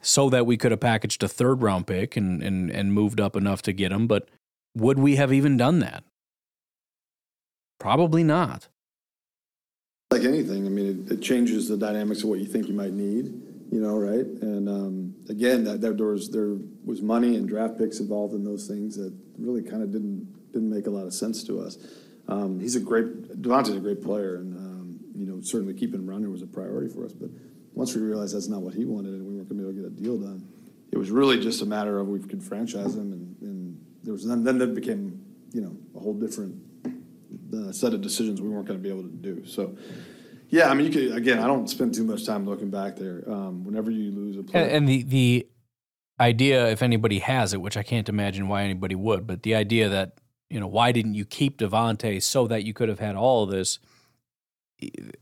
so 0.00 0.30
that 0.30 0.46
we 0.46 0.56
could 0.56 0.70
have 0.70 0.80
packaged 0.80 1.22
a 1.22 1.28
third 1.28 1.62
round 1.62 1.86
pick 1.86 2.16
and, 2.16 2.42
and, 2.42 2.70
and 2.70 2.92
moved 2.92 3.20
up 3.20 3.34
enough 3.34 3.62
to 3.62 3.72
get 3.72 3.90
him. 3.90 4.06
But 4.06 4.28
would 4.76 4.98
we 4.98 5.16
have 5.16 5.32
even 5.32 5.56
done 5.56 5.78
that? 5.80 6.04
Probably 7.80 8.22
not. 8.22 8.68
Like 10.10 10.24
anything, 10.24 10.66
I 10.66 10.68
mean, 10.68 11.06
it, 11.06 11.12
it 11.14 11.22
changes 11.22 11.68
the 11.68 11.76
dynamics 11.76 12.22
of 12.22 12.28
what 12.28 12.38
you 12.38 12.46
think 12.46 12.68
you 12.68 12.74
might 12.74 12.92
need, 12.92 13.32
you 13.74 13.80
know, 13.80 13.98
right? 13.98 14.24
And 14.24 14.68
um, 14.68 15.14
again, 15.28 15.64
that, 15.64 15.80
that 15.80 15.98
there 15.98 16.06
was 16.06 16.30
there 16.30 16.54
was 16.84 17.02
money 17.02 17.34
and 17.34 17.48
draft 17.48 17.76
picks 17.76 17.98
involved 17.98 18.32
in 18.32 18.44
those 18.44 18.68
things 18.68 18.96
that 18.96 19.12
really 19.36 19.62
kind 19.62 19.82
of 19.82 19.90
didn't 19.90 20.52
didn't 20.52 20.70
make 20.70 20.86
a 20.86 20.90
lot 20.90 21.06
of 21.06 21.12
sense 21.12 21.42
to 21.42 21.60
us. 21.60 21.76
Um, 22.28 22.60
he's 22.60 22.76
a 22.76 22.80
great 22.80 23.42
Davante's 23.42 23.70
a 23.70 23.80
great 23.80 24.00
player, 24.00 24.36
and 24.36 24.56
um, 24.56 25.00
you 25.16 25.26
know, 25.26 25.40
certainly 25.40 25.74
keeping 25.74 25.98
him 25.98 26.08
around 26.08 26.30
was 26.30 26.40
a 26.40 26.46
priority 26.46 26.88
for 26.88 27.04
us. 27.04 27.12
But 27.12 27.30
once 27.72 27.96
we 27.96 28.02
realized 28.02 28.36
that's 28.36 28.46
not 28.46 28.62
what 28.62 28.74
he 28.74 28.84
wanted, 28.84 29.14
and 29.14 29.26
we 29.26 29.34
weren't 29.34 29.48
going 29.48 29.58
to 29.58 29.64
be 29.64 29.68
able 29.68 29.90
to 29.90 29.90
get 29.90 29.98
a 29.98 30.02
deal 30.02 30.18
done, 30.18 30.46
it 30.92 30.96
was 30.96 31.10
really 31.10 31.40
just 31.40 31.60
a 31.60 31.66
matter 31.66 31.98
of 31.98 32.06
we 32.06 32.20
could 32.20 32.44
franchise 32.44 32.94
him, 32.94 33.12
and, 33.12 33.36
and 33.40 33.84
there 34.04 34.12
was 34.12 34.24
then 34.24 34.44
then 34.44 34.60
it 34.60 34.72
became 34.76 35.20
you 35.52 35.62
know 35.62 35.76
a 35.96 35.98
whole 35.98 36.14
different 36.14 36.62
uh, 37.52 37.72
set 37.72 37.92
of 37.92 38.02
decisions 38.02 38.40
we 38.40 38.48
weren't 38.48 38.68
going 38.68 38.78
to 38.78 38.82
be 38.82 38.88
able 38.88 39.02
to 39.02 39.16
do. 39.16 39.44
So. 39.44 39.76
Yeah, 40.50 40.70
I 40.70 40.74
mean, 40.74 40.86
you 40.86 40.92
could 40.92 41.16
again. 41.16 41.38
I 41.38 41.46
don't 41.46 41.68
spend 41.68 41.94
too 41.94 42.04
much 42.04 42.24
time 42.24 42.46
looking 42.46 42.70
back 42.70 42.96
there. 42.96 43.22
Um, 43.26 43.64
whenever 43.64 43.90
you 43.90 44.10
lose 44.12 44.36
a 44.36 44.42
player, 44.42 44.64
And, 44.64 44.72
and 44.72 44.88
the 44.88 45.02
the 45.02 45.46
idea, 46.20 46.68
if 46.68 46.82
anybody 46.82 47.18
has 47.20 47.52
it, 47.52 47.60
which 47.60 47.76
I 47.76 47.82
can't 47.82 48.08
imagine 48.08 48.48
why 48.48 48.62
anybody 48.62 48.94
would, 48.94 49.26
but 49.26 49.42
the 49.42 49.54
idea 49.54 49.88
that 49.88 50.18
you 50.50 50.60
know 50.60 50.66
why 50.66 50.92
didn't 50.92 51.14
you 51.14 51.24
keep 51.24 51.58
Davante 51.58 52.22
so 52.22 52.46
that 52.46 52.64
you 52.64 52.72
could 52.72 52.88
have 52.88 53.00
had 53.00 53.16
all 53.16 53.44
of 53.44 53.50
this? 53.50 53.78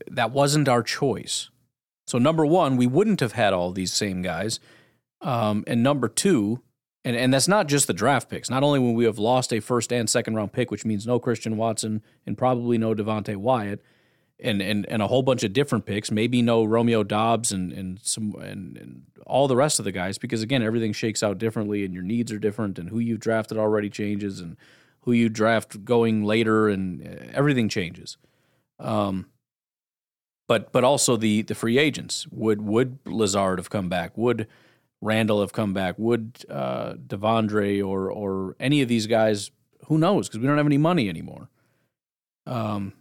That 0.07 0.31
wasn't 0.31 0.67
our 0.67 0.83
choice. 0.83 1.49
So 2.05 2.17
number 2.17 2.45
one, 2.45 2.75
we 2.75 2.87
wouldn't 2.87 3.21
have 3.21 3.31
had 3.31 3.53
all 3.53 3.71
these 3.71 3.93
same 3.93 4.21
guys, 4.21 4.59
um, 5.21 5.63
and 5.67 5.81
number 5.81 6.09
two, 6.09 6.61
and 7.05 7.15
and 7.15 7.33
that's 7.33 7.47
not 7.47 7.67
just 7.67 7.87
the 7.87 7.93
draft 7.93 8.29
picks. 8.29 8.49
Not 8.49 8.61
only 8.61 8.79
when 8.79 8.93
we 8.93 9.05
have 9.05 9.17
lost 9.17 9.53
a 9.53 9.61
first 9.61 9.91
and 9.93 10.09
second 10.09 10.35
round 10.35 10.51
pick, 10.51 10.69
which 10.69 10.85
means 10.85 11.07
no 11.07 11.19
Christian 11.19 11.57
Watson 11.57 12.03
and 12.27 12.37
probably 12.37 12.77
no 12.77 12.93
Devonte 12.93 13.35
Wyatt 13.37 13.81
and, 14.43 14.61
and 14.61 14.85
and 14.87 15.01
a 15.01 15.07
whole 15.07 15.23
bunch 15.23 15.43
of 15.43 15.53
different 15.53 15.85
picks, 15.85 16.11
maybe 16.11 16.41
no 16.41 16.63
Romeo 16.63 17.03
Doubs 17.03 17.51
and 17.51 17.71
and 17.71 17.99
some 18.03 18.35
and, 18.35 18.77
and 18.77 19.03
all 19.25 19.47
the 19.47 19.55
rest 19.55 19.79
of 19.79 19.85
the 19.85 19.91
guys, 19.91 20.17
because 20.17 20.41
again, 20.41 20.61
everything 20.61 20.93
shakes 20.93 21.23
out 21.23 21.37
differently, 21.37 21.85
and 21.85 21.93
your 21.93 22.03
needs 22.03 22.31
are 22.31 22.39
different, 22.39 22.77
and 22.77 22.89
who 22.89 22.99
you've 22.99 23.21
drafted 23.21 23.57
already 23.57 23.89
changes, 23.89 24.39
and 24.39 24.57
who 25.01 25.13
you 25.13 25.29
draft 25.29 25.85
going 25.85 26.23
later, 26.23 26.67
and 26.67 27.01
uh, 27.07 27.25
everything 27.33 27.69
changes. 27.69 28.17
Um, 28.79 29.27
but 30.47 30.71
but 30.71 30.83
also 30.83 31.15
the 31.15 31.41
the 31.41 31.55
free 31.55 31.77
agents 31.77 32.27
would 32.29 32.61
would 32.61 32.99
Lazard 33.05 33.59
have 33.59 33.69
come 33.69 33.89
back? 33.89 34.17
Would 34.17 34.47
Randall 35.01 35.41
have 35.41 35.53
come 35.53 35.73
back? 35.73 35.95
Would 35.97 36.45
uh, 36.49 36.93
Devondre 36.93 37.85
or 37.85 38.11
or 38.11 38.55
any 38.59 38.81
of 38.81 38.89
these 38.89 39.07
guys? 39.07 39.51
Who 39.87 39.97
knows? 39.97 40.27
Because 40.27 40.39
we 40.41 40.47
don't 40.47 40.57
have 40.57 40.65
any 40.65 40.77
money 40.77 41.09
anymore. 41.09 41.49
Um, 42.45 42.93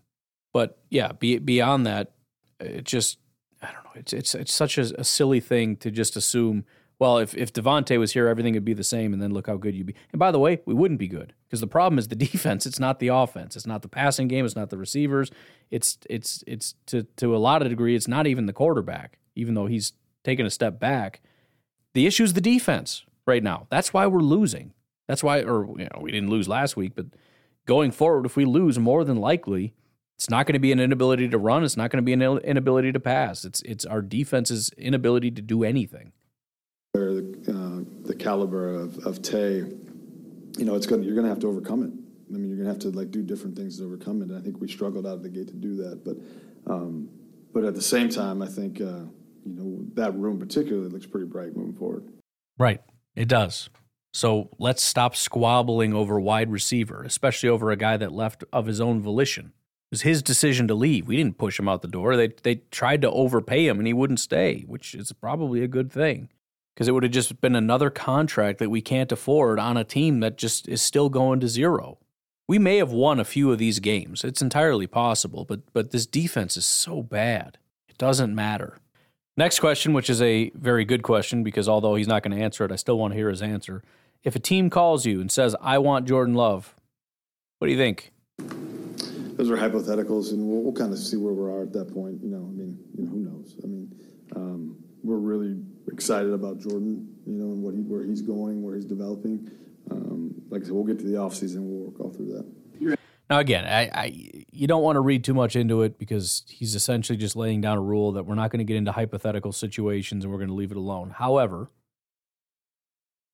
but 0.52 0.78
yeah, 0.90 1.12
be, 1.12 1.38
beyond 1.38 1.86
that, 1.86 2.12
it 2.60 2.84
just 2.84 3.18
I 3.62 3.72
don't 3.72 3.84
know. 3.84 3.90
It's 3.94 4.12
it's 4.12 4.34
it's 4.34 4.54
such 4.54 4.78
a, 4.78 5.00
a 5.00 5.04
silly 5.04 5.40
thing 5.40 5.76
to 5.76 5.90
just 5.90 6.16
assume. 6.16 6.64
Well, 6.98 7.18
if 7.18 7.34
if 7.36 7.52
Davante 7.52 7.98
was 7.98 8.12
here, 8.12 8.28
everything 8.28 8.54
would 8.54 8.64
be 8.64 8.74
the 8.74 8.84
same, 8.84 9.12
and 9.12 9.20
then 9.22 9.32
look 9.32 9.46
how 9.46 9.56
good 9.56 9.74
you'd 9.74 9.86
be. 9.86 9.94
And 10.12 10.18
by 10.18 10.30
the 10.30 10.38
way, 10.38 10.60
we 10.66 10.74
wouldn't 10.74 11.00
be 11.00 11.08
good 11.08 11.34
because 11.48 11.60
the 11.60 11.66
problem 11.66 11.98
is 11.98 12.08
the 12.08 12.16
defense. 12.30 12.66
It's 12.66 12.80
not 12.80 12.98
the 12.98 13.08
offense. 13.08 13.56
It's 13.56 13.66
not 13.66 13.82
the 13.82 13.88
passing 13.88 14.28
game. 14.28 14.44
It's 14.44 14.56
not 14.56 14.70
the 14.70 14.78
receivers. 14.78 15.30
It's 15.70 15.98
it's 16.08 16.44
it's 16.46 16.74
to 16.86 17.04
to 17.16 17.34
a 17.34 17.38
lot 17.38 17.62
of 17.62 17.68
degree. 17.68 17.94
It's 17.94 18.08
not 18.08 18.26
even 18.26 18.46
the 18.46 18.52
quarterback, 18.52 19.18
even 19.34 19.54
though 19.54 19.66
he's 19.66 19.92
taken 20.24 20.46
a 20.46 20.50
step 20.50 20.78
back. 20.78 21.20
The 21.94 22.06
issue 22.06 22.24
is 22.24 22.32
the 22.32 22.40
defense 22.40 23.04
right 23.26 23.42
now. 23.42 23.66
That's 23.70 23.92
why 23.92 24.06
we're 24.06 24.20
losing. 24.20 24.72
That's 25.08 25.22
why, 25.22 25.42
or 25.42 25.66
you 25.78 25.84
know, 25.92 26.00
we 26.00 26.10
didn't 26.10 26.30
lose 26.30 26.48
last 26.48 26.76
week, 26.76 26.94
but 26.94 27.06
going 27.66 27.90
forward, 27.90 28.24
if 28.24 28.36
we 28.36 28.44
lose, 28.44 28.78
more 28.78 29.04
than 29.04 29.16
likely 29.16 29.74
it's 30.16 30.30
not 30.30 30.46
going 30.46 30.54
to 30.54 30.60
be 30.60 30.70
an 30.70 30.78
inability 30.78 31.28
to 31.28 31.38
run. 31.38 31.64
It's 31.64 31.76
not 31.76 31.90
going 31.90 31.98
to 31.98 32.02
be 32.02 32.12
an 32.12 32.22
inability 32.22 32.92
to 32.92 33.00
pass. 33.00 33.44
It's 33.44 33.60
it's 33.62 33.84
our 33.84 34.00
defense's 34.00 34.70
inability 34.78 35.32
to 35.32 35.42
do 35.42 35.64
anything. 35.64 36.12
The, 36.94 37.34
uh, 37.48 38.06
the 38.06 38.14
caliber 38.14 38.72
of, 38.72 39.04
of 39.06 39.20
Tay, 39.22 39.64
you 40.58 40.64
know, 40.64 40.76
it's 40.76 40.86
going 40.86 41.02
you're 41.02 41.14
going 41.14 41.24
to 41.24 41.30
have 41.30 41.40
to 41.40 41.48
overcome 41.48 41.82
it. 41.82 41.90
I 42.30 42.38
mean, 42.38 42.48
you're 42.48 42.56
going 42.56 42.68
to 42.68 42.72
have 42.72 42.92
to 42.92 42.96
like 42.96 43.10
do 43.10 43.22
different 43.22 43.56
things 43.56 43.78
to 43.78 43.84
overcome 43.84 44.22
it. 44.22 44.28
And 44.28 44.38
I 44.38 44.40
think 44.40 44.60
we 44.60 44.68
struggled 44.68 45.06
out 45.06 45.14
of 45.14 45.22
the 45.22 45.28
gate 45.28 45.48
to 45.48 45.54
do 45.54 45.74
that. 45.76 46.04
But 46.04 46.16
um, 46.72 47.08
but 47.52 47.64
at 47.64 47.74
the 47.74 47.82
same 47.82 48.08
time, 48.08 48.42
I 48.42 48.46
think 48.46 48.80
uh, 48.80 49.04
you 49.44 49.54
know 49.54 49.84
that 49.94 50.14
room 50.14 50.38
particularly 50.38 50.88
looks 50.88 51.06
pretty 51.06 51.26
bright 51.26 51.56
moving 51.56 51.74
forward. 51.74 52.08
Right, 52.58 52.80
it 53.16 53.26
does. 53.26 53.70
So 54.14 54.50
let's 54.58 54.84
stop 54.84 55.16
squabbling 55.16 55.94
over 55.94 56.20
wide 56.20 56.50
receiver, 56.50 57.02
especially 57.02 57.48
over 57.48 57.70
a 57.70 57.76
guy 57.76 57.96
that 57.96 58.12
left 58.12 58.44
of 58.52 58.66
his 58.66 58.80
own 58.80 59.00
volition 59.00 59.52
was 59.92 60.02
his 60.02 60.22
decision 60.22 60.66
to 60.66 60.74
leave. 60.74 61.06
We 61.06 61.16
didn't 61.16 61.38
push 61.38 61.60
him 61.60 61.68
out 61.68 61.82
the 61.82 61.88
door. 61.88 62.16
They 62.16 62.28
they 62.42 62.56
tried 62.72 63.02
to 63.02 63.10
overpay 63.10 63.68
him 63.68 63.78
and 63.78 63.86
he 63.86 63.92
wouldn't 63.92 64.18
stay, 64.18 64.64
which 64.66 64.94
is 64.94 65.12
probably 65.12 65.62
a 65.62 65.68
good 65.68 65.92
thing 65.92 66.30
because 66.74 66.88
it 66.88 66.92
would 66.92 67.02
have 67.02 67.12
just 67.12 67.40
been 67.42 67.54
another 67.54 67.90
contract 67.90 68.58
that 68.58 68.70
we 68.70 68.80
can't 68.80 69.12
afford 69.12 69.58
on 69.60 69.76
a 69.76 69.84
team 69.84 70.20
that 70.20 70.38
just 70.38 70.66
is 70.66 70.80
still 70.80 71.10
going 71.10 71.38
to 71.40 71.46
zero. 71.46 71.98
We 72.48 72.58
may 72.58 72.78
have 72.78 72.90
won 72.90 73.20
a 73.20 73.24
few 73.24 73.52
of 73.52 73.58
these 73.58 73.78
games. 73.80 74.24
It's 74.24 74.42
entirely 74.42 74.86
possible, 74.86 75.44
but 75.44 75.60
but 75.74 75.90
this 75.90 76.06
defense 76.06 76.56
is 76.56 76.64
so 76.64 77.02
bad. 77.02 77.58
It 77.86 77.98
doesn't 77.98 78.34
matter. 78.34 78.78
Next 79.36 79.60
question, 79.60 79.92
which 79.92 80.10
is 80.10 80.20
a 80.22 80.50
very 80.54 80.86
good 80.86 81.02
question 81.02 81.42
because 81.42 81.68
although 81.68 81.94
he's 81.96 82.08
not 82.08 82.22
going 82.22 82.36
to 82.36 82.42
answer 82.42 82.64
it, 82.64 82.72
I 82.72 82.76
still 82.76 82.98
want 82.98 83.12
to 83.12 83.18
hear 83.18 83.30
his 83.30 83.42
answer. 83.42 83.82
If 84.24 84.36
a 84.36 84.40
team 84.40 84.70
calls 84.70 85.04
you 85.04 85.20
and 85.20 85.30
says, 85.30 85.54
"I 85.60 85.76
want 85.78 86.08
Jordan 86.08 86.34
Love," 86.34 86.74
what 87.58 87.66
do 87.66 87.72
you 87.72 87.78
think? 87.78 88.10
Those 89.42 89.50
are 89.50 89.56
hypotheticals, 89.56 90.32
and 90.32 90.46
we'll, 90.46 90.62
we'll 90.62 90.72
kind 90.72 90.92
of 90.92 90.98
see 90.98 91.16
where 91.16 91.32
we 91.32 91.50
are 91.50 91.62
at 91.62 91.72
that 91.72 91.92
point. 91.92 92.22
You 92.22 92.30
know, 92.30 92.38
I 92.48 92.52
mean, 92.52 92.78
you 92.96 93.04
know, 93.04 93.10
who 93.10 93.18
knows? 93.18 93.56
I 93.62 93.66
mean, 93.66 93.92
um, 94.36 94.76
we're 95.02 95.16
really 95.16 95.60
excited 95.88 96.32
about 96.32 96.58
Jordan. 96.60 97.08
You 97.26 97.34
know, 97.34 97.52
and 97.52 97.62
what 97.62 97.74
he, 97.74 97.80
where 97.80 98.04
he's 98.04 98.22
going, 98.22 98.62
where 98.62 98.76
he's 98.76 98.84
developing. 98.84 99.50
Um, 99.90 100.34
like 100.48 100.62
I 100.62 100.64
said, 100.64 100.74
we'll 100.74 100.84
get 100.84 100.98
to 101.00 101.04
the 101.04 101.14
offseason. 101.14 101.58
We'll 101.60 101.90
work 101.90 102.00
all 102.00 102.10
through 102.10 102.32
that. 102.34 102.98
Now, 103.30 103.38
again, 103.38 103.64
I, 103.64 103.90
I 103.94 104.30
you 104.52 104.66
don't 104.66 104.82
want 104.82 104.96
to 104.96 105.00
read 105.00 105.24
too 105.24 105.34
much 105.34 105.56
into 105.56 105.82
it 105.82 105.98
because 105.98 106.44
he's 106.48 106.74
essentially 106.74 107.16
just 107.16 107.34
laying 107.34 107.60
down 107.60 107.78
a 107.78 107.82
rule 107.82 108.12
that 108.12 108.24
we're 108.24 108.34
not 108.34 108.50
going 108.50 108.58
to 108.58 108.64
get 108.64 108.76
into 108.76 108.92
hypothetical 108.92 109.52
situations 109.52 110.24
and 110.24 110.32
we're 110.32 110.38
going 110.38 110.50
to 110.50 110.54
leave 110.54 110.70
it 110.70 110.76
alone. 110.76 111.14
However, 111.16 111.70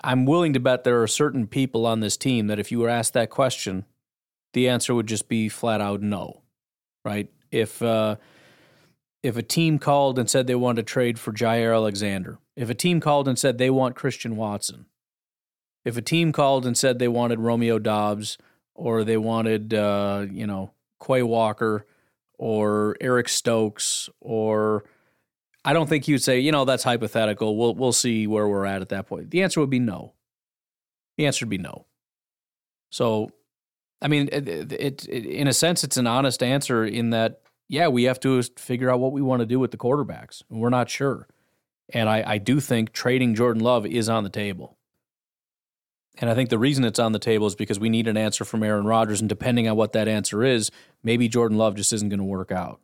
I'm 0.02 0.24
willing 0.24 0.52
to 0.52 0.60
bet 0.60 0.84
there 0.84 1.02
are 1.02 1.08
certain 1.08 1.48
people 1.48 1.84
on 1.84 2.00
this 2.00 2.16
team 2.16 2.46
that 2.46 2.60
if 2.60 2.70
you 2.70 2.78
were 2.78 2.88
asked 2.88 3.12
that 3.14 3.30
question, 3.30 3.86
the 4.52 4.68
answer 4.68 4.94
would 4.94 5.06
just 5.06 5.28
be 5.28 5.48
flat 5.48 5.80
out 5.80 6.00
no, 6.00 6.42
right? 7.04 7.30
If 7.50 7.82
uh, 7.82 8.16
if 9.22 9.36
a 9.36 9.42
team 9.42 9.78
called 9.78 10.18
and 10.18 10.28
said 10.28 10.46
they 10.46 10.54
wanted 10.54 10.86
to 10.86 10.92
trade 10.92 11.18
for 11.18 11.32
Jaire 11.32 11.74
Alexander, 11.74 12.38
if 12.56 12.70
a 12.70 12.74
team 12.74 13.00
called 13.00 13.28
and 13.28 13.38
said 13.38 13.58
they 13.58 13.70
want 13.70 13.96
Christian 13.96 14.36
Watson, 14.36 14.86
if 15.84 15.96
a 15.96 16.02
team 16.02 16.32
called 16.32 16.66
and 16.66 16.76
said 16.76 16.98
they 16.98 17.08
wanted 17.08 17.40
Romeo 17.40 17.78
Doubs 17.78 18.38
or 18.74 19.04
they 19.04 19.16
wanted 19.16 19.74
uh, 19.74 20.26
you 20.30 20.46
know 20.46 20.72
Quay 21.04 21.22
Walker 21.22 21.86
or 22.38 22.96
Eric 23.00 23.28
Stokes 23.28 24.08
or 24.20 24.84
I 25.64 25.72
don't 25.72 25.88
think 25.88 26.08
you'd 26.08 26.22
say, 26.22 26.38
you 26.40 26.52
know, 26.52 26.64
that's 26.64 26.84
hypothetical. 26.84 27.56
We'll 27.56 27.74
we'll 27.74 27.92
see 27.92 28.26
where 28.26 28.48
we're 28.48 28.64
at 28.64 28.80
at 28.80 28.88
that 28.90 29.06
point. 29.06 29.30
The 29.30 29.42
answer 29.42 29.60
would 29.60 29.70
be 29.70 29.80
no. 29.80 30.14
The 31.16 31.26
answer 31.26 31.44
would 31.44 31.50
be 31.50 31.58
no. 31.58 31.86
So 32.90 33.30
I 34.00 34.08
mean, 34.08 34.28
it, 34.32 34.48
it, 34.48 35.08
it, 35.08 35.26
in 35.26 35.48
a 35.48 35.52
sense, 35.52 35.82
it's 35.84 35.96
an 35.96 36.06
honest 36.06 36.42
answer 36.42 36.84
in 36.84 37.10
that, 37.10 37.40
yeah, 37.68 37.88
we 37.88 38.04
have 38.04 38.20
to 38.20 38.42
figure 38.56 38.90
out 38.90 39.00
what 39.00 39.12
we 39.12 39.22
want 39.22 39.40
to 39.40 39.46
do 39.46 39.58
with 39.58 39.70
the 39.70 39.76
quarterbacks. 39.76 40.42
We're 40.48 40.70
not 40.70 40.88
sure. 40.88 41.26
And 41.92 42.08
I, 42.08 42.22
I 42.26 42.38
do 42.38 42.60
think 42.60 42.92
trading 42.92 43.34
Jordan 43.34 43.62
Love 43.62 43.86
is 43.86 44.08
on 44.08 44.24
the 44.24 44.30
table. 44.30 44.76
And 46.20 46.28
I 46.28 46.34
think 46.34 46.50
the 46.50 46.58
reason 46.58 46.84
it's 46.84 46.98
on 46.98 47.12
the 47.12 47.18
table 47.18 47.46
is 47.46 47.54
because 47.54 47.78
we 47.78 47.88
need 47.88 48.08
an 48.08 48.16
answer 48.16 48.44
from 48.44 48.62
Aaron 48.62 48.86
Rodgers. 48.86 49.20
And 49.20 49.28
depending 49.28 49.68
on 49.68 49.76
what 49.76 49.92
that 49.92 50.08
answer 50.08 50.42
is, 50.42 50.70
maybe 51.02 51.28
Jordan 51.28 51.56
Love 51.56 51.76
just 51.76 51.92
isn't 51.92 52.08
going 52.08 52.18
to 52.18 52.24
work 52.24 52.50
out. 52.50 52.80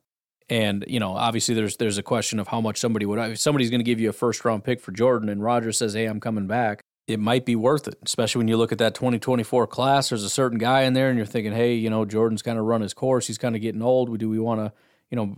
And 0.49 0.85
you 0.87 1.01
know, 1.01 1.15
obviously, 1.15 1.55
there's 1.55 1.79
there's 1.79 1.97
a 1.97 2.03
question 2.03 2.39
of 2.39 2.49
how 2.49 2.61
much 2.61 2.79
somebody 2.79 3.07
would. 3.07 3.19
If 3.19 3.39
somebody's 3.39 3.71
going 3.71 3.81
to 3.81 3.85
give 3.85 3.99
you 3.99 4.11
a 4.11 4.13
first 4.13 4.45
round 4.45 4.63
pick 4.63 4.81
for 4.81 4.93
Jordan, 4.93 5.31
and 5.31 5.43
Rodgers 5.43 5.79
says, 5.79 5.95
"Hey, 5.95 6.05
I'm 6.05 6.21
coming 6.21 6.47
back," 6.47 6.83
it 7.07 7.21
might 7.21 7.45
be 7.45 7.57
worth 7.57 7.87
it. 7.89 7.99
Especially 8.05 8.41
when 8.41 8.49
you 8.49 8.57
look 8.57 8.73
at 8.73 8.79
that 8.79 8.95
2024 8.95 9.67
class. 9.67 10.09
There's 10.09 10.25
a 10.25 10.31
certain 10.31 10.59
guy 10.59 10.83
in 10.83 10.95
there, 10.95 11.09
and 11.09 11.17
you're 11.17 11.27
thinking, 11.27 11.53
"Hey, 11.53 11.75
you 11.75 11.91
know, 11.91 12.05
Jordan's 12.05 12.43
kind 12.43 12.59
of 12.59 12.65
run 12.65 12.81
his 12.81 12.95
course. 12.95 13.27
He's 13.27 13.39
kind 13.39 13.55
of 13.55 13.63
getting 13.63 13.83
old. 13.83 14.17
Do 14.19 14.29
we 14.29 14.39
want 14.39 14.61
to, 14.61 14.73
you 15.11 15.17
know, 15.17 15.35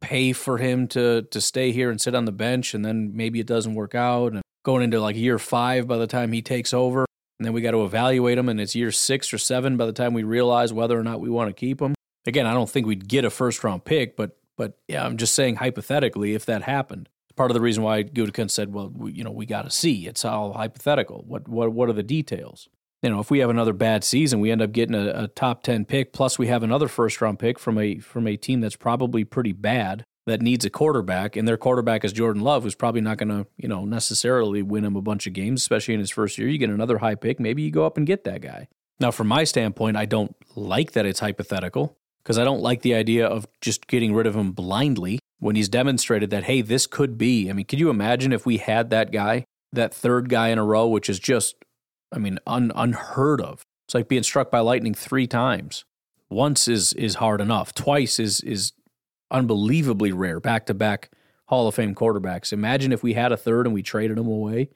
pay 0.00 0.32
for 0.32 0.58
him 0.58 0.88
to 0.88 1.22
to 1.22 1.40
stay 1.40 1.72
here 1.72 1.90
and 1.90 2.00
sit 2.00 2.14
on 2.14 2.24
the 2.24 2.32
bench, 2.32 2.74
and 2.74 2.84
then 2.84 3.12
maybe 3.14 3.40
it 3.40 3.46
doesn't 3.46 3.74
work 3.74 3.94
out, 3.94 4.32
and 4.32 4.42
going 4.64 4.82
into 4.82 5.00
like 5.00 5.16
year 5.16 5.38
five 5.38 5.86
by 5.86 5.96
the 5.96 6.06
time 6.06 6.32
he 6.32 6.42
takes 6.42 6.74
over, 6.74 7.06
and 7.38 7.46
then 7.46 7.52
we 7.52 7.60
got 7.60 7.70
to 7.70 7.84
evaluate 7.84 8.36
him, 8.36 8.48
and 8.48 8.60
it's 8.60 8.74
year 8.74 8.90
six 8.90 9.32
or 9.32 9.38
seven 9.38 9.76
by 9.76 9.86
the 9.86 9.92
time 9.92 10.12
we 10.12 10.24
realize 10.24 10.72
whether 10.72 10.98
or 10.98 11.04
not 11.04 11.20
we 11.20 11.30
want 11.30 11.48
to 11.48 11.54
keep 11.54 11.80
him." 11.80 11.94
Again, 12.26 12.46
I 12.46 12.54
don't 12.54 12.68
think 12.68 12.86
we'd 12.86 13.06
get 13.06 13.24
a 13.24 13.30
first 13.30 13.62
round 13.62 13.84
pick, 13.84 14.16
but 14.16 14.36
but 14.56 14.78
yeah, 14.88 15.04
I'm 15.04 15.16
just 15.16 15.34
saying 15.34 15.56
hypothetically, 15.56 16.34
if 16.34 16.46
that 16.46 16.62
happened, 16.62 17.08
part 17.36 17.50
of 17.50 17.54
the 17.54 17.60
reason 17.60 17.82
why 17.82 18.02
Gutekunst 18.02 18.50
said, 18.52 18.72
"Well, 18.72 18.90
we, 18.94 19.12
you 19.12 19.24
know, 19.24 19.30
we 19.30 19.46
got 19.46 19.62
to 19.62 19.70
see. 19.70 20.06
It's 20.06 20.24
all 20.24 20.54
hypothetical. 20.54 21.24
What 21.26 21.48
what 21.48 21.72
what 21.72 21.88
are 21.88 21.94
the 21.94 22.02
details?" 22.02 22.68
You 23.02 23.10
know, 23.10 23.20
if 23.20 23.30
we 23.30 23.38
have 23.40 23.50
another 23.50 23.74
bad 23.74 24.02
season, 24.02 24.40
we 24.40 24.50
end 24.50 24.62
up 24.62 24.72
getting 24.72 24.94
a, 24.94 25.24
a 25.24 25.28
top 25.28 25.62
ten 25.62 25.84
pick, 25.84 26.12
plus 26.12 26.38
we 26.38 26.48
have 26.48 26.62
another 26.62 26.88
first 26.88 27.20
round 27.20 27.38
pick 27.38 27.58
from 27.58 27.78
a 27.78 27.98
from 27.98 28.26
a 28.26 28.36
team 28.36 28.60
that's 28.60 28.76
probably 28.76 29.24
pretty 29.24 29.52
bad 29.52 30.04
that 30.26 30.42
needs 30.42 30.64
a 30.64 30.70
quarterback, 30.70 31.36
and 31.36 31.46
their 31.46 31.56
quarterback 31.56 32.04
is 32.04 32.12
Jordan 32.12 32.42
Love, 32.42 32.64
who's 32.64 32.74
probably 32.74 33.00
not 33.00 33.18
going 33.18 33.28
to 33.28 33.46
you 33.56 33.68
know 33.68 33.84
necessarily 33.84 34.62
win 34.62 34.84
him 34.84 34.96
a 34.96 35.02
bunch 35.02 35.26
of 35.26 35.32
games, 35.32 35.60
especially 35.60 35.94
in 35.94 36.00
his 36.00 36.10
first 36.10 36.38
year. 36.38 36.48
You 36.48 36.58
get 36.58 36.70
another 36.70 36.98
high 36.98 37.14
pick, 37.14 37.38
maybe 37.38 37.62
you 37.62 37.70
go 37.70 37.86
up 37.86 37.96
and 37.96 38.06
get 38.06 38.24
that 38.24 38.40
guy. 38.40 38.68
Now, 38.98 39.10
from 39.10 39.28
my 39.28 39.44
standpoint, 39.44 39.96
I 39.96 40.06
don't 40.06 40.34
like 40.54 40.92
that 40.92 41.04
it's 41.04 41.20
hypothetical 41.20 41.98
because 42.22 42.38
I 42.38 42.44
don't 42.44 42.62
like 42.62 42.80
the 42.80 42.94
idea 42.94 43.26
of 43.26 43.46
just 43.60 43.86
getting 43.86 44.14
rid 44.14 44.26
of 44.26 44.34
him 44.34 44.52
blindly 44.52 45.18
when 45.38 45.56
he's 45.56 45.68
demonstrated 45.68 46.30
that, 46.30 46.44
hey, 46.44 46.62
this 46.62 46.86
could 46.86 47.18
be. 47.18 47.50
I 47.50 47.52
mean, 47.52 47.66
could 47.66 47.80
you 47.80 47.90
imagine 47.90 48.32
if 48.32 48.46
we 48.46 48.58
had 48.58 48.90
that 48.90 49.12
guy, 49.12 49.44
that 49.72 49.94
third 49.94 50.28
guy 50.28 50.48
in 50.48 50.58
a 50.58 50.64
row, 50.64 50.86
which 50.86 51.08
is 51.08 51.18
just, 51.18 51.56
I 52.12 52.18
mean, 52.18 52.38
un, 52.46 52.72
unheard 52.74 53.40
of? 53.40 53.64
It's 53.86 53.94
like 53.94 54.08
being 54.08 54.22
struck 54.22 54.50
by 54.50 54.60
lightning 54.60 54.94
three 54.94 55.26
times. 55.26 55.84
Once 56.28 56.66
is 56.66 56.92
is 56.94 57.16
hard 57.16 57.40
enough. 57.40 57.72
Twice 57.72 58.18
is 58.18 58.40
is 58.40 58.72
unbelievably 59.30 60.10
rare. 60.10 60.40
Back 60.40 60.66
to 60.66 60.74
back 60.74 61.10
Hall 61.46 61.68
of 61.68 61.76
Fame 61.76 61.94
quarterbacks. 61.94 62.52
Imagine 62.52 62.92
if 62.92 63.04
we 63.04 63.14
had 63.14 63.30
a 63.30 63.36
third 63.36 63.66
and 63.66 63.74
we 63.74 63.82
traded 63.82 64.18
him 64.18 64.26
away. 64.26 64.70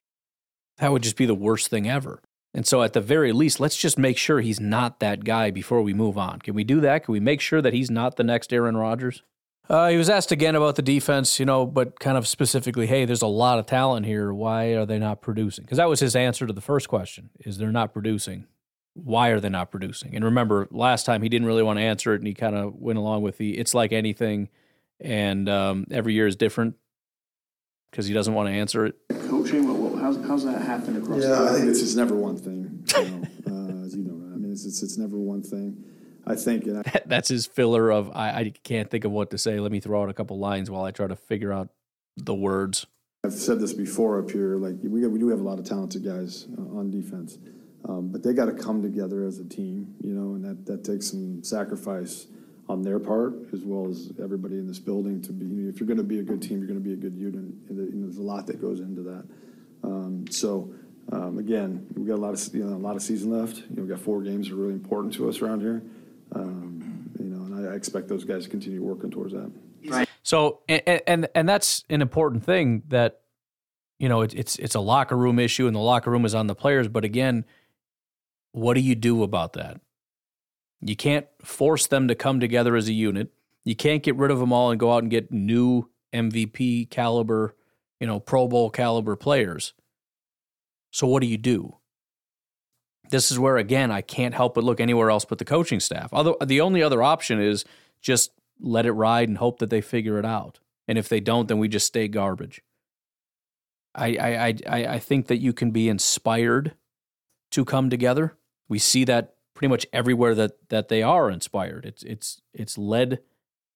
That 0.78 0.92
would 0.92 1.02
just 1.02 1.16
be 1.16 1.26
the 1.26 1.34
worst 1.34 1.68
thing 1.68 1.88
ever. 1.88 2.22
And 2.54 2.66
so, 2.66 2.82
at 2.82 2.92
the 2.92 3.00
very 3.00 3.32
least, 3.32 3.60
let's 3.60 3.76
just 3.76 3.98
make 3.98 4.16
sure 4.16 4.40
he's 4.40 4.60
not 4.60 5.00
that 5.00 5.24
guy 5.24 5.50
before 5.50 5.82
we 5.82 5.92
move 5.92 6.18
on. 6.18 6.40
Can 6.40 6.54
we 6.54 6.64
do 6.64 6.80
that? 6.80 7.04
Can 7.04 7.12
we 7.12 7.20
make 7.20 7.40
sure 7.40 7.62
that 7.62 7.72
he's 7.72 7.90
not 7.90 8.16
the 8.16 8.24
next 8.24 8.52
Aaron 8.52 8.76
Rodgers? 8.76 9.22
Uh, 9.70 9.88
he 9.88 9.96
was 9.96 10.10
asked 10.10 10.32
again 10.32 10.56
about 10.56 10.74
the 10.74 10.82
defense, 10.82 11.38
you 11.38 11.46
know, 11.46 11.64
but 11.64 12.00
kind 12.00 12.18
of 12.18 12.26
specifically, 12.26 12.88
hey, 12.88 13.04
there's 13.04 13.22
a 13.22 13.28
lot 13.28 13.56
of 13.60 13.66
talent 13.66 14.04
here. 14.04 14.34
Why 14.34 14.74
are 14.74 14.84
they 14.84 14.98
not 14.98 15.22
producing? 15.22 15.62
Because 15.64 15.76
that 15.76 15.88
was 15.88 16.00
his 16.00 16.16
answer 16.16 16.44
to 16.44 16.52
the 16.52 16.60
first 16.60 16.88
question: 16.88 17.30
is 17.38 17.56
they're 17.56 17.70
not 17.70 17.92
producing. 17.92 18.48
Why 18.94 19.28
are 19.28 19.38
they 19.38 19.48
not 19.48 19.70
producing? 19.70 20.16
And 20.16 20.24
remember, 20.24 20.66
last 20.72 21.06
time 21.06 21.22
he 21.22 21.28
didn't 21.28 21.46
really 21.46 21.62
want 21.62 21.78
to 21.78 21.84
answer 21.84 22.12
it, 22.14 22.16
and 22.16 22.26
he 22.26 22.34
kind 22.34 22.56
of 22.56 22.74
went 22.74 22.98
along 22.98 23.22
with 23.22 23.38
the 23.38 23.56
"it's 23.56 23.72
like 23.72 23.92
anything," 23.92 24.48
and 24.98 25.48
um, 25.48 25.86
every 25.92 26.14
year 26.14 26.26
is 26.26 26.34
different 26.34 26.74
because 27.92 28.08
he 28.08 28.12
doesn't 28.12 28.34
want 28.34 28.48
to 28.48 28.52
answer 28.52 28.86
it. 28.86 28.96
Coaching, 29.28 29.64
how's, 30.00 30.16
how's 30.26 30.44
that 30.46 30.62
happen 30.62 30.96
across? 30.96 31.22
Yeah, 31.22 31.44
I 31.44 31.52
think 31.52 31.66
it's 31.66 31.78
just 31.80 31.96
never 31.96 32.16
one 32.16 32.36
thing. 32.36 32.84
You 32.96 33.04
know, 33.04 33.28
uh, 33.82 33.86
as 33.86 33.94
you 33.94 34.02
know, 34.02 34.34
I 34.34 34.36
mean, 34.36 34.50
it's, 34.50 34.64
it's, 34.64 34.82
it's 34.82 34.98
never 34.98 35.16
one 35.16 35.42
thing. 35.44 35.84
I 36.26 36.34
think 36.34 36.66
I, 36.68 37.00
that's 37.06 37.28
his 37.28 37.46
filler 37.46 37.90
of 37.90 38.10
I, 38.14 38.30
I 38.30 38.52
can't 38.62 38.90
think 38.90 39.04
of 39.04 39.12
what 39.12 39.30
to 39.30 39.38
say. 39.38 39.58
Let 39.60 39.72
me 39.72 39.80
throw 39.80 40.02
out 40.02 40.10
a 40.10 40.14
couple 40.14 40.38
lines 40.38 40.70
while 40.70 40.84
I 40.84 40.90
try 40.90 41.06
to 41.06 41.16
figure 41.16 41.52
out 41.52 41.68
the 42.16 42.34
words. 42.34 42.86
I've 43.24 43.32
said 43.32 43.60
this 43.60 43.72
before 43.74 44.18
up 44.18 44.30
here. 44.30 44.56
Like 44.56 44.76
we 44.82 45.06
we 45.06 45.18
do 45.18 45.28
have 45.28 45.40
a 45.40 45.42
lot 45.42 45.58
of 45.58 45.64
talented 45.64 46.04
guys 46.04 46.46
uh, 46.58 46.78
on 46.78 46.90
defense, 46.90 47.38
um, 47.86 48.08
but 48.08 48.22
they 48.22 48.32
got 48.32 48.46
to 48.46 48.52
come 48.52 48.82
together 48.82 49.24
as 49.24 49.38
a 49.38 49.44
team, 49.44 49.94
you 50.02 50.14
know, 50.14 50.34
and 50.34 50.44
that 50.44 50.66
that 50.66 50.84
takes 50.84 51.10
some 51.10 51.42
sacrifice 51.42 52.26
on 52.68 52.82
their 52.82 53.00
part 53.00 53.34
as 53.52 53.64
well 53.64 53.90
as 53.90 54.12
everybody 54.22 54.54
in 54.54 54.66
this 54.66 54.78
building 54.78 55.20
to 55.22 55.32
be. 55.32 55.44
You 55.44 55.62
know, 55.62 55.68
if 55.68 55.80
you're 55.80 55.86
going 55.86 55.98
to 55.98 56.04
be 56.04 56.20
a 56.20 56.22
good 56.22 56.40
team, 56.40 56.58
you're 56.58 56.68
going 56.68 56.78
to 56.78 56.84
be 56.84 56.92
a 56.92 56.96
good 56.96 57.16
unit. 57.16 57.34
And 57.68 57.68
you 57.68 58.02
there's 58.02 58.18
a 58.18 58.22
lot 58.22 58.46
that 58.46 58.60
goes 58.60 58.80
into 58.80 59.02
that. 59.02 59.24
Um, 59.82 60.24
so 60.30 60.72
um, 61.12 61.38
again, 61.38 61.86
we've 61.94 62.06
got 62.06 62.14
a 62.14 62.22
lot 62.22 62.32
of 62.32 62.54
you 62.54 62.64
know 62.64 62.76
a 62.76 62.78
lot 62.78 62.96
of 62.96 63.02
season 63.02 63.30
left. 63.30 63.56
You 63.56 63.76
know, 63.76 63.82
we've 63.82 63.88
got 63.88 64.00
four 64.00 64.22
games 64.22 64.48
that 64.48 64.54
are 64.54 64.58
really 64.58 64.74
important 64.74 65.12
to 65.14 65.28
us 65.28 65.42
around 65.42 65.60
here. 65.60 65.82
Um, 66.34 67.10
you 67.18 67.26
know, 67.26 67.44
and 67.44 67.66
I, 67.66 67.72
I, 67.72 67.74
expect 67.74 68.08
those 68.08 68.24
guys 68.24 68.44
to 68.44 68.50
continue 68.50 68.82
working 68.82 69.10
towards 69.10 69.32
that. 69.32 69.50
Right. 69.86 70.08
So 70.22 70.60
and 70.68 71.02
and 71.06 71.28
and 71.34 71.48
that's 71.48 71.84
an 71.90 72.02
important 72.02 72.44
thing 72.44 72.82
that 72.88 73.20
you 73.98 74.08
know 74.08 74.20
it, 74.20 74.34
it's 74.34 74.56
it's 74.56 74.74
a 74.74 74.80
locker 74.80 75.16
room 75.16 75.38
issue, 75.38 75.66
and 75.66 75.74
the 75.74 75.80
locker 75.80 76.10
room 76.10 76.24
is 76.24 76.34
on 76.34 76.46
the 76.46 76.54
players. 76.54 76.88
But 76.88 77.04
again, 77.04 77.44
what 78.52 78.74
do 78.74 78.80
you 78.80 78.94
do 78.94 79.22
about 79.22 79.54
that? 79.54 79.80
You 80.80 80.96
can't 80.96 81.26
force 81.42 81.86
them 81.86 82.08
to 82.08 82.14
come 82.14 82.40
together 82.40 82.76
as 82.76 82.88
a 82.88 82.92
unit. 82.92 83.32
You 83.64 83.76
can't 83.76 84.02
get 84.02 84.16
rid 84.16 84.30
of 84.30 84.38
them 84.38 84.52
all 84.52 84.70
and 84.70 84.80
go 84.80 84.92
out 84.92 85.02
and 85.02 85.10
get 85.10 85.30
new 85.30 85.90
MVP 86.14 86.88
caliber 86.90 87.54
you 88.00 88.06
know, 88.06 88.18
Pro 88.18 88.48
Bowl 88.48 88.70
caliber 88.70 89.14
players. 89.14 89.74
So 90.90 91.06
what 91.06 91.20
do 91.20 91.28
you 91.28 91.36
do? 91.36 91.76
This 93.10 93.30
is 93.30 93.38
where 93.38 93.56
again 93.56 93.90
I 93.90 94.00
can't 94.00 94.34
help 94.34 94.54
but 94.54 94.64
look 94.64 94.80
anywhere 94.80 95.10
else 95.10 95.24
but 95.24 95.38
the 95.38 95.44
coaching 95.44 95.80
staff. 95.80 96.10
Although 96.12 96.36
the 96.44 96.60
only 96.60 96.82
other 96.82 97.02
option 97.02 97.40
is 97.40 97.64
just 98.00 98.32
let 98.60 98.86
it 98.86 98.92
ride 98.92 99.28
and 99.28 99.38
hope 99.38 99.58
that 99.58 99.70
they 99.70 99.80
figure 99.80 100.18
it 100.18 100.24
out. 100.24 100.58
And 100.86 100.98
if 100.98 101.08
they 101.08 101.20
don't, 101.20 101.48
then 101.48 101.58
we 101.58 101.68
just 101.68 101.86
stay 101.86 102.08
garbage. 102.08 102.62
I 103.94 104.16
I 104.16 104.54
I 104.68 104.86
I 104.94 104.98
think 104.98 105.26
that 105.26 105.38
you 105.38 105.52
can 105.52 105.70
be 105.70 105.88
inspired 105.88 106.74
to 107.50 107.64
come 107.64 107.90
together. 107.90 108.36
We 108.68 108.78
see 108.78 109.04
that 109.04 109.34
pretty 109.54 109.70
much 109.70 109.86
everywhere 109.92 110.34
that 110.34 110.52
that 110.68 110.88
they 110.88 111.02
are 111.02 111.30
inspired. 111.30 111.84
It's 111.84 112.02
it's 112.02 112.40
it's 112.54 112.78
led 112.78 113.20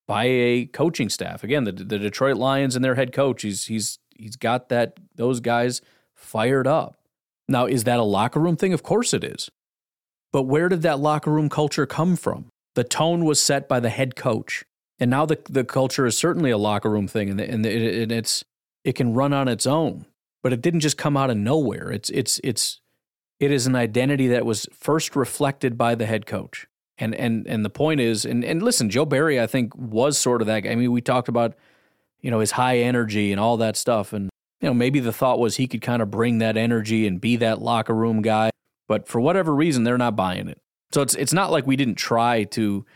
by 0.07 0.25
a 0.25 0.67
coaching 0.67 1.09
staff. 1.09 1.43
Again, 1.45 1.65
the 1.65 1.73
the 1.73 1.99
Detroit 1.99 2.37
Lions 2.37 2.77
and 2.77 2.85
their 2.85 2.95
head 2.95 3.13
coach, 3.13 3.43
he's 3.43 3.67
he's 3.67 3.99
he's 4.17 4.37
got 4.37 4.69
that 4.69 4.99
those 5.15 5.41
guys 5.41 5.81
fired 6.15 6.67
up. 6.67 6.97
Now, 7.49 7.67
is 7.67 7.85
that 7.85 7.99
a 7.99 8.05
locker 8.05 8.41
room 8.41 8.57
thing? 8.57 8.73
Of 8.73 8.83
course 8.83 9.13
it 9.13 9.25
is. 9.25 9.51
But 10.33 10.43
where 10.43 10.69
did 10.69 10.83
that 10.83 10.99
locker 10.99 11.31
room 11.31 11.49
culture 11.49 11.87
come 11.87 12.17
from? 12.17 12.47
The 12.75 12.85
tone 12.85 13.25
was 13.25 13.41
set 13.41 13.69
by 13.69 13.81
the 13.81 13.91
head 13.91 14.17
coach. 14.17 14.65
And 14.99 15.11
now 15.11 15.27
the, 15.27 15.39
the 15.49 15.65
culture 15.65 16.07
is 16.07 16.17
certainly 16.17 16.51
a 16.51 16.59
locker 16.59 16.91
room 16.91 17.07
thing 17.07 17.31
and, 17.31 17.41
and, 17.41 17.67
it, 17.67 18.03
and 18.03 18.13
it's 18.13 18.45
it 18.85 18.95
can 18.95 19.15
run 19.15 19.33
on 19.33 19.49
its 19.49 19.67
own. 19.67 20.07
But 20.43 20.53
it 20.53 20.61
didn't 20.61 20.81
just 20.81 20.99
come 20.99 21.17
out 21.17 21.31
of 21.31 21.37
nowhere. 21.37 21.91
It's 21.91 22.11
it's 22.11 22.41
it's 22.45 22.81
it 23.41 23.51
is 23.51 23.67
an 23.67 23.75
identity 23.75 24.29
that 24.29 24.45
was 24.45 24.67
first 24.73 25.17
reflected 25.17 25.79
by 25.79 25.95
the 25.95 26.07
head 26.07 26.27
coach. 26.27 26.67
And 26.99 27.15
and 27.15 27.47
and 27.47 27.65
the 27.65 27.71
point 27.71 28.01
is, 28.01 28.25
and, 28.25 28.45
and 28.45 28.63
listen, 28.63 28.91
Joe 28.91 29.05
Barry, 29.05 29.41
I 29.41 29.47
think, 29.47 29.75
was 29.75 30.19
sort 30.19 30.43
of 30.43 30.47
that 30.47 30.61
guy. 30.61 30.71
I 30.71 30.75
mean, 30.75 30.93
we 30.93 31.01
talked 31.01 31.29
about 31.29 31.55
you 32.25 32.31
know, 32.31 32.41
his 32.41 32.53
high 32.53 32.79
energy 32.79 33.33
and 33.33 33.39
all 33.39 33.59
that 33.59 33.77
stuff. 33.77 34.15
And, 34.15 34.31
you 34.65 34.71
know, 34.71 34.75
maybe 34.75 34.99
the 34.99 35.13
thought 35.13 35.39
was 35.39 35.57
he 35.57 35.67
could 35.67 35.83
kind 35.83 36.01
of 36.01 36.11
bring 36.11 36.39
that 36.39 36.57
energy 36.57 37.07
and 37.07 37.21
be 37.21 37.37
that 37.37 37.61
locker 37.61 37.95
room 37.95 38.23
guy. 38.23 38.49
But 38.89 39.07
for 39.07 39.21
whatever 39.21 39.55
reason, 39.55 39.85
they're 39.85 39.99
not 39.99 40.17
buying 40.17 40.49
it. 40.49 40.59
So 40.91 41.03
it's 41.03 41.15
it's 41.17 41.35
not 41.35 41.51
like 41.51 41.67
we 41.67 41.77
didn't 41.77 41.97
try 41.97 42.45
to 42.45 42.87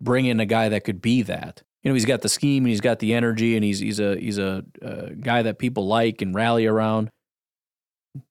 bring 0.00 0.24
in 0.24 0.40
a 0.40 0.46
guy 0.46 0.70
that 0.70 0.84
could 0.84 1.02
be 1.02 1.20
that. 1.20 1.62
You 1.82 1.90
know, 1.90 1.94
he's 1.94 2.06
got 2.06 2.22
the 2.22 2.30
scheme 2.30 2.64
and 2.64 2.70
he's 2.70 2.80
got 2.80 3.00
the 3.00 3.12
energy 3.12 3.56
and 3.56 3.62
he's 3.62 3.78
he's 3.78 4.00
a 4.00 4.16
he's 4.16 4.38
a, 4.38 4.64
a 4.80 5.10
guy 5.16 5.42
that 5.42 5.58
people 5.58 5.86
like 5.86 6.22
and 6.22 6.34
rally 6.34 6.64
around. 6.64 7.10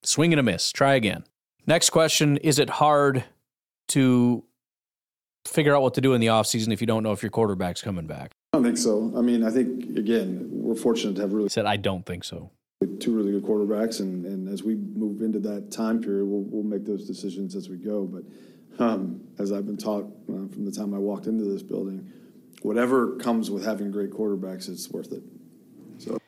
Swing 0.01 0.33
and 0.33 0.39
a 0.39 0.43
miss. 0.43 0.71
Try 0.71 0.95
again. 0.95 1.23
Next 1.67 1.91
question, 1.91 2.37
is 2.37 2.57
it 2.57 2.67
hard 2.67 3.25
to 3.89 4.43
figure 5.45 5.75
out 5.75 5.83
what 5.83 5.93
to 5.93 6.01
do 6.01 6.15
in 6.15 6.21
the 6.21 6.27
offseason 6.27 6.73
if 6.73 6.81
you 6.81 6.87
don't 6.87 7.03
know 7.03 7.11
if 7.11 7.21
your 7.21 7.29
quarterback's 7.29 7.83
coming 7.83 8.07
back? 8.07 8.31
I 8.53 8.57
don't 8.57 8.63
think 8.63 8.79
so. 8.79 9.13
I 9.15 9.21
mean, 9.21 9.43
I 9.43 9.51
think 9.51 9.95
again, 9.95 10.49
we're 10.51 10.73
fortunate 10.73 11.15
to 11.17 11.21
have 11.21 11.33
really 11.33 11.49
said 11.49 11.67
I 11.67 11.77
don't 11.77 12.03
think 12.03 12.23
so. 12.23 12.49
Two 12.99 13.15
really 13.15 13.31
good 13.31 13.43
quarterbacks, 13.43 14.01
and, 14.01 14.23
and 14.23 14.47
as 14.47 14.61
we 14.61 14.75
move 14.75 15.23
into 15.23 15.39
that 15.39 15.71
time 15.71 15.99
period, 15.99 16.25
we'll, 16.25 16.43
we'll 16.43 16.63
make 16.63 16.85
those 16.85 17.07
decisions 17.07 17.55
as 17.55 17.69
we 17.69 17.77
go. 17.77 18.05
But 18.05 18.23
um, 18.83 19.21
as 19.39 19.51
I've 19.51 19.65
been 19.65 19.77
taught 19.77 20.03
uh, 20.03 20.47
from 20.47 20.63
the 20.63 20.71
time 20.71 20.93
I 20.93 20.99
walked 20.99 21.25
into 21.25 21.43
this 21.43 21.63
building, 21.63 22.11
whatever 22.61 23.15
comes 23.15 23.49
with 23.49 23.65
having 23.65 23.89
great 23.89 24.11
quarterbacks, 24.11 24.69
it's 24.69 24.91
worth 24.91 25.11
it. 25.11 25.23
So, 25.97 26.19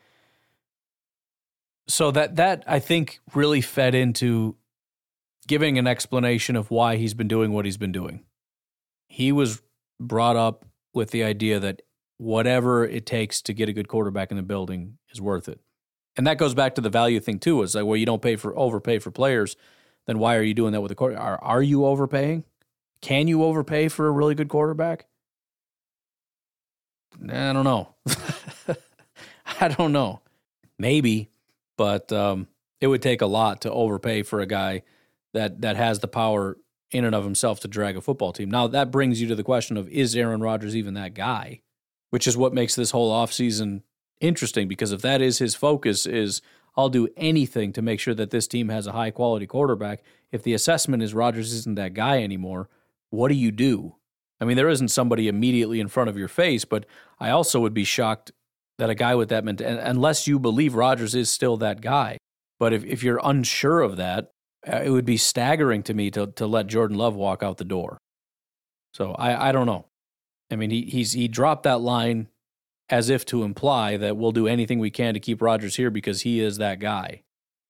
so 1.87 2.09
that 2.09 2.37
that 2.37 2.63
I 2.65 2.79
think 2.79 3.19
really 3.35 3.61
fed 3.61 3.93
into 3.93 4.55
giving 5.47 5.77
an 5.77 5.85
explanation 5.85 6.55
of 6.55 6.71
why 6.71 6.95
he's 6.95 7.13
been 7.13 7.27
doing 7.27 7.51
what 7.51 7.65
he's 7.65 7.77
been 7.77 7.91
doing. 7.91 8.25
He 9.07 9.31
was 9.31 9.61
brought 9.99 10.35
up 10.35 10.65
with 10.95 11.11
the 11.11 11.23
idea 11.23 11.59
that 11.59 11.83
whatever 12.17 12.85
it 12.85 13.05
takes 13.05 13.39
to 13.43 13.53
get 13.53 13.69
a 13.69 13.73
good 13.73 13.87
quarterback 13.87 14.31
in 14.31 14.37
the 14.37 14.43
building 14.43 14.97
is 15.11 15.21
worth 15.21 15.47
it. 15.47 15.59
And 16.19 16.27
that 16.27 16.37
goes 16.37 16.53
back 16.53 16.75
to 16.75 16.81
the 16.81 16.89
value 16.89 17.21
thing 17.21 17.39
too. 17.39 17.61
Is 17.61 17.75
like, 17.75 17.85
well, 17.85 17.95
you 17.95 18.05
don't 18.05 18.21
pay 18.21 18.35
for 18.35 18.53
overpay 18.59 18.99
for 18.99 19.09
players, 19.09 19.55
then 20.05 20.19
why 20.19 20.35
are 20.35 20.41
you 20.41 20.53
doing 20.53 20.73
that 20.73 20.81
with 20.81 20.89
the 20.89 20.95
quarterback? 20.95 21.23
Are, 21.23 21.41
are 21.41 21.63
you 21.63 21.85
overpaying? 21.85 22.43
Can 22.99 23.29
you 23.29 23.41
overpay 23.45 23.87
for 23.87 24.05
a 24.05 24.11
really 24.11 24.35
good 24.35 24.49
quarterback? 24.49 25.05
I 27.23 27.53
don't 27.53 27.63
know. 27.63 27.95
I 29.61 29.69
don't 29.69 29.93
know. 29.93 30.19
Maybe, 30.77 31.29
but 31.77 32.11
um, 32.11 32.49
it 32.81 32.87
would 32.87 33.01
take 33.01 33.21
a 33.21 33.25
lot 33.25 33.61
to 33.61 33.71
overpay 33.71 34.23
for 34.23 34.41
a 34.41 34.45
guy 34.45 34.83
that 35.33 35.61
that 35.61 35.77
has 35.77 35.99
the 35.99 36.09
power 36.09 36.57
in 36.91 37.05
and 37.05 37.15
of 37.15 37.23
himself 37.23 37.61
to 37.61 37.69
drag 37.69 37.95
a 37.95 38.01
football 38.01 38.33
team. 38.33 38.51
Now 38.51 38.67
that 38.67 38.91
brings 38.91 39.21
you 39.21 39.29
to 39.29 39.35
the 39.35 39.43
question 39.43 39.77
of 39.77 39.87
is 39.87 40.17
Aaron 40.17 40.41
Rodgers 40.41 40.75
even 40.75 40.95
that 40.95 41.13
guy? 41.13 41.61
Which 42.09 42.27
is 42.27 42.35
what 42.35 42.53
makes 42.53 42.75
this 42.75 42.91
whole 42.91 43.09
offseason 43.09 43.83
interesting 44.19 44.67
because 44.67 44.91
if 44.91 45.01
that 45.01 45.21
is 45.21 45.37
his 45.37 45.55
focus 45.55 46.05
is 46.05 46.41
I'll 46.77 46.89
do 46.89 47.09
anything 47.17 47.73
to 47.73 47.81
make 47.81 47.99
sure 47.99 48.13
that 48.13 48.29
this 48.31 48.47
team 48.47 48.69
has 48.69 48.87
a 48.87 48.93
high 48.93 49.11
quality 49.11 49.45
quarterback. 49.45 50.01
If 50.31 50.43
the 50.43 50.53
assessment 50.53 51.03
is 51.03 51.13
Rodgers 51.13 51.51
isn't 51.53 51.75
that 51.75 51.93
guy 51.93 52.23
anymore, 52.23 52.69
what 53.09 53.29
do 53.29 53.35
you 53.35 53.51
do? 53.51 53.95
I 54.39 54.45
mean, 54.45 54.55
there 54.55 54.69
isn't 54.69 54.89
somebody 54.89 55.27
immediately 55.27 55.79
in 55.79 55.89
front 55.89 56.09
of 56.09 56.17
your 56.17 56.27
face, 56.27 56.63
but 56.63 56.85
I 57.19 57.31
also 57.31 57.59
would 57.59 57.73
be 57.73 57.83
shocked 57.83 58.31
that 58.77 58.89
a 58.89 58.95
guy 58.95 59.15
with 59.15 59.29
that 59.29 59.43
mentality, 59.43 59.81
unless 59.83 60.27
you 60.27 60.39
believe 60.39 60.73
Rodgers 60.73 61.15
is 61.15 61.29
still 61.29 61.57
that 61.57 61.81
guy. 61.81 62.17
But 62.59 62.71
if, 62.71 62.85
if 62.85 63.03
you're 63.03 63.19
unsure 63.23 63.81
of 63.81 63.97
that, 63.97 64.31
uh, 64.65 64.77
it 64.77 64.89
would 64.89 65.05
be 65.05 65.17
staggering 65.17 65.83
to 65.83 65.93
me 65.93 66.11
to, 66.11 66.27
to 66.27 66.47
let 66.47 66.67
Jordan 66.67 66.97
Love 66.97 67.15
walk 67.15 67.43
out 67.43 67.57
the 67.57 67.65
door. 67.65 67.97
So 68.93 69.13
I, 69.13 69.49
I 69.49 69.51
don't 69.51 69.65
know. 69.65 69.85
I 70.51 70.55
mean, 70.55 70.69
he, 70.69 70.83
he's, 70.83 71.11
he 71.11 71.27
dropped 71.27 71.63
that 71.63 71.81
line 71.81 72.27
as 72.89 73.09
if 73.09 73.25
to 73.25 73.43
imply 73.43 73.97
that 73.97 74.17
we'll 74.17 74.31
do 74.31 74.47
anything 74.47 74.79
we 74.79 74.89
can 74.89 75.13
to 75.13 75.19
keep 75.19 75.41
Rodgers 75.41 75.75
here 75.75 75.91
because 75.91 76.21
he 76.21 76.39
is 76.39 76.57
that 76.57 76.79
guy. 76.79 77.21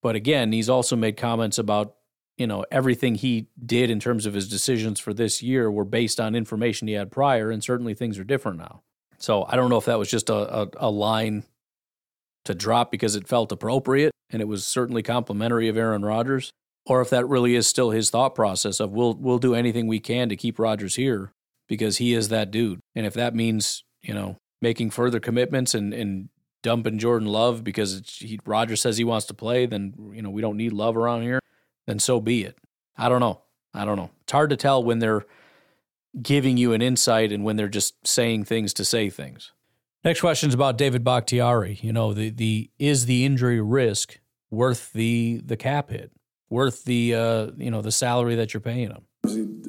But 0.02 0.16
again, 0.16 0.52
he's 0.52 0.70
also 0.70 0.96
made 0.96 1.18
comments 1.18 1.58
about, 1.58 1.96
you 2.38 2.48
know, 2.48 2.66
everything 2.72 3.16
he 3.16 3.48
did 3.64 3.90
in 3.90 4.00
terms 4.00 4.26
of 4.26 4.34
his 4.34 4.48
decisions 4.48 5.00
for 5.00 5.14
this 5.14 5.44
year 5.44 5.70
were 5.70 5.86
based 5.86 6.20
on 6.20 6.36
information 6.36 6.88
he 6.88 6.94
had 6.94 7.12
prior, 7.12 7.52
and 7.52 7.64
certainly 7.64 7.94
things 7.94 8.18
are 8.18 8.24
different 8.24 8.58
now. 8.58 8.82
So 9.18 9.46
I 9.48 9.58
don't 9.58 9.70
know 9.70 9.78
if 9.78 9.86
that 9.86 10.00
was 10.00 10.10
just 10.10 10.30
a, 10.30 10.62
a, 10.62 10.68
a 10.78 10.90
line 10.90 11.44
to 12.46 12.56
drop 12.56 12.91
because 12.91 13.16
it 13.16 13.28
felt 13.28 13.52
appropriate 13.52 14.12
and 14.30 14.41
it 14.41 14.48
was 14.48 14.66
certainly 14.66 15.04
complimentary 15.04 15.68
of 15.68 15.78
Aaron 15.78 16.06
Rodgers, 16.06 16.52
or 16.86 17.02
if 17.02 17.10
that 17.10 17.28
really 17.28 17.56
is 17.56 17.68
still 17.68 17.91
his 17.91 18.10
thought 18.10 18.36
process 18.36 18.80
of 18.80 18.91
we'll 18.91 19.16
we'll 19.16 19.40
do 19.40 19.56
anything 19.56 19.88
we 19.88 20.00
can 20.00 20.30
to 20.30 20.36
keep 20.36 20.60
Rodgers 20.60 20.96
here 20.96 21.34
because 21.68 21.98
he 21.98 22.14
is 22.14 22.30
that 22.30 22.52
dude. 22.52 22.80
And 22.96 23.06
if 23.06 23.14
that 23.16 23.36
means, 23.36 23.84
you 24.02 24.14
know, 24.14 24.38
making 24.61 24.90
further 24.90 25.19
commitments 25.19 25.73
and, 25.73 25.94
and 25.94 26.30
dumping 26.61 26.98
Jordan 26.99 27.27
Love 27.27 27.64
because 27.64 28.18
he, 28.19 28.40
Rodgers 28.45 28.81
says 28.81 28.98
he 28.98 29.03
wants 29.03 29.26
to 29.27 29.34
play, 29.34 29.65
then 29.65 29.94
you 30.14 30.22
know 30.22 30.30
we 30.30 30.41
don't 30.41 30.57
need 30.57 30.73
Love 30.73 30.98
around 30.98 31.23
here. 31.23 31.40
Then 31.88 31.99
so 31.99 32.19
be 32.19 32.44
it. 32.44 32.57
I 32.98 33.10
don't 33.10 33.19
know. 33.19 33.41
I 33.73 33.86
don't 33.86 33.98
know. 33.98 34.11
It's 34.23 34.31
hard 34.31 34.49
to 34.49 34.57
tell 34.57 34.84
when 34.84 34.99
they're 34.99 35.26
giving 36.22 36.57
you 36.57 36.73
an 36.73 36.81
insight 36.81 37.31
and 37.31 37.44
when 37.44 37.56
they're 37.56 37.68
just 37.68 38.06
saying 38.06 38.45
things 38.45 38.73
to 38.73 38.86
say 38.86 39.10
things. 39.10 39.52
Next 40.03 40.22
question 40.22 40.49
is 40.49 40.56
about 40.56 40.77
David 40.77 41.03
Bakhtiari. 41.03 41.80
You 41.81 41.94
know, 41.94 42.14
the 42.14 42.30
the 42.30 42.69
is 42.80 43.06
the 43.06 43.26
injury 43.26 43.61
risk 43.61 44.19
worth 44.49 44.94
the 44.94 45.41
the 45.45 45.57
cap 45.57 45.90
hit, 45.90 46.11
worth 46.49 46.86
the 46.86 47.15
uh, 47.15 47.48
you 47.57 47.69
know 47.69 47.81
the 47.81 47.91
salary 47.91 48.36
that 48.36 48.53
you're 48.53 48.61
paying 48.61 48.90
him? 48.90 49.06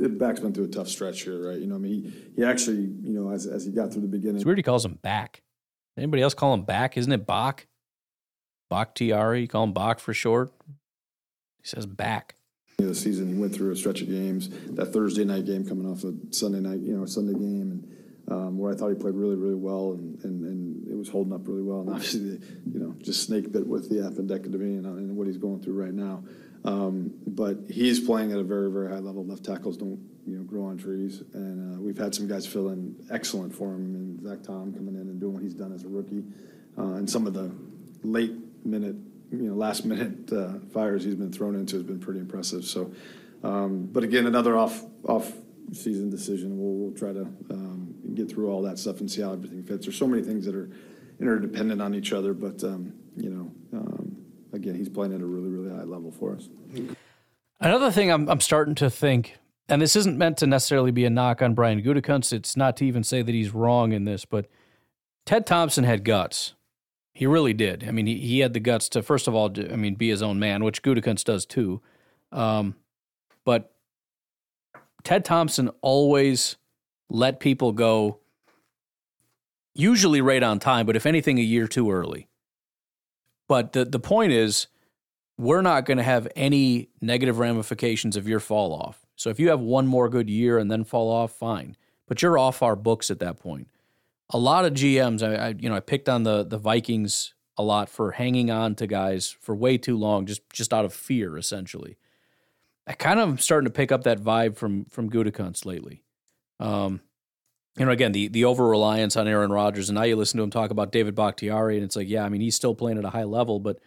Back's 0.08 0.40
been 0.40 0.52
through 0.52 0.64
a 0.64 0.68
tough 0.68 0.88
stretch 0.88 1.22
here, 1.22 1.48
right? 1.48 1.58
You 1.58 1.66
know, 1.66 1.76
I 1.76 1.78
mean, 1.78 1.92
he, 1.92 2.32
he 2.36 2.44
actually, 2.44 2.80
you 3.02 3.12
know, 3.12 3.30
as, 3.30 3.46
as 3.46 3.64
he 3.64 3.72
got 3.72 3.92
through 3.92 4.02
the 4.02 4.08
beginning. 4.08 4.36
It's 4.36 4.44
weird 4.44 4.58
he 4.58 4.62
calls 4.62 4.84
him 4.84 4.98
back. 5.02 5.42
Anybody 5.96 6.22
else 6.22 6.34
call 6.34 6.54
him 6.54 6.62
back? 6.62 6.96
Isn't 6.96 7.12
it 7.12 7.26
Bach? 7.26 7.66
Bakhtiari, 8.70 9.42
you 9.42 9.48
call 9.48 9.64
him 9.64 9.72
Bach 9.72 9.98
for 9.98 10.14
short. 10.14 10.52
He 11.62 11.68
says 11.68 11.86
back. 11.86 12.36
The 12.78 12.94
season 12.94 13.28
he 13.28 13.34
went 13.34 13.54
through 13.54 13.72
a 13.72 13.76
stretch 13.76 14.00
of 14.00 14.08
games. 14.08 14.48
That 14.70 14.86
Thursday 14.86 15.24
night 15.24 15.44
game 15.44 15.66
coming 15.68 15.90
off 15.90 16.04
a 16.04 16.14
Sunday 16.30 16.60
night, 16.60 16.80
you 16.80 16.96
know, 16.96 17.04
Sunday 17.04 17.34
game, 17.34 17.70
and 17.72 17.96
um, 18.30 18.58
where 18.58 18.72
I 18.72 18.76
thought 18.76 18.88
he 18.88 18.94
played 18.94 19.14
really, 19.14 19.36
really 19.36 19.56
well, 19.56 19.92
and, 19.92 20.22
and, 20.24 20.44
and 20.44 20.88
it 20.88 20.96
was 20.96 21.08
holding 21.08 21.32
up 21.32 21.46
really 21.46 21.62
well. 21.62 21.80
And 21.80 21.90
obviously, 21.94 22.36
the, 22.36 22.46
you 22.72 22.78
know, 22.78 22.94
just 23.02 23.24
snake 23.24 23.52
bit 23.52 23.66
with 23.66 23.90
the 23.90 23.96
appendectomy 23.96 24.78
and, 24.78 24.86
and 24.86 25.16
what 25.16 25.26
he's 25.26 25.36
going 25.36 25.60
through 25.60 25.74
right 25.74 25.92
now. 25.92 26.22
Um, 26.64 27.14
but 27.26 27.58
he's 27.70 28.00
playing 28.00 28.32
at 28.32 28.38
a 28.38 28.42
very, 28.42 28.70
very 28.70 28.90
high 28.90 28.98
level. 28.98 29.24
Left 29.24 29.44
tackles 29.44 29.76
don't, 29.76 29.98
you 30.26 30.36
know, 30.36 30.42
grow 30.42 30.64
on 30.64 30.76
trees, 30.76 31.22
and 31.32 31.76
uh, 31.76 31.80
we've 31.80 31.96
had 31.96 32.14
some 32.14 32.28
guys 32.28 32.46
fill 32.46 32.68
in 32.68 32.94
excellent 33.10 33.54
for 33.54 33.72
him. 33.72 33.94
And 33.94 34.22
Zach 34.22 34.42
Tom 34.42 34.72
coming 34.72 34.94
in 34.94 35.02
and 35.02 35.18
doing 35.18 35.34
what 35.34 35.42
he's 35.42 35.54
done 35.54 35.72
as 35.72 35.84
a 35.84 35.88
rookie, 35.88 36.24
uh, 36.78 36.94
and 36.94 37.08
some 37.08 37.26
of 37.26 37.32
the 37.32 37.50
late 38.02 38.32
minute, 38.64 38.96
you 39.30 39.48
know, 39.48 39.54
last 39.54 39.84
minute 39.84 40.30
uh, 40.32 40.58
fires 40.72 41.04
he's 41.04 41.14
been 41.14 41.32
thrown 41.32 41.54
into 41.54 41.76
has 41.76 41.84
been 41.84 42.00
pretty 42.00 42.20
impressive. 42.20 42.64
So, 42.64 42.92
um, 43.42 43.88
but 43.90 44.04
again, 44.04 44.26
another 44.26 44.56
off 44.56 44.84
off 45.08 45.32
season 45.72 46.10
decision. 46.10 46.58
We'll, 46.58 46.74
we'll 46.74 46.96
try 46.96 47.12
to 47.12 47.22
um, 47.50 47.94
get 48.14 48.30
through 48.30 48.50
all 48.50 48.62
that 48.62 48.78
stuff 48.78 49.00
and 49.00 49.10
see 49.10 49.22
how 49.22 49.32
everything 49.32 49.62
fits. 49.62 49.86
There's 49.86 49.96
so 49.96 50.06
many 50.06 50.22
things 50.22 50.44
that 50.46 50.54
are 50.54 50.70
interdependent 51.20 51.80
on 51.80 51.94
each 51.94 52.12
other, 52.12 52.34
but 52.34 52.62
um, 52.64 52.92
you 53.16 53.30
know 53.30 53.78
um, 53.78 54.09
again, 54.52 54.74
he's 54.74 54.88
playing 54.88 55.14
at 55.14 55.20
a 55.20 55.26
really, 55.26 55.48
really 55.48 55.70
high 55.70 55.84
level 55.84 56.10
for 56.10 56.34
us. 56.34 56.48
Another 57.60 57.90
thing 57.90 58.10
I'm, 58.10 58.28
I'm 58.28 58.40
starting 58.40 58.74
to 58.76 58.90
think, 58.90 59.38
and 59.68 59.82
this 59.82 59.94
isn't 59.96 60.16
meant 60.16 60.38
to 60.38 60.46
necessarily 60.46 60.90
be 60.90 61.04
a 61.04 61.10
knock 61.10 61.42
on 61.42 61.54
Brian 61.54 61.82
Gutekunst. 61.82 62.32
It's 62.32 62.56
not 62.56 62.76
to 62.78 62.86
even 62.86 63.04
say 63.04 63.22
that 63.22 63.34
he's 63.34 63.52
wrong 63.52 63.92
in 63.92 64.04
this, 64.04 64.24
but 64.24 64.46
Ted 65.26 65.46
Thompson 65.46 65.84
had 65.84 66.04
guts. 66.04 66.54
He 67.12 67.26
really 67.26 67.52
did. 67.52 67.84
I 67.86 67.90
mean, 67.90 68.06
he, 68.06 68.18
he 68.18 68.38
had 68.38 68.54
the 68.54 68.60
guts 68.60 68.88
to, 68.90 69.02
first 69.02 69.28
of 69.28 69.34
all, 69.34 69.50
do, 69.50 69.68
I 69.70 69.76
mean, 69.76 69.94
be 69.94 70.08
his 70.08 70.22
own 70.22 70.38
man, 70.38 70.64
which 70.64 70.82
Gutekunst 70.82 71.24
does 71.24 71.44
too. 71.44 71.82
Um, 72.32 72.76
but 73.44 73.74
Ted 75.04 75.24
Thompson 75.24 75.70
always 75.82 76.56
let 77.10 77.40
people 77.40 77.72
go, 77.72 78.20
usually 79.74 80.20
right 80.20 80.42
on 80.42 80.60
time, 80.60 80.86
but 80.86 80.96
if 80.96 81.04
anything, 81.04 81.38
a 81.38 81.42
year 81.42 81.66
too 81.68 81.90
early. 81.90 82.28
But 83.50 83.72
the, 83.72 83.84
the 83.84 83.98
point 83.98 84.30
is, 84.30 84.68
we're 85.36 85.60
not 85.60 85.84
going 85.84 85.96
to 85.96 86.04
have 86.04 86.28
any 86.36 86.88
negative 87.00 87.40
ramifications 87.40 88.16
of 88.16 88.28
your 88.28 88.38
fall 88.38 88.72
off. 88.72 89.04
So 89.16 89.28
if 89.28 89.40
you 89.40 89.48
have 89.48 89.58
one 89.58 89.88
more 89.88 90.08
good 90.08 90.30
year 90.30 90.56
and 90.56 90.70
then 90.70 90.84
fall 90.84 91.10
off, 91.10 91.32
fine. 91.32 91.76
But 92.06 92.22
you're 92.22 92.38
off 92.38 92.62
our 92.62 92.76
books 92.76 93.10
at 93.10 93.18
that 93.18 93.40
point. 93.40 93.66
A 94.28 94.38
lot 94.38 94.66
of 94.66 94.74
GMs, 94.74 95.20
I, 95.20 95.48
I 95.48 95.54
you 95.58 95.68
know, 95.68 95.74
I 95.74 95.80
picked 95.80 96.08
on 96.08 96.22
the 96.22 96.44
the 96.44 96.58
Vikings 96.58 97.34
a 97.58 97.64
lot 97.64 97.88
for 97.88 98.12
hanging 98.12 98.52
on 98.52 98.76
to 98.76 98.86
guys 98.86 99.28
for 99.40 99.56
way 99.56 99.76
too 99.76 99.98
long, 99.98 100.26
just 100.26 100.48
just 100.52 100.72
out 100.72 100.84
of 100.84 100.92
fear, 100.92 101.36
essentially. 101.36 101.96
I 102.86 102.92
kind 102.92 103.18
of 103.18 103.30
am 103.30 103.38
starting 103.38 103.66
to 103.66 103.72
pick 103.72 103.90
up 103.90 104.04
that 104.04 104.20
vibe 104.20 104.56
from 104.56 104.84
from 104.84 105.10
Gutekunst 105.10 105.66
lately. 105.66 106.04
Um, 106.60 107.00
you 107.78 107.84
know, 107.84 107.92
again, 107.92 108.12
the 108.12 108.28
the 108.28 108.44
over 108.44 108.66
reliance 108.66 109.16
on 109.16 109.28
Aaron 109.28 109.52
Rodgers, 109.52 109.88
and 109.88 109.96
now 109.96 110.02
you 110.02 110.16
listen 110.16 110.38
to 110.38 110.42
him 110.42 110.50
talk 110.50 110.70
about 110.70 110.92
David 110.92 111.14
Bakhtiari, 111.14 111.76
and 111.76 111.84
it's 111.84 111.96
like, 111.96 112.08
yeah, 112.08 112.24
I 112.24 112.28
mean, 112.28 112.40
he's 112.40 112.56
still 112.56 112.74
playing 112.74 112.98
at 112.98 113.04
a 113.04 113.10
high 113.10 113.24
level, 113.24 113.60
but 113.60 113.78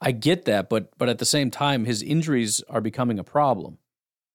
I 0.00 0.12
get 0.12 0.44
that, 0.46 0.68
but 0.68 0.96
but 0.98 1.08
at 1.08 1.18
the 1.18 1.24
same 1.24 1.50
time, 1.50 1.84
his 1.84 2.02
injuries 2.02 2.62
are 2.68 2.80
becoming 2.80 3.18
a 3.18 3.24
problem, 3.24 3.78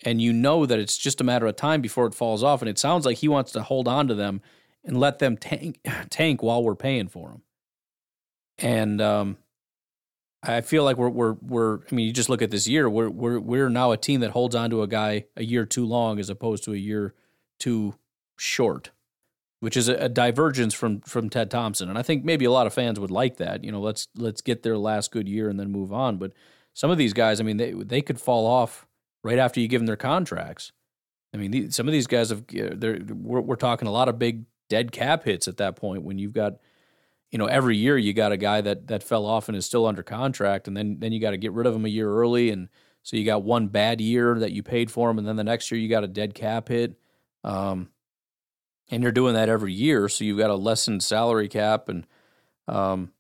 and 0.04 0.22
you 0.22 0.32
know 0.32 0.66
that 0.66 0.80
it's 0.80 0.98
just 0.98 1.20
a 1.20 1.26
matter 1.26 1.46
of 1.46 1.56
time 1.56 1.82
before 1.82 2.06
it 2.08 2.16
falls 2.16 2.44
off, 2.44 2.62
and 2.62 2.70
it 2.70 2.80
sounds 2.80 3.06
like 3.06 3.18
he 3.18 3.28
wants 3.28 3.52
to 3.52 3.64
hold 3.64 3.88
on 3.88 4.08
to 4.08 4.16
them 4.16 4.42
and 4.86 4.98
let 5.00 5.20
them 5.20 5.36
tank 5.36 5.82
tank 6.10 6.42
while 6.42 6.64
we're 6.64 6.76
paying 6.76 7.10
for 7.10 7.30
them, 7.30 7.42
and 8.58 9.02
um, 9.02 9.38
I 10.42 10.62
feel 10.62 10.86
like 10.86 10.96
we're 10.96 11.10
we're 11.10 11.34
we're. 11.34 11.80
I 11.92 11.96
mean, 11.96 12.08
you 12.08 12.14
just 12.14 12.30
look 12.30 12.42
at 12.42 12.50
this 12.50 12.68
year. 12.68 12.90
We're 12.90 13.10
we're 13.10 13.40
we're 13.40 13.70
now 13.70 13.92
a 13.92 13.98
team 13.98 14.22
that 14.22 14.32
holds 14.32 14.56
on 14.56 14.70
to 14.70 14.84
a 14.84 14.88
guy 14.88 15.26
a 15.36 15.44
year 15.44 15.66
too 15.66 15.86
long 15.86 16.18
as 16.18 16.30
opposed 16.30 16.64
to 16.64 16.74
a 16.74 16.78
year 16.78 17.14
too 17.60 17.94
short, 18.40 18.92
which 19.60 19.76
is 19.78 19.90
a, 19.90 19.96
a, 19.96 20.10
divergence 20.10 20.74
from 20.74 21.02
from 21.02 21.30
Ted 21.30 21.52
Thompson. 21.52 21.90
And 21.90 21.98
I 21.98 22.02
think 22.02 22.24
maybe 22.24 22.46
a 22.46 22.52
lot 22.52 22.68
of 22.68 22.74
fans 22.74 23.00
would 23.00 23.12
like 23.12 23.38
that. 23.38 23.64
You 23.64 23.72
know, 23.72 23.82
let's 23.82 24.08
let's 24.16 24.42
get 24.42 24.64
their 24.64 24.78
last 24.78 25.12
good 25.12 25.28
year 25.28 25.50
and 25.50 25.60
then 25.60 25.72
move 25.72 25.92
on. 25.92 26.18
But 26.18 26.34
some 26.74 26.90
of 26.90 26.98
these 26.98 27.14
guys, 27.14 27.40
I 27.40 27.44
mean, 27.44 27.58
they 27.58 27.74
they 27.74 28.02
could 28.02 28.20
fall 28.20 28.48
off 28.48 28.88
right 29.24 29.38
after 29.38 29.60
you 29.60 29.68
give 29.68 29.82
them 29.82 29.88
their 29.88 29.96
contracts. 29.96 30.72
I 31.34 31.38
mean, 31.38 31.52
these, 31.52 31.76
some 31.76 31.88
of 31.88 31.92
these 31.92 32.08
guys 32.08 32.30
have 32.30 32.46
they're 32.48 33.00
we're, 33.10 33.42
we're 33.42 33.56
talking 33.56 33.88
a 33.88 33.92
lot 33.92 34.10
of 34.10 34.18
big 34.18 34.46
dead 34.70 34.92
cap 34.92 35.24
hits 35.24 35.48
at 35.48 35.58
that 35.58 35.76
point 35.76 36.04
when 36.04 36.18
you've 36.18 36.34
got 36.34 36.54
you 37.32 37.38
know 37.38 37.46
every 37.46 37.76
year 37.76 37.98
you 37.98 38.14
got 38.14 38.32
a 38.32 38.38
guy 38.38 38.62
that 38.62 38.88
that 38.88 39.04
fell 39.04 39.26
off 39.26 39.50
and 39.50 39.58
is 39.58 39.66
still 39.66 39.86
under 39.86 40.04
contract 40.04 40.68
and 40.68 40.78
then 40.78 40.98
then 41.00 41.12
you 41.12 41.20
got 41.20 41.32
to 41.32 41.38
get 41.38 41.52
rid 41.52 41.68
of 41.68 41.76
him 41.76 41.86
a 41.86 41.90
year 41.90 42.10
early 42.10 42.50
and 42.50 42.70
so 43.04 43.18
you 43.18 43.26
got 43.26 43.44
one 43.44 43.68
bad 43.68 44.00
year 44.00 44.38
that 44.40 44.52
you 44.52 44.64
paid 44.64 44.92
for 44.92 45.10
him 45.10 45.18
and 45.18 45.28
then 45.28 45.36
the 45.36 45.44
next 45.44 45.70
year 45.72 45.80
you 45.80 45.90
got 45.90 46.04
a 46.04 46.08
dead 46.08 46.34
cap 46.34 46.70
hit 46.70 46.96
um, 47.44 47.90
and 48.90 49.04
you're 49.04 49.12
doing 49.12 49.34
that 49.36 49.50
every 49.50 49.74
year, 49.74 50.10
so 50.10 50.24
you've 50.24 50.38
got 50.38 50.50
a 50.50 50.56
lessened 50.56 51.04
salary 51.04 51.48
cap, 51.48 51.90
and 51.90 52.08
um, 52.68 53.12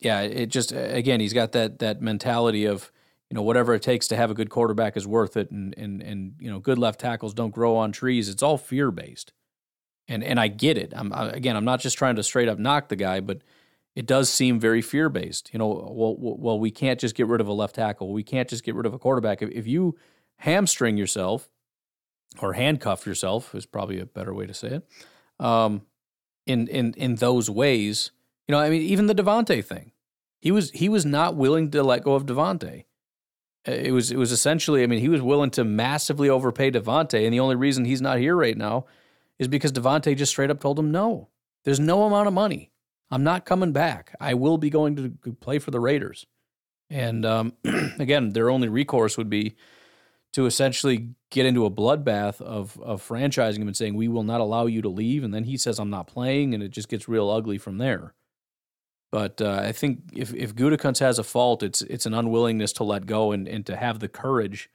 yeah, 0.00 0.20
it 0.20 0.46
just 0.46 0.72
again 0.72 1.20
he's 1.20 1.32
got 1.32 1.52
that 1.52 1.78
that 1.80 2.00
mentality 2.00 2.64
of 2.64 2.90
you 3.30 3.34
know 3.34 3.42
whatever 3.42 3.74
it 3.74 3.82
takes 3.82 4.08
to 4.08 4.16
have 4.16 4.30
a 4.30 4.34
good 4.34 4.50
quarterback 4.50 4.96
is 4.96 5.06
worth 5.06 5.36
it, 5.36 5.50
and 5.50 5.74
and 5.76 6.02
and 6.02 6.34
you 6.38 6.50
know 6.50 6.58
good 6.58 6.78
left 6.78 7.00
tackles 7.00 7.34
don't 7.34 7.50
grow 7.50 7.76
on 7.76 7.92
trees. 7.92 8.28
It's 8.28 8.42
all 8.42 8.58
fear 8.58 8.90
based, 8.90 9.32
and 10.06 10.24
and 10.24 10.40
I 10.40 10.48
get 10.48 10.78
it. 10.78 10.92
I'm 10.96 11.12
I, 11.12 11.30
again 11.30 11.56
I'm 11.56 11.64
not 11.64 11.80
just 11.80 11.98
trying 11.98 12.16
to 12.16 12.22
straight 12.22 12.48
up 12.48 12.58
knock 12.58 12.88
the 12.88 12.96
guy, 12.96 13.20
but 13.20 13.42
it 13.94 14.06
does 14.06 14.30
seem 14.30 14.60
very 14.60 14.80
fear 14.80 15.08
based. 15.08 15.50
You 15.52 15.58
know, 15.58 15.66
well, 15.66 16.14
well, 16.18 16.60
we 16.60 16.70
can't 16.70 17.00
just 17.00 17.16
get 17.16 17.26
rid 17.26 17.40
of 17.40 17.48
a 17.48 17.52
left 17.52 17.74
tackle. 17.74 18.12
We 18.12 18.22
can't 18.22 18.48
just 18.48 18.62
get 18.62 18.76
rid 18.76 18.86
of 18.86 18.94
a 18.94 18.98
quarterback. 18.98 19.42
If, 19.42 19.50
if 19.50 19.66
you 19.66 19.96
hamstring 20.36 20.96
yourself 20.96 21.48
or 22.40 22.52
handcuff 22.54 23.06
yourself 23.06 23.54
is 23.54 23.66
probably 23.66 24.00
a 24.00 24.06
better 24.06 24.34
way 24.34 24.46
to 24.46 24.54
say 24.54 24.68
it. 24.80 24.88
um, 25.40 25.82
in 26.46 26.66
in 26.68 26.94
in 26.94 27.16
those 27.16 27.50
ways. 27.50 28.10
You 28.46 28.52
know, 28.54 28.60
I 28.60 28.70
mean, 28.70 28.82
even 28.82 29.06
the 29.06 29.14
Davante 29.14 29.64
thing, 29.64 29.92
he 30.40 30.50
was 30.50 30.70
he 30.70 30.88
was 30.88 31.04
not 31.04 31.36
willing 31.36 31.70
to 31.72 31.82
let 31.82 32.02
go 32.02 32.14
of 32.14 32.26
Davante. 32.26 32.84
Uh, 33.66 33.72
it 33.72 33.92
was 33.92 34.10
it 34.10 34.16
was 34.16 34.32
essentially, 34.32 34.82
I 34.82 34.86
mean, 34.86 35.00
he 35.00 35.08
was 35.08 35.20
willing 35.22 35.50
to 35.52 35.64
massively 35.64 36.30
overpay 36.30 36.70
Davante, 36.70 37.24
and 37.24 37.32
the 37.32 37.40
only 37.40 37.56
reason 37.56 37.84
he's 37.84 38.00
not 38.02 38.18
here 38.18 38.34
right 38.36 38.56
now 38.56 38.86
is 39.38 39.48
because 39.48 39.72
Davante 39.72 40.16
just 40.16 40.32
straight 40.32 40.50
up 40.50 40.60
told 40.60 40.78
him 40.78 40.90
no. 40.90 41.28
There's 41.64 41.80
no 41.80 42.04
amount 42.04 42.26
of 42.28 42.32
money. 42.34 42.70
I'm 43.10 43.24
not 43.24 43.44
coming 43.44 43.72
back. 43.72 44.14
I 44.20 44.34
will 44.34 44.58
be 44.58 44.70
going 44.70 44.96
to 44.96 45.32
play 45.40 45.58
for 45.58 45.70
the 45.70 45.80
Raiders. 45.80 46.26
And 46.90 47.24
um, 47.26 47.52
again, 47.98 48.30
their 48.30 48.50
only 48.50 48.68
recourse 48.68 49.16
would 49.18 49.30
be 49.30 49.56
to 50.32 50.46
essentially 50.46 51.10
get 51.30 51.46
into 51.46 51.64
a 51.64 51.70
bloodbath 51.70 52.40
of 52.40 52.78
of 52.80 53.06
franchising 53.06 53.58
him 53.58 53.68
and 53.68 53.76
saying 53.76 53.94
we 53.94 54.08
will 54.08 54.22
not 54.22 54.40
allow 54.40 54.66
you 54.66 54.82
to 54.82 54.88
leave, 54.88 55.24
and 55.24 55.32
then 55.32 55.44
he 55.44 55.56
says 55.56 55.78
I'm 55.78 55.90
not 55.90 56.06
playing, 56.06 56.54
and 56.54 56.62
it 56.62 56.70
just 56.70 56.88
gets 56.88 57.08
real 57.08 57.30
ugly 57.30 57.58
from 57.58 57.78
there. 57.78 58.14
But 59.10 59.40
uh, 59.40 59.62
I 59.64 59.72
think 59.72 60.00
if 60.12 60.34
if 60.34 60.54
Gutekunst 60.54 61.00
has 61.00 61.18
a 61.18 61.24
fault, 61.24 61.62
it's 61.62 61.82
it's 61.82 62.06
an 62.06 62.14
unwillingness 62.14 62.72
to 62.74 62.84
let 62.84 63.06
go 63.06 63.32
and 63.32 63.48
and 63.48 63.64
to 63.66 63.76
have 63.76 64.00
the 64.00 64.08
courage 64.08 64.70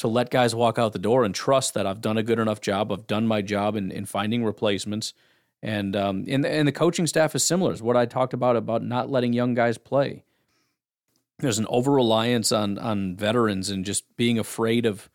to 0.00 0.08
let 0.08 0.30
guys 0.30 0.54
walk 0.54 0.78
out 0.78 0.94
the 0.94 0.98
door 0.98 1.24
and 1.24 1.34
trust 1.34 1.74
that 1.74 1.86
I've 1.86 2.00
done 2.00 2.16
a 2.16 2.22
good 2.22 2.38
enough 2.38 2.62
job. 2.62 2.90
I've 2.90 3.06
done 3.06 3.26
my 3.26 3.42
job 3.42 3.76
in, 3.76 3.90
in 3.90 4.06
finding 4.06 4.42
replacements. 4.42 5.12
And 5.62 5.94
um, 5.94 6.24
and 6.26 6.46
and 6.46 6.66
the 6.66 6.72
coaching 6.72 7.06
staff 7.06 7.34
is 7.34 7.44
similar. 7.44 7.74
Is 7.74 7.82
what 7.82 7.98
I 7.98 8.06
talked 8.06 8.32
about 8.32 8.56
about 8.56 8.82
not 8.82 9.10
letting 9.10 9.34
young 9.34 9.52
guys 9.52 9.76
play. 9.76 10.24
There's 11.40 11.58
an 11.58 11.66
over 11.68 11.92
reliance 11.92 12.52
on 12.52 12.78
on 12.78 13.16
veterans 13.16 13.70
and 13.70 13.84
just 13.84 14.16
being 14.16 14.38
afraid 14.38 14.86
of 14.86 15.10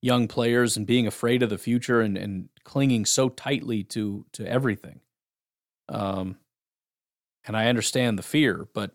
young 0.00 0.28
players 0.28 0.76
and 0.76 0.86
being 0.86 1.06
afraid 1.06 1.42
of 1.42 1.50
the 1.50 1.58
future 1.58 2.00
and, 2.00 2.18
and 2.18 2.48
clinging 2.64 3.06
so 3.06 3.28
tightly 3.28 3.82
to 3.84 4.26
to 4.32 4.46
everything. 4.46 5.00
Um, 5.88 6.36
and 7.46 7.56
I 7.56 7.68
understand 7.68 8.18
the 8.18 8.22
fear, 8.22 8.68
but 8.74 8.92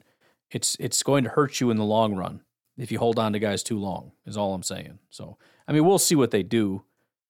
it's 0.51 0.75
it's 0.79 1.03
going 1.03 1.23
to 1.23 1.31
hurt 1.31 1.59
you 1.59 1.69
in 1.69 1.77
the 1.77 1.83
long 1.83 2.15
run 2.15 2.41
if 2.77 2.91
you 2.91 2.99
hold 2.99 3.19
on 3.19 3.33
to 3.33 3.39
guys 3.39 3.63
too 3.63 3.79
long. 3.79 4.11
Is 4.25 4.37
all 4.37 4.53
I'm 4.53 4.63
saying. 4.63 4.99
So 5.09 5.37
I 5.67 5.73
mean, 5.73 5.85
we'll 5.85 5.99
see 5.99 6.15
what 6.15 6.31
they 6.31 6.43
do. 6.43 6.83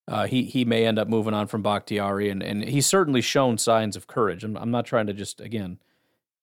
Uh, 0.08 0.26
he 0.26 0.44
he 0.44 0.66
may 0.66 0.86
end 0.86 1.00
up 1.00 1.08
moving 1.08 1.34
on 1.34 1.48
from 1.48 1.62
Bakhtiari, 1.62 2.30
and 2.30 2.42
and 2.42 2.64
he's 2.64 2.86
certainly 2.86 3.22
shown 3.22 3.58
signs 3.58 3.96
of 3.96 4.08
courage. 4.08 4.44
I'm 4.44 4.56
I'm 4.58 4.72
not 4.72 4.86
trying 4.86 5.08
to 5.08 5.14
just 5.14 5.42
again 5.42 5.80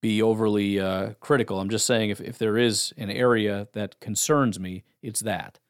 be 0.04 0.20
overly 0.20 0.78
uh, 0.78 1.14
critical. 1.18 1.58
I'm 1.58 1.70
just 1.70 1.86
saying 1.86 2.10
if 2.10 2.20
if 2.20 2.36
there 2.36 2.58
is 2.58 2.92
an 2.98 3.10
area 3.10 3.68
that 3.72 4.00
concerns 4.00 4.60
me, 4.60 4.84
it's 5.00 5.20
that. 5.20 5.60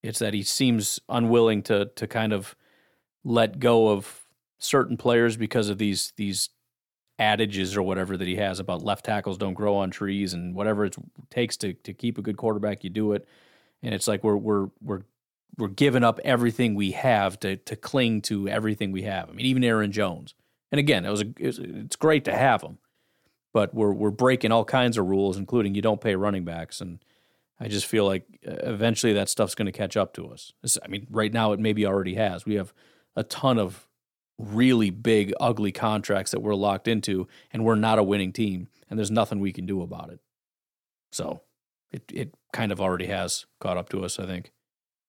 It's 0.00 0.20
that 0.20 0.32
he 0.32 0.44
seems 0.44 1.00
unwilling 1.08 1.64
to 1.64 1.86
to 1.96 2.06
kind 2.06 2.32
of 2.32 2.54
let 3.24 3.58
go 3.58 3.88
of 3.88 4.26
certain 4.58 4.96
players 4.96 5.36
because 5.36 5.68
of 5.68 5.78
these 5.78 6.12
these 6.16 6.50
adages 7.18 7.76
or 7.76 7.82
whatever 7.82 8.16
that 8.16 8.28
he 8.28 8.36
has 8.36 8.60
about 8.60 8.84
left 8.84 9.06
tackles 9.06 9.36
don't 9.36 9.54
grow 9.54 9.74
on 9.74 9.90
trees 9.90 10.34
and 10.34 10.54
whatever 10.54 10.84
it 10.84 10.94
takes 11.28 11.56
to 11.56 11.72
to 11.72 11.92
keep 11.92 12.16
a 12.16 12.22
good 12.22 12.36
quarterback, 12.36 12.84
you 12.84 12.90
do 12.90 13.12
it. 13.12 13.26
And 13.82 13.92
it's 13.92 14.06
like 14.06 14.22
we're 14.22 14.36
we're 14.36 14.68
we're 14.80 15.02
we're 15.58 15.66
giving 15.66 16.04
up 16.04 16.20
everything 16.22 16.76
we 16.76 16.92
have 16.92 17.40
to 17.40 17.56
to 17.56 17.74
cling 17.74 18.22
to 18.22 18.46
everything 18.46 18.92
we 18.92 19.02
have. 19.02 19.28
I 19.28 19.32
mean, 19.32 19.46
even 19.46 19.64
Aaron 19.64 19.90
Jones. 19.90 20.36
And 20.70 20.78
again, 20.78 21.04
it 21.04 21.10
was, 21.10 21.22
a, 21.22 21.26
it 21.36 21.46
was 21.46 21.58
it's 21.58 21.96
great 21.96 22.24
to 22.26 22.32
have 22.32 22.62
him, 22.62 22.78
but 23.52 23.74
we're 23.74 23.92
we're 23.92 24.10
breaking 24.10 24.52
all 24.52 24.64
kinds 24.64 24.96
of 24.96 25.06
rules, 25.06 25.36
including 25.36 25.74
you 25.74 25.82
don't 25.82 26.00
pay 26.00 26.14
running 26.14 26.44
backs. 26.44 26.80
And 26.80 27.02
I 27.58 27.68
just 27.68 27.86
feel 27.86 28.06
like 28.06 28.24
uh, 28.46 28.52
eventually 28.62 29.12
that 29.14 29.28
stuff's 29.28 29.54
going 29.54 29.66
to 29.66 29.72
catch 29.72 29.96
up 29.96 30.14
to 30.14 30.28
us. 30.28 30.52
I 30.82 30.88
mean, 30.88 31.06
right 31.10 31.32
now 31.32 31.52
it 31.52 31.60
maybe 31.60 31.86
already 31.86 32.14
has. 32.14 32.46
We 32.46 32.54
have 32.54 32.72
a 33.16 33.22
ton 33.22 33.58
of 33.58 33.86
really 34.38 34.90
big, 34.90 35.32
ugly 35.40 35.72
contracts 35.72 36.30
that 36.30 36.40
we're 36.40 36.54
locked 36.54 36.88
into, 36.88 37.28
and 37.52 37.64
we're 37.64 37.74
not 37.74 37.98
a 37.98 38.02
winning 38.02 38.32
team, 38.32 38.68
and 38.88 38.98
there's 38.98 39.10
nothing 39.10 39.40
we 39.40 39.52
can 39.52 39.66
do 39.66 39.82
about 39.82 40.10
it. 40.10 40.20
So 41.12 41.42
it 41.90 42.02
it 42.12 42.34
kind 42.52 42.72
of 42.72 42.80
already 42.80 43.06
has 43.06 43.46
caught 43.60 43.76
up 43.76 43.88
to 43.90 44.04
us, 44.04 44.18
I 44.18 44.26
think. 44.26 44.52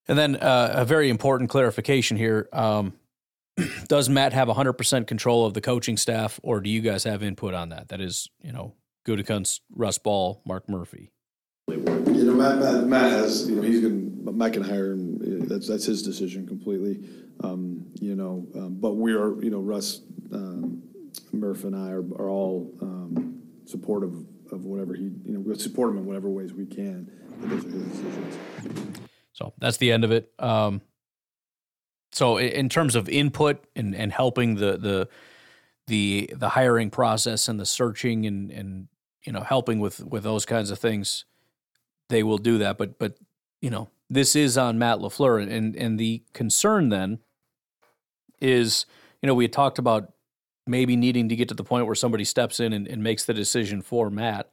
And 0.08 0.18
then 0.18 0.36
uh, 0.36 0.74
a 0.76 0.86
very 0.86 1.10
important 1.10 1.50
clarification 1.50 2.18
here. 2.18 2.50
Um, 2.52 2.94
does 3.88 4.10
Matt 4.10 4.34
have 4.34 4.48
100% 4.48 5.08
control 5.08 5.46
of 5.46 5.54
the 5.54 5.62
coaching 5.62 5.98
staff, 5.98 6.40
or 6.44 6.62
do 6.62 6.70
you 6.70 6.82
guys 6.82 7.04
have 7.04 7.24
input 7.24 7.54
on 7.54 7.70
that? 7.70 7.90
That 7.90 8.02
is, 8.02 8.30
you 8.42 8.52
know, 8.52 8.76
Gutekunst, 9.06 9.62
Russ 9.76 9.98
Ball, 9.98 10.42
Mark 10.46 10.70
Murphy. 10.70 11.12
You 11.68 11.78
know, 11.78 12.34
Matt, 12.34 12.60
Matt, 12.60 12.84
Matt 12.86 13.12
has, 13.12 13.50
you 13.50 13.56
know, 13.56 13.62
he's 13.62 13.82
going 13.82 14.26
to, 14.26 14.32
Matt 14.32 14.54
can 14.54 14.64
hire 14.64 14.92
him. 14.92 15.48
That's, 15.48 15.68
that's 15.68 15.86
his 15.86 16.02
decision 16.04 16.48
completely. 16.48 17.04
Um, 17.44 17.86
you 18.00 18.16
know, 18.16 18.46
um, 18.56 18.78
but 18.80 18.94
we 18.94 19.14
are, 19.14 19.42
you 19.42 19.50
know, 19.50 19.60
Russ, 19.60 20.02
um, 20.34 20.84
Murph 21.32 21.64
and 21.64 21.76
I 21.76 21.92
are, 21.92 22.04
are 22.16 22.30
all 22.30 22.74
um, 22.82 23.42
supportive 23.66 24.14
of 24.52 24.66
whatever 24.66 24.94
he, 24.94 25.04
you 25.04 25.34
know, 25.34 25.40
we 25.40 25.56
support 25.56 25.92
him 25.92 25.98
in 25.98 26.06
whatever 26.06 26.30
ways 26.30 26.54
we 26.54 26.66
can. 26.66 27.10
But 27.40 27.50
those 27.50 27.66
are 27.66 27.70
his 27.70 27.84
decisions. 27.86 29.00
So 29.34 29.54
that's 29.58 29.78
the 29.78 29.92
end 29.92 30.04
of 30.04 30.12
it. 30.12 30.32
Um, 30.40 30.82
so 32.12 32.38
in 32.38 32.70
terms 32.70 32.96
of 32.96 33.08
input 33.10 33.64
and, 33.76 33.96
and 33.96 34.12
helping 34.12 34.56
the 34.56 34.78
the 34.78 35.10
the 35.88 36.30
the 36.36 36.50
hiring 36.50 36.90
process 36.90 37.48
and 37.48 37.60
the 37.60 37.66
searching 37.66 38.26
and 38.26 38.52
and 38.52 38.88
you 39.24 39.32
know 39.32 39.42
helping 39.42 39.80
with 39.80 40.04
with 40.06 40.24
those 40.24 40.46
kinds 40.46 40.72
of 40.72 40.80
things, 40.80 41.26
they 42.10 42.24
will 42.24 42.38
do 42.38 42.58
that. 42.58 42.78
But 42.78 43.00
but 43.00 43.18
you 43.62 43.70
know 43.70 43.90
this 44.10 44.36
is 44.36 44.58
on 44.58 44.78
Matt 44.78 45.00
Lafleur 45.00 45.42
and 45.42 45.76
and 45.76 46.00
the 46.00 46.24
concern 46.34 46.90
then 46.90 47.20
is 48.40 48.86
you 49.22 49.28
know 49.28 49.36
we 49.36 49.46
had 49.46 49.54
talked 49.54 49.80
about 49.80 50.12
maybe 50.68 50.96
needing 50.96 51.30
to 51.30 51.36
get 51.36 51.50
to 51.50 51.56
the 51.56 51.64
point 51.64 51.86
where 51.86 51.96
somebody 51.96 52.24
steps 52.24 52.60
in 52.60 52.72
and, 52.74 52.88
and 52.88 53.02
makes 53.04 53.26
the 53.26 53.34
decision 53.34 53.82
for 53.82 54.10
Matt, 54.10 54.50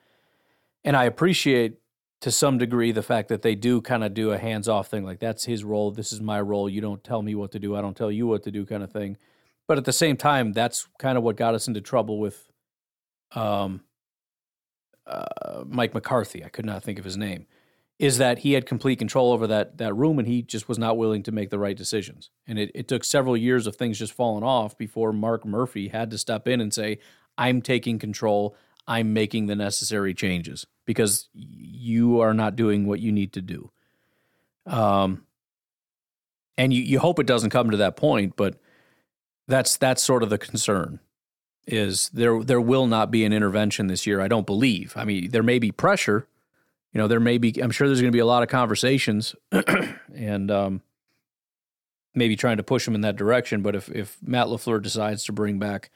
and 0.85 0.97
I 0.97 1.05
appreciate 1.05 1.79
to 2.21 2.31
some 2.31 2.59
degree 2.59 2.93
the 2.93 3.03
fact 3.03 3.29
that 3.29 3.43
they 3.43 3.55
do 3.55 3.81
kind 3.81 4.03
of 4.03 4.13
do 4.13 4.33
a 4.33 4.39
hands 4.39 4.69
off 4.69 4.89
thing 4.89 5.05
like 5.05 5.21
that's 5.21 5.45
his 5.45 5.65
role 5.65 5.91
this 5.91 6.13
is 6.13 6.21
my 6.21 6.41
role 6.41 6.69
you 6.69 6.81
don't 6.81 7.05
tell 7.05 7.23
me 7.23 7.35
what 7.35 7.53
to 7.53 7.59
do 7.59 7.77
i 7.77 7.81
don't 7.81 7.97
tell 7.97 8.11
you 8.11 8.27
what 8.27 8.43
to 8.43 8.51
do 8.51 8.65
kind 8.67 8.83
of 8.83 8.91
thing. 8.93 9.17
But 9.67 9.77
at 9.77 9.85
the 9.85 9.93
same 9.93 10.17
time 10.17 10.53
that's 10.53 10.89
kind 10.99 11.19
of 11.19 11.25
what 11.25 11.37
got 11.37 11.55
us 11.55 11.69
into 11.69 11.81
trouble 11.81 12.19
with 12.19 12.49
um, 13.33 13.83
uh, 15.07 15.65
mike 15.67 15.95
mccarthy 15.95 16.45
i 16.45 16.49
could 16.49 16.65
not 16.65 16.83
think 16.83 16.99
of 16.99 17.05
his 17.05 17.17
name 17.17 17.47
is 17.99 18.19
that 18.19 18.39
he 18.39 18.53
had 18.53 18.65
complete 18.65 18.99
control 18.99 19.33
over 19.33 19.47
that 19.47 19.79
that 19.79 19.95
room 19.95 20.19
and 20.19 20.29
he 20.29 20.43
just 20.43 20.69
was 20.69 20.79
not 20.79 20.97
willing 20.97 21.23
to 21.23 21.33
make 21.33 21.51
the 21.51 21.59
right 21.59 21.77
decisions. 21.77 22.31
And 22.47 22.59
it, 22.59 22.71
it 22.75 22.89
took 22.89 23.05
several 23.05 23.37
years 23.37 23.67
of 23.67 23.77
things 23.77 23.99
just 23.99 24.13
falling 24.13 24.45
off 24.45 24.79
before 24.79 25.13
mark 25.13 25.45
murphy 25.45 25.89
had 25.89 26.11
to 26.11 26.19
step 26.19 26.47
in 26.47 26.61
and 26.61 26.73
say 26.73 26.99
i'm 27.37 27.61
taking 27.61 27.99
control 27.99 28.57
i'm 28.89 29.13
making 29.13 29.47
the 29.47 29.55
necessary 29.55 30.13
changes 30.13 30.67
because 30.89 31.29
you 31.35 32.23
are 32.23 32.33
not 32.33 32.57
doing 32.57 32.87
what 32.87 32.99
you 32.99 33.13
need 33.13 33.35
to 33.35 33.43
do. 33.43 33.71
Um, 34.65 35.27
and 36.57 36.73
you, 36.73 36.83
you 36.83 36.99
hope 36.99 37.19
it 37.19 37.27
doesn't 37.27 37.51
come 37.51 37.71
to 37.73 37.77
that 37.77 37.95
point, 37.95 38.37
but 38.37 38.59
that's 39.47 39.77
that's 39.77 40.03
sort 40.03 40.23
of 40.23 40.31
the 40.31 40.39
concern. 40.39 41.01
Is 41.67 42.09
there 42.15 42.43
there 42.43 42.61
will 42.61 42.87
not 42.87 43.11
be 43.11 43.27
an 43.27 43.35
intervention 43.35 43.89
this 43.89 44.07
year? 44.07 44.23
I 44.23 44.29
don't 44.29 44.47
believe. 44.47 44.95
I 44.97 45.05
mean, 45.05 45.31
there 45.31 45.43
may 45.43 45.59
be 45.59 45.71
pressure. 45.71 46.27
You 46.95 46.99
know, 47.03 47.07
there 47.07 47.21
may 47.21 47.37
be. 47.37 47.63
I'm 47.63 47.71
sure 47.71 47.87
there's 47.87 48.01
going 48.01 48.11
to 48.11 48.17
be 48.17 48.21
a 48.21 48.27
lot 48.27 48.43
of 48.43 48.49
conversations, 48.49 49.37
and 50.15 50.51
um, 50.51 50.81
maybe 52.15 52.35
trying 52.35 52.57
to 52.57 52.63
push 52.63 52.87
them 52.87 52.95
in 52.95 53.03
that 53.03 53.17
direction. 53.17 53.61
But 53.61 53.77
if 53.77 53.91
if 53.91 54.17
Matt 54.23 54.47
Lafleur 54.47 54.83
decides 54.83 55.25
to 55.25 55.33
bring 55.33 55.59
back 55.59 55.91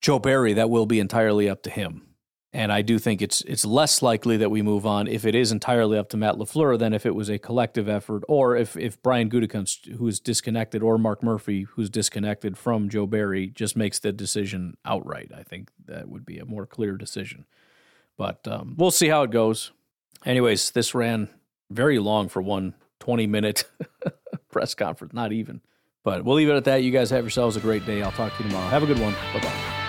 Joe 0.00 0.18
Barry, 0.18 0.54
that 0.54 0.70
will 0.70 0.86
be 0.86 1.00
entirely 1.00 1.48
up 1.48 1.62
to 1.62 1.70
him. 1.70 2.06
And 2.52 2.72
I 2.72 2.82
do 2.82 2.98
think 2.98 3.22
it's 3.22 3.42
it's 3.42 3.64
less 3.64 4.02
likely 4.02 4.36
that 4.38 4.50
we 4.50 4.60
move 4.60 4.84
on 4.84 5.06
if 5.06 5.24
it 5.24 5.36
is 5.36 5.52
entirely 5.52 5.96
up 5.96 6.08
to 6.08 6.16
Matt 6.16 6.34
Lafleur 6.34 6.76
than 6.76 6.92
if 6.92 7.06
it 7.06 7.14
was 7.14 7.28
a 7.28 7.38
collective 7.38 7.88
effort, 7.88 8.24
or 8.26 8.56
if 8.56 8.76
if 8.76 9.00
Brian 9.02 9.30
Gutekunst, 9.30 9.96
who 9.98 10.08
is 10.08 10.18
disconnected, 10.18 10.82
or 10.82 10.98
Mark 10.98 11.22
Murphy, 11.22 11.62
who's 11.62 11.88
disconnected 11.88 12.58
from 12.58 12.88
Joe 12.88 13.06
Barry, 13.06 13.46
just 13.46 13.76
makes 13.76 14.00
the 14.00 14.10
decision 14.10 14.76
outright. 14.84 15.30
I 15.32 15.44
think 15.44 15.70
that 15.86 16.08
would 16.08 16.26
be 16.26 16.38
a 16.38 16.44
more 16.44 16.66
clear 16.66 16.96
decision. 16.96 17.46
But 18.16 18.46
um, 18.48 18.74
we'll 18.76 18.90
see 18.90 19.08
how 19.08 19.22
it 19.22 19.30
goes. 19.30 19.70
Anyways, 20.26 20.72
this 20.72 20.92
ran 20.92 21.28
very 21.70 22.00
long 22.00 22.28
for 22.28 22.42
one 22.42 22.74
20 22.98 23.28
minute 23.28 23.64
press 24.50 24.74
conference, 24.74 25.14
not 25.14 25.32
even. 25.32 25.60
But 26.02 26.24
we'll 26.24 26.36
leave 26.36 26.48
it 26.48 26.56
at 26.56 26.64
that. 26.64 26.82
You 26.82 26.90
guys 26.90 27.10
have 27.10 27.22
yourselves 27.22 27.56
a 27.56 27.60
great 27.60 27.86
day. 27.86 28.02
I'll 28.02 28.10
talk 28.10 28.36
to 28.36 28.42
you 28.42 28.48
tomorrow. 28.48 28.68
Have 28.70 28.82
a 28.82 28.86
good 28.86 28.98
one. 28.98 29.14
Bye 29.32 29.40
bye. 29.40 29.79